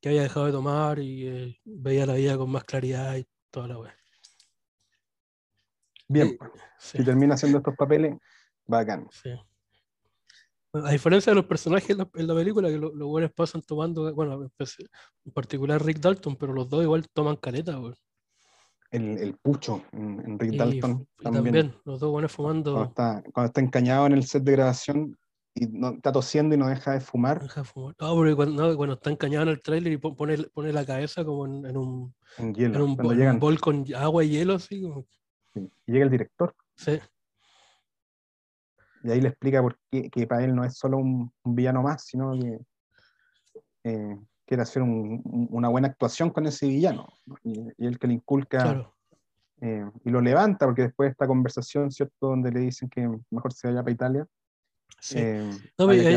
que 0.00 0.08
había 0.10 0.22
dejado 0.22 0.46
de 0.46 0.52
tomar 0.52 0.98
y 0.98 1.26
eh, 1.26 1.60
veía 1.64 2.06
la 2.06 2.14
vida 2.14 2.36
con 2.36 2.50
más 2.50 2.64
claridad 2.64 3.16
y 3.16 3.26
toda 3.50 3.68
la 3.68 3.78
weá. 3.78 3.96
Bien, 6.08 6.28
Eh, 6.28 6.36
pues, 6.38 6.50
Sí, 6.78 6.98
si 6.98 7.04
termina 7.04 7.34
haciendo 7.34 7.58
estos 7.58 7.74
papeles, 7.74 8.16
bacán. 8.66 9.08
sí. 9.10 9.30
A 10.72 10.90
diferencia 10.90 11.30
de 11.30 11.36
los 11.36 11.46
personajes 11.46 11.88
en 11.90 11.98
la, 11.98 12.10
en 12.14 12.26
la 12.26 12.34
película, 12.34 12.68
que 12.68 12.76
lo- 12.76 12.94
los 12.94 13.08
buenos 13.08 13.32
pasan 13.32 13.62
tomando, 13.62 14.12
bueno, 14.14 14.42
en 14.42 15.32
particular 15.32 15.82
Rick 15.82 15.98
Dalton, 16.00 16.36
pero 16.36 16.52
los 16.52 16.68
dos 16.68 16.82
igual 16.82 17.08
toman 17.08 17.36
caleta, 17.36 17.80
weón. 17.80 17.94
El, 18.90 19.18
el 19.18 19.34
pucho 19.36 19.82
en, 19.92 20.20
en 20.24 20.38
Rick 20.38 20.52
Y, 20.52 20.58
Dalton 20.58 21.06
y 21.18 21.24
también. 21.24 21.44
también, 21.44 21.74
los 21.84 22.00
dos 22.00 22.10
buenos 22.10 22.34
Cuando 22.34 22.54
fumando. 22.62 22.84
está, 22.90 23.22
cuando 23.32 23.46
está 23.48 23.60
encañado 23.60 24.06
en 24.06 24.12
el 24.12 24.24
set 24.24 24.42
de 24.44 24.52
grabación 24.52 25.18
y 25.54 25.66
no, 25.66 25.90
está 25.90 26.12
tosiendo 26.12 26.54
y 26.54 26.58
no 26.58 26.68
deja 26.68 26.92
de 26.92 27.00
fumar 27.00 27.40
Deja 27.42 27.62
de 27.62 27.66
fumar. 27.66 27.94
No, 27.98 28.20
pero 28.20 28.36
cuando, 28.36 28.68
no, 28.70 28.76
cuando 28.76 28.94
está 28.94 29.10
encañado 29.10 29.42
en 29.44 29.48
el 29.50 29.60
trailer 29.62 29.92
y 29.92 29.96
po- 29.96 30.14
pone, 30.14 30.36
pone 30.54 30.72
la 30.72 30.84
cabeza 30.86 31.24
como 31.24 31.46
en, 31.46 31.66
en 31.66 31.76
un, 31.76 32.14
en 32.38 32.80
un, 32.80 33.38
bol 33.40 33.60
con 33.60 33.84
agua 33.94 34.22
y 34.24 34.30
hielo, 34.30 34.54
así 34.54 34.82
como. 34.82 35.06
sí, 35.54 35.70
y 35.86 35.92
llega 35.92 36.04
el 36.04 36.10
director 36.10 36.54
Sí, 36.74 36.98
y 39.02 39.10
ahí 39.10 39.20
le 39.20 39.28
explica 39.28 39.62
por 39.62 39.78
qué 39.90 40.10
que 40.10 40.26
para 40.26 40.44
él 40.44 40.54
no 40.54 40.64
es 40.64 40.76
solo 40.76 40.98
un, 40.98 41.32
un 41.42 41.54
villano 41.54 41.82
más, 41.82 42.04
sino 42.04 42.32
que 42.32 42.58
eh, 43.84 44.16
quiere 44.46 44.62
hacer 44.62 44.82
un- 44.82 45.20
un- 45.24 45.48
una 45.50 45.68
buena 45.68 45.88
actuación 45.88 46.30
con 46.30 46.46
ese 46.46 46.66
villano. 46.68 47.08
¿no? 47.26 47.36
Y, 47.44 47.60
y 47.76 47.86
él 47.86 47.98
que 47.98 48.06
le 48.06 48.14
inculca 48.14 48.62
claro. 48.62 48.94
eh, 49.60 49.84
y 50.04 50.10
lo 50.10 50.20
levanta, 50.20 50.66
porque 50.66 50.82
después 50.82 51.08
de 51.08 51.10
esta 51.12 51.26
conversación, 51.26 51.90
¿cierto? 51.90 52.28
Donde 52.28 52.50
le 52.52 52.60
dicen 52.60 52.88
que 52.88 53.08
mejor 53.30 53.52
se 53.52 53.68
vaya 53.68 53.82
para 53.82 53.92
Italia, 53.92 54.26
Sí. 55.00 55.18
eh, 55.18 55.50
No, 55.78 55.88
hay- 55.90 56.14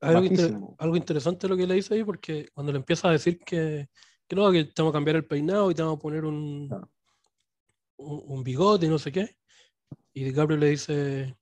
algo, 0.00 0.24
inter- 0.24 0.56
algo 0.78 0.96
interesante 0.96 1.48
lo 1.48 1.56
que 1.56 1.66
le 1.66 1.74
dice 1.74 1.94
ahí, 1.94 2.04
porque 2.04 2.48
cuando 2.54 2.72
le 2.72 2.78
empieza 2.78 3.08
a 3.08 3.12
decir 3.12 3.38
que, 3.40 3.88
que 4.26 4.36
no, 4.36 4.50
que 4.50 4.64
te 4.64 4.80
vamos 4.82 4.92
a 4.94 4.96
cambiar 4.96 5.16
el 5.16 5.26
peinado 5.26 5.70
y 5.70 5.74
te 5.74 5.82
vamos 5.82 5.98
a 5.98 6.00
poner 6.02 6.24
un, 6.24 6.68
Claro. 6.68 6.88
un, 7.96 8.22
un 8.26 8.44
bigote 8.44 8.86
y 8.86 8.88
no 8.88 8.98
sé 8.98 9.12
qué. 9.12 9.36
Y 10.12 10.24
DiCaprio 10.24 10.56
le 10.56 10.70
dice, 10.70 11.36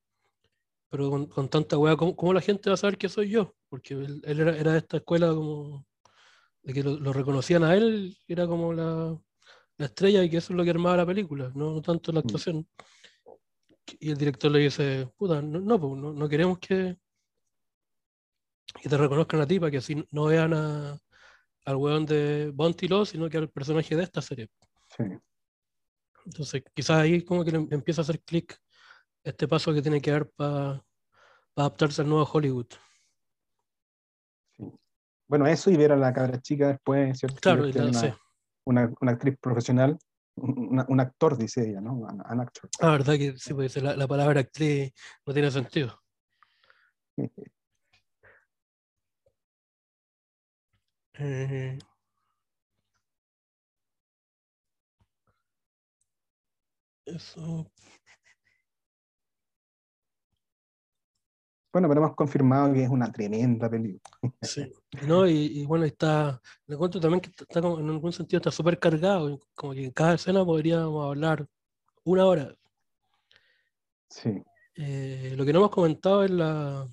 pero 0.88 1.10
con, 1.10 1.26
con 1.26 1.48
tanta 1.48 1.78
weá, 1.78 1.96
¿cómo, 1.96 2.16
cómo 2.16 2.32
la 2.32 2.40
gente 2.40 2.68
va 2.70 2.74
a 2.74 2.78
saber 2.78 2.96
que 2.98 3.08
soy 3.08 3.28
yo? 3.30 3.54
Porque 3.68 3.94
él, 3.94 4.22
él 4.24 4.40
era, 4.40 4.56
era 4.56 4.72
de 4.72 4.78
esta 4.78 4.96
escuela 4.98 5.28
como 5.34 5.86
de 6.62 6.72
que 6.72 6.82
lo, 6.82 6.98
lo 6.98 7.12
reconocían 7.12 7.64
a 7.64 7.74
él, 7.76 8.16
era 8.26 8.46
como 8.46 8.72
la, 8.72 9.18
la 9.78 9.86
estrella 9.86 10.22
y 10.22 10.30
que 10.30 10.38
eso 10.38 10.52
es 10.52 10.56
lo 10.56 10.64
que 10.64 10.70
armaba 10.70 10.98
la 10.98 11.06
película, 11.06 11.50
no, 11.54 11.72
no 11.72 11.82
tanto 11.82 12.12
la 12.12 12.20
Mm. 12.20 12.24
actuación. 12.24 12.68
Y 13.98 14.10
el 14.10 14.16
director 14.16 14.50
le 14.50 14.60
dice, 14.60 15.08
puta, 15.16 15.42
no, 15.42 15.58
no, 15.60 15.76
no, 15.78 16.12
no 16.12 16.28
queremos 16.28 16.58
que, 16.58 16.96
que 18.80 18.88
te 18.88 18.96
reconozcan 18.96 19.40
a 19.40 19.46
ti 19.46 19.58
para 19.58 19.70
que 19.70 19.78
así 19.78 20.04
no 20.12 20.26
vean 20.26 20.54
a, 20.54 20.98
al 21.64 21.76
weón 21.76 22.06
de 22.06 22.50
Bounty 22.54 22.88
Law, 22.88 23.04
sino 23.04 23.28
que 23.28 23.38
al 23.38 23.50
personaje 23.50 23.96
de 23.96 24.04
esta 24.04 24.22
serie. 24.22 24.48
Sí. 24.96 25.04
Entonces, 26.24 26.62
quizás 26.74 26.98
ahí 26.98 27.22
como 27.22 27.44
que 27.44 27.50
le 27.50 27.58
empieza 27.70 28.00
a 28.00 28.04
hacer 28.04 28.20
clic 28.20 28.56
este 29.24 29.48
paso 29.48 29.74
que 29.74 29.82
tiene 29.82 30.00
que 30.00 30.12
dar 30.12 30.28
para 30.30 30.84
adaptarse 31.56 32.02
al 32.02 32.08
nuevo 32.08 32.28
Hollywood. 32.32 32.68
Bueno, 35.32 35.46
eso 35.46 35.70
y 35.70 35.78
ver 35.78 35.92
a 35.92 35.96
la 35.96 36.12
cabra 36.12 36.42
chica 36.42 36.68
después, 36.68 37.18
¿cierto? 37.18 37.38
Claro, 37.40 37.64
sí. 37.72 37.78
una, 37.78 38.18
una, 38.66 38.94
una 39.00 39.12
actriz 39.12 39.38
profesional, 39.40 39.96
una- 40.36 40.84
un 40.90 41.00
actor, 41.00 41.38
dice 41.38 41.70
ella, 41.70 41.80
¿no? 41.80 42.06
An, 42.06 42.20
an 42.26 42.40
actor. 42.40 42.68
Ah, 42.80 42.90
verdad 42.90 43.14
que 43.14 43.38
sí, 43.38 43.54
pues 43.54 43.74
la, 43.82 43.96
la 43.96 44.06
palabra 44.06 44.40
actriz 44.40 44.92
no 45.24 45.32
tiene 45.32 45.50
sentido. 45.50 45.98
Eh, 51.14 51.78
eso. 57.06 57.70
Bueno, 61.72 61.88
pero 61.88 62.00
hemos 62.02 62.14
confirmado 62.14 62.72
que 62.72 62.84
es 62.84 62.90
una 62.90 63.10
tremenda 63.10 63.68
película. 63.70 64.00
Sí, 64.42 64.72
¿no? 65.06 65.26
Y, 65.26 65.60
y 65.60 65.66
bueno, 65.66 65.84
está, 65.84 66.40
le 66.66 66.74
encuentro 66.74 67.00
también 67.00 67.20
que 67.20 67.30
está 67.30 67.62
como, 67.62 67.78
en 67.80 67.88
algún 67.88 68.12
sentido 68.12 68.38
está 68.38 68.50
súper 68.50 68.78
cargado, 68.78 69.38
como 69.54 69.72
que 69.72 69.84
en 69.84 69.90
cada 69.92 70.14
escena 70.14 70.44
podríamos 70.44 71.06
hablar 71.06 71.46
una 72.04 72.26
hora. 72.26 72.54
Sí, 74.10 74.42
Eh, 74.74 75.34
lo 75.36 75.44
que 75.44 75.52
no 75.52 75.60
hemos 75.60 75.70
comentado 75.70 76.24
es 76.24 76.30
la, 76.30 76.88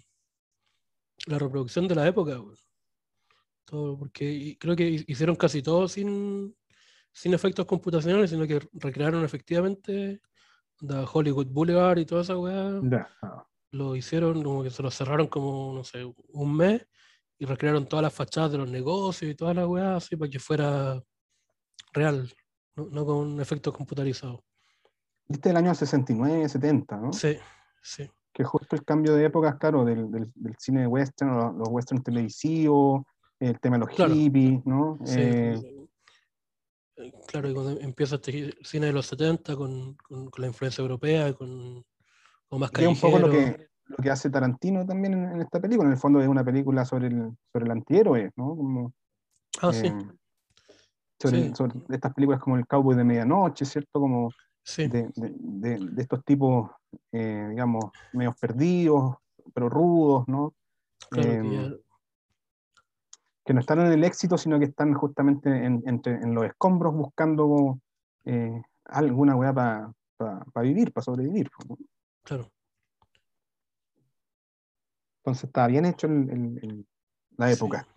la 1.27 1.39
reproducción 1.39 1.87
de 1.87 1.95
la 1.95 2.07
época. 2.07 2.39
Todo, 3.65 3.97
porque 3.97 4.57
creo 4.59 4.75
que 4.75 4.89
hi- 4.89 5.05
hicieron 5.07 5.35
casi 5.35 5.61
todo 5.61 5.87
sin, 5.87 6.55
sin 7.11 7.33
efectos 7.33 7.65
computacionales, 7.65 8.29
sino 8.31 8.47
que 8.47 8.59
recrearon 8.73 9.23
efectivamente 9.23 10.21
da 10.81 11.03
Hollywood 11.11 11.47
Boulevard 11.47 11.99
y 11.99 12.05
toda 12.05 12.21
esa 12.21 12.37
weá. 12.37 12.79
ya. 12.81 13.09
Lo 13.71 13.95
hicieron 13.95 14.41
como 14.43 14.63
que 14.63 14.69
se 14.69 14.81
lo 14.83 14.89
cerraron 14.91 15.27
como, 15.27 15.73
no 15.73 15.83
sé, 15.83 16.03
un 16.33 16.55
mes 16.55 16.85
y 17.37 17.45
recrearon 17.45 17.85
todas 17.87 18.03
las 18.03 18.13
fachadas 18.13 18.51
de 18.51 18.57
los 18.57 18.69
negocios 18.69 19.31
y 19.31 19.35
todas 19.35 19.55
las 19.55 19.67
weas 19.67 20.03
así 20.03 20.15
para 20.15 20.29
que 20.31 20.39
fuera 20.39 21.01
real, 21.93 22.31
no, 22.75 22.87
no 22.91 23.05
con 23.05 23.39
efectos 23.39 23.73
computarizados. 23.75 24.39
Es 25.27 25.39
el 25.45 25.57
año 25.57 25.73
69, 25.75 26.49
70, 26.49 26.97
¿no? 26.97 27.13
Sí, 27.13 27.37
sí, 27.83 28.09
Que 28.33 28.43
justo 28.43 28.75
el 28.75 28.83
cambio 28.83 29.13
de 29.13 29.25
épocas, 29.25 29.55
claro, 29.59 29.85
del, 29.85 30.09
del, 30.11 30.31
del 30.33 30.55
cine 30.57 30.87
western, 30.87 31.37
los, 31.37 31.55
los 31.55 31.67
western 31.69 32.01
televisivos, 32.01 33.03
el 33.39 33.59
tema 33.59 33.77
de 33.77 33.85
los 33.85 33.95
Claro. 33.95 34.13
hippies, 34.13 34.65
¿no? 34.65 34.99
sí. 35.05 35.21
Eh, 35.21 35.75
Claro, 37.27 37.49
y 37.49 37.53
cuando 37.53 37.79
empieza 37.79 38.15
este 38.15 38.53
cine 38.61 38.87
de 38.87 38.91
los 38.91 39.05
70 39.05 39.55
con, 39.55 39.95
con- 39.95 40.29
con 40.29 40.41
la 40.41 40.47
influencia 40.47 40.81
europea, 40.81 41.31
con, 41.33 41.85
más 42.57 42.71
que 42.71 42.81
es 42.83 42.87
un 42.87 42.99
poco 42.99 43.19
lo 43.19 43.29
que, 43.29 43.67
lo 43.85 43.97
que 43.97 44.09
hace 44.09 44.29
Tarantino 44.29 44.85
también 44.85 45.13
en, 45.13 45.31
en 45.33 45.41
esta 45.41 45.59
película. 45.59 45.87
En 45.87 45.93
el 45.93 45.99
fondo 45.99 46.21
es 46.21 46.27
una 46.27 46.43
película 46.43 46.85
sobre 46.85 47.07
el, 47.07 47.31
sobre 47.51 47.65
el 47.65 47.71
antihéroe, 47.71 48.31
¿no? 48.35 48.55
Como, 48.55 48.93
Ah, 49.61 49.73
sí, 49.73 49.87
eh, 49.87 49.95
sobre, 51.21 51.37
Sí. 51.49 51.55
sobre 51.55 51.79
estas 51.89 52.13
películas 52.13 52.39
como 52.41 52.55
El 52.57 52.65
Cowboy 52.65 52.95
de 52.95 53.03
Medianoche, 53.03 53.65
¿cierto? 53.65 53.99
Como 53.99 54.31
sí, 54.63 54.87
de, 54.87 55.09
de- 55.15 55.33
de- 55.37 55.79
de 55.91 56.01
estos 56.01 56.23
tipos, 56.23 56.71
eh, 57.11 57.47
digamos, 57.49 57.91
medios 58.13 58.35
perdidos, 58.39 59.15
pero 59.53 59.67
rudos, 59.69 60.27
¿no? 60.27 60.53
claro, 61.09 61.29
que 61.31 61.37
em, 61.37 61.77
que 63.45 63.53
no 63.53 63.59
están 63.61 63.79
en 63.79 63.91
el 63.91 64.03
éxito, 64.03 64.37
sino 64.37 64.59
que 64.59 64.65
están 64.65 64.93
justamente 64.93 65.49
en, 65.65 65.81
entre- 65.87 66.13
en 66.21 66.35
los 66.35 66.45
escombros 66.45 66.93
buscando 66.93 67.79
eh, 68.25 68.61
alguna 68.85 69.35
weá 69.35 69.53
para 69.53 69.91
vivir, 70.61 70.93
para 70.93 71.03
sobrevivir. 71.03 71.49
¿no? 71.67 71.75
Claro. 72.23 72.51
Entonces 75.19 75.43
está 75.45 75.67
bien 75.67 75.85
hecho 75.85 76.07
el- 76.07 76.29
el- 76.29 76.59
el- 76.63 76.87
la 77.37 77.47
Sí. 77.49 77.53
época, 77.55 77.87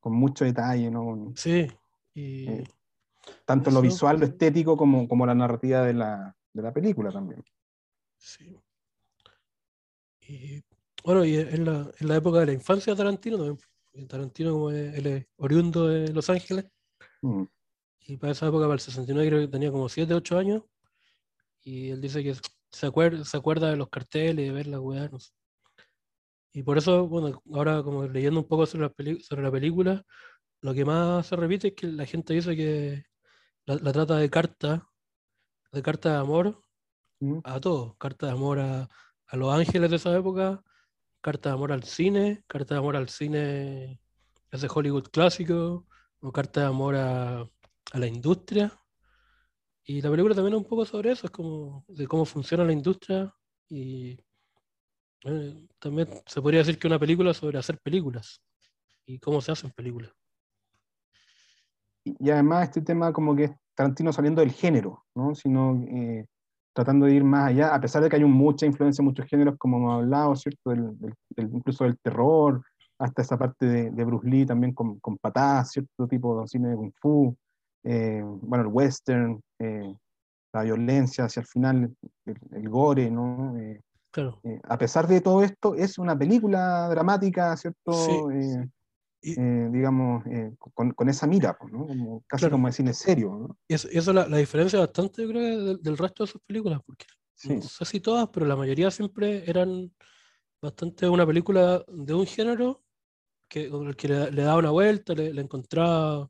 con 0.00 0.14
mucho 0.14 0.44
detalle, 0.44 0.90
¿no? 0.90 1.32
Sí, 1.36 1.68
y 2.14 2.48
Eh, 2.48 2.64
tanto 3.44 3.70
lo 3.70 3.76
Eso- 3.78 3.82
visual, 3.82 4.18
lo 4.20 4.26
estético, 4.26 4.76
como, 4.76 5.06
como 5.08 5.26
la 5.26 5.34
narrativa 5.34 5.82
de 5.82 5.92
la, 5.94 6.36
de 6.52 6.62
la 6.62 6.72
película 6.72 7.10
también. 7.10 7.44
Sí. 8.16 8.56
Y 10.20 10.62
bueno, 11.04 11.24
y 11.24 11.36
en 11.36 11.64
la, 11.64 11.90
en 11.98 12.08
la 12.08 12.16
época 12.16 12.40
de 12.40 12.46
la 12.46 12.52
infancia 12.52 12.92
de 12.92 12.96
Tarantino 12.96 13.36
también. 13.36 14.08
Tarantino, 14.08 14.52
como 14.52 14.70
es- 14.70 14.94
él 14.94 15.06
es 15.06 15.26
oriundo 15.36 15.88
de 15.88 16.08
Los 16.12 16.30
Ángeles, 16.30 16.66
Mm, 17.20 17.44
y 18.06 18.16
para 18.16 18.32
esa 18.32 18.46
época, 18.48 18.64
para 18.64 18.74
el 18.74 18.80
69, 18.80 19.28
creo 19.28 19.40
que 19.42 19.48
tenía 19.48 19.70
como 19.70 19.88
7, 19.88 20.14
8 20.14 20.36
años. 20.38 20.62
Y 21.62 21.90
él 21.90 22.00
dice 22.00 22.22
que 22.22 22.34
se 22.72 22.86
acuerda, 22.86 23.24
se 23.24 23.36
acuerda 23.36 23.70
de 23.70 23.76
los 23.76 23.88
carteles, 23.88 24.46
de 24.46 24.52
ver 24.52 24.66
las 24.66 24.80
weas, 24.80 25.10
no 25.12 25.18
sé. 25.20 25.32
Y 26.54 26.62
por 26.62 26.76
eso, 26.78 27.06
bueno, 27.08 27.42
ahora 27.54 27.82
como 27.82 28.04
leyendo 28.06 28.40
un 28.40 28.48
poco 28.48 28.66
sobre 28.66 28.84
la, 28.86 28.90
peli- 28.92 29.20
sobre 29.22 29.42
la 29.42 29.50
película, 29.50 30.04
lo 30.60 30.74
que 30.74 30.84
más 30.84 31.26
se 31.26 31.36
repite 31.36 31.68
es 31.68 31.74
que 31.74 31.86
la 31.88 32.06
gente 32.06 32.34
dice 32.34 32.54
que 32.56 33.04
la, 33.66 33.76
la 33.76 33.92
trata 33.92 34.16
de 34.16 34.30
carta 34.30 34.86
de 35.72 35.82
carta 35.82 36.10
de 36.12 36.16
amor 36.18 36.60
¿Mm? 37.20 37.38
a 37.44 37.60
todo. 37.60 37.96
Carta 37.98 38.26
de 38.26 38.32
amor 38.32 38.58
a, 38.60 38.88
a 39.26 39.36
los 39.36 39.52
ángeles 39.54 39.88
de 39.90 39.96
esa 39.96 40.14
época, 40.16 40.62
carta 41.22 41.48
de 41.50 41.54
amor 41.54 41.72
al 41.72 41.84
cine, 41.84 42.44
carta 42.46 42.74
de 42.74 42.78
amor 42.80 42.96
al 42.96 43.08
cine 43.08 44.00
ese 44.50 44.68
Hollywood 44.72 45.04
clásico, 45.10 45.86
o 46.20 46.32
carta 46.32 46.60
de 46.60 46.66
amor 46.66 46.96
a, 46.96 47.40
a 47.40 47.98
la 47.98 48.06
industria. 48.06 48.78
Y 49.84 50.00
la 50.00 50.10
película 50.10 50.34
también 50.34 50.54
es 50.54 50.62
un 50.62 50.68
poco 50.68 50.84
sobre 50.84 51.10
eso, 51.10 51.26
es 51.26 51.30
como 51.32 51.84
de 51.88 52.06
cómo 52.06 52.24
funciona 52.24 52.64
la 52.64 52.72
industria 52.72 53.34
y 53.68 54.16
eh, 55.24 55.66
también 55.78 56.08
se 56.26 56.40
podría 56.40 56.60
decir 56.60 56.78
que 56.78 56.86
una 56.86 56.98
película 56.98 57.34
sobre 57.34 57.58
hacer 57.58 57.78
películas 57.80 58.40
y 59.06 59.18
cómo 59.18 59.40
se 59.40 59.52
hacen 59.52 59.70
películas. 59.70 60.12
Y 62.04 62.30
además 62.30 62.64
este 62.68 62.82
tema 62.82 63.12
como 63.12 63.34
que 63.34 63.44
es 63.44 63.50
Tarantino 63.74 64.12
saliendo 64.12 64.40
del 64.40 64.52
género, 64.52 65.04
¿no? 65.14 65.34
Sino 65.34 65.82
eh, 65.88 66.26
tratando 66.72 67.06
de 67.06 67.14
ir 67.14 67.24
más 67.24 67.50
allá, 67.50 67.74
a 67.74 67.80
pesar 67.80 68.02
de 68.02 68.08
que 68.08 68.16
hay 68.16 68.24
mucha 68.24 68.66
influencia 68.66 69.02
en 69.02 69.06
muchos 69.06 69.26
géneros, 69.26 69.56
como 69.58 69.76
hemos 69.78 69.94
hablado, 69.94 70.36
¿cierto? 70.36 70.70
Del- 70.70 71.16
incluso 71.36 71.84
del 71.84 71.98
terror, 71.98 72.62
hasta 72.98 73.22
esa 73.22 73.38
parte 73.38 73.66
de, 73.66 73.90
de 73.90 74.04
Bruce 74.04 74.28
Lee 74.28 74.46
también 74.46 74.72
con, 74.74 74.98
con 75.00 75.18
patadas, 75.18 75.72
cierto 75.72 76.06
tipo 76.06 76.40
de 76.40 76.48
cine 76.48 76.68
de 76.70 76.76
kung 76.76 76.92
fu, 77.00 77.36
eh, 77.84 78.22
bueno, 78.24 78.64
el 78.64 78.70
western, 78.72 79.40
eh, 79.58 79.94
la 80.52 80.62
violencia 80.62 81.24
hacia 81.24 81.40
el 81.40 81.46
final, 81.46 81.96
el, 82.26 82.36
el 82.52 82.68
gore, 82.68 83.10
¿no? 83.10 83.56
Eh, 83.58 83.80
Claro. 84.10 84.40
a 84.64 84.76
pesar 84.76 85.06
de 85.06 85.22
todo 85.22 85.42
esto, 85.42 85.74
es 85.74 85.96
una 85.98 86.18
película 86.18 86.86
dramática, 86.90 87.56
¿cierto? 87.56 87.92
Sí, 87.92 88.20
Y- 89.24 89.36
digamos, 89.40 90.24
con, 90.74 90.90
con 90.94 91.08
esa 91.08 91.28
mira, 91.28 91.56
pues, 91.56 91.72
¿no? 91.72 91.86
Como, 91.86 92.22
casi 92.26 92.42
Claro. 92.42 92.54
como 92.56 92.66
de 92.66 92.72
cine 92.72 92.92
serio, 92.92 93.28
¿no? 93.32 93.56
Y 93.68 93.74
eso, 93.74 93.88
y 93.90 93.96
eso 93.98 94.12
la, 94.12 94.26
la 94.26 94.36
diferencia 94.36 94.80
bastante, 94.80 95.22
yo 95.22 95.28
creo, 95.28 95.64
del, 95.64 95.80
del 95.80 95.96
resto 95.96 96.24
de 96.24 96.26
sus 96.32 96.42
películas, 96.42 96.80
porque 96.84 97.06
Sí. 97.36 97.54
no 97.54 97.62
sé 97.62 97.84
si 97.84 98.00
todas, 98.00 98.28
pero 98.32 98.46
la 98.46 98.56
mayoría 98.56 98.90
siempre 98.90 99.48
eran 99.48 99.94
bastante 100.60 101.08
una 101.08 101.24
película 101.24 101.84
de 101.86 102.14
un 102.14 102.26
género 102.26 102.82
que, 103.48 103.70
que 103.96 104.08
le, 104.08 104.30
le 104.32 104.42
daba 104.42 104.58
una 104.58 104.70
vuelta, 104.70 105.14
le, 105.14 105.32
le 105.32 105.40
encontraba 105.40 106.28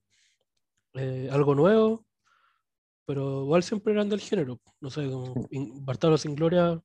eh, 0.94 1.28
algo 1.31 1.55
nuevo, 1.55 2.06
pero 3.05 3.43
igual 3.43 3.62
siempre 3.62 3.93
eran 3.93 4.09
del 4.09 4.20
género. 4.20 4.60
No 4.81 4.90
sé, 4.90 5.09
como 5.10 5.35
Bastardos 5.81 6.23
sin 6.23 6.35
Gloria 6.35 6.82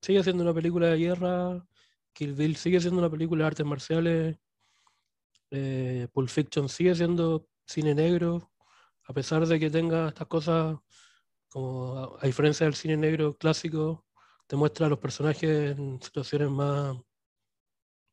sigue 0.00 0.22
siendo 0.22 0.42
una 0.42 0.54
película 0.54 0.88
de 0.88 0.98
guerra, 0.98 1.66
Kill 2.12 2.34
Bill 2.34 2.56
sigue 2.56 2.80
siendo 2.80 3.00
una 3.00 3.10
película 3.10 3.44
de 3.44 3.46
artes 3.48 3.66
marciales, 3.66 4.38
eh, 5.50 6.08
Pulp 6.12 6.28
Fiction 6.28 6.68
sigue 6.68 6.94
siendo 6.94 7.46
cine 7.66 7.94
negro, 7.94 8.50
a 9.04 9.12
pesar 9.12 9.46
de 9.46 9.58
que 9.58 9.70
tenga 9.70 10.08
estas 10.08 10.26
cosas, 10.26 10.76
como 11.48 11.98
a, 11.98 12.18
a 12.20 12.26
diferencia 12.26 12.66
del 12.66 12.74
cine 12.74 12.96
negro 12.96 13.34
clásico, 13.36 14.06
te 14.46 14.56
muestra 14.56 14.86
a 14.86 14.90
los 14.90 14.98
personajes 14.98 15.78
en 15.78 16.00
situaciones 16.02 16.50
más, 16.50 16.96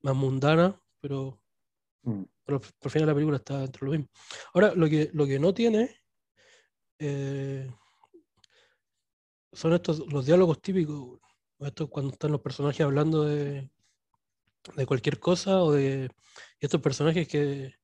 más 0.01 0.15
mundanas, 0.15 0.75
pero, 1.01 1.39
Mm. 2.03 2.23
Pero 2.49 2.61
por 2.79 2.91
fin 2.91 3.05
la 3.05 3.13
película 3.13 3.37
está 3.37 3.59
dentro 3.59 3.79
de 3.81 3.85
lo 3.85 3.91
mismo. 3.99 4.11
Ahora, 4.55 4.73
lo 4.73 4.89
que, 4.89 5.11
lo 5.13 5.27
que 5.27 5.37
no 5.37 5.53
tiene 5.53 5.95
eh, 6.97 7.69
son 9.53 9.73
estos 9.73 10.11
los 10.11 10.25
diálogos 10.25 10.59
típicos. 10.59 11.19
Esto 11.59 11.87
cuando 11.91 12.13
están 12.13 12.31
los 12.31 12.41
personajes 12.41 12.81
hablando 12.81 13.23
de, 13.25 13.69
de 14.75 14.85
cualquier 14.87 15.19
cosa 15.19 15.61
o 15.61 15.73
de 15.73 16.09
estos 16.59 16.81
personajes 16.81 17.27
que, 17.27 17.75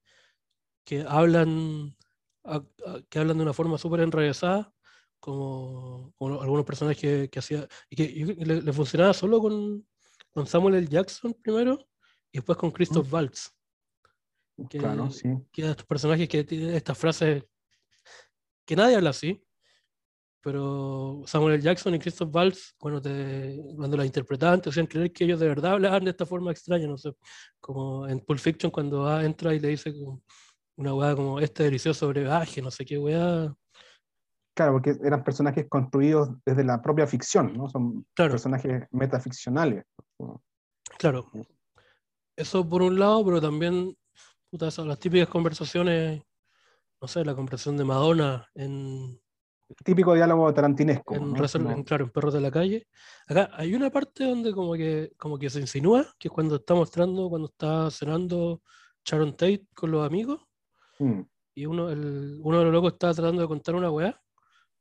que 0.84 1.06
hablan 1.08 1.96
a- 2.44 2.56
a- 2.88 3.02
que 3.08 3.20
hablan 3.20 3.38
de 3.38 3.44
una 3.44 3.54
forma 3.54 3.78
súper 3.78 4.00
enrevesada 4.00 4.74
como, 5.20 6.12
como 6.18 6.42
algunos 6.42 6.66
personajes 6.66 7.00
que, 7.00 7.30
que 7.30 7.38
hacía 7.40 7.68
y 7.88 7.96
que, 7.96 8.04
y 8.04 8.24
le, 8.26 8.64
le 8.64 8.74
funcionaba 8.74 9.14
solo 9.14 9.40
con, 9.40 9.88
con 10.32 10.48
Samuel 10.48 10.74
L. 10.76 10.88
Jackson 10.88 11.36
primero 11.36 11.78
y 12.32 12.40
después 12.40 12.58
con 12.58 12.72
Christoph 12.72 13.14
Waltz 13.14 13.55
que, 14.70 14.78
Claro, 14.78 15.10
sí. 15.12 15.30
que 15.52 15.70
estos 15.70 15.86
personajes 15.86 16.28
que 16.30 16.44
tienen 16.44 16.76
estas 16.76 16.98
frases 16.98 17.44
que 18.66 18.76
nadie 18.76 18.96
habla 18.96 19.12
así 19.12 19.42
pero 20.42 21.24
Samuel 21.26 21.56
L. 21.56 21.64
Jackson 21.64 21.96
y 21.96 21.98
Christoph 22.00 22.30
Waltz, 22.32 22.76
cuando, 22.78 23.02
te, 23.02 23.60
cuando 23.76 23.98
las 23.98 24.06
interpretaban, 24.06 24.62
te 24.62 24.70
hacían 24.70 24.86
creer 24.86 25.12
que 25.12 25.24
ellos 25.24 25.40
de 25.40 25.48
verdad 25.48 25.72
hablaban 25.72 26.04
de 26.04 26.12
esta 26.12 26.28
forma 26.28 26.52
extraña, 26.52 26.86
no 26.86 27.00
sé, 27.00 27.16
como 27.60 28.08
en 28.08 28.20
Pulp 28.20 28.38
Fiction 28.38 28.72
cuando 28.72 29.00
va, 29.00 29.26
entra 29.26 29.56
y 29.56 29.60
le 29.60 29.70
dice 29.70 29.92
una 30.78 30.94
weá 30.94 31.16
como 31.16 31.40
este 31.40 31.64
delicioso 31.64 32.08
brebaje, 32.10 32.62
no 32.62 32.70
sé 32.70 32.86
qué 32.86 33.00
weá. 33.00 33.56
Claro, 34.56 34.74
porque 34.74 34.96
eran 35.04 35.24
personajes 35.24 35.66
construidos 35.68 36.30
desde 36.46 36.64
la 36.64 36.80
propia 36.80 37.08
ficción, 37.08 37.58
¿no? 37.58 37.68
Son 37.68 38.06
Claro. 38.14 38.34
personajes 38.34 38.84
metaficcionales. 38.92 39.84
Claro, 41.00 41.26
eso 42.36 42.70
por 42.70 42.84
un 42.84 43.00
lado, 43.00 43.26
pero 43.26 43.42
también, 43.42 43.98
puta, 44.50 44.68
esas, 44.68 44.86
las 44.86 45.00
típicas 45.00 45.28
conversaciones, 45.28 46.22
no 47.02 47.08
sé, 47.08 47.24
la 47.26 47.36
conversación 47.36 47.78
de 47.78 47.84
Madonna 47.84 48.48
en, 48.56 49.20
Típico 49.84 50.14
diálogo 50.14 50.54
tarantinesco. 50.54 51.16
en, 51.16 51.34
¿no? 51.34 51.36
Reserva- 51.36 51.64
Como- 51.66 51.78
en, 51.78 51.84
claro, 51.84 52.06
en 52.06 52.12
Perros 52.12 52.34
de 52.36 52.42
la 52.42 52.52
Calle. 52.52 52.88
Acá 53.28 53.50
hay 53.54 53.74
una 53.74 53.90
parte 53.90 54.24
donde 54.24 54.54
como 54.54 54.74
que, 54.76 55.12
como 55.18 55.40
que 55.40 55.50
se 55.50 55.60
insinúa, 55.60 56.06
que 56.20 56.28
es 56.28 56.32
cuando 56.32 56.58
está 56.58 56.76
mostrando, 56.76 57.28
cuando 57.30 57.48
está 57.48 57.90
cenando 57.90 58.62
Sharon 59.04 59.32
Tate 59.32 59.66
con 59.74 59.92
los 59.92 60.06
amigos, 60.06 60.42
Mm, 61.00 61.22
y 61.56 61.66
uno, 61.66 61.90
el, 61.90 62.40
uno 62.42 62.60
de 62.60 62.64
los 62.66 62.74
locos 62.74 62.94
está 62.94 63.14
tratando 63.14 63.42
de 63.42 63.48
contar 63.50 63.76
una 63.76 63.92
weá, 63.92 64.18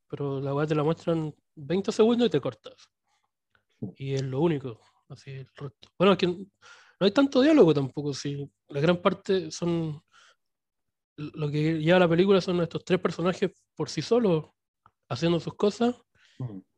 pero 0.09 0.41
la 0.41 0.55
weá 0.55 0.65
te 0.67 0.75
la 0.77 0.85
muestran 0.85 1.35
20 1.57 1.91
segundos 1.91 2.29
y 2.29 2.31
te 2.31 2.41
cortas. 2.41 2.75
Y 3.97 4.15
es 4.15 4.23
lo 4.23 4.41
único, 4.41 4.79
así 5.09 5.31
el 5.33 5.49
resto. 5.57 5.89
Bueno, 5.99 6.13
es 6.13 6.19
que 6.19 6.47
no 7.01 7.05
hay 7.07 7.11
tanto 7.11 7.41
diálogo 7.41 7.75
tampoco, 7.75 8.13
sí. 8.13 8.51
La 8.69 8.81
gran 8.81 9.01
parte 9.01 9.51
son. 9.51 10.03
Lo 11.17 11.49
que 11.49 11.79
lleva 11.81 12.01
la 12.01 12.09
película 12.09 12.41
son 12.41 12.61
estos 12.61 12.85
tres 12.85 12.99
personajes 12.99 13.53
por 13.77 13.89
sí 13.89 14.03
solos 14.03 14.47
haciendo 15.09 15.39
sus 15.39 15.55
cosas 15.55 15.95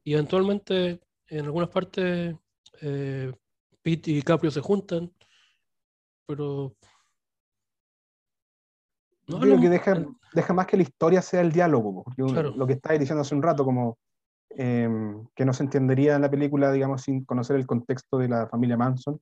y 0.04 0.12
eventualmente 0.12 1.00
en 1.28 1.44
algunas 1.46 1.70
partes 1.70 2.36
eh, 2.82 3.32
Pete 3.82 4.10
y 4.10 4.22
Caprio 4.22 4.50
se 4.50 4.60
juntan, 4.60 5.10
pero 6.26 6.76
no 9.26 9.36
Yo 9.38 9.40
creo 9.40 9.60
que 9.60 9.68
deja, 9.68 10.04
deja 10.32 10.52
más 10.52 10.66
que 10.66 10.76
la 10.76 10.82
historia 10.82 11.22
sea 11.22 11.40
el 11.40 11.50
diálogo, 11.50 12.04
porque 12.04 12.22
Claro. 12.24 12.54
lo 12.56 12.66
que 12.66 12.74
estáis 12.74 13.00
diciendo 13.00 13.22
hace 13.22 13.34
un 13.34 13.42
rato, 13.42 13.64
como 13.64 13.98
em, 14.50 15.26
que 15.34 15.44
no 15.44 15.52
se 15.52 15.64
entendería 15.64 16.14
en 16.16 16.22
la 16.22 16.30
película, 16.30 16.70
digamos, 16.72 17.02
sin 17.02 17.24
conocer 17.24 17.56
el 17.56 17.66
contexto 17.66 18.18
de 18.18 18.28
la 18.28 18.46
familia 18.48 18.76
Manson, 18.76 19.20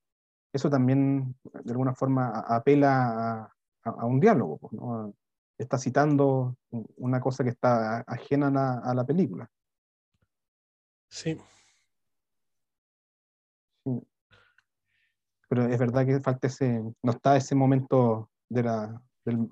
eso 0.55 0.70
también 0.70 1.35
de 1.64 1.72
alguna 1.72 1.94
forma 1.94 2.28
apela 2.47 3.43
a, 3.43 3.55
a- 3.82 4.06
un 4.06 4.20
diálogo, 4.20 4.56
po, 4.59 4.70
¿no? 4.72 5.14
Está 5.59 5.78
citando 5.78 6.56
un- 6.70 6.86
una 6.97 7.20
cosa 7.20 7.43
que 7.44 7.51
está 7.51 7.98
ajena 8.06 8.47
a 8.48 8.51
la, 8.51 8.72
a 8.78 8.94
la 8.94 9.05
película. 9.05 9.51
Sí, 11.09 11.36
Pero 15.48 15.66
es 15.66 15.78
verdad 15.78 16.06
que 16.06 16.20
falta 16.20 16.47
ese, 16.47 16.82
no 17.02 17.12
está 17.12 17.36
ese 17.36 17.55
momento 17.55 18.31
de 18.48 18.62
la, 18.62 19.02
del, 19.24 19.48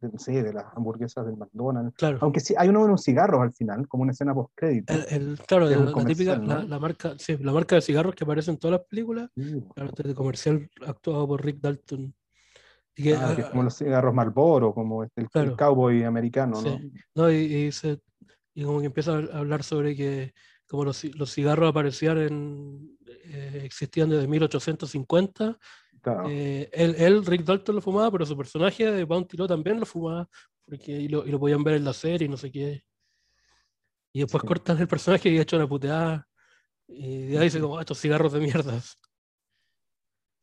de, 0.00 0.18
sí, 0.18 0.32
de 0.32 0.52
las 0.52 0.64
hamburguesas 0.76 1.26
del 1.26 1.36
McDonald's. 1.36 1.94
claro. 1.96 2.18
Aunque 2.22 2.40
sí, 2.40 2.54
hay 2.56 2.68
uno 2.68 2.80
de 2.80 2.86
unos 2.86 3.02
cigarros 3.02 3.40
al 3.42 3.52
final, 3.52 3.86
como 3.88 4.02
una 4.02 4.12
escena 4.12 4.34
post 4.34 4.52
crédito. 4.54 4.92
El, 4.94 5.06
el- 5.10 5.38
claro, 5.46 5.68
que 5.68 5.76
un 5.76 5.84
la, 5.86 6.04
típica, 6.04 6.36
comercial, 6.36 6.46
la, 6.48 6.54
¿no? 6.62 6.68
la 6.68 6.78
marca, 6.78 7.14
sí, 7.18 7.36
la 7.38 7.52
marca 7.52 7.74
de 7.76 7.82
cigarros 7.82 8.14
que 8.14 8.24
aparece 8.24 8.50
en 8.50 8.58
todas 8.58 8.78
las 8.78 8.86
películas, 8.88 9.30
claro, 9.74 9.90
este 9.90 10.08
de 10.08 10.14
comercial 10.14 10.70
actuado 10.86 11.26
por 11.28 11.44
Rick 11.44 11.60
Dalton. 11.60 12.14
Y 12.94 13.02
que, 13.04 13.14
Ah, 13.14 13.32
que 13.34 13.40
es 13.42 13.46
ah, 13.46 13.50
como 13.50 13.62
los 13.62 13.74
cigarros 13.76 14.14
Marlboro, 14.14 14.74
como 14.74 15.02
este, 15.04 15.20
el, 15.22 15.24
el 15.26 15.30
Claro. 15.30 15.56
cowboy 15.56 16.04
americano, 16.04 16.60
¿no? 16.60 16.78
Sí. 16.78 16.92
No, 17.14 17.30
y, 17.30 17.36
y 17.36 17.64
dice- 17.66 18.00
y 18.54 18.64
como 18.64 18.80
que 18.80 18.86
empieza 18.86 19.12
a 19.16 19.38
hablar 19.38 19.62
sobre 19.62 19.96
que 19.96 20.34
como 20.68 20.84
los, 20.84 21.04
los 21.16 21.32
cigarros 21.32 21.68
aparecían 21.70 22.18
en, 22.18 22.98
eh, 23.24 23.60
existían 23.64 24.08
desde 24.10 24.26
1850, 24.28 25.58
Claro. 26.02 26.28
eh, 26.28 26.68
él, 26.72 26.94
él, 26.98 27.24
Rick 27.24 27.42
Dalton 27.44 27.76
lo 27.76 27.80
fumaba, 27.80 28.10
pero 28.10 28.26
su 28.26 28.36
personaje 28.36 28.90
de 28.90 29.04
Bounty 29.04 29.36
Law 29.36 29.46
también 29.46 29.78
lo 29.80 29.86
fumaba, 29.86 30.28
porque, 30.66 30.92
y, 30.92 31.08
lo, 31.08 31.26
y 31.26 31.30
lo 31.30 31.38
podían 31.38 31.62
ver 31.64 31.74
en 31.76 31.84
la 31.84 31.92
serie 31.92 32.26
y 32.26 32.28
no 32.28 32.36
sé 32.36 32.50
qué. 32.50 32.82
Y 34.14 34.20
después 34.20 34.42
Sí. 34.42 34.46
cortan 34.48 34.78
el 34.78 34.88
personaje 34.88 35.28
y 35.30 35.38
hecho 35.38 35.56
una 35.56 35.68
puteada, 35.68 36.28
y 36.88 37.30
ya 37.30 37.40
dice 37.40 37.60
como, 37.60 37.78
"Ah, 37.78 37.82
estos 37.82 37.98
cigarros 38.00 38.32
de 38.32 38.40
mierdas. 38.40 38.98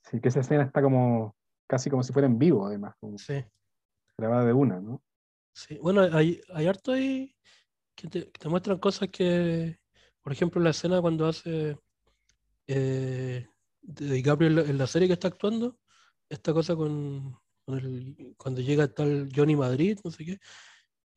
Sí, 0.03 0.19
que 0.21 0.29
esa 0.29 0.39
escena 0.39 0.63
está 0.63 0.81
como 0.81 1.35
casi 1.67 1.89
como 1.89 2.03
si 2.03 2.13
fuera 2.13 2.27
en 2.27 2.39
vivo, 2.39 2.65
además, 2.65 2.95
como 2.99 3.17
Sí. 3.17 3.43
grabada 4.17 4.45
de 4.45 4.53
una, 4.53 4.79
¿no? 4.79 5.03
Sí, 5.53 5.77
bueno, 5.77 6.01
hay, 6.01 6.41
hay 6.53 6.67
harto 6.67 6.93
ahí 6.93 7.35
que 7.95 8.07
te, 8.07 8.31
que 8.31 8.39
te 8.39 8.49
muestran 8.49 8.77
cosas 8.79 9.09
que, 9.09 9.77
por 10.21 10.31
ejemplo, 10.33 10.61
la 10.61 10.69
escena 10.69 11.01
cuando 11.01 11.27
hace 11.27 11.77
eh, 12.67 13.48
de 13.81 14.13
DiCaprio 14.13 14.47
en 14.61 14.77
la, 14.77 14.87
serie 14.87 15.07
que 15.07 15.13
está 15.13 15.29
actuando, 15.29 15.77
esta 16.29 16.53
cosa 16.53 16.75
con, 16.75 17.35
con 17.65 17.77
el, 17.79 18.35
cuando 18.37 18.61
llega 18.61 18.87
tal 18.87 19.29
Johnny 19.35 19.55
Madrid, 19.55 19.99
no 20.03 20.11
sé 20.11 20.25
qué, 20.25 20.39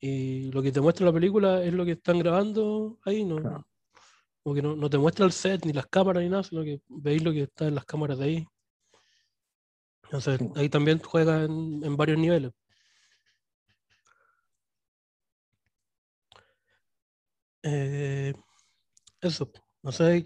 Y 0.01 0.51
lo 0.53 0.63
que 0.63 0.73
te 0.73 0.81
muestra 0.81 1.07
la 1.07 1.13
película 1.13 1.63
es 1.63 1.73
lo 1.73 1.85
que 1.85 1.93
están 1.93 2.19
grabando 2.19 2.99
ahí, 3.05 3.25
no, 3.25 3.37
Claro. 3.37 3.67
como 4.43 4.55
que 4.55 4.63
no, 4.63 4.77
no 4.77 4.91
te 4.91 4.99
muestra 4.99 5.27
el 5.27 5.33
set, 5.33 5.65
ni 5.65 5.73
las 5.73 5.87
cámaras, 5.87 6.23
ni 6.23 6.29
nada, 6.29 6.43
sino 6.43 6.63
que 6.65 6.81
veis 6.89 7.23
lo 7.23 7.33
que 7.33 7.43
está 7.43 7.69
en 7.69 7.75
las 7.75 7.85
cámaras 7.85 8.19
de 8.19 8.25
ahí. 8.25 8.47
Entonces, 10.05 10.39
Sí. 10.39 10.49
ahí 10.57 10.69
también 10.69 10.99
juega 10.99 11.45
en, 11.45 11.83
en 11.85 11.97
varios 11.97 12.19
niveles. 12.19 12.53
Eh, 17.65 18.35
eso, 19.21 19.53
no 19.83 19.93
sé 19.93 20.25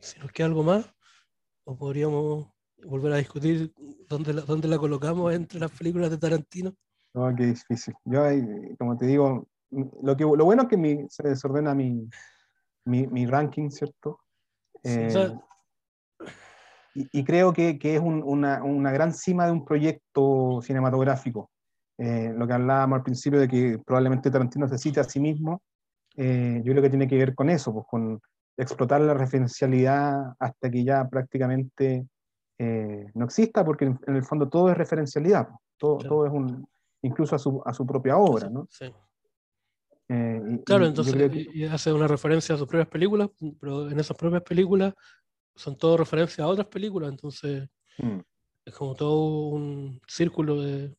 si 0.00 0.18
nos 0.18 0.32
queda 0.32 0.46
algo 0.46 0.62
más 0.62 0.90
o 1.70 1.76
podríamos 1.76 2.48
volver 2.84 3.12
a 3.12 3.16
discutir 3.18 3.72
dónde 4.08 4.32
la, 4.32 4.42
dónde 4.42 4.66
la 4.66 4.76
colocamos 4.76 5.32
entre 5.32 5.60
las 5.60 5.70
películas 5.70 6.10
de 6.10 6.18
Tarantino. 6.18 6.74
No, 7.14 7.32
qué 7.36 7.46
difícil. 7.46 7.94
Yo, 8.04 8.24
ahí, 8.24 8.42
como 8.76 8.98
te 8.98 9.06
digo, 9.06 9.46
lo, 9.70 10.16
que, 10.16 10.24
lo 10.24 10.44
bueno 10.44 10.62
es 10.62 10.68
que 10.68 10.76
mi- 10.76 11.06
se 11.08 11.28
desordena 11.28 11.72
mi, 11.74 12.08
mi, 12.86 13.06
mi 13.06 13.24
ranking, 13.26 13.70
¿cierto? 13.70 14.18
Sí, 14.82 14.98
o 15.06 15.10
sea- 15.10 15.26
Eh, 15.26 15.38
y, 16.94 17.20
y 17.20 17.24
creo 17.24 17.52
que, 17.52 17.78
que 17.78 17.94
es 17.94 18.00
un- 18.00 18.22
una, 18.24 18.64
una 18.64 18.90
gran 18.90 19.14
cima 19.14 19.46
de 19.46 19.52
un 19.52 19.64
proyecto 19.64 20.60
cinematográfico. 20.62 21.50
Eh, 21.98 22.32
lo 22.36 22.48
que 22.48 22.52
hablábamos 22.54 22.96
al 22.96 23.02
principio 23.04 23.38
de 23.38 23.46
que 23.46 23.78
probablemente 23.86 24.28
Tarantino 24.30 24.66
se 24.68 24.78
cite 24.78 24.98
a 24.98 25.04
sí 25.04 25.20
mismo, 25.20 25.62
eh, 26.16 26.60
yo 26.64 26.72
creo 26.72 26.82
que 26.82 26.90
tiene 26.90 27.06
que 27.06 27.16
ver 27.16 27.34
con 27.36 27.48
eso, 27.48 27.72
pues 27.72 27.86
con 27.88 28.20
explotar 28.56 29.00
la 29.00 29.14
referencialidad 29.14 30.34
hasta 30.38 30.70
que 30.70 30.84
ya 30.84 31.08
prácticamente 31.08 32.06
eh, 32.58 33.06
no 33.14 33.24
exista, 33.24 33.64
porque 33.64 33.86
en, 33.86 33.98
en 34.06 34.16
el 34.16 34.24
fondo 34.24 34.48
todo 34.48 34.70
es 34.70 34.76
referencialidad, 34.76 35.48
todo, 35.78 35.98
Claro. 35.98 36.16
todo 36.16 36.26
es 36.26 36.32
un, 36.32 36.68
incluso 37.02 37.34
a 37.36 37.38
su, 37.38 37.62
a 37.64 37.72
su 37.72 37.86
propia 37.86 38.16
obra, 38.18 38.50
¿no? 38.50 38.66
sí. 38.70 38.92
Eh, 40.08 40.42
y- 40.50 40.64
Claro, 40.64 40.86
entonces 40.86 41.14
que- 41.14 41.68
hace 41.68 41.92
una 41.92 42.06
referencia 42.08 42.54
a 42.54 42.58
sus 42.58 42.66
propias 42.66 42.88
películas, 42.88 43.30
pero 43.60 43.88
en 43.90 43.98
esas 44.00 44.16
propias 44.16 44.42
películas 44.42 44.92
son 45.54 45.76
todo 45.78 45.96
referencias 45.96 46.40
a 46.40 46.48
otras 46.48 46.66
películas, 46.66 47.10
entonces 47.10 47.68
Mm, 47.98 48.20
es 48.64 48.74
como 48.74 48.94
todo 48.94 49.48
un 49.48 50.00
círculo 50.06 50.60
de, 50.62 50.96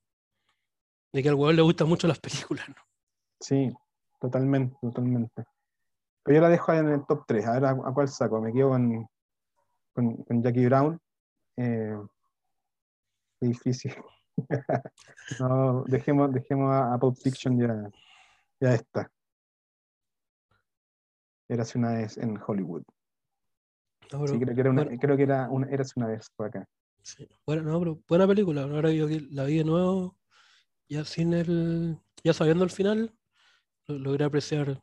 de 1.13 1.23
que 1.23 1.29
al 1.29 1.35
weón 1.35 1.55
le 1.55 1.61
gustan 1.61 1.87
mucho 1.89 2.07
las 2.07 2.19
películas, 2.19 2.69
¿no? 2.69 2.75
sí, 3.39 3.71
totalmente, 4.19 4.77
totalmente. 4.81 5.43
Pero 6.23 6.35
yo 6.35 6.41
la 6.41 6.49
dejo 6.49 6.73
en 6.73 6.89
el 6.89 7.05
top 7.05 7.23
3, 7.27 7.45
a 7.47 7.53
ver 7.53 7.65
a, 7.65 7.69
a 7.71 7.93
cuál 7.93 8.07
saco, 8.07 8.39
me 8.41 8.53
quedo 8.53 8.69
con, 8.69 9.07
con, 9.93 10.15
con 10.23 10.43
Jackie 10.43 10.65
Brown. 10.65 10.99
Eh, 11.57 11.97
qué 13.39 13.47
difícil. 13.47 13.93
no, 15.39 15.83
dejemos, 15.87 16.31
dejemos 16.33 16.71
a, 16.71 16.93
a 16.93 16.97
Pulp 16.99 17.17
Fiction 17.17 17.59
ya, 17.59 17.89
ya 18.59 18.73
está. 18.75 19.11
Érase 21.49 21.77
una 21.77 21.93
vez 21.93 22.17
en 22.17 22.39
Hollywood. 22.45 22.83
No, 24.11 24.19
pero 24.21 24.27
Sí, 24.27 24.39
creo 24.39 24.55
que 24.55 24.61
era 24.61 24.69
una, 24.69 24.83
bueno, 24.83 24.99
creo 25.01 25.17
que 25.17 25.23
era 25.23 25.49
una, 25.49 25.67
una 25.95 26.07
vez 26.07 26.29
por 26.35 26.47
acá. 26.47 26.65
sí. 27.01 27.27
Bueno, 27.45 27.63
no, 27.63 27.79
pero 27.79 27.99
buena 28.07 28.27
película. 28.27 28.63
Ahora 28.63 28.91
yo 28.91 29.07
la 29.09 29.45
vi 29.45 29.57
de 29.57 29.63
nuevo, 29.63 30.17
ya 30.87 31.03
sin 31.03 31.33
el, 31.33 31.97
ya 32.23 32.33
sabiendo 32.33 32.63
el 32.63 32.69
final, 32.69 33.13
lo- 33.87 33.97
logré 33.97 34.25
apreciar. 34.25 34.81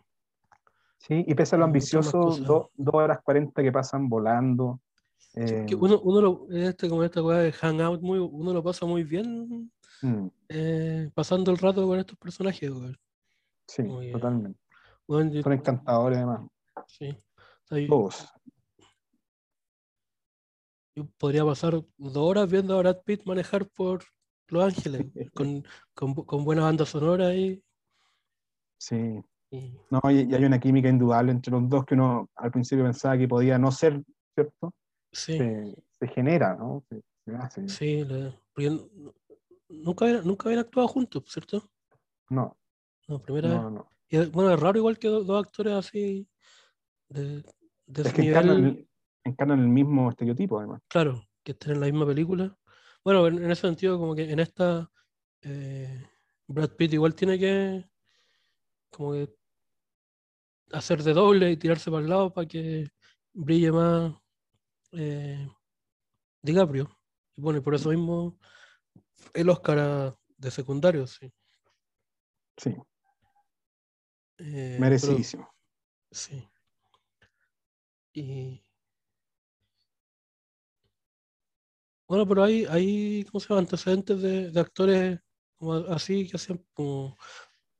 Sí, 0.98 1.24
y 1.26 1.34
pese 1.34 1.54
a 1.54 1.58
lo 1.58 1.64
ambicioso, 1.66 2.18
do- 2.40 2.70
dos 2.74 2.94
horas 2.94 3.20
40 3.22 3.62
que 3.62 3.70
pasan 3.72 4.08
volando. 4.08 4.80
Sí, 5.16 5.30
eh, 5.54 5.66
que 5.68 5.74
uno, 5.76 6.00
uno 6.00 6.20
lo, 6.20 6.46
este, 6.50 6.88
como 6.88 7.04
esta 7.04 7.22
weá 7.22 7.38
de 7.38 7.52
Hangout, 7.52 8.00
muy, 8.02 8.18
uno 8.18 8.52
lo 8.52 8.62
pasa 8.62 8.84
muy 8.84 9.04
bien 9.04 9.70
mm, 10.02 10.26
eh, 10.48 11.10
pasando 11.14 11.50
el 11.52 11.58
rato 11.58 11.86
con 11.86 11.98
estos 11.98 12.18
personajes, 12.18 12.70
weón. 12.70 12.98
sí, 13.66 13.82
Muy 13.84 14.10
totalmente. 14.10 14.58
Yo- 15.06 15.42
Son 15.42 15.52
encantadores 15.52 16.18
además. 16.18 16.48
sí. 16.86 17.10
O 17.10 17.66
sea, 17.68 17.78
yo- 17.78 17.88
Todos. 17.88 18.28
Yo 20.96 21.06
podría 21.16 21.44
pasar 21.44 21.74
dos 21.96 22.16
horas 22.16 22.50
viendo 22.50 22.74
a 22.74 22.78
Brad 22.80 22.98
Pitt 23.04 23.22
manejar 23.24 23.68
por 23.68 24.02
Los 24.48 24.64
Ángeles, 24.64 25.06
con, 25.34 25.64
con, 25.94 26.14
con 26.14 26.44
buena 26.44 26.62
banda 26.62 26.84
sonora 26.84 27.34
y, 27.34 27.62
Sí. 28.80 29.20
No, 29.50 30.00
y, 30.10 30.30
y 30.30 30.34
hay 30.34 30.44
una 30.44 30.60
química 30.60 30.88
indudable 30.88 31.32
entre 31.32 31.50
los 31.52 31.68
dos 31.68 31.84
que 31.86 31.94
uno 31.94 32.28
al 32.36 32.50
principio 32.50 32.84
pensaba 32.84 33.16
que 33.16 33.26
podía 33.28 33.58
no 33.58 33.70
ser, 33.72 34.02
¿cierto? 34.34 34.74
sí, 35.12 35.38
Se, 35.38 35.74
se 35.98 36.08
genera, 36.08 36.54
¿no? 36.54 36.84
Se, 36.88 37.00
se 37.24 37.34
hace. 37.36 37.68
sí, 37.68 38.04
la- 38.04 38.34
nunca, 39.68 40.04
habían- 40.04 40.26
nunca 40.26 40.48
habían 40.48 40.60
actuado 40.60 40.88
juntos, 40.88 41.24
¿cierto? 41.26 41.70
No, 42.30 42.56
No, 43.08 43.22
primera 43.22 43.48
no. 43.70 43.88
Y 44.10 44.18
bueno, 44.26 44.52
es 44.52 44.60
raro 44.60 44.78
igual 44.78 44.98
que 44.98 45.08
do- 45.08 45.24
dos 45.24 45.46
actores 45.46 45.72
así 45.74 46.28
de, 47.08 47.42
de 47.86 48.02
Es 48.02 48.12
que 48.12 48.22
nivel, 48.22 48.36
encarnan 48.36 48.64
el, 48.64 48.88
encarnan 49.24 49.60
el 49.60 49.68
mismo 49.68 50.10
estereotipo, 50.10 50.58
además. 50.58 50.82
claro, 50.88 51.22
que 51.42 51.52
estén 51.52 51.72
en 51.72 51.80
la 51.80 51.86
misma 51.86 52.06
película. 52.06 52.56
Bueno, 53.04 53.26
en, 53.26 53.38
en 53.44 53.50
ese 53.50 53.62
sentido, 53.62 53.98
como 53.98 54.14
que 54.14 54.30
en 54.30 54.40
esta 54.40 54.90
eh, 55.42 56.06
Brad 56.46 56.70
Pitt 56.76 56.92
igual 56.92 57.14
tiene 57.14 57.38
que 57.38 57.88
como 58.90 59.12
que 59.12 59.37
hacer 60.72 61.02
de 61.02 61.12
doble 61.12 61.50
y 61.50 61.56
tirarse 61.56 61.90
para 61.90 62.02
el 62.02 62.10
lado 62.10 62.32
para 62.32 62.46
que 62.46 62.88
brille 63.32 63.72
más 63.72 64.14
eh, 64.92 65.48
DiCaprio. 66.42 66.88
Y 67.36 67.40
bueno, 67.40 67.58
y 67.58 67.62
por 67.62 67.74
eso 67.74 67.90
mismo 67.90 68.38
el 69.34 69.48
Oscar 69.50 70.16
de 70.36 70.50
secundario, 70.50 71.06
sí. 71.06 71.32
Sí, 72.56 72.70
Eh, 74.38 74.74
pero- 74.76 74.80
merecidísimo. 74.80 75.48
sí. 76.10 76.48
Y 78.12 78.64
bueno, 82.08 82.26
pero 82.26 82.42
hay, 82.42 82.64
hay 82.66 83.24
¿cómo 83.24 83.40
se 83.40 83.48
llama? 83.48 83.60
antecedentes 83.60 84.20
de, 84.22 84.50
de 84.50 84.60
actores 84.60 85.20
como 85.56 85.74
así 85.74 86.28
que 86.28 86.36
hacían 86.36 86.64
como, 86.72 87.16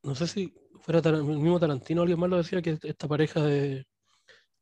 no 0.03 0.15
sé 0.15 0.27
si 0.27 0.53
Tar- 1.01 1.13
el 1.15 1.23
mismo 1.23 1.59
Tarantino 1.59 2.01
alguien 2.01 2.19
más 2.19 2.29
lo 2.29 2.37
decía, 2.37 2.61
que 2.61 2.77
esta 2.81 3.07
pareja 3.07 3.41
de 3.41 3.85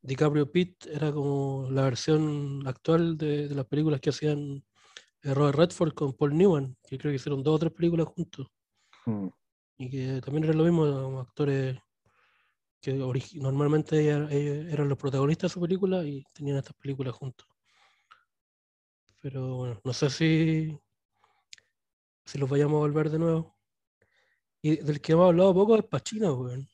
DiCaprio 0.02 0.52
Pitt 0.52 0.86
era 0.88 1.12
como 1.12 1.68
la 1.72 1.84
versión 1.84 2.66
actual 2.68 3.18
de, 3.18 3.48
de 3.48 3.56
las 3.56 3.66
películas 3.66 4.00
que 4.02 4.10
hacían 4.12 4.64
eh, 5.24 5.34
Robert 5.34 5.58
Redford 5.58 5.94
con 5.94 6.14
Paul 6.14 6.38
Newman, 6.38 6.78
que 6.88 6.98
creo 6.98 7.12
que 7.12 7.16
hicieron 7.18 7.44
dos 7.44 7.56
o 7.56 7.60
tres 7.60 7.74
películas 7.74 8.08
juntos. 8.08 8.48
Mm, 9.06 9.28
y 9.80 9.90
que 9.90 10.22
también 10.22 10.44
era 10.46 10.54
lo 10.54 10.64
mismo, 10.64 10.86
como 10.86 11.20
actores 11.22 11.78
que 12.82 12.94
normalmente 13.42 14.00
ella- 14.00 14.28
eran 14.72 14.88
los 14.90 14.98
protagonistas 14.98 15.52
de 15.52 15.54
su 15.54 15.62
película 15.62 16.04
y 16.04 16.24
tenían 16.34 16.58
estas 16.58 16.76
películas 16.76 17.14
juntos. 17.16 17.48
Pero 19.22 19.58
bueno, 19.58 19.82
no 19.84 19.94
sé 19.94 20.10
si, 20.10 20.80
si 22.26 22.38
los 22.38 22.50
vayamos 22.50 22.76
a 22.78 22.80
volver 22.80 23.10
de 23.10 23.20
nuevo. 23.20 23.57
Y 24.62 24.78
del 24.78 25.02
que 25.02 25.14
hemos 25.14 25.28
hablado 25.28 25.54
poco 25.54 25.76
es 25.78 25.84
Pacino, 25.86 26.34
weón. 26.34 26.68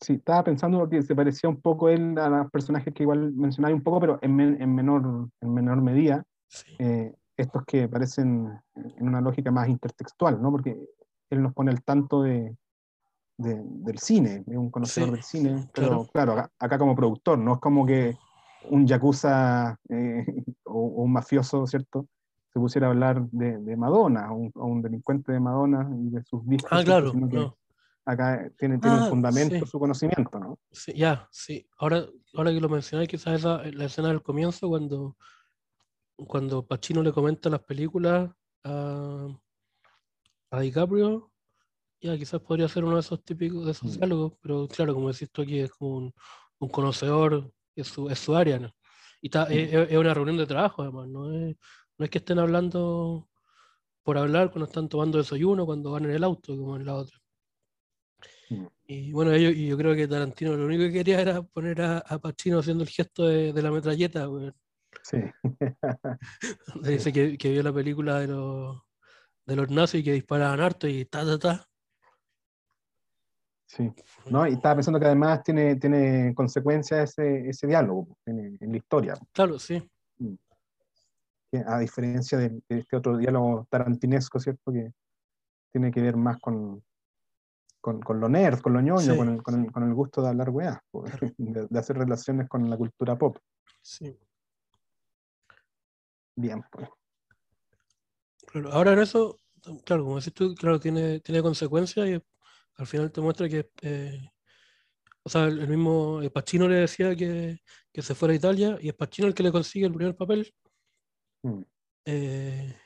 Sí, 0.00 0.14
estaba 0.14 0.42
pensando 0.44 0.88
que 0.88 1.00
se 1.02 1.14
parecía 1.14 1.48
un 1.48 1.60
poco 1.60 1.88
él 1.88 2.18
a 2.18 2.28
los 2.28 2.50
personajes 2.50 2.92
que 2.92 3.04
igual 3.04 3.32
mencionaba 3.34 3.72
un 3.74 3.82
poco, 3.82 4.00
pero 4.00 4.18
en, 4.20 4.34
men- 4.34 4.60
en 4.60 4.74
menor, 4.74 5.28
en 5.40 5.54
menor 5.54 5.80
medida. 5.80 6.24
Sí, 6.48 6.64
eh, 6.78 7.14
estos 7.36 7.64
que 7.64 7.88
parecen 7.88 8.60
en 8.74 9.08
una 9.08 9.20
lógica 9.20 9.50
más 9.50 9.68
intertextual, 9.68 10.42
¿no? 10.42 10.50
Porque 10.50 10.76
él 11.30 11.42
nos 11.42 11.54
pone 11.54 11.70
al 11.70 11.82
tanto 11.82 12.22
de, 12.22 12.56
de- 13.38 13.62
del 13.64 13.98
cine, 13.98 14.44
es 14.46 14.56
un 14.56 14.70
conocedor 14.70 15.10
Sí, 15.10 15.14
del 15.14 15.22
cine, 15.22 15.68
pero 15.72 15.88
claro. 15.88 16.06
claro, 16.12 16.32
acá, 16.32 16.50
acá 16.58 16.78
como 16.78 16.96
productor, 16.96 17.38
no 17.38 17.54
es 17.54 17.60
como 17.60 17.86
que 17.86 18.18
un 18.60 18.86
yakuza 18.86 19.78
eh, 19.88 20.26
o, 20.64 20.72
o 20.80 21.02
un 21.04 21.12
mafioso, 21.12 21.64
¿cierto? 21.66 22.06
Se 22.52 22.60
pusiera 22.60 22.88
a 22.88 22.90
hablar 22.90 23.22
de, 23.30 23.56
de 23.58 23.76
Madonna, 23.76 24.30
o 24.30 24.36
un, 24.36 24.52
o 24.54 24.66
un 24.66 24.82
delincuente 24.82 25.32
de 25.32 25.40
Madonna 25.40 25.88
y 25.98 26.10
de 26.10 26.22
sus 26.24 26.46
discos, 26.46 26.70
Ah, 26.72 26.84
claro, 26.84 27.12
no. 27.14 27.56
acá 28.04 28.50
tiene, 28.58 28.78
tiene 28.78 28.96
Ah, 28.96 29.00
un 29.00 29.06
fundamento 29.06 29.64
sí. 29.64 29.70
su 29.70 29.78
conocimiento, 29.78 30.38
¿no? 30.38 30.58
Sí, 30.70 30.92
ya, 30.94 31.26
sí. 31.30 31.66
Ahora, 31.78 32.04
ahora 32.34 32.52
que 32.52 32.60
lo 32.60 32.68
mencioné, 32.68 33.06
quizás 33.06 33.38
esa, 33.40 33.62
la 33.72 33.84
escena 33.86 34.08
del 34.08 34.22
comienzo, 34.22 34.68
cuando, 34.68 35.16
cuando 36.16 36.66
Pacino 36.66 37.02
le 37.02 37.12
comenta 37.12 37.48
las 37.48 37.60
películas 37.62 38.30
a, 38.64 39.28
a 40.50 40.60
DiCaprio, 40.60 41.30
ya 42.00 42.18
quizás 42.18 42.40
podría 42.40 42.68
ser 42.68 42.84
uno 42.84 42.94
de 42.96 43.00
esos 43.00 43.24
típicos, 43.24 43.64
de 43.64 43.70
esos 43.72 43.96
Mm. 43.96 43.98
diálogos, 43.98 44.32
pero 44.42 44.68
claro, 44.68 44.92
como 44.92 45.10
decís 45.10 45.30
tú 45.30 45.40
aquí, 45.42 45.58
es 45.60 45.70
como 45.72 45.96
un, 45.96 46.14
un 46.58 46.68
conocedor, 46.68 47.50
es 47.74 47.86
su, 47.88 48.10
es 48.10 48.18
su 48.18 48.34
área, 48.36 48.58
¿no? 48.58 48.74
Y 49.20 49.28
está, 49.28 49.44
Mm. 49.46 49.52
es, 49.52 49.72
es 49.92 49.96
una 49.96 50.12
reunión 50.12 50.36
de 50.36 50.46
trabajo, 50.46 50.82
además, 50.82 51.08
no 51.08 51.32
es, 51.32 51.56
no 52.02 52.06
es 52.06 52.10
que 52.10 52.18
estén 52.18 52.40
hablando 52.40 53.28
por 54.02 54.18
hablar 54.18 54.50
cuando 54.50 54.64
están 54.64 54.88
tomando 54.88 55.18
desayuno, 55.18 55.64
cuando 55.64 55.92
van 55.92 56.04
en 56.04 56.10
el 56.10 56.24
auto, 56.24 56.56
como 56.56 56.74
en 56.74 56.84
la 56.84 56.96
otra. 56.96 57.16
Mm. 58.50 58.66
Y 58.86 59.12
bueno, 59.12 59.30
ellos, 59.30 59.52
y 59.54 59.68
yo 59.68 59.76
creo 59.78 59.94
que 59.94 60.08
Tarantino 60.08 60.56
lo 60.56 60.66
único 60.66 60.82
que 60.82 60.92
quería 60.92 61.20
era 61.20 61.42
poner 61.42 61.80
a, 61.80 61.98
a 61.98 62.18
Pacino 62.18 62.58
haciendo 62.58 62.82
el 62.82 62.90
gesto 62.90 63.28
de, 63.28 63.52
de 63.52 63.62
la 63.62 63.70
metralleta. 63.70 64.26
Sí, 65.04 65.18
Dice 66.82 67.12
que, 67.12 67.38
que 67.38 67.50
vio 67.50 67.62
la 67.62 67.72
película 67.72 68.18
de 68.18 68.26
los, 68.26 68.82
de 69.46 69.54
los 69.54 69.70
nazis 69.70 70.02
que 70.02 70.14
disparaban 70.14 70.58
harto 70.58 70.88
y 70.88 71.04
ta, 71.04 71.24
ta, 71.24 71.38
ta. 71.38 71.68
Sí. 73.68 73.92
No, 74.28 74.44
y 74.48 74.54
estaba 74.54 74.74
pensando 74.74 74.98
que 74.98 75.06
además 75.06 75.44
tiene, 75.44 75.76
tiene 75.76 76.34
consecuencias 76.34 77.10
ese, 77.10 77.48
ese 77.48 77.68
diálogo 77.68 78.18
en, 78.26 78.58
en 78.60 78.70
la 78.72 78.76
historia. 78.76 79.14
Claro, 79.32 79.60
sí. 79.60 79.88
que 80.18 80.51
a 81.66 81.78
diferencia 81.78 82.38
de, 82.38 82.48
de 82.68 82.78
este 82.78 82.96
otro 82.96 83.16
diálogo 83.16 83.66
tarantinesco, 83.70 84.38
¿cierto? 84.40 84.72
Que 84.72 84.92
tiene 85.70 85.90
que 85.90 86.00
ver 86.00 86.16
más 86.16 86.38
con, 86.38 86.82
con, 87.80 88.00
con 88.00 88.20
lo 88.20 88.28
nerd, 88.28 88.60
con 88.60 88.72
lo 88.72 88.80
ñoño, 88.80 89.00
Sí. 89.12 89.16
con, 89.16 89.28
el, 89.28 89.42
con, 89.42 89.64
el, 89.64 89.72
con 89.72 89.82
el 89.84 89.94
gusto 89.94 90.22
de 90.22 90.28
hablar 90.28 90.50
weá, 90.50 90.82
de, 91.38 91.66
de 91.68 91.78
hacer 91.78 91.96
relaciones 91.98 92.48
con 92.48 92.68
la 92.68 92.76
cultura 92.76 93.16
pop. 93.16 93.38
sí. 93.80 94.18
Bien, 96.34 96.62
pues. 96.72 96.88
Claro, 98.46 98.72
ahora 98.72 98.94
en 98.94 99.00
eso, 99.00 99.36
claro, 99.84 100.04
como 100.04 100.16
decís 100.18 100.32
tú, 100.32 100.54
claro, 100.54 100.80
tiene, 100.80 101.20
tiene 101.20 101.42
consecuencias 101.42 102.08
y 102.08 102.22
al 102.76 102.86
final 102.86 103.12
te 103.12 103.20
muestra 103.20 103.48
que, 103.50 103.70
eh, 103.82 104.30
o 105.22 105.28
sea, 105.28 105.44
el 105.44 105.68
mismo 105.68 106.20
Pacino 106.32 106.66
le 106.68 106.76
decía 106.76 107.14
que, 107.14 107.58
que 107.92 108.02
se 108.02 108.14
fuera 108.14 108.32
a 108.32 108.36
Italia 108.36 108.78
y 108.80 108.88
es 108.88 108.94
Pacino 108.94 109.28
el 109.28 109.34
que 109.34 109.42
le 109.42 109.52
consigue 109.52 109.86
el 109.86 109.92
primer 109.92 110.16
papel. 110.16 110.52
Mm. 111.42 111.62
Eh, 112.04 112.76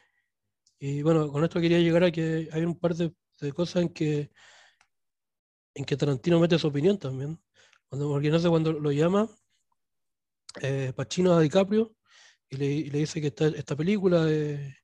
y 0.79 1.03
bueno, 1.03 1.31
con 1.31 1.45
esto 1.45 1.61
quería 1.61 1.79
llegar 1.79 2.05
a 2.05 2.11
que 2.11 2.49
hay 2.53 2.63
un 2.65 2.79
par 2.79 2.95
de, 2.95 3.15
de 3.41 3.53
cosas 3.53 3.83
en 3.83 3.89
que, 3.91 4.31
en 5.75 5.85
que 5.85 5.97
Tarantino 5.97 6.41
mete 6.41 6.59
su 6.59 6.69
opinión 6.69 6.99
también. 6.99 7.39
Cuando, 7.89 8.09
porque 8.09 8.31
no 8.31 8.39
sé, 8.39 8.49
cuando 8.49 8.73
lo 8.73 8.93
llama 8.93 9.29
eh, 10.61 10.93
Pacino 10.95 11.33
a 11.35 11.41
DiCaprio 11.41 11.95
y 12.49 12.57
le, 12.57 12.67
y 12.67 12.91
le 12.91 12.99
dice 12.99 13.21
que 13.21 13.29
esta, 13.29 13.49
esta 13.49 13.77
película 13.77 14.25
de 14.25 14.77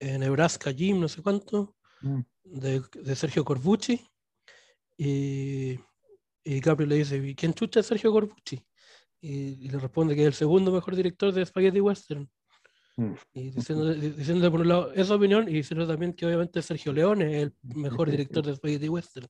Nebraska 0.00 0.72
Jim, 0.72 1.00
no 1.00 1.08
sé 1.08 1.22
cuánto, 1.22 1.76
Mm. 2.04 2.20
de, 2.44 2.82
de 3.02 3.16
Sergio 3.16 3.44
Corbucci. 3.44 3.98
Y, 4.98 5.72
y 6.44 6.54
DiCaprio 6.54 6.86
le 6.86 6.96
dice, 6.96 7.16
¿y 7.16 7.34
quién 7.34 7.54
chucha 7.54 7.80
es 7.80 7.86
Sergio 7.86 8.12
Corbucci? 8.12 8.62
Y, 9.20 9.64
y 9.64 9.68
le 9.70 9.78
responde 9.78 10.14
que 10.14 10.20
es 10.20 10.26
el 10.26 10.34
segundo 10.34 10.70
mejor 10.70 10.94
director 10.94 11.32
de 11.32 11.46
Spaghetti 11.46 11.80
Western. 11.80 12.30
Mm. 12.96 13.12
Y 13.32 13.50
diciendo, 13.50 13.92
di- 13.92 14.10
diciendo 14.10 14.50
por 14.50 14.60
un 14.60 14.68
lado 14.68 14.92
esa 14.92 15.14
opinión 15.16 15.48
y 15.48 15.54
diciendo 15.54 15.86
también 15.86 16.12
que 16.12 16.26
obviamente 16.26 16.62
Sergio 16.62 16.92
Leone 16.92 17.36
es 17.38 17.42
el 17.44 17.54
mejor 17.76 18.10
director 18.10 18.44
de 18.44 18.54
Spaghetti 18.54 18.88
Western. 18.88 19.26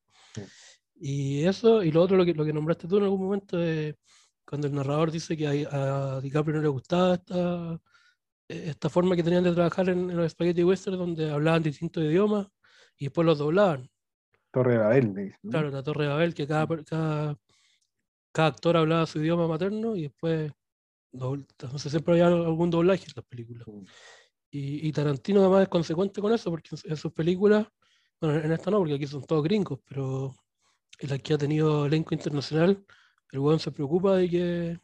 Y 0.96 1.44
eso, 1.44 1.82
y 1.82 1.90
lo 1.90 2.02
otro, 2.02 2.16
lo 2.16 2.24
que, 2.24 2.34
lo 2.34 2.44
que 2.44 2.52
nombraste 2.52 2.86
tú 2.86 2.98
en 2.98 3.04
algún 3.04 3.22
momento, 3.22 3.56
de 3.56 3.98
cuando 4.46 4.66
el 4.66 4.74
narrador 4.74 5.10
dice 5.10 5.36
que 5.36 5.66
a, 5.66 6.16
a 6.16 6.20
DiCaprio 6.20 6.56
no 6.56 6.62
le 6.62 6.68
gustaba 6.68 7.14
esta, 7.14 7.80
eh, 8.48 8.64
esta 8.68 8.88
forma 8.88 9.16
que 9.16 9.22
tenían 9.22 9.44
de 9.44 9.52
trabajar 9.52 9.88
en, 9.88 10.10
en 10.10 10.16
los 10.16 10.30
Spaghetti 10.32 10.62
Western, 10.62 10.98
donde 10.98 11.30
hablaban 11.30 11.62
distintos 11.62 12.02
idiomas 12.04 12.46
y 12.98 13.06
después 13.06 13.24
los 13.26 13.38
doblaban. 13.38 13.90
Torre 14.52 14.72
de 14.74 14.78
Babel, 14.78 15.14
dice, 15.14 15.38
¿no? 15.42 15.50
Claro, 15.50 15.70
la 15.70 15.82
Torre 15.82 16.04
de 16.04 16.10
Babel, 16.10 16.34
que 16.34 16.46
cada, 16.46 16.66
cada, 16.84 17.36
cada 18.30 18.48
actor 18.48 18.76
hablaba 18.76 19.06
su 19.06 19.18
idioma 19.18 19.48
materno 19.48 19.96
y 19.96 20.02
después, 20.02 20.52
entonces 21.14 21.90
siempre 21.90 22.14
había 22.14 22.26
algún 22.26 22.70
doblaje 22.70 23.04
en 23.06 23.12
las 23.16 23.24
películas. 23.24 23.66
Mm. 23.66 23.84
Y, 24.50 24.88
y 24.88 24.92
Tarantino 24.92 25.40
además 25.40 25.62
es 25.62 25.68
consecuente 25.68 26.20
con 26.20 26.32
eso, 26.32 26.50
porque 26.50 26.68
en, 26.72 26.76
su- 26.78 26.88
en 26.88 26.96
sus 26.96 27.12
películas, 27.12 27.66
bueno, 28.20 28.38
en 28.38 28.52
esta 28.52 28.70
no, 28.70 28.78
porque 28.78 28.94
aquí 28.94 29.06
son 29.06 29.24
todos 29.24 29.42
gringos, 29.42 29.80
pero 29.84 30.34
en 30.98 31.10
las 31.10 31.18
que 31.20 31.34
ha 31.34 31.38
tenido 31.38 31.86
elenco 31.86 32.14
internacional, 32.14 32.84
el 33.32 33.38
weón 33.40 33.58
se 33.58 33.72
preocupa 33.72 34.16
de 34.16 34.28
que, 34.30 34.80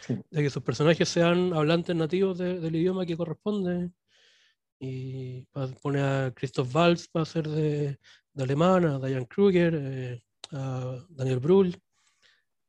Sí. 0.00 0.14
de 0.30 0.42
que 0.42 0.50
sus 0.50 0.62
personajes 0.62 1.08
sean 1.08 1.52
hablantes 1.52 1.94
nativos 1.94 2.38
de- 2.38 2.58
del 2.58 2.74
idioma 2.76 3.04
que 3.06 3.16
corresponde. 3.16 3.90
Y 4.80 5.42
pone 5.80 6.00
a 6.00 6.32
Christoph 6.34 6.74
Waltz 6.74 7.06
para 7.08 7.22
hacer 7.22 7.46
de, 7.46 7.98
de 8.32 8.42
alemán, 8.42 8.84
a 8.86 8.98
Diane 8.98 9.28
Kruger, 9.28 9.74
eh, 9.80 10.24
a 10.50 10.96
Daniel 11.10 11.38
Brühl. 11.38 11.80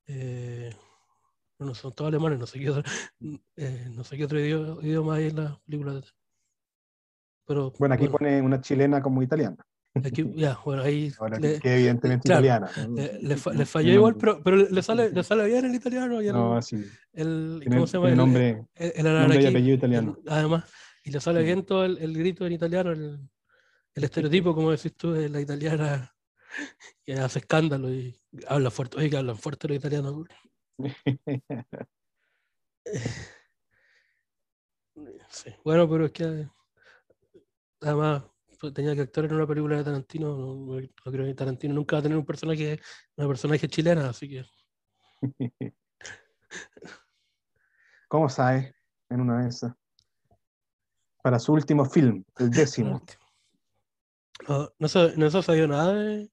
eh, 0.05 0.69
bueno, 1.63 1.75
son 1.75 1.93
todos 1.93 2.09
alemanes, 2.09 2.39
no 2.39 2.45
sé 2.45 2.59
qué 2.59 2.69
otro, 2.69 2.83
eh, 3.55 3.87
no 3.91 4.03
sé 4.03 4.17
qué 4.17 4.25
otro 4.25 4.39
idioma, 4.39 4.77
idioma 4.83 5.15
hay 5.15 5.27
en 5.27 5.35
la 5.37 5.59
película. 5.65 5.93
de- 5.93 6.03
Pero 7.47 7.73
Bueno, 7.79 7.95
aquí 7.95 8.07
pone 8.07 8.41
una 8.41 8.59
chilena 8.61 9.01
como 9.01 9.21
italiana. 9.23 9.57
aquí, 9.95 10.23
ya, 10.35 10.59
bueno, 10.65 10.81
ahí 10.83 11.11
Ahora, 11.19 11.39
le, 11.39 11.59
que 11.59 11.73
evidentemente 11.75 12.27
claro, 12.27 12.41
italiana. 12.45 12.71
¿no? 12.87 12.95
le- 12.97 13.19
le 13.21 13.37
fa- 13.37 13.53
No- 13.53 13.59
le 13.59 13.65
falló 13.65 13.87
no- 13.89 13.93
igual, 13.95 14.15
pero, 14.17 14.43
pero 14.43 14.57
le 14.57 14.83
sale, 14.83 15.09
le 15.11 15.23
sale 15.23 15.45
bien 15.45 15.65
el 15.65 15.75
italiano 15.75 16.21
y 16.21 16.27
el, 16.27 16.33
No, 16.33 16.61
sí. 16.61 16.85
el- 17.13 17.63
¿cómo 17.69 17.87
se 17.87 17.97
llama? 17.97 18.09
El- 18.09 18.17
nombre, 18.17 18.65
el, 18.75 19.03
nombre 19.03 19.41
y 19.41 19.47
apellido 19.47 19.75
italiano. 19.77 20.17
además, 20.27 20.65
y 21.05 21.11
le 21.11 21.19
sale 21.21 21.39
Sí. 21.39 21.45
bien 21.45 21.63
todo 21.65 21.85
el, 21.85 21.97
el 21.99 22.17
grito 22.17 22.45
en 22.45 22.51
italiano, 22.53 22.91
el, 22.91 23.19
el 23.95 24.03
estereotipo, 24.03 24.53
como 24.53 24.71
decís 24.71 24.93
tú, 24.95 25.11
de 25.13 25.29
la 25.29 25.39
italiana 25.39 26.13
que 27.05 27.13
hace 27.15 27.39
escándalo 27.39 27.89
y 27.89 28.15
habla 28.47 28.69
fuerte, 28.71 28.97
oye, 28.97 29.09
que 29.09 29.17
hablan 29.17 29.37
fuerte 29.37 29.67
los 29.67 29.77
italianos. 29.77 30.25
Sí. 35.29 35.49
Bueno, 35.63 35.89
pero 35.89 36.05
es 36.05 36.11
que 36.11 36.47
además 37.81 38.23
pues, 38.59 38.73
tenía 38.73 38.95
que 38.95 39.01
actuar 39.01 39.25
en 39.25 39.33
una 39.35 39.47
película 39.47 39.77
de 39.77 39.83
Tarantino, 39.83 40.37
no, 40.37 40.55
no- 40.55 40.79
no 40.81 41.11
creo 41.11 41.25
que 41.25 41.33
Tarantino 41.33 41.73
nunca 41.73 41.95
va 41.95 41.99
a 41.99 42.03
tener 42.03 42.17
un 42.17 42.25
personaje, 42.25 42.79
una 43.17 43.27
personaje 43.27 43.67
chilena, 43.67 44.09
así 44.09 44.29
que 44.29 44.45
¿Cómo 48.07 48.29
sabe? 48.29 48.75
En 49.09 49.21
una 49.21 49.41
de 49.41 49.49
esas. 49.49 49.73
Para 51.23 51.39
su 51.39 51.53
último 51.53 51.85
film, 51.85 52.23
el 52.37 52.51
décimo. 52.51 53.01
no, 54.47 54.69
no, 54.77 54.87
se, 54.87 55.17
no 55.17 55.29
se 55.31 55.37
ha 55.37 55.41
sabido 55.41 55.67
nada 55.67 55.93
de, 55.95 56.29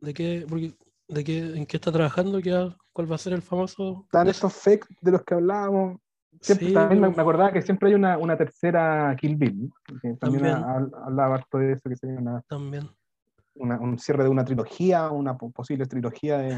de 0.00 0.14
qué, 0.14 0.44
porque- 0.48 0.76
de 1.12 1.24
qué, 1.24 1.38
en 1.56 1.66
qué 1.66 1.76
está 1.76 1.92
trabajando, 1.92 2.40
qué 2.40 2.70
cuál 2.92 3.10
va 3.10 3.16
a 3.16 3.18
ser 3.18 3.34
el 3.34 3.42
famoso. 3.42 4.02
Están 4.04 4.28
estos 4.28 4.52
fakes 4.54 4.86
de 5.00 5.10
los 5.12 5.22
que 5.24 5.34
hablábamos. 5.34 5.98
Siempre, 6.40 6.68
Sí, 6.68 6.72
también 6.74 7.00
me, 7.00 7.06
acordaba 7.08 7.52
que 7.52 7.62
siempre 7.62 7.90
hay 7.90 7.94
una, 7.94 8.16
una 8.16 8.36
tercera 8.36 9.14
Kill 9.20 9.36
Bill. 9.36 9.70
también, 9.86 10.18
También. 10.18 10.46
ha- 10.46 10.72
ha- 10.72 11.06
hablaba 11.06 11.34
harto 11.36 11.58
de 11.58 11.72
eso, 11.72 11.88
que 11.88 11.96
sería 11.96 12.18
una, 12.18 12.42
También. 12.48 12.88
una- 13.54 13.78
un 13.78 13.98
cierre 13.98 14.24
de 14.24 14.30
una 14.30 14.44
trilogía, 14.44 15.10
una 15.10 15.36
po- 15.36 15.50
posible 15.50 15.84
trilogía 15.86 16.38
de. 16.38 16.54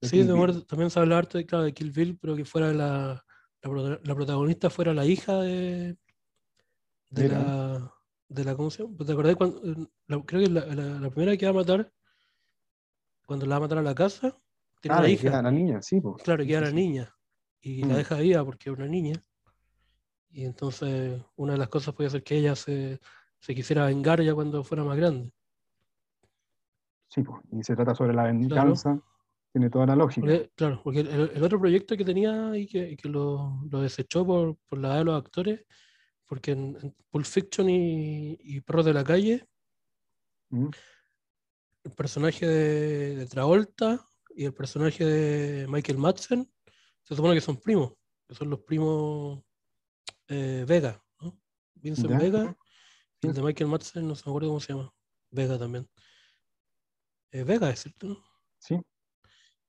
de 0.00 0.08
Sí, 0.08 0.22
de 0.22 0.32
acuerdo, 0.32 0.64
también 0.64 0.90
se 0.90 0.98
habla 0.98 1.18
harto 1.18 1.36
de, 1.38 1.44
claro, 1.46 1.64
de 1.64 1.74
Kill 1.74 1.90
Bill, 1.92 2.18
pero 2.20 2.34
que 2.34 2.44
fuera 2.46 2.72
la, 2.72 3.22
la, 3.62 3.70
prota- 3.70 4.00
la 4.02 4.14
protagonista 4.14 4.70
fuera 4.70 4.94
la 4.94 5.04
hija 5.04 5.34
de, 5.40 5.96
de 7.10 7.22
Mira. 7.22 7.38
la, 7.38 7.92
de 8.28 8.44
la, 8.44 8.56
¿cómo 8.56 8.70
se 8.70 8.82
llama? 8.82 8.96
¿Te 9.04 9.12
acordás 9.12 9.36
cuando, 9.36 9.60
la- 10.06 10.22
creo 10.24 10.42
que 10.42 10.48
la 10.48 11.10
primera 11.10 11.36
que 11.36 11.44
va 11.46 11.50
a 11.50 11.54
matar, 11.54 11.92
cuando 13.26 13.44
la 13.46 13.56
va 13.56 13.56
a 13.56 13.60
matar 13.68 13.78
a 13.78 13.82
la 13.82 13.94
casa, 13.94 14.38
tiene 14.80 14.94
Ah, 14.96 14.98
una 15.00 15.06
de 15.08 15.12
hija, 15.12 15.22
que 15.22 15.28
era 15.28 15.42
la 15.42 15.50
niña, 15.50 15.82
sí. 15.82 16.00
pues. 16.00 16.22
claro, 16.22 16.42
que 16.44 16.48
Sí, 16.50 16.54
era 16.54 16.68
sí. 16.68 16.74
niña, 16.74 17.14
y 17.60 17.82
la 17.82 17.94
Mm. 17.94 17.96
deja 17.98 18.16
viva 18.16 18.44
porque 18.44 18.70
es 18.70 18.76
una 18.76 18.86
niña, 18.86 19.22
y 20.30 20.44
entonces 20.44 21.20
una 21.36 21.52
de 21.54 21.58
las 21.58 21.68
cosas 21.68 21.94
puede 21.94 22.10
ser 22.10 22.22
que 22.22 22.36
ella 22.36 22.54
se, 22.56 23.00
se 23.38 23.54
quisiera 23.54 23.86
vengar 23.86 24.22
ya 24.22 24.34
cuando 24.34 24.62
fuera 24.64 24.84
más 24.84 24.96
grande. 24.96 25.32
Sí, 27.08 27.22
pues, 27.22 27.40
y 27.52 27.62
se 27.62 27.74
trata 27.76 27.94
sobre 27.94 28.14
la 28.14 28.24
venganza. 28.24 29.00
Tiene 29.52 29.70
toda 29.70 29.86
la 29.86 29.96
lógica. 29.96 30.20
Porque, 30.26 30.50
claro, 30.54 30.80
porque 30.84 31.00
el, 31.00 31.30
el 31.34 31.42
otro 31.42 31.58
proyecto 31.58 31.96
que 31.96 32.04
tenía 32.04 32.54
y 32.56 32.66
que, 32.66 32.90
y 32.90 32.96
que 32.96 33.08
lo, 33.08 33.62
lo 33.70 33.80
desechó 33.80 34.26
por, 34.26 34.56
por 34.68 34.78
la 34.78 34.88
edad 34.88 34.98
de 34.98 35.04
los 35.04 35.16
actores, 35.18 35.64
porque 36.26 36.50
en, 36.52 36.76
en 36.82 36.94
Pulp 37.10 37.24
Fiction 37.24 37.70
y, 37.70 38.36
y 38.40 38.60
Perros 38.60 38.84
de 38.84 38.92
la 38.94 39.04
Calle, 39.04 39.46
Mm. 40.50 40.68
El 41.86 41.92
personaje 41.92 42.44
de, 42.44 43.14
de 43.14 43.26
Travolta 43.26 44.04
y 44.34 44.44
el 44.44 44.52
personaje 44.52 45.04
de 45.04 45.68
Michael 45.68 45.98
Madsen 45.98 46.52
se 47.04 47.14
supone 47.14 47.34
que 47.34 47.40
son 47.40 47.58
primos, 47.58 47.92
que 48.26 48.34
son 48.34 48.50
los 48.50 48.58
primos 48.60 49.40
eh, 50.26 50.64
Vega, 50.66 51.00
¿no? 51.20 51.40
Vincent 51.74 52.10
Ya. 52.10 52.18
Vega 52.18 52.56
y 53.22 53.28
el 53.28 53.34
de 53.34 53.42
Michael 53.42 53.70
Madsen, 53.70 54.08
no 54.08 54.16
se 54.16 54.24
me 54.26 54.32
acuerdo 54.32 54.48
cómo 54.48 54.60
se 54.60 54.72
llama, 54.72 54.92
Vega 55.30 55.56
también. 55.58 55.88
Eh, 57.30 57.44
Vega, 57.44 57.70
es 57.70 57.82
cierto, 57.82 58.08
¿no? 58.08 58.24
Sí. 58.58 58.80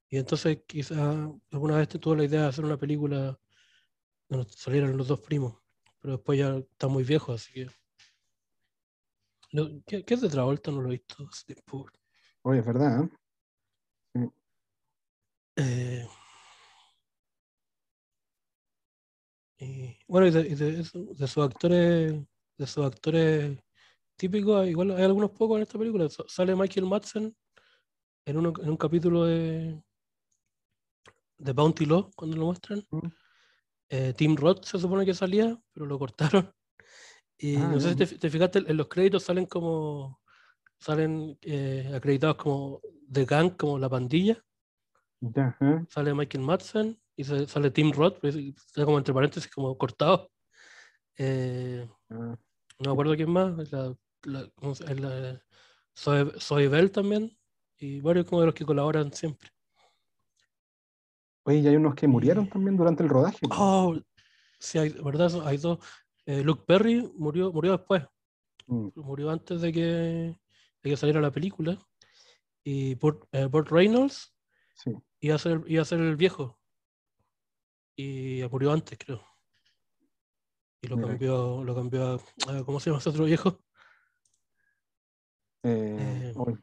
Y 0.10 0.18
entonces 0.18 0.64
quizá 0.66 1.32
alguna 1.52 1.78
vez 1.78 1.88
te 1.88 2.00
tuvo 2.00 2.16
la 2.16 2.26
idea 2.26 2.42
de 2.42 2.48
hacer 2.48 2.66
una 2.66 2.78
película 2.78 3.40
donde 4.28 4.52
salieran 4.54 4.98
los 4.98 5.08
dos 5.08 5.20
primos, 5.20 5.56
pero 6.00 6.14
después 6.14 6.40
ya 6.40 6.58
está 6.58 6.88
muy 6.88 7.04
viejo, 7.04 7.34
así 7.34 7.54
que... 7.54 7.68
¿qué, 9.86 10.04
qué 10.04 10.14
es 10.16 10.22
de 10.22 10.30
Travolta? 10.30 10.72
No 10.72 10.82
lo 10.82 10.88
he 10.90 10.94
visto 10.94 11.28
hace 11.32 11.54
tiempo. 11.54 11.88
Oye, 12.48 12.60
es 12.62 12.66
verdad. 12.66 13.10
¿eh? 14.16 14.30
Eh, 15.58 16.08
y, 19.60 19.98
bueno, 20.08 20.28
y 20.28 20.32
de, 20.32 20.44
de 20.56 21.28
sus 21.28 21.44
actores, 21.44 22.14
de 22.58 22.68
sus 22.68 22.86
actores 22.86 23.60
típicos, 24.16 24.66
igual 24.66 24.92
hay 24.92 25.04
algunos 25.04 25.32
pocos 25.32 25.58
en 25.58 25.64
esta 25.64 25.78
película. 25.78 26.08
Sa- 26.08 26.24
Sale 26.30 26.56
Michael 26.56 26.86
Madsen 26.86 27.36
en, 28.26 28.38
uno- 28.38 28.54
en 28.62 28.70
un 28.70 28.78
capítulo 28.78 29.26
de, 29.26 29.84
de 31.40 31.52
Bounty 31.52 31.86
Law, 31.86 32.12
cuando 32.16 32.38
lo 32.38 32.46
muestran. 32.46 32.82
Mm. 32.92 33.08
Eh, 33.90 34.14
Tim 34.16 34.38
Roth 34.38 34.64
se 34.64 34.80
supone 34.80 35.06
que 35.06 35.14
salía, 35.14 35.62
pero 35.74 35.86
lo 35.86 36.00
cortaron. 36.00 36.50
Y 37.38 37.58
Ah, 37.58 37.72
no 37.74 37.80
sé 37.82 37.90
si 37.90 37.96
te, 37.98 38.06
te 38.18 38.30
fijaste, 38.30 38.60
en 38.60 38.78
los 38.78 38.88
créditos 38.88 39.24
salen 39.24 39.48
como 39.48 40.22
salen 40.80 41.38
eh, 41.42 41.92
acreditados 41.96 42.38
como 42.38 42.82
The 43.12 43.26
Gang 43.26 43.56
como 43.58 43.78
la 43.80 43.90
pandilla. 43.90 44.44
Sale 45.90 46.14
Michael 46.14 46.44
Madsen 46.44 47.00
y 47.16 47.24
sale 47.24 47.72
Tim 47.72 47.92
Roth, 47.92 48.20
pero 48.22 48.38
está 48.38 48.86
como 48.86 48.98
entre 48.98 49.14
paréntesis, 49.14 49.52
como 49.52 49.78
cortado. 49.78 50.30
Eh, 51.18 51.88
Ah, 52.10 52.38
no 52.80 52.86
me 52.86 52.92
acuerdo 52.92 53.16
quién 53.16 53.30
más. 53.32 53.72
La, 53.72 53.94
la, 54.24 54.50
¿cómo 54.56 54.76
se- 54.76 54.86
es 54.86 55.00
la- 55.00 55.42
Zoe, 55.98 56.40
Zoe 56.40 56.68
Bell 56.68 56.92
también. 56.92 57.36
Y 57.80 58.00
varios 58.02 58.26
como 58.28 58.42
de 58.42 58.48
los 58.48 58.56
que 58.56 58.66
colaboran 58.66 59.12
siempre. 59.14 59.50
Oye, 61.44 61.60
y 61.60 61.68
hay 61.68 61.76
unos 61.76 61.96
que 61.96 62.08
murieron 62.08 62.48
también 62.50 62.78
durante 62.78 63.04
el 63.04 63.10
rodaje. 63.10 63.40
Oh, 63.52 63.96
sí, 64.60 64.78
hay, 64.78 64.90
¿verdad? 65.04 65.32
Hay 65.46 65.58
dos. 65.58 65.80
Eh, 66.26 66.44
Luke 66.44 66.64
Perry 66.68 67.10
murió, 67.18 67.52
murió 67.52 67.72
después. 67.78 68.04
Mm, 68.68 68.90
Murió 68.96 69.30
antes 69.32 69.62
de 69.62 69.72
que, 69.72 70.40
de 70.84 70.90
que 70.90 70.98
saliera 70.98 71.22
la 71.22 71.32
película. 71.32 71.78
Y 72.64 72.96
Burt, 72.96 73.24
eh, 73.32 73.46
Burt 73.46 73.70
Reynolds 73.70 74.36
sí. 74.76 74.92
iba 75.20 75.36
a 75.36 75.40
ser, 75.40 75.64
iba 75.68 75.82
a 75.82 75.86
ser 75.86 76.00
el 76.00 76.16
viejo. 76.16 76.60
Y 77.96 78.42
murió 78.52 78.72
antes, 78.72 78.98
creo. 78.98 79.24
Y 80.82 80.88
lo 80.88 80.98
Mira. 80.98 81.08
cambió, 81.10 81.64
lo 81.64 81.76
cambió 81.76 82.14
a, 82.14 82.64
¿cómo 82.64 82.80
se 82.80 82.90
llama 82.90 83.00
ese 83.00 83.10
otro 83.10 83.26
viejo? 83.26 83.64
Eh, 85.64 86.32
Eh. 86.36 86.58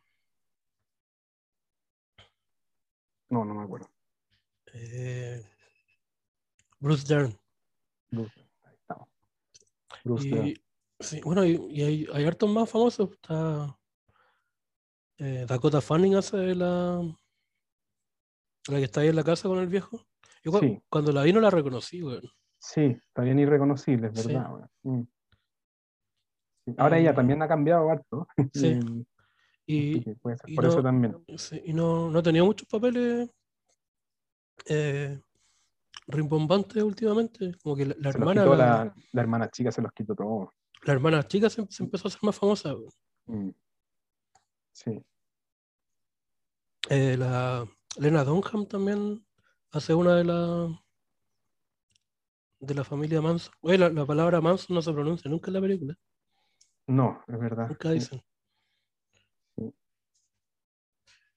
No, 3.31 3.45
no 3.45 3.55
me 3.55 3.65
acuerdo. 3.65 3.91
Eh, 4.73 5.43
Bruce 6.79 7.05
Dern. 7.07 7.37
Bruce, 8.11 8.49
ahí 8.63 8.77
estamos. 8.77 9.09
Bruce 10.05 10.29
Dern. 10.29 10.47
Y, 10.49 10.55
sí, 11.01 11.21
bueno, 11.25 11.45
y, 11.45 11.57
y 11.71 11.83
hay, 11.83 12.07
hay 12.13 12.25
hartos 12.25 12.49
más 12.51 12.71
famosos. 12.71 13.11
Está 13.11 13.77
eh, 15.25 15.47
Dakota 15.49 15.81
Fanning 15.81 16.15
hace 16.17 16.55
la, 16.55 17.01
la 18.69 18.79
que 18.79 18.85
está 18.85 19.01
ahí 19.01 19.09
en 19.09 19.17
la 19.17 19.25
casa 19.25 19.49
con 19.49 19.59
el 19.59 19.69
viejo. 19.69 20.05
Yo 20.43 20.53
cu- 20.53 20.59
Sí. 20.61 20.79
cuando 20.89 21.13
la 21.13 21.23
vi 21.23 21.33
no 21.33 21.41
la 21.41 21.51
reconocí, 21.51 22.03
weón. 22.03 22.23
Sí, 22.59 22.83
está 23.09 23.23
bien 23.23 23.39
irreconocible, 23.39 24.09
es 24.13 24.27
verdad. 24.27 24.71
Mm. 24.83 25.03
Sí, 26.67 26.75
Ahora 26.79 26.99
ella 26.99 27.15
también 27.15 27.43
ha 27.43 27.49
cambiado 27.49 27.91
harto. 27.91 28.27
Sí. 28.55 28.81
Y- 29.67 29.97
Y, 30.11 30.15
puede 30.17 30.37
ser 30.37 30.55
por 30.55 30.65
no- 30.65 30.71
eso 30.71 30.83
también. 30.83 31.25
sí, 31.39 31.63
y 31.65 31.73
no, 31.73 32.11
no 32.11 32.19
ha 32.19 32.23
tenido 32.23 32.45
muchos 32.45 32.69
papeles 32.69 33.31
eh, 34.67 35.21
rimbombantes 36.07 36.83
últimamente. 36.83 37.55
Como 37.63 37.75
que 37.77 37.87
la, 37.87 38.11
hermana, 38.11 38.45
la, 38.45 38.57
la, 38.57 38.95
la 39.13 39.21
hermana 39.23 39.51
chica, 39.51 39.73
se 39.73 39.81
los 39.81 39.93
quitó 39.93 40.15
todo. 40.15 40.53
la 40.83 40.93
hermana 40.93 41.23
chica 41.27 41.49
se, 41.49 41.67
se 41.71 41.83
empezó 41.83 42.07
a 42.07 42.11
hacer 42.11 42.21
más 42.23 42.37
famosa. 42.39 42.75
Mm. 43.27 43.51
Sí. 44.73 45.03
Eh, 46.91 47.17
la 47.17 47.67
Lena 47.99 48.25
Dunham 48.25 48.67
también 48.67 49.25
hace 49.73 49.95
una 49.95 50.17
de 50.17 50.25
la 50.25 50.81
de 52.61 52.75
la 52.75 52.85
familia 52.85 53.21
Manson. 53.21 53.53
Oye, 53.61 53.79
la, 53.79 53.89
la 53.91 54.07
palabra 54.07 54.41
Manson 54.41 54.75
no 54.75 54.83
se 54.83 54.93
pronuncia 54.93 55.31
nunca 55.31 55.49
en 55.49 55.55
la 55.55 55.61
película. 55.61 55.99
No, 56.87 57.23
es 57.27 57.39
verdad. 57.39 57.69
Nunca 57.69 57.89
Sí. 57.91 57.95
dicen. 57.95 58.23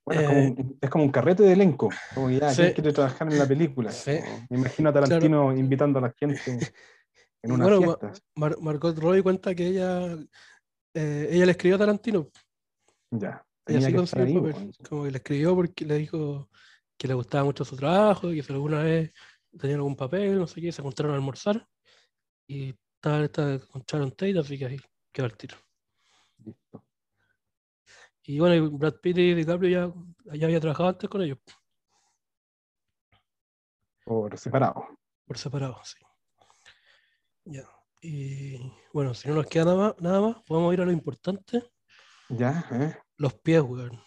Bueno, 0.06 0.22
es, 0.22 0.28
como 0.28 0.40
Eh, 0.40 0.56
un, 0.58 0.78
es 0.82 0.90
como 0.90 1.04
un 1.04 1.12
carrete 1.12 1.44
de 1.44 1.54
elenco. 1.54 1.90
Como 2.14 2.30
ya, 2.30 2.50
Sí. 2.50 2.62
¿quién 2.62 2.74
quiere 2.76 2.94
trabajar 2.94 3.32
en 3.32 3.38
la 3.38 3.48
película? 3.48 3.92
Sí. 3.92 4.20
Me 4.50 4.58
imagino 4.58 4.90
a 4.90 4.94
Tarantino 4.94 5.56
invitando 5.56 6.00
a 6.00 6.04
la 6.04 6.12
gente 6.12 6.42
en 7.44 7.52
una 7.52 7.66
bueno, 7.66 7.98
fiesta. 7.98 8.14
Mar- 8.36 8.58
Margot 8.62 8.98
Robbie 8.98 9.24
cuenta 9.24 9.54
que 9.54 9.68
ella 9.68 10.14
eh, 10.94 11.30
ella 11.32 11.46
le 11.46 11.52
escribió 11.52 11.76
a 11.76 11.80
Tarantino 11.80 12.30
Ya. 13.12 13.46
Y 13.68 13.74
Tenía 13.74 13.78
así 13.78 13.92
que 13.92 13.98
estar 13.98 14.20
consiguió 14.20 14.26
el 14.26 14.30
ahí, 14.30 14.54
papel. 14.54 14.76
Como 14.90 15.04
que 15.04 15.12
le 15.12 15.18
escribió 15.18 15.56
porque 15.56 15.86
le 15.86 15.96
dijo 15.96 16.50
que 16.98 17.08
le 17.08 17.14
gustaba 17.14 17.44
mucho 17.44 17.66
su 17.66 17.76
trabajo 17.76 18.32
y 18.32 18.38
que 18.38 18.44
si 18.44 18.54
alguna 18.54 18.82
vez 18.84 19.14
tenía 19.60 19.76
algún 19.76 19.96
papel, 19.96 20.40
no 20.40 20.48
sé 20.48 20.62
qué, 20.62 20.72
se 20.72 20.82
encontraron 20.82 21.14
a 21.14 21.18
almorzar 21.18 21.68
y 22.48 22.76
estaba 22.96 23.24
esta 23.24 23.60
con 23.68 23.84
Sharon 23.88 24.12
Tate, 24.12 24.40
así 24.40 24.58
que 24.58 24.66
ahí 24.66 24.78
quedó 25.12 25.26
el 25.28 25.38
tiro. 25.38 25.58
Listo. 26.38 26.86
Y 28.24 28.40
bueno, 28.40 28.56
y 28.56 28.60
Brad 28.60 28.96
Pitt 29.02 29.18
y 29.18 29.34
DiCaprio 29.34 29.70
ya, 30.26 30.38
ya 30.38 30.46
había 30.48 30.60
trabajado 30.60 30.90
antes 30.90 31.10
con 31.10 31.22
ellos, 31.22 31.38
Por 34.04 34.38
separado. 34.38 34.88
por 35.26 35.38
separado, 35.38 35.80
sí. 35.84 35.98
Ya. 37.46 37.64
Y 38.02 38.58
bueno, 38.94 39.14
si 39.14 39.28
no 39.28 39.36
nos 39.36 39.48
queda 39.48 39.66
nada 39.66 39.78
más, 39.78 40.02
nada 40.02 40.22
más, 40.22 40.44
podemos 40.44 40.74
ir 40.74 40.82
a 40.82 40.86
lo 40.86 40.92
importante. 40.92 41.64
Ya, 42.30 42.66
¿eh? 42.72 42.98
Los 43.18 43.34
pies, 43.36 43.62
weón. 43.62 44.00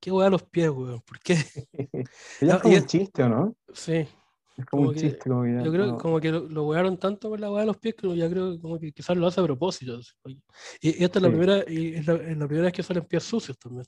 ¿Qué 0.00 0.12
weá 0.12 0.30
los 0.30 0.42
pies, 0.44 0.70
weón? 0.70 1.00
¿Por 1.00 1.18
qué? 1.20 1.34
Ella 2.40 2.54
Ah, 2.54 2.56
es 2.56 2.62
como 2.62 2.74
y 2.74 2.76
un 2.78 2.86
chiste, 2.86 3.22
¿o 3.24 3.28
no? 3.28 3.56
Sí, 3.72 4.06
Es 4.56 4.66
como, 4.66 4.82
Como 4.82 4.88
un 4.88 4.94
que- 4.94 5.00
chiste, 5.00 5.28
como 5.28 5.42
que 5.42 5.52
ya 5.54 5.62
yo 5.62 5.72
creo 5.72 5.86
no- 5.86 5.98
como 5.98 6.20
que 6.20 6.30
lo, 6.32 6.40
lo 6.48 6.64
wearon 6.66 6.96
tanto 6.98 7.30
con 7.30 7.40
la 7.40 7.50
weá 7.50 7.60
de 7.62 7.66
los 7.66 7.78
pies 7.78 7.94
que 7.96 8.16
ya 8.16 8.28
creo 8.30 8.60
como 8.60 8.78
que 8.78 8.92
quizás 8.92 9.16
lo 9.16 9.26
hace 9.26 9.40
a 9.40 9.44
propósito. 9.44 9.98
Y, 10.80 11.00
y 11.00 11.04
esta 11.04 11.18
es 11.18 11.22
la 11.22 11.28
Sí. 11.28 11.34
primera, 11.36 11.64
y 11.70 11.94
es 11.94 12.06
la, 12.06 12.14
es 12.14 12.36
la 12.38 12.46
primera 12.46 12.64
vez 12.66 12.72
que 12.72 12.82
salen 12.82 13.04
pies 13.06 13.24
sucios 13.24 13.58
también. 13.58 13.84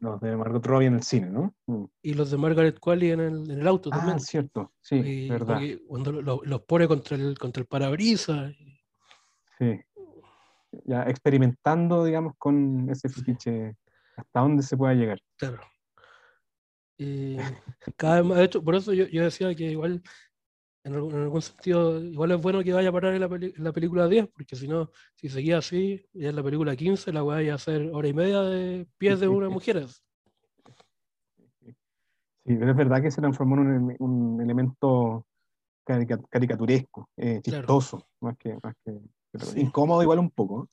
los 0.00 0.20
de 0.20 0.36
Margot 0.36 0.66
Robbie 0.66 0.86
en 0.88 0.94
el 0.96 1.02
cine, 1.02 1.30
¿no? 1.30 1.54
Mm. 1.66 1.84
Y 2.02 2.14
los 2.14 2.30
de 2.30 2.36
Margaret 2.36 2.78
Qualley 2.78 3.12
en 3.12 3.20
el, 3.20 3.50
en 3.50 3.60
el 3.60 3.66
auto 3.68 3.88
Ah, 3.92 3.96
también. 3.98 4.20
cierto, 4.20 4.72
sí, 4.80 4.96
Y 4.96 5.28
como 5.28 5.38
verdad. 5.38 5.58
que 5.60 5.78
cuando 5.86 6.12
lo- 6.12 6.20
lo- 6.22 6.40
los 6.44 6.60
pone 6.62 6.86
contra 6.88 7.16
el, 7.16 7.38
contra 7.38 7.60
el 7.62 7.66
parabrisas. 7.66 8.52
Sí. 9.58 9.80
Ya 10.84 11.02
experimentando, 11.04 12.04
digamos, 12.04 12.34
con 12.38 12.88
ese 12.90 13.08
fetiche, 13.08 13.76
hasta 14.16 14.40
dónde 14.40 14.62
se 14.62 14.76
pueda 14.76 14.94
llegar. 14.94 15.20
Claro. 15.36 15.60
Y 16.96 17.36
cada 17.96 18.16
vez 18.16 18.24
más, 18.24 18.38
de 18.38 18.44
hecho, 18.44 18.62
por 18.62 18.74
eso 18.76 18.92
yo, 18.92 19.06
yo 19.06 19.24
decía 19.24 19.54
que 19.54 19.64
igual, 19.64 20.02
en 20.84 20.94
algún, 20.94 21.14
en 21.14 21.22
algún 21.22 21.42
sentido, 21.42 21.98
igual 22.04 22.30
es 22.32 22.40
bueno 22.40 22.62
que 22.62 22.72
vaya 22.72 22.90
a 22.90 22.92
parar 22.92 23.14
en 23.14 23.20
la, 23.20 23.28
peli- 23.28 23.52
en 23.56 23.64
la 23.64 23.72
película 23.72 24.06
10, 24.06 24.28
porque 24.28 24.54
si 24.54 24.68
no, 24.68 24.90
si 25.14 25.28
seguía 25.28 25.58
así, 25.58 26.06
ya 26.12 26.28
en 26.28 26.36
la 26.36 26.42
película 26.42 26.76
15, 26.76 27.12
la 27.12 27.20
iba 27.42 27.54
a 27.54 27.58
ser 27.58 27.90
hora 27.92 28.06
y 28.08 28.12
media 28.14 28.42
de 28.42 28.86
pies 28.98 29.18
de 29.20 29.28
una 29.28 29.48
mujer. 29.48 29.86
Sí, 32.46 32.56
pero 32.58 32.72
es 32.72 32.76
verdad 32.76 33.00
que 33.00 33.10
se 33.10 33.22
transformó 33.22 33.54
en 33.56 33.60
un, 33.62 33.90
ele- 33.90 33.96
un 34.00 34.38
elemento 34.42 35.26
carica- 35.82 36.20
caricaturesco, 36.28 37.08
eh, 37.16 37.40
Claro. 37.42 37.60
chistoso, 37.62 38.06
más 38.20 38.36
que, 38.36 38.58
más 38.62 38.74
que 38.84 38.92
Sí. 39.40 39.60
incómodo 39.60 40.02
igual 40.02 40.18
un 40.18 40.30
poco. 40.30 40.68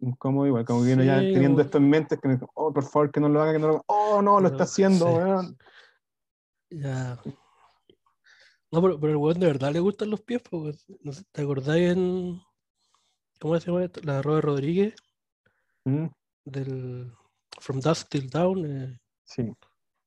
Incómodo 0.00 0.46
igual, 0.46 0.64
como 0.64 0.84
que 0.84 0.92
uno 0.92 1.02
ya 1.04 1.20
teniendo 1.20 1.62
esto 1.62 1.78
en 1.78 1.88
mente, 1.88 2.16
es 2.16 2.20
que, 2.20 2.38
oh, 2.54 2.72
por 2.72 2.84
favor, 2.84 3.10
que 3.10 3.20
no 3.20 3.28
lo 3.28 3.40
haga, 3.42 3.52
que 3.52 3.58
no 3.58 3.68
lo 3.68 3.72
haga. 3.74 3.84
Oh, 3.86 4.20
no, 4.22 4.40
lo 4.40 4.48
Pero, 4.48 4.48
está 4.48 4.64
haciendo, 4.64 5.06
weón. 5.14 5.58
Ya. 6.70 7.18
No, 8.70 8.82
pero, 8.82 9.00
pero 9.00 9.12
el 9.12 9.16
weón 9.16 9.40
de 9.40 9.46
verdad 9.46 9.72
le 9.72 9.80
gustan 9.80 10.10
los 10.10 10.20
pies, 10.20 10.42
no 11.00 11.12
sé, 11.12 11.24
¿te 11.32 11.42
acordáis 11.42 11.92
en. 11.92 12.40
¿Cómo 13.40 13.58
se 13.58 13.66
llama 13.66 13.84
esto? 13.84 14.00
La 14.02 14.16
de 14.16 14.22
Robert 14.22 14.44
Rodríguez, 14.44 14.94
Mm, 15.84 16.06
del 16.44 17.12
From 17.60 17.80
Dusk 17.80 18.08
Till 18.08 18.28
Dawn, 18.28 18.64
eh, 18.66 18.98
Sí, 19.24 19.52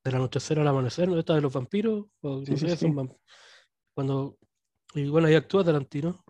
del 0.04 0.16
anochecer 0.16 0.60
al 0.60 0.68
amanecer, 0.68 1.08
¿no? 1.08 1.18
Esta 1.18 1.36
de 1.36 1.42
los 1.42 1.54
vampiros, 1.54 2.06
o 2.22 2.44
Sí, 2.46 2.52
no 2.52 2.58
sí, 2.58 2.70
sé, 2.70 2.78
son 2.78 2.90
sí. 2.92 2.96
vamp- 2.96 3.18
cuando, 3.94 4.38
y 4.94 5.08
bueno, 5.10 5.28
ahí 5.28 5.36
actúa 5.36 5.64
Tarantino, 5.64 6.24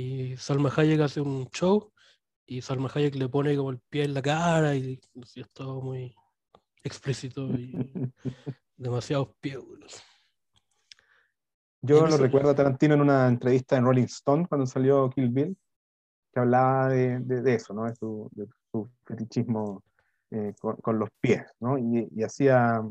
y 0.00 0.36
Salma 0.36 0.70
Hayek 0.76 1.00
hace 1.00 1.20
un 1.20 1.48
show, 1.50 1.92
y 2.46 2.62
Salma 2.62 2.88
Hayek 2.94 3.16
le 3.16 3.28
pone 3.28 3.56
como 3.56 3.70
el 3.70 3.80
pie 3.80 4.04
en 4.04 4.14
la 4.14 4.22
cara, 4.22 4.76
y 4.76 5.00
así 5.20 5.40
es 5.40 5.50
todo 5.50 5.80
muy 5.82 6.14
explícito, 6.84 7.48
y 7.48 7.92
demasiados 8.76 9.30
pies. 9.40 9.58
Yo 11.82 12.06
lo 12.06 12.16
recuerdo 12.16 12.50
a 12.50 12.54
Tarantino 12.54 12.94
en 12.94 13.00
una 13.00 13.26
entrevista 13.26 13.76
en 13.76 13.84
Rolling 13.84 14.04
Stone 14.04 14.46
cuando 14.46 14.66
salió 14.66 15.10
Kill 15.10 15.30
Bill, 15.30 15.56
que 16.32 16.40
hablaba 16.40 16.88
de, 16.90 17.18
de- 17.18 17.42
de 17.42 17.54
eso, 17.54 17.74
¿no? 17.74 17.84
De 17.86 17.94
su, 17.96 18.28
de 18.32 18.46
su 18.70 18.88
fetichismo 19.04 19.82
eh, 20.30 20.54
con, 20.60 20.76
con 20.76 20.98
los 21.00 21.08
pies, 21.20 21.42
¿no? 21.58 21.76
Y, 21.76 22.08
y 22.14 22.22
hacía, 22.22 22.82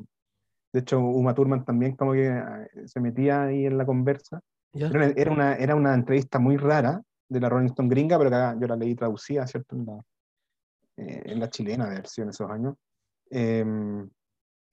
de 0.73 0.79
hecho, 0.81 0.99
Uma 0.99 1.33
Thurman 1.33 1.63
también 1.63 1.95
como 1.95 2.11
que 2.11 2.27
eh, 2.27 2.87
se 2.87 2.99
metía 2.99 3.43
ahí 3.43 3.65
en 3.65 3.77
la 3.77 3.85
conversa. 3.85 4.41
Era 4.73 5.31
una, 5.31 5.53
era 5.55 5.75
una, 5.75 5.93
entrevista 5.93 6.39
muy 6.39 6.57
rara 6.57 7.01
de 7.29 7.39
la 7.39 7.49
Rolling 7.49 7.67
Stone 7.67 7.89
gringa, 7.89 8.17
pero 8.17 8.29
que 8.29 8.61
yo 8.61 8.67
la 8.67 8.75
leí 8.75 8.95
traducida, 8.95 9.47
¿cierto? 9.47 9.75
En 9.75 9.85
la, 9.85 10.01
eh, 10.97 11.23
en 11.25 11.39
la 11.39 11.49
chilena, 11.49 11.85
de 11.85 11.91
haber 11.91 12.05
en 12.17 12.29
esos 12.29 12.49
años. 12.49 12.75
Em, 13.29 14.09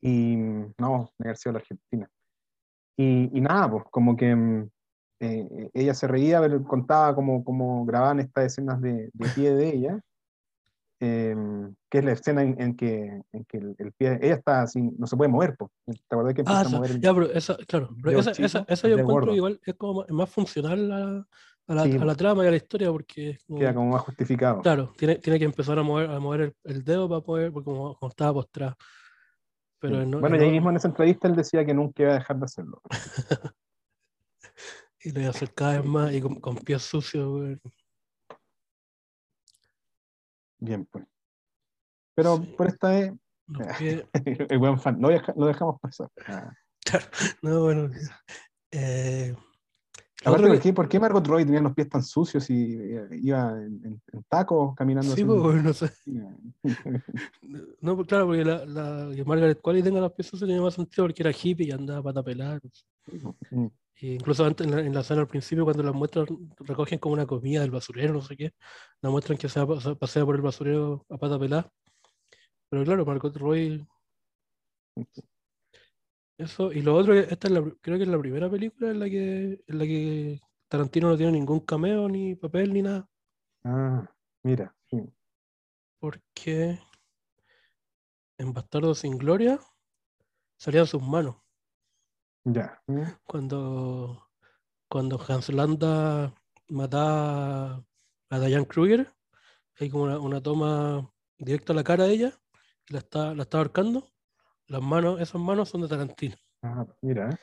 y 0.01 0.37
no, 0.79 1.11
de 1.19 1.29
haber 1.29 1.37
sido 1.37 1.53
la 1.55 1.59
argentina. 1.61 2.09
Y, 2.97 3.37
y 3.37 3.41
nada, 3.41 3.71
pues 3.71 3.85
como 3.91 4.17
que 4.17 4.35
mm, 4.35 4.71
eh, 5.21 5.71
ella 5.73 5.95
se 5.95 6.07
reía, 6.07 6.41
pero 6.41 6.63
contaba 6.65 7.15
cómo, 7.15 7.43
cómo 7.43 7.85
grababan 7.87 8.21
estas 8.21 8.47
escenas 8.47 8.81
de 8.81 9.11
pie 9.35 9.55
de 9.55 9.69
ella, 9.69 10.01
em, 11.05 11.75
que 11.91 11.99
es 11.99 12.05
la 12.05 12.13
escena 12.13 12.43
en, 12.43 12.61
en 12.61 12.77
que, 12.77 13.23
en 13.33 13.45
que 13.45 13.59
el, 13.59 13.75
el 13.79 13.93
pie, 13.93 14.19
ella 14.23 14.35
está 14.35 14.63
así, 14.63 14.81
no 14.99 15.07
se 15.07 15.17
puede 15.17 15.31
mover, 15.31 15.57
pues. 15.57 15.71
¿Te 15.87 15.93
acuerdas 16.11 16.35
que 16.35 16.41
empieza 16.41 16.59
Ah, 16.61 16.63
a 16.63 16.67
esa, 16.67 16.77
mover 16.77 16.91
el- 16.93 17.01
ya, 17.01 17.15
pero 17.15 17.31
esa, 17.31 17.57
claro, 17.69 17.91
pero 18.03 18.19
esa, 18.21 18.31
esa, 18.33 18.61
chico, 18.61 18.73
esa 18.73 18.87
el 18.87 18.93
yo 18.95 18.99
encuentro 19.01 19.27
gordo? 19.27 19.35
igual, 19.37 19.61
es 19.65 19.75
como 19.75 20.05
más, 20.09 20.31
funcional 20.31 20.93
a 20.93 21.75
la, 21.75 21.85
Sí, 21.85 21.97
a 21.97 22.05
la 22.05 22.15
trama 22.15 22.45
y 22.45 22.49
a 22.49 22.51
la 22.51 22.57
historia, 22.57 22.91
porque 22.91 23.31
es 23.31 23.45
como- 23.45 23.59
Queda 23.59 23.75
como 23.75 23.91
más 23.93 24.03
justificado. 24.03 24.61
Claro, 24.63 24.93
tiene, 24.99 25.17
tiene 25.17 25.39
que 25.39 25.45
empezar 25.47 25.79
a 25.79 25.83
mover, 25.83 26.11
a 26.11 26.19
mover 26.21 26.41
el, 26.41 26.55
el 26.65 26.85
dedo 26.85 27.09
para 27.09 27.21
poder, 27.23 27.53
porque 27.53 27.65
como, 27.65 27.95
como 27.97 28.11
estaba 28.11 28.33
postrado. 28.35 28.77
Pero 29.81 30.03
Sí. 30.03 30.11
bueno, 30.21 30.37
en- 30.37 30.43
y 30.43 30.45
ahí 30.47 30.51
mismo 30.53 30.71
en 30.71 30.77
esa 30.77 30.89
entrevista 30.89 31.29
él 31.29 31.37
decía 31.37 31.65
que 31.65 31.75
nunca 31.75 32.03
iba 32.03 32.13
a 32.13 32.19
dejar 32.19 32.39
de 32.39 32.45
hacerlo. 32.45 32.81
y 35.01 35.11
lo 35.13 35.21
iba 35.21 35.29
a 35.29 35.31
hacer 35.31 35.53
cada 35.55 35.81
vez 35.81 35.85
más 35.87 36.13
y 36.13 36.21
con, 36.21 36.41
con 36.41 36.57
pies 36.57 36.83
sucios, 36.83 37.27
weón. 37.29 37.61
Bien, 40.65 40.87
pues. 40.87 41.05
Pero 42.17 42.37
Sí. 42.39 42.55
por 42.57 42.67
esta 42.69 42.89
vez, 42.91 43.13
pies- 43.79 44.05
el 44.51 44.59
buen 44.59 44.79
fan, 44.81 45.01
lo, 45.01 45.09
deja- 45.09 45.35
lo 45.37 45.47
dejamos 45.47 45.81
pasar. 45.81 46.09
Ah. 46.87 47.01
no, 47.43 47.63
bueno. 47.63 47.91
eh, 48.71 49.35
Aparte, 50.25 50.47
¿por 50.47 50.61
qué, 50.61 50.73
¿por 50.73 50.89
qué 50.89 51.01
Margot 51.01 51.27
Robbie 51.27 51.45
tenía 51.45 51.61
los 51.61 51.75
pies 51.75 51.89
tan 51.89 52.03
sucios 52.03 52.49
y 52.49 52.77
eh, 52.79 53.09
iba 53.21 53.51
en, 53.53 53.81
en- 53.85 54.03
en 54.13 54.23
tacos 54.29 54.75
caminando 54.75 55.15
sí, 55.15 55.23
así? 55.23 55.25
pues, 55.25 55.63
no 55.63 55.73
sé. 55.73 55.91
No, 57.81 57.97
pues, 57.97 58.09
claro, 58.09 58.27
porque 58.27 58.45
la, 58.45 58.65
la, 58.65 59.15
que 59.15 59.25
Margaret 59.25 59.61
Qualley 59.61 59.83
tenga 59.83 60.01
los 60.01 60.13
pies 60.13 60.29
sucios 60.29 60.49
tenía 60.49 60.63
más 60.63 60.75
sentido 60.75 61.05
porque 61.05 61.23
era 61.23 61.31
hippie 61.31 61.67
y 61.67 61.71
andaba 61.73 62.03
pata 62.03 62.23
pelada. 62.23 62.59
Mm. 63.51 63.67
Y 64.01 64.15
incluso 64.15 64.45
antes 64.45 64.67
en 64.67 64.75
la, 64.75 64.81
en 64.81 64.95
la 64.95 65.01
al 65.01 65.27
principio, 65.29 65.65
cuando 65.65 65.83
la 65.83 65.93
muestran, 65.93 66.27
recogen 66.59 66.99
como 66.99 67.15
una 67.15 67.27
comida 67.27 67.61
del 67.61 67.71
basurero, 67.71 68.15
no 68.15 68.23
sé 68.23 68.37
qué, 68.37 68.53
la 69.03 69.11
muestran 69.11 69.39
que 69.39 69.49
se 69.49 69.61
pasea 69.99 70.25
por 70.25 70.35
el 70.37 70.43
basurero 70.43 71.05
a 71.11 71.19
pata 71.19 71.39
pelada. 71.39 71.71
Pero 72.71 72.85
claro, 72.85 73.05
Margot 73.05 73.37
Roy. 73.37 73.87
Eso, 76.37 76.73
y 76.73 76.83
lo 76.83 76.97
otro, 76.97 77.15
esta 77.15 77.47
es 77.47 77.53
la, 77.53 77.61
creo 77.81 77.97
que 77.97 78.03
es 78.03 78.09
la 78.09 78.19
primera 78.19 78.51
película 78.51 78.91
en 78.91 78.99
la 78.99 79.07
que, 79.07 79.63
en 79.67 79.79
la 79.79 79.85
que 79.85 80.41
Tarantino 80.69 81.09
no 81.09 81.17
tiene 81.17 81.33
ningún 81.33 81.61
cameo, 81.61 82.09
ni 82.09 82.35
papel, 82.35 82.73
ni 82.73 82.83
nada. 82.83 83.09
Ah, 83.63 84.11
mira, 84.43 84.75
sí. 84.91 85.01
Porque 86.01 86.81
en 88.39 88.53
Bastardo 88.53 88.95
sin 88.95 89.17
Gloria 89.17 89.61
salían 90.57 90.87
sus 90.87 91.03
manos. 91.03 91.37
ya. 92.45 92.83
Mm. 92.89 93.03
cuando, 93.25 94.29
cuando 94.89 95.25
Hans 95.29 95.51
Landa 95.51 96.35
mata 96.69 97.75
a 98.31 98.39
Diane 98.41 98.67
Kruger, 98.67 99.09
hay 99.79 99.89
como 99.89 100.05
una, 100.05 100.19
una 100.19 100.43
toma 100.43 101.13
directa 101.39 101.73
a 101.73 101.77
la 101.77 101.85
cara 101.85 102.05
de 102.05 102.15
ella, 102.15 102.41
y 102.89 102.93
la 102.93 102.99
está, 102.99 103.35
la 103.35 103.45
está 103.45 103.59
ahorcando. 103.59 104.14
Las 104.67 104.83
manos, 104.83 105.21
esas 105.21 105.41
manos 105.41 105.69
son 105.69 105.83
de 105.83 105.89
Tarantino. 105.89 106.37
Ah, 106.63 106.87
mira. 107.03 107.39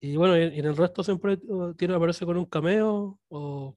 Y 0.00 0.16
bueno, 0.16 0.36
y, 0.36 0.42
y 0.54 0.58
en 0.60 0.66
el 0.66 0.76
resto 0.76 1.02
siempre 1.02 1.38
uh, 1.48 1.74
tiene 1.74 1.94
aparece 1.94 2.26
con 2.26 2.36
un 2.36 2.44
cameo 2.44 3.18
o, 3.28 3.76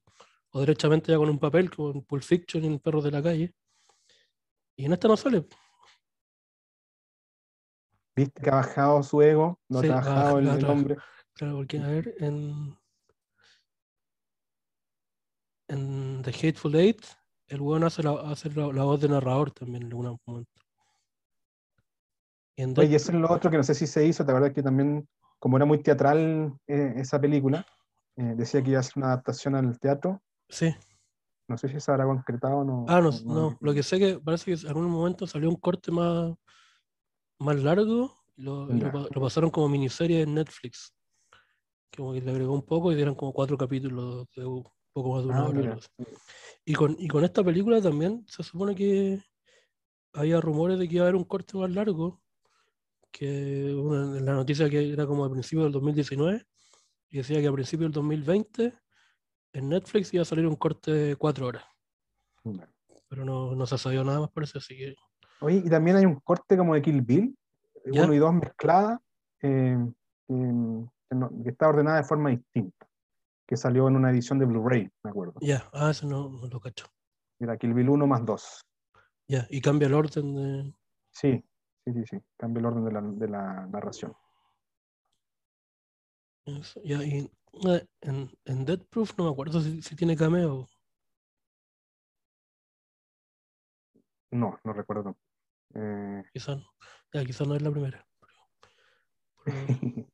o 0.52 0.60
derechamente 0.60 1.12
ya 1.12 1.18
con 1.18 1.30
un 1.30 1.40
papel, 1.40 1.72
como 1.72 1.92
en 1.92 2.02
Pulp 2.04 2.24
Fiction 2.24 2.64
y 2.64 2.68
en 2.68 2.80
Perros 2.80 3.06
de 3.06 3.12
la 3.12 3.24
Calle. 3.24 3.54
Y 4.76 4.86
en 4.86 4.94
esta 4.94 5.08
no 5.08 5.16
sale. 5.16 5.48
Viste 8.16 8.42
que 8.42 8.50
ha 8.50 8.56
bajado 8.56 9.02
su 9.02 9.22
ego, 9.22 9.60
no 9.70 9.80
Sí, 9.80 9.88
ha 9.88 9.90
el, 9.90 9.96
bajado, 9.96 10.40
el 10.40 10.66
hombre. 10.66 10.98
Claro, 11.34 11.56
porque 11.56 11.80
a 11.80 11.88
ver, 11.88 12.14
en, 12.20 12.78
en 15.70 16.22
The 16.22 16.32
Hateful 16.32 16.76
Eight, 16.76 17.06
el 17.48 17.62
weón 17.62 17.86
hace 17.86 18.04
la, 18.04 18.12
hace 18.30 18.50
la, 18.52 18.74
la 18.74 18.84
voz 18.84 19.00
de 19.00 19.08
narrador 19.08 19.52
también 19.52 19.84
en 19.84 19.90
algún 19.90 20.20
momento. 20.26 20.62
Y 22.60 22.64
en 22.64 22.78
Oye, 22.78 22.96
eso 22.98 23.12
es 23.14 23.18
lo 23.18 23.32
otro 23.32 23.50
que 23.50 23.56
no 23.56 23.64
sé 23.64 23.74
si 23.74 23.88
se 23.88 24.06
hizo, 24.06 24.26
¿te 24.26 24.32
acuerdas 24.32 24.52
que 24.52 24.62
también, 24.62 25.08
como 25.40 25.56
era 25.56 25.66
muy 25.66 25.82
teatral 25.82 26.54
eh, 26.68 26.94
esa 26.98 27.20
película, 27.22 27.66
eh, 28.18 28.34
decía 28.36 28.62
que 28.62 28.72
iba 28.72 28.82
a 28.82 28.84
ser 28.84 28.94
una 28.98 29.08
adaptación 29.08 29.56
al 29.56 29.80
teatro? 29.80 30.22
sí. 30.50 30.76
No 31.48 31.58
sé 31.58 31.70
si 31.70 31.80
se 31.80 31.90
habrá 31.92 32.04
concretado 32.06 32.58
o 32.58 32.64
no. 32.66 32.86
Ah, 32.88 33.00
no, 33.02 33.12
no- 33.12 33.34
no, 33.34 33.58
Lo 33.62 33.74
que 33.74 33.82
sé 33.82 33.98
que 33.98 34.20
parece 34.20 34.46
que 34.54 34.62
en 34.62 34.68
algún 34.68 34.86
momento 34.90 35.26
salió 35.26 35.50
un 35.50 35.56
corte 35.56 35.90
más, 35.92 36.34
más 37.40 37.56
largo 37.64 38.14
y 38.38 38.44
lo, 38.44 38.66
lo 38.68 39.22
pasaron 39.22 39.50
como 39.50 39.70
miniserie 39.70 40.22
en 40.22 40.34
Netflix. 40.36 40.94
Como 41.96 42.14
que 42.14 42.22
le 42.22 42.32
agregó 42.32 42.54
un 42.54 42.66
poco 42.66 42.92
y 42.92 42.96
dieron 42.96 43.16
como 43.16 43.34
cuatro 43.34 43.58
capítulos 43.58 44.28
de 44.36 44.46
un 44.46 44.64
poco 44.94 45.14
más 45.16 45.24
de 45.24 45.30
una 45.30 45.40
Ah, 45.40 45.48
hora. 45.48 45.80
Y 46.66 46.74
con, 46.74 46.96
y 47.00 47.08
con 47.08 47.24
esta 47.24 47.44
película 47.44 47.82
también 47.82 48.26
se 48.28 48.44
supone 48.44 48.76
que 48.76 49.22
había 50.14 50.42
rumores 50.42 50.80
de 50.80 50.88
que 50.88 50.96
iba 50.96 51.06
a 51.06 51.08
haber 51.08 51.16
un 51.16 51.26
corte 51.26 51.58
más 51.58 51.72
largo, 51.72 52.22
que 53.12 53.74
una- 53.74 54.18
en 54.18 54.26
la 54.26 54.34
noticia 54.34 54.70
que 54.70 54.94
era 54.94 55.06
como 55.06 55.26
a 55.26 55.32
principios 55.32 55.66
del 55.66 55.74
2019, 55.74 56.46
y 57.10 57.18
decía 57.18 57.42
que 57.42 57.48
a 57.48 57.52
principios 57.54 57.88
del 57.88 57.94
2020 57.94 58.74
en 59.54 59.70
Netflix 59.70 60.14
iba 60.14 60.22
a 60.22 60.26
salir 60.26 60.46
un 60.46 60.56
corte 60.56 60.92
de 60.92 61.16
cuatro 61.16 61.48
horas, 61.48 61.64
pero 63.08 63.26
no, 63.26 63.56
no 63.56 63.66
se 63.66 63.78
sabía 63.78 64.04
nada 64.04 64.20
más 64.20 64.32
parece, 64.32 64.60
así 64.60 64.78
que 64.78 64.96
Oye, 65.42 65.64
y 65.66 65.70
también 65.70 65.96
hay 65.98 66.06
un 66.06 66.20
corte 66.20 66.58
como 66.58 66.76
de 66.76 66.82
Kill 66.82 67.02
Bill, 67.02 67.36
¿Ya? 67.86 68.04
uno 68.04 68.14
y 68.14 68.18
dos 68.18 68.34
mezcladas, 68.34 69.00
eh, 69.42 69.78
que, 70.28 71.50
está 71.50 71.70
ordenada 71.70 71.98
de 71.98 72.04
forma 72.04 72.30
distinta, 72.30 72.88
que 73.48 73.56
salió 73.56 73.88
en 73.88 73.96
una 73.96 74.12
edición 74.12 74.38
de 74.38 74.46
Blu-ray, 74.46 74.92
me 75.04 75.10
acuerdo. 75.10 75.36
ya, 75.42 75.68
ah, 75.74 75.92
eso 75.92 76.08
no, 76.08 76.30
no 76.30 76.48
lo 76.48 76.60
cacho. 76.60 76.88
Era 77.40 77.58
Kill 77.58 77.74
Bill 77.74 77.90
1 77.90 78.06
más 78.06 78.26
2. 78.26 78.62
Ya, 79.28 79.48
y 79.50 79.62
cambia 79.62 79.88
el 79.88 79.94
orden 79.94 80.36
de... 80.36 80.74
Sí, 81.12 81.44
sí, 81.86 81.94
sí, 81.94 82.04
sí. 82.10 82.18
Cambia 82.38 82.60
el 82.60 82.66
orden 82.66 82.86
de 82.86 82.92
la, 82.92 83.02
de 83.02 83.28
la 83.28 83.68
narración. 83.68 84.14
eso, 86.46 86.82
ya, 86.84 87.04
y 87.04 87.30
eh, 87.68 87.88
en, 88.02 88.32
en 88.46 88.66
Dead 88.66 88.80
Proof 88.90 89.18
no 89.18 89.26
me 89.26 89.32
acuerdo 89.32 89.62
si, 89.62 89.82
si 89.82 89.96
tiene 89.96 90.16
cameo. 90.16 90.68
No, 94.32 94.60
no 94.64 94.74
recuerdo. 94.74 95.18
Eh, 95.74 96.24
Quizás 96.34 96.58
no. 96.58 96.66
Ya, 97.14 97.26
quizás 97.26 97.48
no 97.48 97.56
es 97.56 97.62
la 97.62 97.72
primera. 97.72 98.06
pero- 98.20 98.34
pero- 99.44 99.46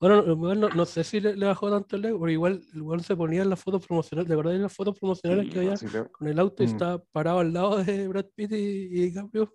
Bueno, 0.00 0.22
no- 0.22 0.32
igual 0.32 0.60
no, 0.76 0.84
sé 0.86 1.02
si 1.02 1.18
le, 1.18 1.34
le 1.34 1.46
bajó 1.46 1.68
tanto 1.70 1.96
el 1.96 2.04
ego, 2.04 2.20
pero 2.20 2.30
igual, 2.30 2.62
igual 2.72 3.02
se 3.02 3.16
ponía 3.16 3.42
en 3.42 3.50
las 3.50 3.60
fotos 3.60 3.84
promocionales. 3.84 4.28
¿Te 4.28 4.34
acordás 4.34 4.52
de 4.54 4.60
las 4.60 4.72
fotos 4.72 4.96
promocionales 4.96 5.50
que 5.52 5.58
había 5.58 5.76
sí, 5.76 5.86
con 6.12 6.28
el 6.28 6.38
auto 6.38 6.62
y 6.62 6.66
Mm. 6.66 6.68
estaba 6.70 6.98
parado 7.10 7.40
al 7.40 7.52
lado 7.52 7.82
de 7.82 8.06
Brad 8.06 8.26
Pitt 8.32 8.52
y, 8.52 8.54
y 8.54 9.00
DiCaprio? 9.10 9.52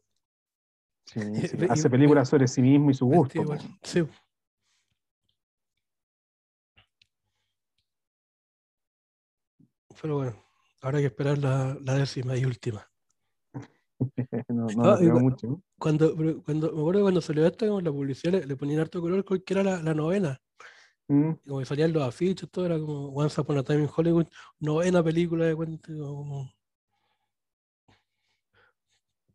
Sí, 1.05 1.19
sí. 1.47 1.57
Ve- 1.57 1.67
Hace 1.69 1.89
películas 1.89 2.29
sobre 2.29 2.47
sí 2.47 2.61
mismo 2.61 2.91
y 2.91 2.93
su 2.93 3.05
gusto. 3.05 3.41
Igual. 3.41 3.59
Sí. 3.83 4.03
Pero 10.01 10.15
bueno, 10.17 10.35
ahora 10.81 10.97
hay 10.97 11.03
que 11.03 11.07
esperar 11.07 11.37
la, 11.37 11.77
la 11.81 11.95
décima 11.95 12.35
y 12.35 12.45
última. 12.45 12.89
no, 14.49 14.67
no 14.67 14.83
Ah, 14.83 14.97
creo 14.99 15.19
mucho. 15.19 15.47
¿no? 15.47 15.61
Cuando, 15.77 16.15
cuando, 16.43 16.71
me 16.73 16.79
acuerdo 16.79 17.01
cuando 17.01 17.21
salió 17.21 17.45
esta, 17.45 17.67
como 17.67 17.81
la 17.81 17.91
publicidad 17.91 18.33
le, 18.33 18.45
le 18.47 18.55
ponían 18.55 18.79
harto 18.81 19.01
color, 19.01 19.23
que 19.43 19.53
era 19.53 19.63
la, 19.63 19.81
la 19.81 19.93
novena. 19.93 20.39
Mm, 21.09 21.33
como 21.45 21.59
que 21.59 21.65
salían 21.65 21.91
los 21.91 22.03
afiches, 22.03 22.49
todo 22.49 22.65
era 22.65 22.79
como 22.79 23.09
Once 23.09 23.39
Upon 23.39 23.57
a 23.57 23.63
Time 23.63 23.83
in 23.83 23.89
Hollywood, 23.93 24.27
novena 24.59 25.03
película 25.03 25.45
de 25.45 25.55
cuento, 25.55 25.91
como, 25.93 26.51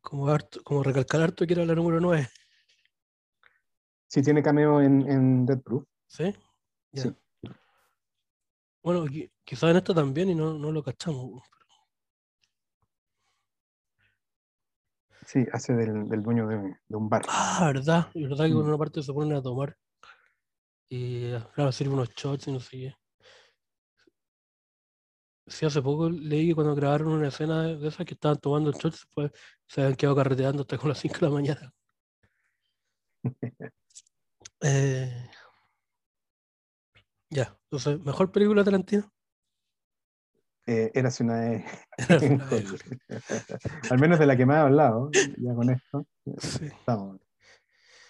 como, 0.08 0.26
harto- 0.28 0.62
como 0.64 0.82
recalcar 0.82 1.20
harto 1.20 1.46
que 1.46 1.52
era 1.52 1.66
la 1.66 1.74
número 1.74 2.00
9. 2.00 2.28
Sí, 4.06 4.22
tiene 4.22 4.42
cameo 4.42 4.80
en, 4.80 5.06
en 5.06 5.44
Dead 5.44 5.60
Proof. 5.60 5.84
¿Sí? 6.06 6.34
Bueno, 8.82 9.04
qui- 9.04 9.30
quizás 9.44 9.70
en 9.70 9.76
esta 9.76 9.92
también 9.92 10.30
y 10.30 10.34
no, 10.34 10.54
no 10.54 10.72
lo 10.72 10.82
cachamos. 10.82 11.42
Sí, 15.26 15.44
hace 15.52 15.74
del, 15.74 16.08
del 16.08 16.22
dueño 16.22 16.46
de, 16.48 16.56
de 16.88 16.96
un 16.96 17.10
bar. 17.10 17.22
Ah, 17.28 17.70
verdad, 17.74 18.08
y 18.14 18.22
verdad 18.26 18.46
que 18.46 18.54
Mm. 18.54 18.60
en 18.60 18.66
una 18.66 18.78
parte 18.78 19.02
se 19.02 19.12
ponen 19.12 19.36
a 19.36 19.42
tomar 19.42 19.76
y 20.88 21.32
claro, 21.54 21.70
sirve 21.70 21.92
unos 21.92 22.08
shots 22.14 22.48
y 22.48 22.52
no 22.52 22.60
sé 22.60 22.70
qué. 22.78 22.94
Sí, 25.48 25.66
hace 25.66 25.82
poco 25.82 26.10
leí 26.10 26.48
que 26.48 26.54
cuando 26.54 26.74
grabaron 26.74 27.08
una 27.08 27.28
escena 27.28 27.62
de 27.64 27.88
esas 27.88 28.04
que 28.06 28.14
estaban 28.14 28.38
tomando 28.38 28.72
shots, 28.72 29.00
después 29.02 29.32
se 29.66 29.80
habían 29.80 29.96
quedado 29.96 30.16
carreteando 30.16 30.62
hasta 30.62 30.78
con 30.78 30.88
las 30.90 30.98
5 30.98 31.16
de 31.16 31.26
la 31.26 31.30
mañana. 31.30 31.74
Eh, 34.60 35.30
ya, 37.30 37.56
entonces, 37.64 38.00
¿mejor 38.00 38.32
película 38.32 38.64
Tarantino? 38.64 39.08
Eh, 40.66 40.90
era 40.94 41.10
una 41.20 41.40
vez. 41.40 41.64
Hollywood. 42.50 42.80
Al 43.90 43.98
menos 43.98 44.18
de 44.18 44.26
la 44.26 44.36
que 44.36 44.44
me 44.44 44.54
ha 44.54 44.62
hablado. 44.62 45.10
Ya 45.38 45.54
con 45.54 45.70
esto. 45.70 46.06
Sí. 46.38 46.66
Estamos. 46.66 47.20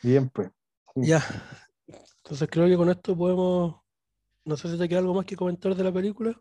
Bien, 0.02 0.28
pues. 0.31 0.51
Ya, 0.97 1.23
entonces 2.16 2.48
creo 2.51 2.66
que 2.66 2.77
con 2.77 2.90
esto 2.90 3.16
podemos, 3.16 3.81
no 4.44 4.56
sé 4.56 4.70
si 4.70 4.78
te 4.78 4.89
queda 4.89 4.98
algo 4.98 5.15
más 5.15 5.24
que 5.24 5.36
comentar 5.36 5.74
de 5.74 5.85
la 5.85 5.93
película. 5.93 6.40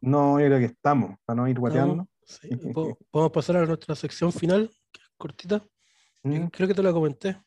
No, 0.00 0.38
yo 0.40 0.46
creo 0.46 0.58
que 0.58 0.64
estamos, 0.66 1.16
para 1.24 1.36
no 1.36 1.48
ir 1.48 1.58
guateando. 1.58 2.06
Sí, 2.24 2.48
po- 2.72 2.98
podemos 3.10 3.32
pasar 3.32 3.56
a 3.56 3.66
nuestra 3.66 3.94
sección 3.94 4.32
final, 4.32 4.68
que 4.92 5.00
es 5.00 5.08
cortita. 5.16 5.64
Mm, 6.22 6.46
Creo 6.46 6.68
que 6.68 6.74
te 6.74 6.82
la 6.82 6.92
comenté. 6.92 7.40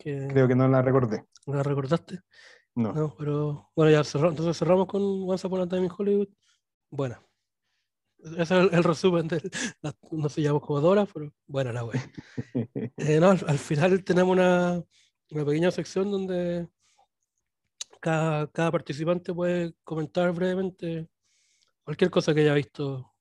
Que 0.00 0.28
Creo 0.28 0.48
que 0.48 0.54
no 0.54 0.68
la 0.68 0.82
recordé. 0.82 1.24
no 1.46 1.54
la 1.54 1.62
recordaste. 1.62 2.20
No. 2.74 2.92
No, 2.92 3.14
pero 3.18 3.70
bueno, 3.76 3.90
ya 3.90 4.02
cerramos, 4.04 4.32
entonces 4.32 4.56
cerramos 4.58 4.86
con 4.86 5.02
Once 5.28 5.46
Upon 5.46 5.60
a 5.60 5.68
Time 5.68 5.84
in 5.86 5.90
Hollywood. 5.96 6.28
Buena. 6.90 7.22
Ese 8.18 8.42
es 8.42 8.50
el, 8.52 8.70
el 8.72 8.84
resumen 8.84 9.28
de 9.28 9.50
la- 9.82 9.94
no 10.12 10.28
sé, 10.28 10.40
llevamos 10.42 10.62
como 10.66 10.80
dos 10.80 10.90
horas, 10.92 11.08
pero 11.12 11.32
buena 11.46 11.72
la 11.72 11.84
wea. 11.84 12.00
Eh, 12.96 13.18
no, 13.20 13.30
al, 13.30 13.44
al 13.48 13.58
final 13.58 14.04
tenemos 14.04 14.32
una, 14.32 14.82
una 15.30 15.44
pequeña 15.44 15.70
sección 15.70 16.10
donde 16.10 16.68
cada, 18.02 18.48
cada 18.48 18.70
participante 18.72 19.32
puede 19.32 19.74
comentar 19.84 20.32
brevemente 20.32 21.08
cualquier 21.84 22.10
cosa 22.10 22.34
que 22.34 22.40
haya 22.40 22.52
visto, 22.54 23.14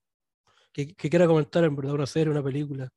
que, 0.74 0.96
que 0.96 1.10
quiera 1.10 1.28
comentar 1.28 1.64
en 1.64 1.76
verdad, 1.76 1.94
una 1.94 2.08
serie, 2.08 2.32
una 2.32 2.42
película. 2.44 2.90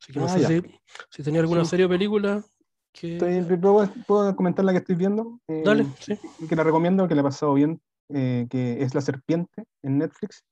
Así 0.00 0.12
que 0.12 0.20
no 0.20 0.26
Ah, 0.26 0.38
sé 0.38 0.46
si, 0.46 0.80
si 1.10 1.22
tenía 1.24 1.40
alguna 1.40 1.64
Sí. 1.64 1.70
serie 1.70 1.86
o 1.86 1.88
película 1.88 2.42
que... 2.92 3.18
Estoy- 3.18 3.58
¿puedo, 3.58 3.92
puedo 4.06 4.36
comentar 4.36 4.64
la 4.64 4.72
que 4.72 4.78
estoy 4.78 4.94
viendo? 4.94 5.40
Eh, 5.48 5.62
Dale, 5.64 5.92
sí. 6.00 6.16
que 6.48 6.56
la 6.56 6.62
recomiendo, 6.62 7.08
que 7.08 7.14
le 7.14 7.20
ha 7.20 7.24
pasado 7.24 7.54
bien, 7.54 7.80
eh, 8.10 8.46
que 8.48 8.80
es 8.80 8.94
La 8.94 9.00
Serpiente 9.00 9.64
en 9.82 9.98
Netflix, 9.98 10.44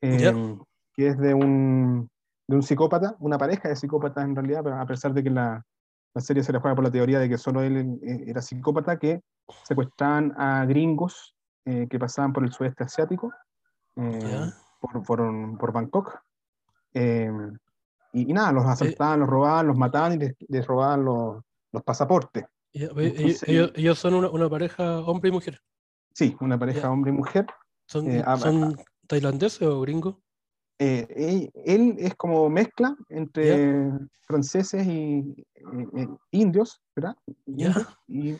eh, 0.00 0.34
que 0.94 1.06
es 1.06 1.18
de 1.18 1.34
un, 1.34 2.10
de 2.48 2.56
un 2.56 2.62
psicópata, 2.64 3.16
una 3.20 3.38
pareja 3.38 3.68
de 3.68 3.76
psicópatas 3.76 4.24
en 4.24 4.34
realidad, 4.34 4.62
pero 4.64 4.76
a 4.80 4.86
pesar 4.86 5.14
de 5.14 5.22
que 5.22 5.30
la, 5.30 5.64
la 6.14 6.20
serie 6.20 6.42
se 6.42 6.52
le 6.52 6.58
juega 6.58 6.74
por 6.74 6.84
la 6.84 6.90
teoría 6.90 7.18
de 7.18 7.28
que 7.28 7.38
solo 7.38 7.62
él 7.62 7.98
eh, 8.02 8.24
era 8.26 8.42
psicópata, 8.42 8.98
que 8.98 9.22
secuestraban 9.64 10.34
a 10.36 10.64
gringos 10.66 11.34
eh, 11.64 11.86
que 11.88 11.98
pasaban 11.98 12.32
por 12.32 12.44
el 12.44 12.52
sudeste 12.52 12.84
asiático, 12.84 13.32
eh, 13.96 14.50
por, 14.80 15.02
por, 15.02 15.58
por 15.58 15.72
Bangkok. 15.72 16.20
eh, 16.94 17.30
y, 18.12 18.28
y 18.28 18.32
nada, 18.32 18.50
los 18.50 18.64
asaltaban, 18.64 19.20
los 19.20 19.28
robaban, 19.28 19.68
los 19.68 19.76
mataban 19.76 20.14
y 20.14 20.18
les, 20.18 20.34
les 20.48 20.66
robaban 20.66 21.04
los, 21.04 21.42
los 21.70 21.82
pasaportes. 21.84 22.44
Ellos, 22.72 22.90
Entonces- 22.96 23.48
ellos- 23.48 23.72
ellos 23.76 23.98
son 23.98 24.14
una, 24.14 24.28
una 24.30 24.48
pareja 24.48 24.98
hombre 25.00 25.28
y 25.28 25.32
mujer. 25.32 25.60
Sí, 26.12 26.36
una 26.40 26.58
pareja 26.58 26.82
Ya. 26.82 26.90
hombre 26.90 27.12
y 27.12 27.14
mujer. 27.14 27.46
¿Son, 27.86 28.10
Eh, 28.10 28.22
ah, 28.26 28.36
son 28.36 28.76
tailandeses 29.06 29.62
o 29.62 29.80
gringos? 29.80 30.16
Eh, 30.82 31.06
él, 31.14 31.50
él 31.66 31.94
es 31.98 32.14
como 32.14 32.48
mezcla 32.48 32.96
entre 33.10 33.90
franceses 34.22 34.86
y 34.86 35.34
eh, 35.54 35.86
eh, 35.94 36.08
indios, 36.30 36.80
¿verdad? 36.96 37.14
Y, 38.08 38.30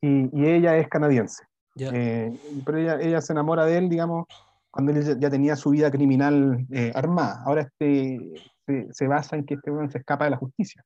y- 0.00 0.30
y 0.32 0.46
ella 0.46 0.78
es 0.78 0.88
canadiense. 0.88 1.44
Ya. 1.74 1.90
Eh, 1.92 2.32
pero 2.64 2.78
ella, 2.78 2.98
ella 3.00 3.20
se 3.20 3.34
enamora 3.34 3.66
de 3.66 3.76
él, 3.76 3.88
digamos, 3.90 4.24
cuando 4.70 4.92
él 4.92 5.20
ya, 5.20 5.28
tenía 5.30 5.56
su 5.56 5.70
vida 5.70 5.90
criminal 5.90 6.66
armada. 6.94 7.42
Ahora 7.44 7.62
este, 7.62 8.18
se, 8.66 8.88
se 8.92 9.06
basa 9.06 9.36
en 9.36 9.44
que 9.44 9.54
este 9.54 9.70
hombre 9.70 9.90
se 9.90 9.98
escapa 9.98 10.24
de 10.24 10.30
la 10.30 10.36
justicia. 10.38 10.82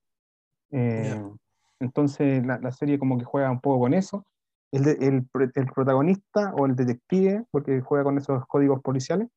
Entonces 1.80 2.44
la, 2.46 2.59
la 2.59 2.72
serie 2.72 2.98
como 2.98 3.18
que 3.18 3.24
juega 3.24 3.50
un 3.50 3.60
poco 3.60 3.80
con 3.80 3.94
eso. 3.94 4.24
El, 4.72 4.84
de- 4.84 4.98
el, 5.06 5.26
pro- 5.26 5.50
el 5.54 5.66
protagonista 5.66 6.54
o 6.56 6.66
el 6.66 6.74
detective, 6.74 7.44
porque 7.50 7.80
juega 7.82 8.04
con 8.04 8.18
esos 8.18 8.46
códigos 8.46 8.80
policiales, 8.82 9.28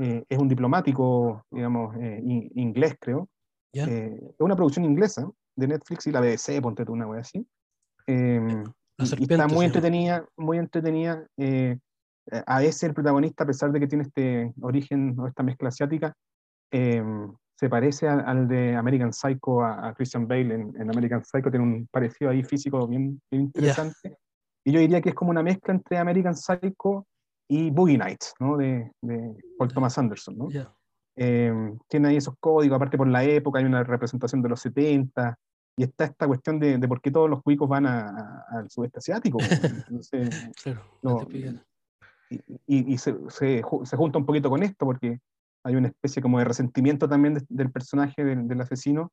eh, 0.00 0.24
es 0.28 0.38
un 0.38 0.48
diplomático, 0.48 1.44
digamos, 1.50 1.96
eh, 1.96 2.20
in- 2.24 2.50
inglés, 2.54 2.96
creo. 3.00 3.28
Ya. 3.72 3.86
Eh, 3.86 4.18
es 4.22 4.40
una 4.40 4.56
producción 4.56 4.84
inglesa 4.84 5.28
de 5.56 5.68
Netflix 5.68 6.06
y 6.06 6.12
la 6.12 6.20
BBC, 6.20 6.60
ponte 6.60 6.84
tú 6.84 6.92
una 6.92 7.06
wea 7.06 7.20
así. 7.20 7.46
La 8.98 9.04
y- 9.18 9.22
está 9.22 9.46
muy 9.46 9.64
entretenida, 9.66 10.24
muy 10.36 10.58
entretenida. 10.58 11.26
a 12.46 12.62
ese 12.62 12.86
el 12.86 12.94
protagonista, 12.94 13.44
a 13.44 13.46
pesar 13.46 13.72
de 13.72 13.80
que 13.80 13.86
tiene 13.86 14.04
este 14.04 14.52
origen 14.60 15.18
o 15.18 15.26
esta 15.26 15.42
mezcla 15.42 15.68
asiática, 15.68 16.14
eh, 16.70 17.02
se 17.56 17.68
parece 17.68 18.08
al, 18.08 18.20
al 18.26 18.48
de 18.48 18.74
American 18.76 19.12
Psycho, 19.12 19.62
a, 19.62 19.88
a 19.88 19.94
Christian 19.94 20.26
Bale 20.26 20.54
en, 20.54 20.72
en 20.80 20.90
American 20.90 21.24
Psycho, 21.24 21.50
tiene 21.50 21.64
un 21.64 21.88
parecido 21.90 22.30
ahí 22.30 22.42
físico 22.42 22.86
bien, 22.86 23.20
bien 23.30 23.44
interesante. 23.44 24.16
Y 24.64 24.72
yo 24.72 24.80
diría 24.80 25.00
que 25.00 25.10
es 25.10 25.14
como 25.14 25.30
una 25.30 25.42
mezcla 25.42 25.74
entre 25.74 25.98
American 25.98 26.34
Psycho 26.36 27.06
y 27.52 27.70
Boogie 27.70 27.98
Nights, 27.98 28.32
¿no? 28.38 28.56
De, 28.56 28.92
de 29.02 29.34
Paul 29.58 29.72
Thomas 29.72 29.98
Anderson, 29.98 30.38
¿no? 30.38 30.50
Ya. 30.50 30.72
Eh, 31.16 31.52
tiene 31.88 32.08
ahí 32.08 32.16
esos 32.16 32.34
códigos, 32.38 32.76
aparte 32.76 32.96
por 32.96 33.08
la 33.08 33.24
época, 33.24 33.58
hay 33.58 33.64
una 33.64 33.82
representación 33.82 34.40
de 34.40 34.48
los 34.48 34.60
70, 34.60 35.36
y 35.76 35.82
está 35.82 36.04
esta 36.04 36.26
cuestión 36.28 36.60
de, 36.60 36.78
de 36.78 36.88
por 36.88 37.00
qué 37.00 37.10
todos 37.10 37.28
los 37.28 37.42
cuicos 37.42 37.68
van 37.68 37.86
al 37.86 38.70
sudeste 38.70 38.98
asiático. 38.98 39.38
Entonces, 39.88 40.30
Claro, 40.62 40.84
No, 41.02 41.26
y, 42.30 42.36
y- 42.66 42.92
y 42.94 42.98
se, 42.98 43.16
se 43.28 43.62
se 43.82 43.96
junta 43.96 44.18
un 44.18 44.26
poquito 44.26 44.48
con 44.48 44.62
esto 44.62 44.86
porque 44.86 45.18
hay 45.64 45.74
una 45.74 45.88
especie 45.88 46.22
como 46.22 46.38
de 46.38 46.44
resentimiento 46.44 47.08
también 47.08 47.34
de- 47.34 47.44
del 47.48 47.70
personaje 47.72 48.24
del, 48.24 48.46
del 48.46 48.60
asesino, 48.60 49.10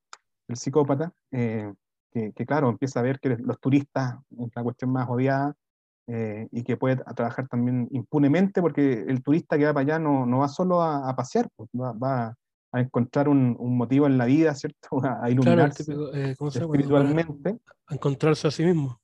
el 0.48 0.56
psicópata, 0.58 1.12
eh, 1.32 1.74
que, 2.14 2.32
que, 2.34 2.46
claro, 2.46 2.70
empieza 2.70 3.00
a 3.00 3.04
ver 3.04 3.20
que 3.20 3.36
los 3.38 3.60
turistas 3.60 4.16
es 4.40 4.50
la 4.56 4.64
cuestión 4.64 4.92
más 4.92 5.10
odiada 5.10 5.56
eh, 6.08 6.48
y 6.52 6.64
que 6.64 6.78
puede 6.78 6.96
trabajar 7.16 7.48
también 7.48 7.88
impunemente 7.92 8.62
porque 8.62 9.04
el 9.08 9.22
turista 9.22 9.58
que 9.58 9.66
va 9.66 9.74
para 9.74 9.84
allá 9.84 10.00
no, 10.00 10.26
no 10.26 10.40
va 10.40 10.48
solo 10.48 10.82
a, 10.82 11.10
a 11.10 11.16
pasear, 11.16 11.50
pues, 11.56 11.70
va, 11.80 11.92
va 11.94 12.34
a 12.72 12.80
encontrar 12.80 13.28
un, 13.30 13.56
un 13.60 13.78
motivo 13.78 14.08
en 14.08 14.18
la 14.18 14.26
vida, 14.26 14.54
¿cierto? 14.56 15.04
A, 15.04 15.08
a 15.26 15.28
Claro, 15.28 15.30
iluminarse 15.32 15.84
típico, 15.84 16.14
eh, 16.14 16.36
¿cómo 16.38 16.52
se 16.52 16.60
llama? 16.60 16.74
Espiritualmente 16.76 17.58
A 17.88 17.94
encontrarse 17.96 18.48
a 18.48 18.52
sí 18.52 18.64
mismo. 18.66 19.00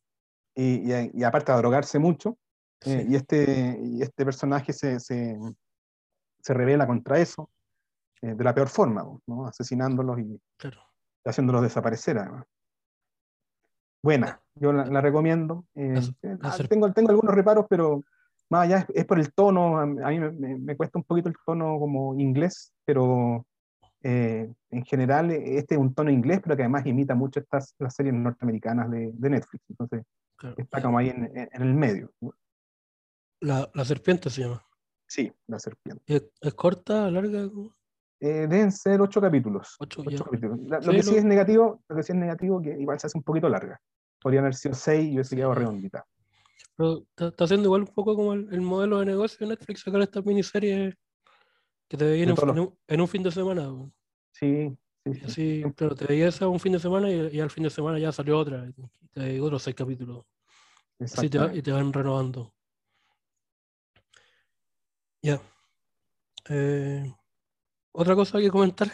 y, 0.56 0.92
y- 0.94 1.12
y 1.14 1.24
aparte 1.24 1.52
a 1.52 1.58
drogarse 1.58 2.00
mucho. 2.00 2.38
eh, 2.86 3.04
Sí. 3.06 3.12
y, 3.12 3.16
este, 3.16 3.80
y 3.82 4.02
este 4.02 4.26
personaje 4.26 4.72
se, 4.74 5.00
se, 5.00 5.38
se 6.42 6.54
revela 6.54 6.86
contra 6.88 7.18
eso 7.20 7.50
eh, 8.22 8.34
de 8.36 8.44
la 8.44 8.54
peor 8.54 8.68
forma, 8.70 9.04
¿no? 9.28 9.46
asesinándolos 9.48 10.20
y 10.20 10.40
Claro. 10.58 10.82
haciéndolos 11.26 11.62
desaparecer. 11.64 12.18
además. 12.20 12.46
Buena, 14.04 14.42
yo 14.56 14.74
la, 14.74 14.86
la 14.86 15.02
recomiendo. 15.02 15.66
eh, 15.76 16.00
eh, 16.24 16.38
ah, 16.42 16.58
tengo, 16.70 16.92
tengo 16.92 17.10
algunos 17.10 17.34
reparos, 17.34 17.66
pero 17.70 18.04
más 18.50 18.66
allá 18.66 18.80
es, 18.80 18.86
es 18.94 19.06
por 19.06 19.18
el 19.20 19.32
tono. 19.34 19.80
A 19.80 19.86
mí 19.86 20.20
me, 20.20 20.32
me- 20.32 20.58
me 20.60 20.76
cuesta 20.76 21.00
un 21.00 21.06
poquito 21.06 21.30
el 21.30 21.36
tono 21.46 21.80
como 21.80 22.14
inglés, 22.20 22.74
pero 22.86 23.46
eh, 24.02 24.52
en 24.70 24.84
general 24.86 25.32
este 25.32 25.76
es 25.76 25.80
un 25.82 25.94
tono 25.94 26.12
inglés, 26.12 26.42
pero 26.44 26.58
que 26.58 26.64
además 26.64 26.86
imita 26.86 27.16
mucho 27.16 27.40
estas 27.40 27.74
las 27.80 27.96
series 27.96 28.14
norteamericanas 28.14 28.92
de, 28.92 29.12
de 29.14 29.30
Netflix. 29.30 29.64
Entonces 29.70 30.04
claro. 30.36 30.56
está 30.58 30.82
como 30.82 30.98
ahí 30.98 31.10
en, 31.10 31.26
en- 31.38 31.50
en 31.52 31.62
el 31.62 31.74
medio. 31.74 32.12
La, 33.40 33.70
la 33.74 33.86
serpiente 33.86 34.30
se 34.30 34.42
llama. 34.42 34.66
Sí, 35.08 35.32
la 35.48 35.60
serpiente. 35.60 36.04
¿Es, 36.08 36.24
es 36.42 36.54
corta, 36.54 37.10
larga? 37.10 37.50
¿Cómo? 37.50 37.74
Eh, 38.26 38.48
deben 38.48 38.72
ser 38.72 39.02
ocho 39.02 39.20
capítulos. 39.20 39.76
Ocho, 39.80 40.02
capítulos. 40.02 40.58
La- 40.66 40.80
lo 40.80 40.94
que 40.94 41.04
sí 41.04 41.18
es 41.18 41.26
negativo, 41.26 41.84
lo 41.90 41.96
que 41.98 42.04
sí 42.04 42.14
es 42.14 42.18
negativo, 42.18 42.62
que 42.62 42.70
igual 42.80 42.98
se 42.98 43.08
hace 43.08 43.18
un 43.18 43.24
poquito 43.24 43.50
larga. 43.50 43.78
Podrían 44.22 44.46
haber 44.46 44.56
sido 44.56 44.74
seis 44.76 45.10
y 45.12 45.16
hubiese 45.16 45.36
quedado 45.36 45.54
redondita. 45.56 46.06
Pero 46.78 47.00
está, 47.10 47.28
está 47.28 47.44
haciendo 47.44 47.66
igual 47.66 47.82
un 47.82 47.88
poco 47.88 48.16
como 48.16 48.32
el, 48.32 48.48
el 48.54 48.62
modelo 48.62 49.00
de 49.00 49.08
negocio 49.08 49.40
de 49.46 49.48
Netflix, 49.54 49.82
sacar 49.82 50.02
estas 50.02 50.24
miniseries 50.26 50.96
que 51.90 51.98
te 51.98 52.06
veían 52.06 52.30
en, 52.30 52.60
un, 52.60 52.78
en 52.88 53.02
un 53.02 53.08
fin 53.10 53.24
de 53.24 53.32
semana. 53.32 53.64
po. 53.68 53.92
Sí, 54.32 54.70
sí, 55.04 55.12
Y 55.12 55.16
sí. 55.16 55.26
así, 55.26 55.64
claro, 55.76 55.94
te 55.94 56.06
veías 56.06 56.36
esa 56.36 56.48
un 56.48 56.62
fin 56.62 56.72
de 56.72 56.80
semana 56.80 57.12
y, 57.12 57.28
y 57.36 57.42
al 57.42 57.50
fin 57.52 57.66
de 57.66 57.70
semana 57.72 58.00
ya 58.00 58.14
salió 58.14 58.40
otra. 58.40 58.66
Y 58.70 58.74
te 59.12 59.42
otros 59.42 59.64
seis 59.64 59.76
capítulos. 59.76 60.24
Así 61.02 61.30
te, 61.30 61.40
va- 61.40 61.54
y 61.54 61.62
te 61.62 61.74
van 61.74 61.92
renovando. 61.92 62.54
Ya. 65.22 65.42
Eh, 66.50 67.14
¿Otra 67.94 68.16
cosa 68.16 68.40
que 68.40 68.50
comentar? 68.50 68.90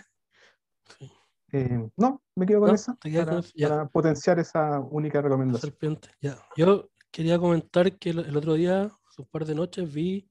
Sí, 0.99 1.11
Eh, 1.51 1.89
no, 1.97 2.21
me 2.35 2.45
quedo 2.45 2.59
con 2.59 2.69
¿No? 2.69 2.75
esa 2.75 2.95
¿Te 2.97 3.09
quedas 3.09 3.25
con 3.25 3.35
para, 3.35 3.39
eso? 3.47 3.53
Para 3.69 3.87
potenciar 3.89 4.39
esa 4.39 4.79
única 4.79 5.17
la 5.19 5.23
recomendación. 5.23 5.61
serpiente. 5.71 6.09
Ya. 6.21 6.37
Yo 6.55 6.89
quería 7.11 7.39
comentar 7.39 7.97
que 7.97 8.11
el, 8.11 8.19
el 8.19 8.37
otro 8.37 8.53
día, 8.53 8.83
hace 8.83 9.21
un 9.21 9.27
par 9.27 9.45
de 9.45 9.55
noches, 9.55 9.91
vi 9.91 10.29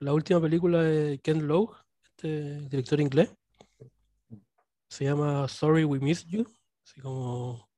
la 0.00 0.12
última 0.12 0.40
película 0.40 0.82
de 0.82 1.20
Ken 1.20 1.46
Loach, 1.46 1.76
este 2.02 2.60
director 2.68 3.00
inglés. 3.00 3.32
Se 4.88 5.04
llama 5.04 5.46
Sorry 5.46 5.84
We 5.84 6.00
Missed 6.00 6.28
You. 6.28 6.44
Así 6.84 7.00
como 7.00 7.68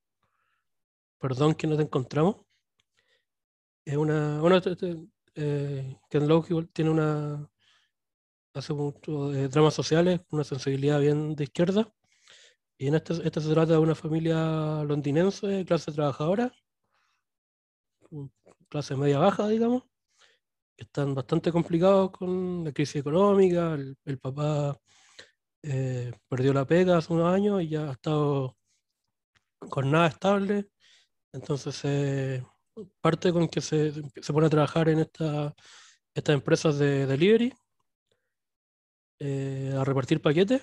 Perdón 1.19 1.53
que 1.53 1.67
no 1.67 1.77
te 1.77 1.83
encontramos. 1.83 2.37
Es 3.85 3.95
una. 3.97 4.39
Bueno, 4.41 4.57
este- 4.57 4.71
este, 4.71 4.97
eh, 5.35 5.97
Ken 6.09 6.27
Loach 6.27 6.49
igual 6.49 6.69
tiene 6.69 6.89
una. 6.91 7.49
Hace 8.53 8.73
mucho 8.73 9.29
de 9.29 9.47
dramas 9.47 9.73
sociales, 9.73 10.21
una 10.29 10.43
sensibilidad 10.43 10.99
bien 10.99 11.35
de 11.35 11.45
izquierda. 11.45 11.91
Y 12.77 12.87
en 12.87 12.95
este, 12.95 13.13
este 13.25 13.41
se 13.41 13.51
trata 13.51 13.73
de 13.73 13.79
una 13.79 13.95
familia 13.95 14.83
londinense, 14.83 15.65
clase 15.65 15.91
trabajadora, 15.91 16.53
clase 18.69 18.95
media 18.95 19.19
baja, 19.19 19.47
digamos, 19.47 19.83
que 20.75 20.83
están 20.83 21.15
bastante 21.15 21.51
complicados 21.51 22.11
con 22.11 22.63
la 22.63 22.71
crisis 22.71 22.97
económica. 22.97 23.73
El, 23.73 23.97
el 24.05 24.19
papá 24.19 24.79
eh, 25.63 26.11
perdió 26.27 26.53
la 26.53 26.65
pega 26.65 26.97
hace 26.97 27.13
unos 27.13 27.33
años 27.33 27.61
y 27.61 27.69
ya 27.69 27.89
ha 27.89 27.93
estado 27.93 28.55
con 29.69 29.89
nada 29.89 30.07
estable. 30.07 30.69
Entonces, 31.31 31.79
eh, 31.85 32.43
parte 33.01 33.31
con 33.33 33.47
que 33.47 33.61
se, 33.61 33.93
se 34.21 34.33
pone 34.33 34.47
a 34.47 34.49
trabajar 34.49 34.89
en 34.89 34.99
esta, 34.99 35.55
estas 36.13 36.35
empresas 36.35 36.77
de 36.77 37.05
delivery, 37.07 37.53
eh, 39.25 39.73
a 39.77 39.83
repartir 39.85 40.21
paquetes, 40.21 40.61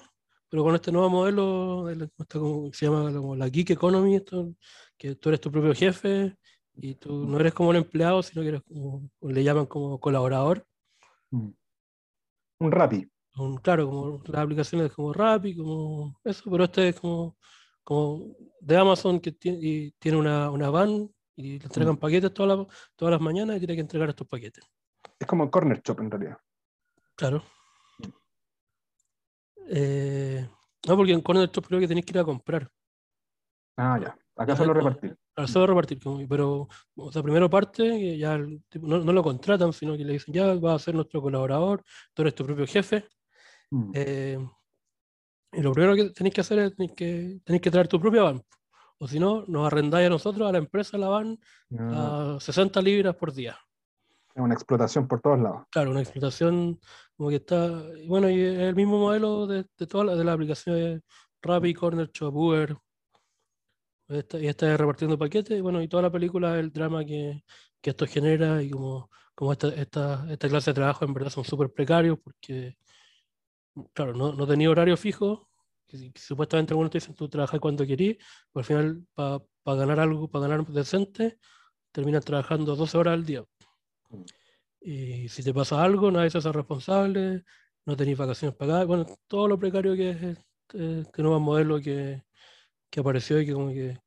pero 0.51 0.63
con 0.63 0.75
este 0.75 0.93
nuevo 0.93 1.09
modelo, 1.09 1.89
esta 1.89 2.39
como- 2.39 2.71
se 2.75 2.87
llama 2.87 3.11
como 3.13 3.35
la 3.37 3.49
Geek 3.49 3.71
Economy, 3.71 4.17
esto, 4.17 4.55
que 4.99 5.15
tú 5.15 5.31
eres 5.31 5.41
tu 5.41 5.51
propio 5.51 5.75
jefe 5.75 6.37
y 6.75 6.95
tú 6.97 7.25
no 7.27 7.39
eres 7.41 7.55
como 7.55 7.71
un 7.71 7.77
empleado, 7.77 8.23
sino 8.23 8.43
que 8.43 8.49
eres 8.49 8.63
como, 8.63 9.09
le 9.23 9.43
llaman 9.43 9.65
como 9.67 9.99
colaborador. 9.99 10.67
Mm. 11.31 11.51
Un 12.61 12.71
rapi. 12.73 13.09
Un- 13.37 13.57
claro, 13.59 13.89
como 13.89 14.23
las 14.27 14.43
aplicaciones 14.43 14.93
como 14.93 15.13
Rappi, 15.15 15.57
como 15.57 16.21
eso, 16.25 16.51
pero 16.51 16.65
este 16.65 16.89
es 16.91 17.01
como, 17.01 17.39
como 17.83 18.37
de 18.61 18.77
Amazon 18.77 19.21
que 19.21 19.33
tiene, 19.33 19.59
y 19.63 19.91
tiene 19.93 20.19
una, 20.19 20.51
una 20.51 20.69
van 20.69 21.09
y 21.37 21.59
le 21.59 21.65
entregan 21.65 21.97
paquetes 21.97 22.35
todas 22.35 22.59
las, 22.59 22.67
todas 22.97 23.13
las 23.13 23.21
mañanas 23.23 23.57
y 23.57 23.61
tiene 23.61 23.77
que 23.77 23.81
entregar 23.81 24.11
estos 24.11 24.27
paquetes. 24.27 24.63
Es 25.19 25.27
como 25.27 25.45
el 25.45 25.51
corner 25.51 25.81
shop 25.81 26.01
en 26.01 26.11
realidad. 26.11 26.37
Claro. 27.15 27.43
Eh, 29.73 30.49
no, 30.87 30.97
porque 30.97 31.13
en 31.13 31.21
Corner 31.21 31.49
Shop 31.49 31.67
creo 31.67 31.81
que 31.81 31.89
tenéis 31.89 32.05
que 32.05 32.13
ir 32.13 32.19
a 32.19 32.25
comprar. 32.25 32.69
Ah, 33.77 33.99
ya. 34.03 34.17
Acá 34.37 34.57
solo 34.57 34.73
repartir. 34.73 35.17
Claro, 35.35 35.49
solo 35.49 35.67
repartir, 35.67 35.99
pero 36.29 36.69
o 36.97 37.13
sea, 37.13 37.23
primero 37.23 37.49
parte, 37.49 38.17
ya 38.19 38.39
no, 38.39 38.99
no 38.99 39.13
lo 39.13 39.23
contratan, 39.23 39.73
sino 39.73 39.97
que 39.97 40.05
le 40.05 40.15
dicen, 40.15 40.35
ya 40.35 40.55
vas 40.55 40.75
a 40.75 40.85
ser 40.85 40.95
nuestro 40.95 41.21
colaborador, 41.21 41.85
tú 42.15 42.23
eres 42.23 42.35
tu 42.35 42.45
propio 42.45 42.67
jefe. 42.67 43.05
Mm. 43.71 43.93
eh, 43.95 44.39
y 45.53 45.63
lo 45.63 45.73
primero 45.73 45.95
que 45.95 46.11
tenéis 46.11 46.35
que 46.35 46.41
hacer 46.41 46.59
es 46.61 46.77
tenéis 46.77 46.93
que, 46.97 47.41
tenéis 47.45 47.63
que 47.63 47.71
traer 47.71 47.89
tu 47.89 48.01
propia 48.01 48.23
van. 48.23 48.43
O 48.99 49.09
si 49.09 49.19
no, 49.19 49.45
nos 49.47 49.67
arrendáis 49.67 50.07
a 50.07 50.11
nosotros, 50.11 50.49
a 50.49 50.53
la 50.53 50.59
empresa, 50.59 50.99
la 50.99 51.09
van, 51.09 51.39
Ah, 51.79 52.37
a 52.37 52.41
60 52.41 52.83
libras 52.83 53.17
por 53.17 53.33
día. 53.33 53.59
Es 54.35 54.43
una 54.43 54.55
explotación 54.55 55.09
por 55.09 55.21
todos 55.21 55.41
lados. 55.41 55.63
Claro, 55.71 55.91
una 55.91 56.01
explotación 56.01 56.79
como 57.17 57.31
que 57.31 57.37
está. 57.37 57.83
Bueno, 58.07 58.31
y 58.31 58.41
el 58.41 58.75
mismo 58.75 58.99
modelo 58.99 59.47
de, 59.47 59.67
de 59.77 59.87
todas 59.87 60.07
las 60.07 60.19
de 60.19 60.25
las 60.25 60.35
aplicaciones 60.35 61.03
Rappi, 61.43 61.75
Corner 61.75 62.11
Shop, 62.13 62.35
Uber. 62.35 62.77
Esta, 64.09 64.39
y 64.41 64.49
está 64.49 64.77
repartiendo 64.77 65.19
paquetes. 65.19 65.59
Y 65.59 65.61
bueno, 65.61 65.81
y 65.83 65.89
toda 65.89 66.03
la 66.03 66.11
película 66.11 66.59
el 66.59 66.73
drama 66.73 67.05
que, 67.05 67.45
que 67.81 67.91
esto 67.91 68.07
genera 68.07 68.63
y 68.63 68.71
como, 68.71 69.11
como 69.35 69.53
esta, 69.53 69.69
esta, 69.69 70.27
esta 70.31 70.49
clase 70.49 70.71
de 70.71 70.75
trabajo 70.75 71.05
en 71.05 71.15
verdad 71.15 71.31
son 71.31 71.45
súper 71.45 71.73
precarios 71.73 72.19
porque, 72.23 72.77
claro, 73.93 74.15
no, 74.15 74.33
no 74.33 74.47
tenía 74.47 74.71
horario 74.71 74.97
fijo. 74.97 75.49
Que, 75.87 76.13
que 76.13 76.21
supuestamente 76.21 76.73
algunos 76.73 76.91
te 76.93 76.99
dicen 76.99 77.17
tú 77.17 77.29
trabajas 77.29 77.59
cuando 77.59 77.85
querís, 77.85 78.17
pero 78.53 78.61
al 78.61 78.65
final 78.65 79.07
para 79.13 79.77
ganar 79.77 79.99
algo, 79.99 80.29
para 80.31 80.47
ganar 80.47 80.65
decente, 80.67 81.39
terminas 81.91 82.25
trabajando 82.25 82.77
12 82.77 82.97
horas 82.97 83.15
al 83.15 83.25
día. 83.25 83.45
Y 84.81 85.29
si 85.29 85.43
te 85.43 85.53
pasa 85.55 85.83
algo, 85.83 86.11
nadie 86.11 86.31
se 86.31 86.39
hace 86.39 86.53
responsable, 86.53 87.45
no 87.87 87.97
tenéis 87.97 88.19
vacaciones 88.19 88.57
pagadas. 88.57 88.87
Bueno, 88.87 89.07
todo 89.29 89.49
lo 89.49 89.59
precario 89.59 89.95
que 89.95 90.11
es 90.11 90.23
este, 90.23 91.01
este 91.01 91.23
nuevo 91.23 91.41
modelo 91.41 91.81
que, 91.81 92.23
que 92.91 93.01
apareció 93.01 93.41
y 93.41 93.47
que 93.47 93.53
como 93.55 93.69
que 93.71 93.99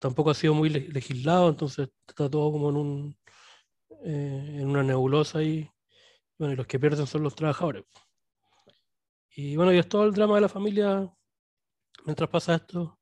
tampoco 0.00 0.30
ha 0.30 0.34
sido 0.34 0.54
muy 0.54 0.70
le- 0.70 0.88
legislado, 0.90 1.48
entonces 1.50 1.88
está 2.08 2.30
todo 2.30 2.52
como 2.52 2.70
en 2.70 2.76
un 2.76 3.18
eh, 4.04 4.58
en 4.60 4.68
una 4.68 4.82
nebulosa 4.84 5.42
y 5.42 5.70
bueno, 6.38 6.54
y 6.54 6.56
los 6.56 6.66
que 6.66 6.80
pierden 6.80 7.06
son 7.06 7.22
los 7.24 7.34
trabajadores. 7.36 7.84
Y 9.36 9.56
bueno, 9.56 9.72
y 9.72 9.78
es 9.78 9.88
todo 9.88 10.04
el 10.04 10.12
drama 10.14 10.36
de 10.36 10.40
la 10.42 10.48
familia 10.48 11.10
mientras 12.04 12.30
pasa 12.30 12.56
esto. 12.56 13.00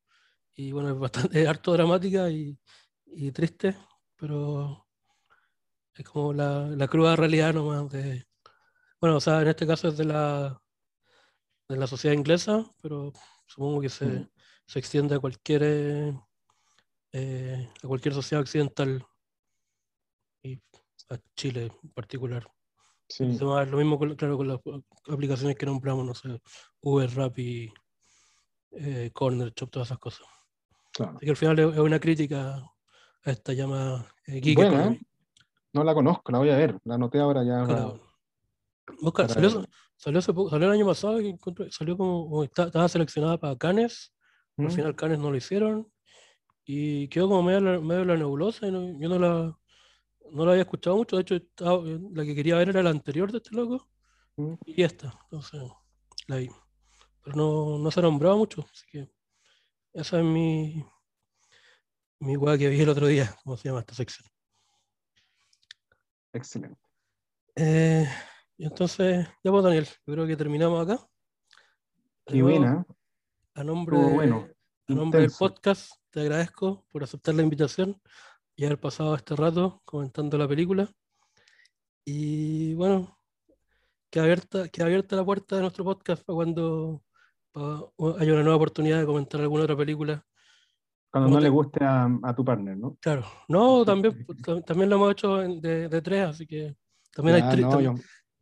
Y 0.56 0.72
bueno, 0.72 0.90
es 0.90 0.98
bastante 0.98 1.42
es 1.42 1.48
harto 1.50 1.72
dramática 1.72 2.30
y, 2.30 2.58
y 3.06 3.32
triste, 3.32 3.76
pero 4.16 4.86
es 5.94 6.04
como 6.04 6.32
la, 6.32 6.66
la 6.68 6.88
cruda 6.88 7.16
realidad 7.16 7.54
nomás 7.54 7.90
de. 7.90 8.26
Bueno, 9.00 9.16
o 9.16 9.20
sea, 9.20 9.42
en 9.42 9.48
este 9.48 9.66
caso 9.66 9.88
es 9.88 9.96
de 9.96 10.04
la, 10.04 10.60
de 11.68 11.76
la 11.76 11.86
sociedad 11.86 12.16
inglesa, 12.16 12.64
pero 12.80 13.12
supongo 13.46 13.80
que 13.80 13.88
se, 13.88 14.06
Mm. 14.06 14.28
se 14.66 14.78
extiende 14.78 15.14
a 15.16 15.18
cualquier, 15.18 15.62
eh, 15.64 16.20
eh, 17.12 17.68
a 17.82 17.86
cualquier 17.86 18.14
sociedad 18.14 18.42
occidental 18.42 19.04
y 20.42 20.60
a 21.10 21.18
Chile 21.36 21.70
en 21.82 21.90
particular. 21.90 22.48
Sí. 23.08 23.24
Además, 23.24 23.68
lo 23.68 23.76
mismo, 23.76 23.98
con, 23.98 24.14
claro, 24.14 24.36
con 24.38 24.48
las 24.48 24.60
aplicaciones 25.08 25.56
que 25.56 25.66
nombramos, 25.66 26.06
no 26.06 26.14
sé, 26.14 26.40
Uber, 26.80 27.14
Rappi, 27.14 27.70
eh, 28.70 29.10
Corner 29.12 29.52
Shop, 29.54 29.70
todas 29.70 29.88
esas 29.88 29.98
cosas. 29.98 30.26
Claro. 30.92 31.16
Así 31.16 31.26
que 31.26 31.30
al 31.30 31.36
final 31.36 31.58
es 31.58 31.78
una 31.78 32.00
crítica 32.00 32.54
a 33.24 33.30
esta 33.30 33.52
llamada 33.52 34.06
eh. 34.26 34.40
¿eh? 34.44 35.00
No 35.72 35.84
la 35.84 35.94
conozco, 35.94 36.30
la 36.32 36.38
voy 36.38 36.50
a 36.50 36.56
ver. 36.56 36.78
La 36.84 36.94
anoté 36.96 37.18
ahora 37.18 37.42
ya. 37.44 37.64
Para 39.12 39.28
salió, 39.28 39.64
salió, 39.96 40.18
hace 40.18 40.32
poco- 40.32 40.50
salió 40.50 40.66
el 40.68 40.74
año 40.74 40.86
pasado 40.86 41.18
encontré- 41.20 41.70
salió 41.70 41.96
como, 41.96 42.44
está- 42.44 42.64
estaba 42.64 42.88
seleccionada 42.88 43.38
para 43.38 43.56
Cannes, 43.56 44.12
al 44.58 44.66
¿Mm? 44.66 44.70
final 44.70 44.96
Cannes 44.96 45.18
no 45.18 45.30
lo 45.30 45.36
hicieron 45.36 45.90
y 46.64 47.08
quedó 47.08 47.28
como 47.28 47.42
medio, 47.42 47.80
medio 47.80 48.04
la 48.04 48.16
nebulosa 48.16 48.66
y 48.66 48.72
no- 48.72 48.98
yo 49.00 49.08
no 49.08 49.18
la, 49.18 49.58
no 50.30 50.44
la 50.44 50.52
había 50.52 50.62
escuchado 50.62 50.96
mucho, 50.96 51.16
de 51.16 51.22
hecho 51.22 51.34
estaba- 51.36 51.82
la 52.12 52.24
que 52.24 52.34
quería 52.34 52.56
ver 52.58 52.68
era 52.70 52.82
la 52.82 52.90
anterior 52.90 53.30
de 53.32 53.38
este 53.38 53.54
loco 53.56 53.88
¿Mm? 54.36 54.54
y 54.66 54.82
esta, 54.82 55.18
entonces 55.24 55.62
la 56.26 56.36
vi. 56.36 56.50
Pero 57.22 57.36
no, 57.36 57.78
no 57.78 57.90
se 57.90 58.02
nombraba 58.02 58.36
mucho, 58.36 58.64
así 58.72 58.84
que 58.90 59.10
esa 59.94 60.18
es 60.18 60.24
mi, 60.24 60.84
mi 62.20 62.36
weá 62.36 62.58
que 62.58 62.68
vi 62.68 62.80
el 62.80 62.88
otro 62.88 63.06
día, 63.06 63.34
¿cómo 63.42 63.56
se 63.56 63.68
llama 63.68 63.80
esta 63.80 63.94
sección? 63.94 64.26
Excelente. 66.32 66.80
Eh, 67.56 68.08
entonces, 68.58 69.26
ya 69.42 69.50
pues 69.50 69.64
Daniel, 69.64 69.86
yo 70.06 70.14
creo 70.14 70.26
que 70.26 70.36
terminamos 70.36 70.82
acá. 70.82 71.06
Qué 72.26 72.42
buena. 72.42 72.86
A 73.54 73.64
nombre, 73.64 73.96
bueno, 73.96 74.48
a 74.88 74.94
nombre 74.94 75.20
del 75.20 75.32
podcast, 75.38 75.92
te 76.10 76.20
agradezco 76.20 76.86
por 76.90 77.02
aceptar 77.02 77.34
la 77.34 77.42
invitación 77.42 78.00
y 78.56 78.64
haber 78.64 78.80
pasado 78.80 79.14
este 79.14 79.36
rato 79.36 79.82
comentando 79.84 80.38
la 80.38 80.48
película. 80.48 80.88
Y 82.04 82.74
bueno, 82.74 83.18
que 84.10 84.20
abierta, 84.20 84.68
que 84.68 84.82
abierta 84.82 85.16
la 85.16 85.24
puerta 85.24 85.56
de 85.56 85.62
nuestro 85.62 85.84
podcast 85.84 86.24
para 86.24 86.34
cuando 86.34 87.02
haya 87.54 88.32
una 88.32 88.42
nueva 88.42 88.56
oportunidad 88.56 89.00
de 89.00 89.06
comentar 89.06 89.40
alguna 89.40 89.64
otra 89.64 89.76
película. 89.76 90.24
Cuando 91.12 91.26
¿Cómo 91.28 91.36
no 91.36 91.40
te- 91.40 91.44
le 91.44 91.50
guste 91.50 91.84
a, 91.84 92.08
a 92.22 92.34
tu 92.34 92.42
partner, 92.44 92.76
¿no? 92.76 92.96
Claro, 93.00 93.24
no, 93.48 93.84
también, 93.84 94.26
tam- 94.26 94.64
también 94.64 94.88
lo 94.88 94.96
hemos 94.96 95.12
hecho 95.12 95.36
de, 95.36 95.88
de 95.88 96.02
tres, 96.02 96.26
así 96.26 96.46
que 96.46 96.74
también 97.14 97.36
hay, 97.36 97.42
Ya, 97.42 97.52
tri- 97.52 97.60
no, 97.60 97.70
tam- 97.70 97.82
yo- 97.82 97.94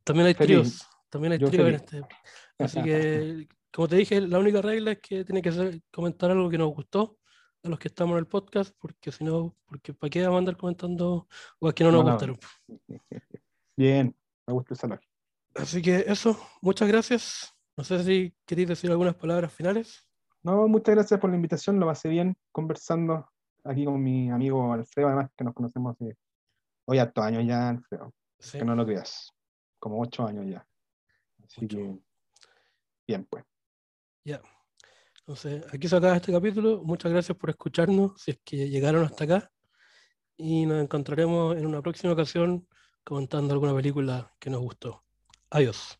también 0.05 0.27
hay 0.29 0.35
feliz. 0.35 0.57
tríos, 0.57 0.87
también 1.09 1.33
hay 1.33 1.39
Yo 1.41 1.51
tríos 1.51 1.69
en 1.69 1.75
este. 1.75 2.03
Así 2.59 2.83
que, 2.83 3.49
como 3.73 3.89
te 3.89 3.97
dije, 3.97 4.21
la 4.21 4.39
única 4.39 4.63
regla 4.63 4.93
es 4.93 4.99
que 5.01 5.25
tiene 5.25 5.43
que 5.43 5.51
ser 5.51 5.81
comentar 5.91 6.31
algo 6.31 6.49
que 6.49 6.59
nos 6.59 6.69
gustó 6.75 7.19
a 7.65 7.69
los 7.69 7.79
que 7.79 7.89
estamos 7.89 8.13
en 8.13 8.19
el 8.21 8.27
podcast, 8.27 8.75
porque 8.79 9.11
si 9.11 9.25
no, 9.25 9.57
porque 9.67 9.93
¿para 9.93 10.11
qué 10.11 10.23
vamos 10.23 10.37
a 10.37 10.39
andar 10.39 10.57
comentando 10.57 11.27
cosas 11.59 11.75
que 11.75 11.85
no 11.85 11.91
nos 11.91 12.05
Mala 12.05 12.13
gustaron? 12.13 12.39
Bien, 13.77 14.15
me 14.47 14.53
gusta 14.55 14.75
esa 14.75 14.87
lógica. 14.87 15.11
Así 15.57 15.83
que 15.83 16.05
eso, 16.07 16.39
muchas 16.63 16.87
gracias. 16.89 17.53
No 17.77 17.83
sé 17.85 18.03
si 18.05 18.35
queréis 18.47 18.69
decir 18.69 18.91
algunas 18.91 19.15
palabras 19.15 19.53
finales. 19.53 20.07
No, 20.43 20.67
muchas 20.69 20.95
gracias 20.95 21.21
por 21.21 21.31
la 21.31 21.37
invitación, 21.37 21.79
lo 21.79 21.87
pasé 21.87 22.09
bien 22.09 22.35
conversando 22.53 23.29
aquí 23.65 23.85
con 23.85 24.03
mi 24.03 24.31
amigo 24.31 24.73
Alfredo, 24.73 25.09
además 25.09 25.31
que 25.37 25.45
nos 25.45 25.55
conocemos 25.55 25.95
hace 25.95 26.17
hoy 26.87 26.99
hartos 26.99 27.25
años 27.25 27.45
ya, 27.47 27.69
Alfredo, 27.69 28.15
Sí. 28.39 28.59
que 28.59 28.65
no 28.65 28.75
lo 28.75 28.87
creas, 28.87 29.33
como 29.79 30.01
ocho 30.01 30.27
años 30.27 30.47
ya. 30.49 30.67
Así 31.45 31.67
Ocho. 31.67 31.77
que, 31.77 31.99
bien, 33.07 33.27
pues. 33.29 33.45
Ya. 34.25 34.41
Entonces, 35.21 35.63
aquí 35.73 35.89
se 35.89 35.97
acaba 35.97 36.17
este 36.17 36.33
capítulo. 36.33 36.83
Muchas 36.83 37.13
gracias 37.13 37.37
por 37.37 37.51
escucharnos, 37.51 38.21
si 38.21 38.33
es 38.33 38.41
que 38.45 38.69
llegaron 38.69 39.05
hasta 39.05 39.25
acá. 39.25 39.53
Y 40.37 40.65
nos 40.65 40.83
encontraremos 40.83 41.57
en 41.57 41.67
una 41.67 41.83
próxima 41.83 42.15
ocasión 42.15 42.67
comentando 43.05 43.53
alguna 43.53 43.75
película 43.75 44.33
que 44.39 44.49
nos 44.51 44.61
gustó. 44.61 45.05
Adiós. 45.51 46.00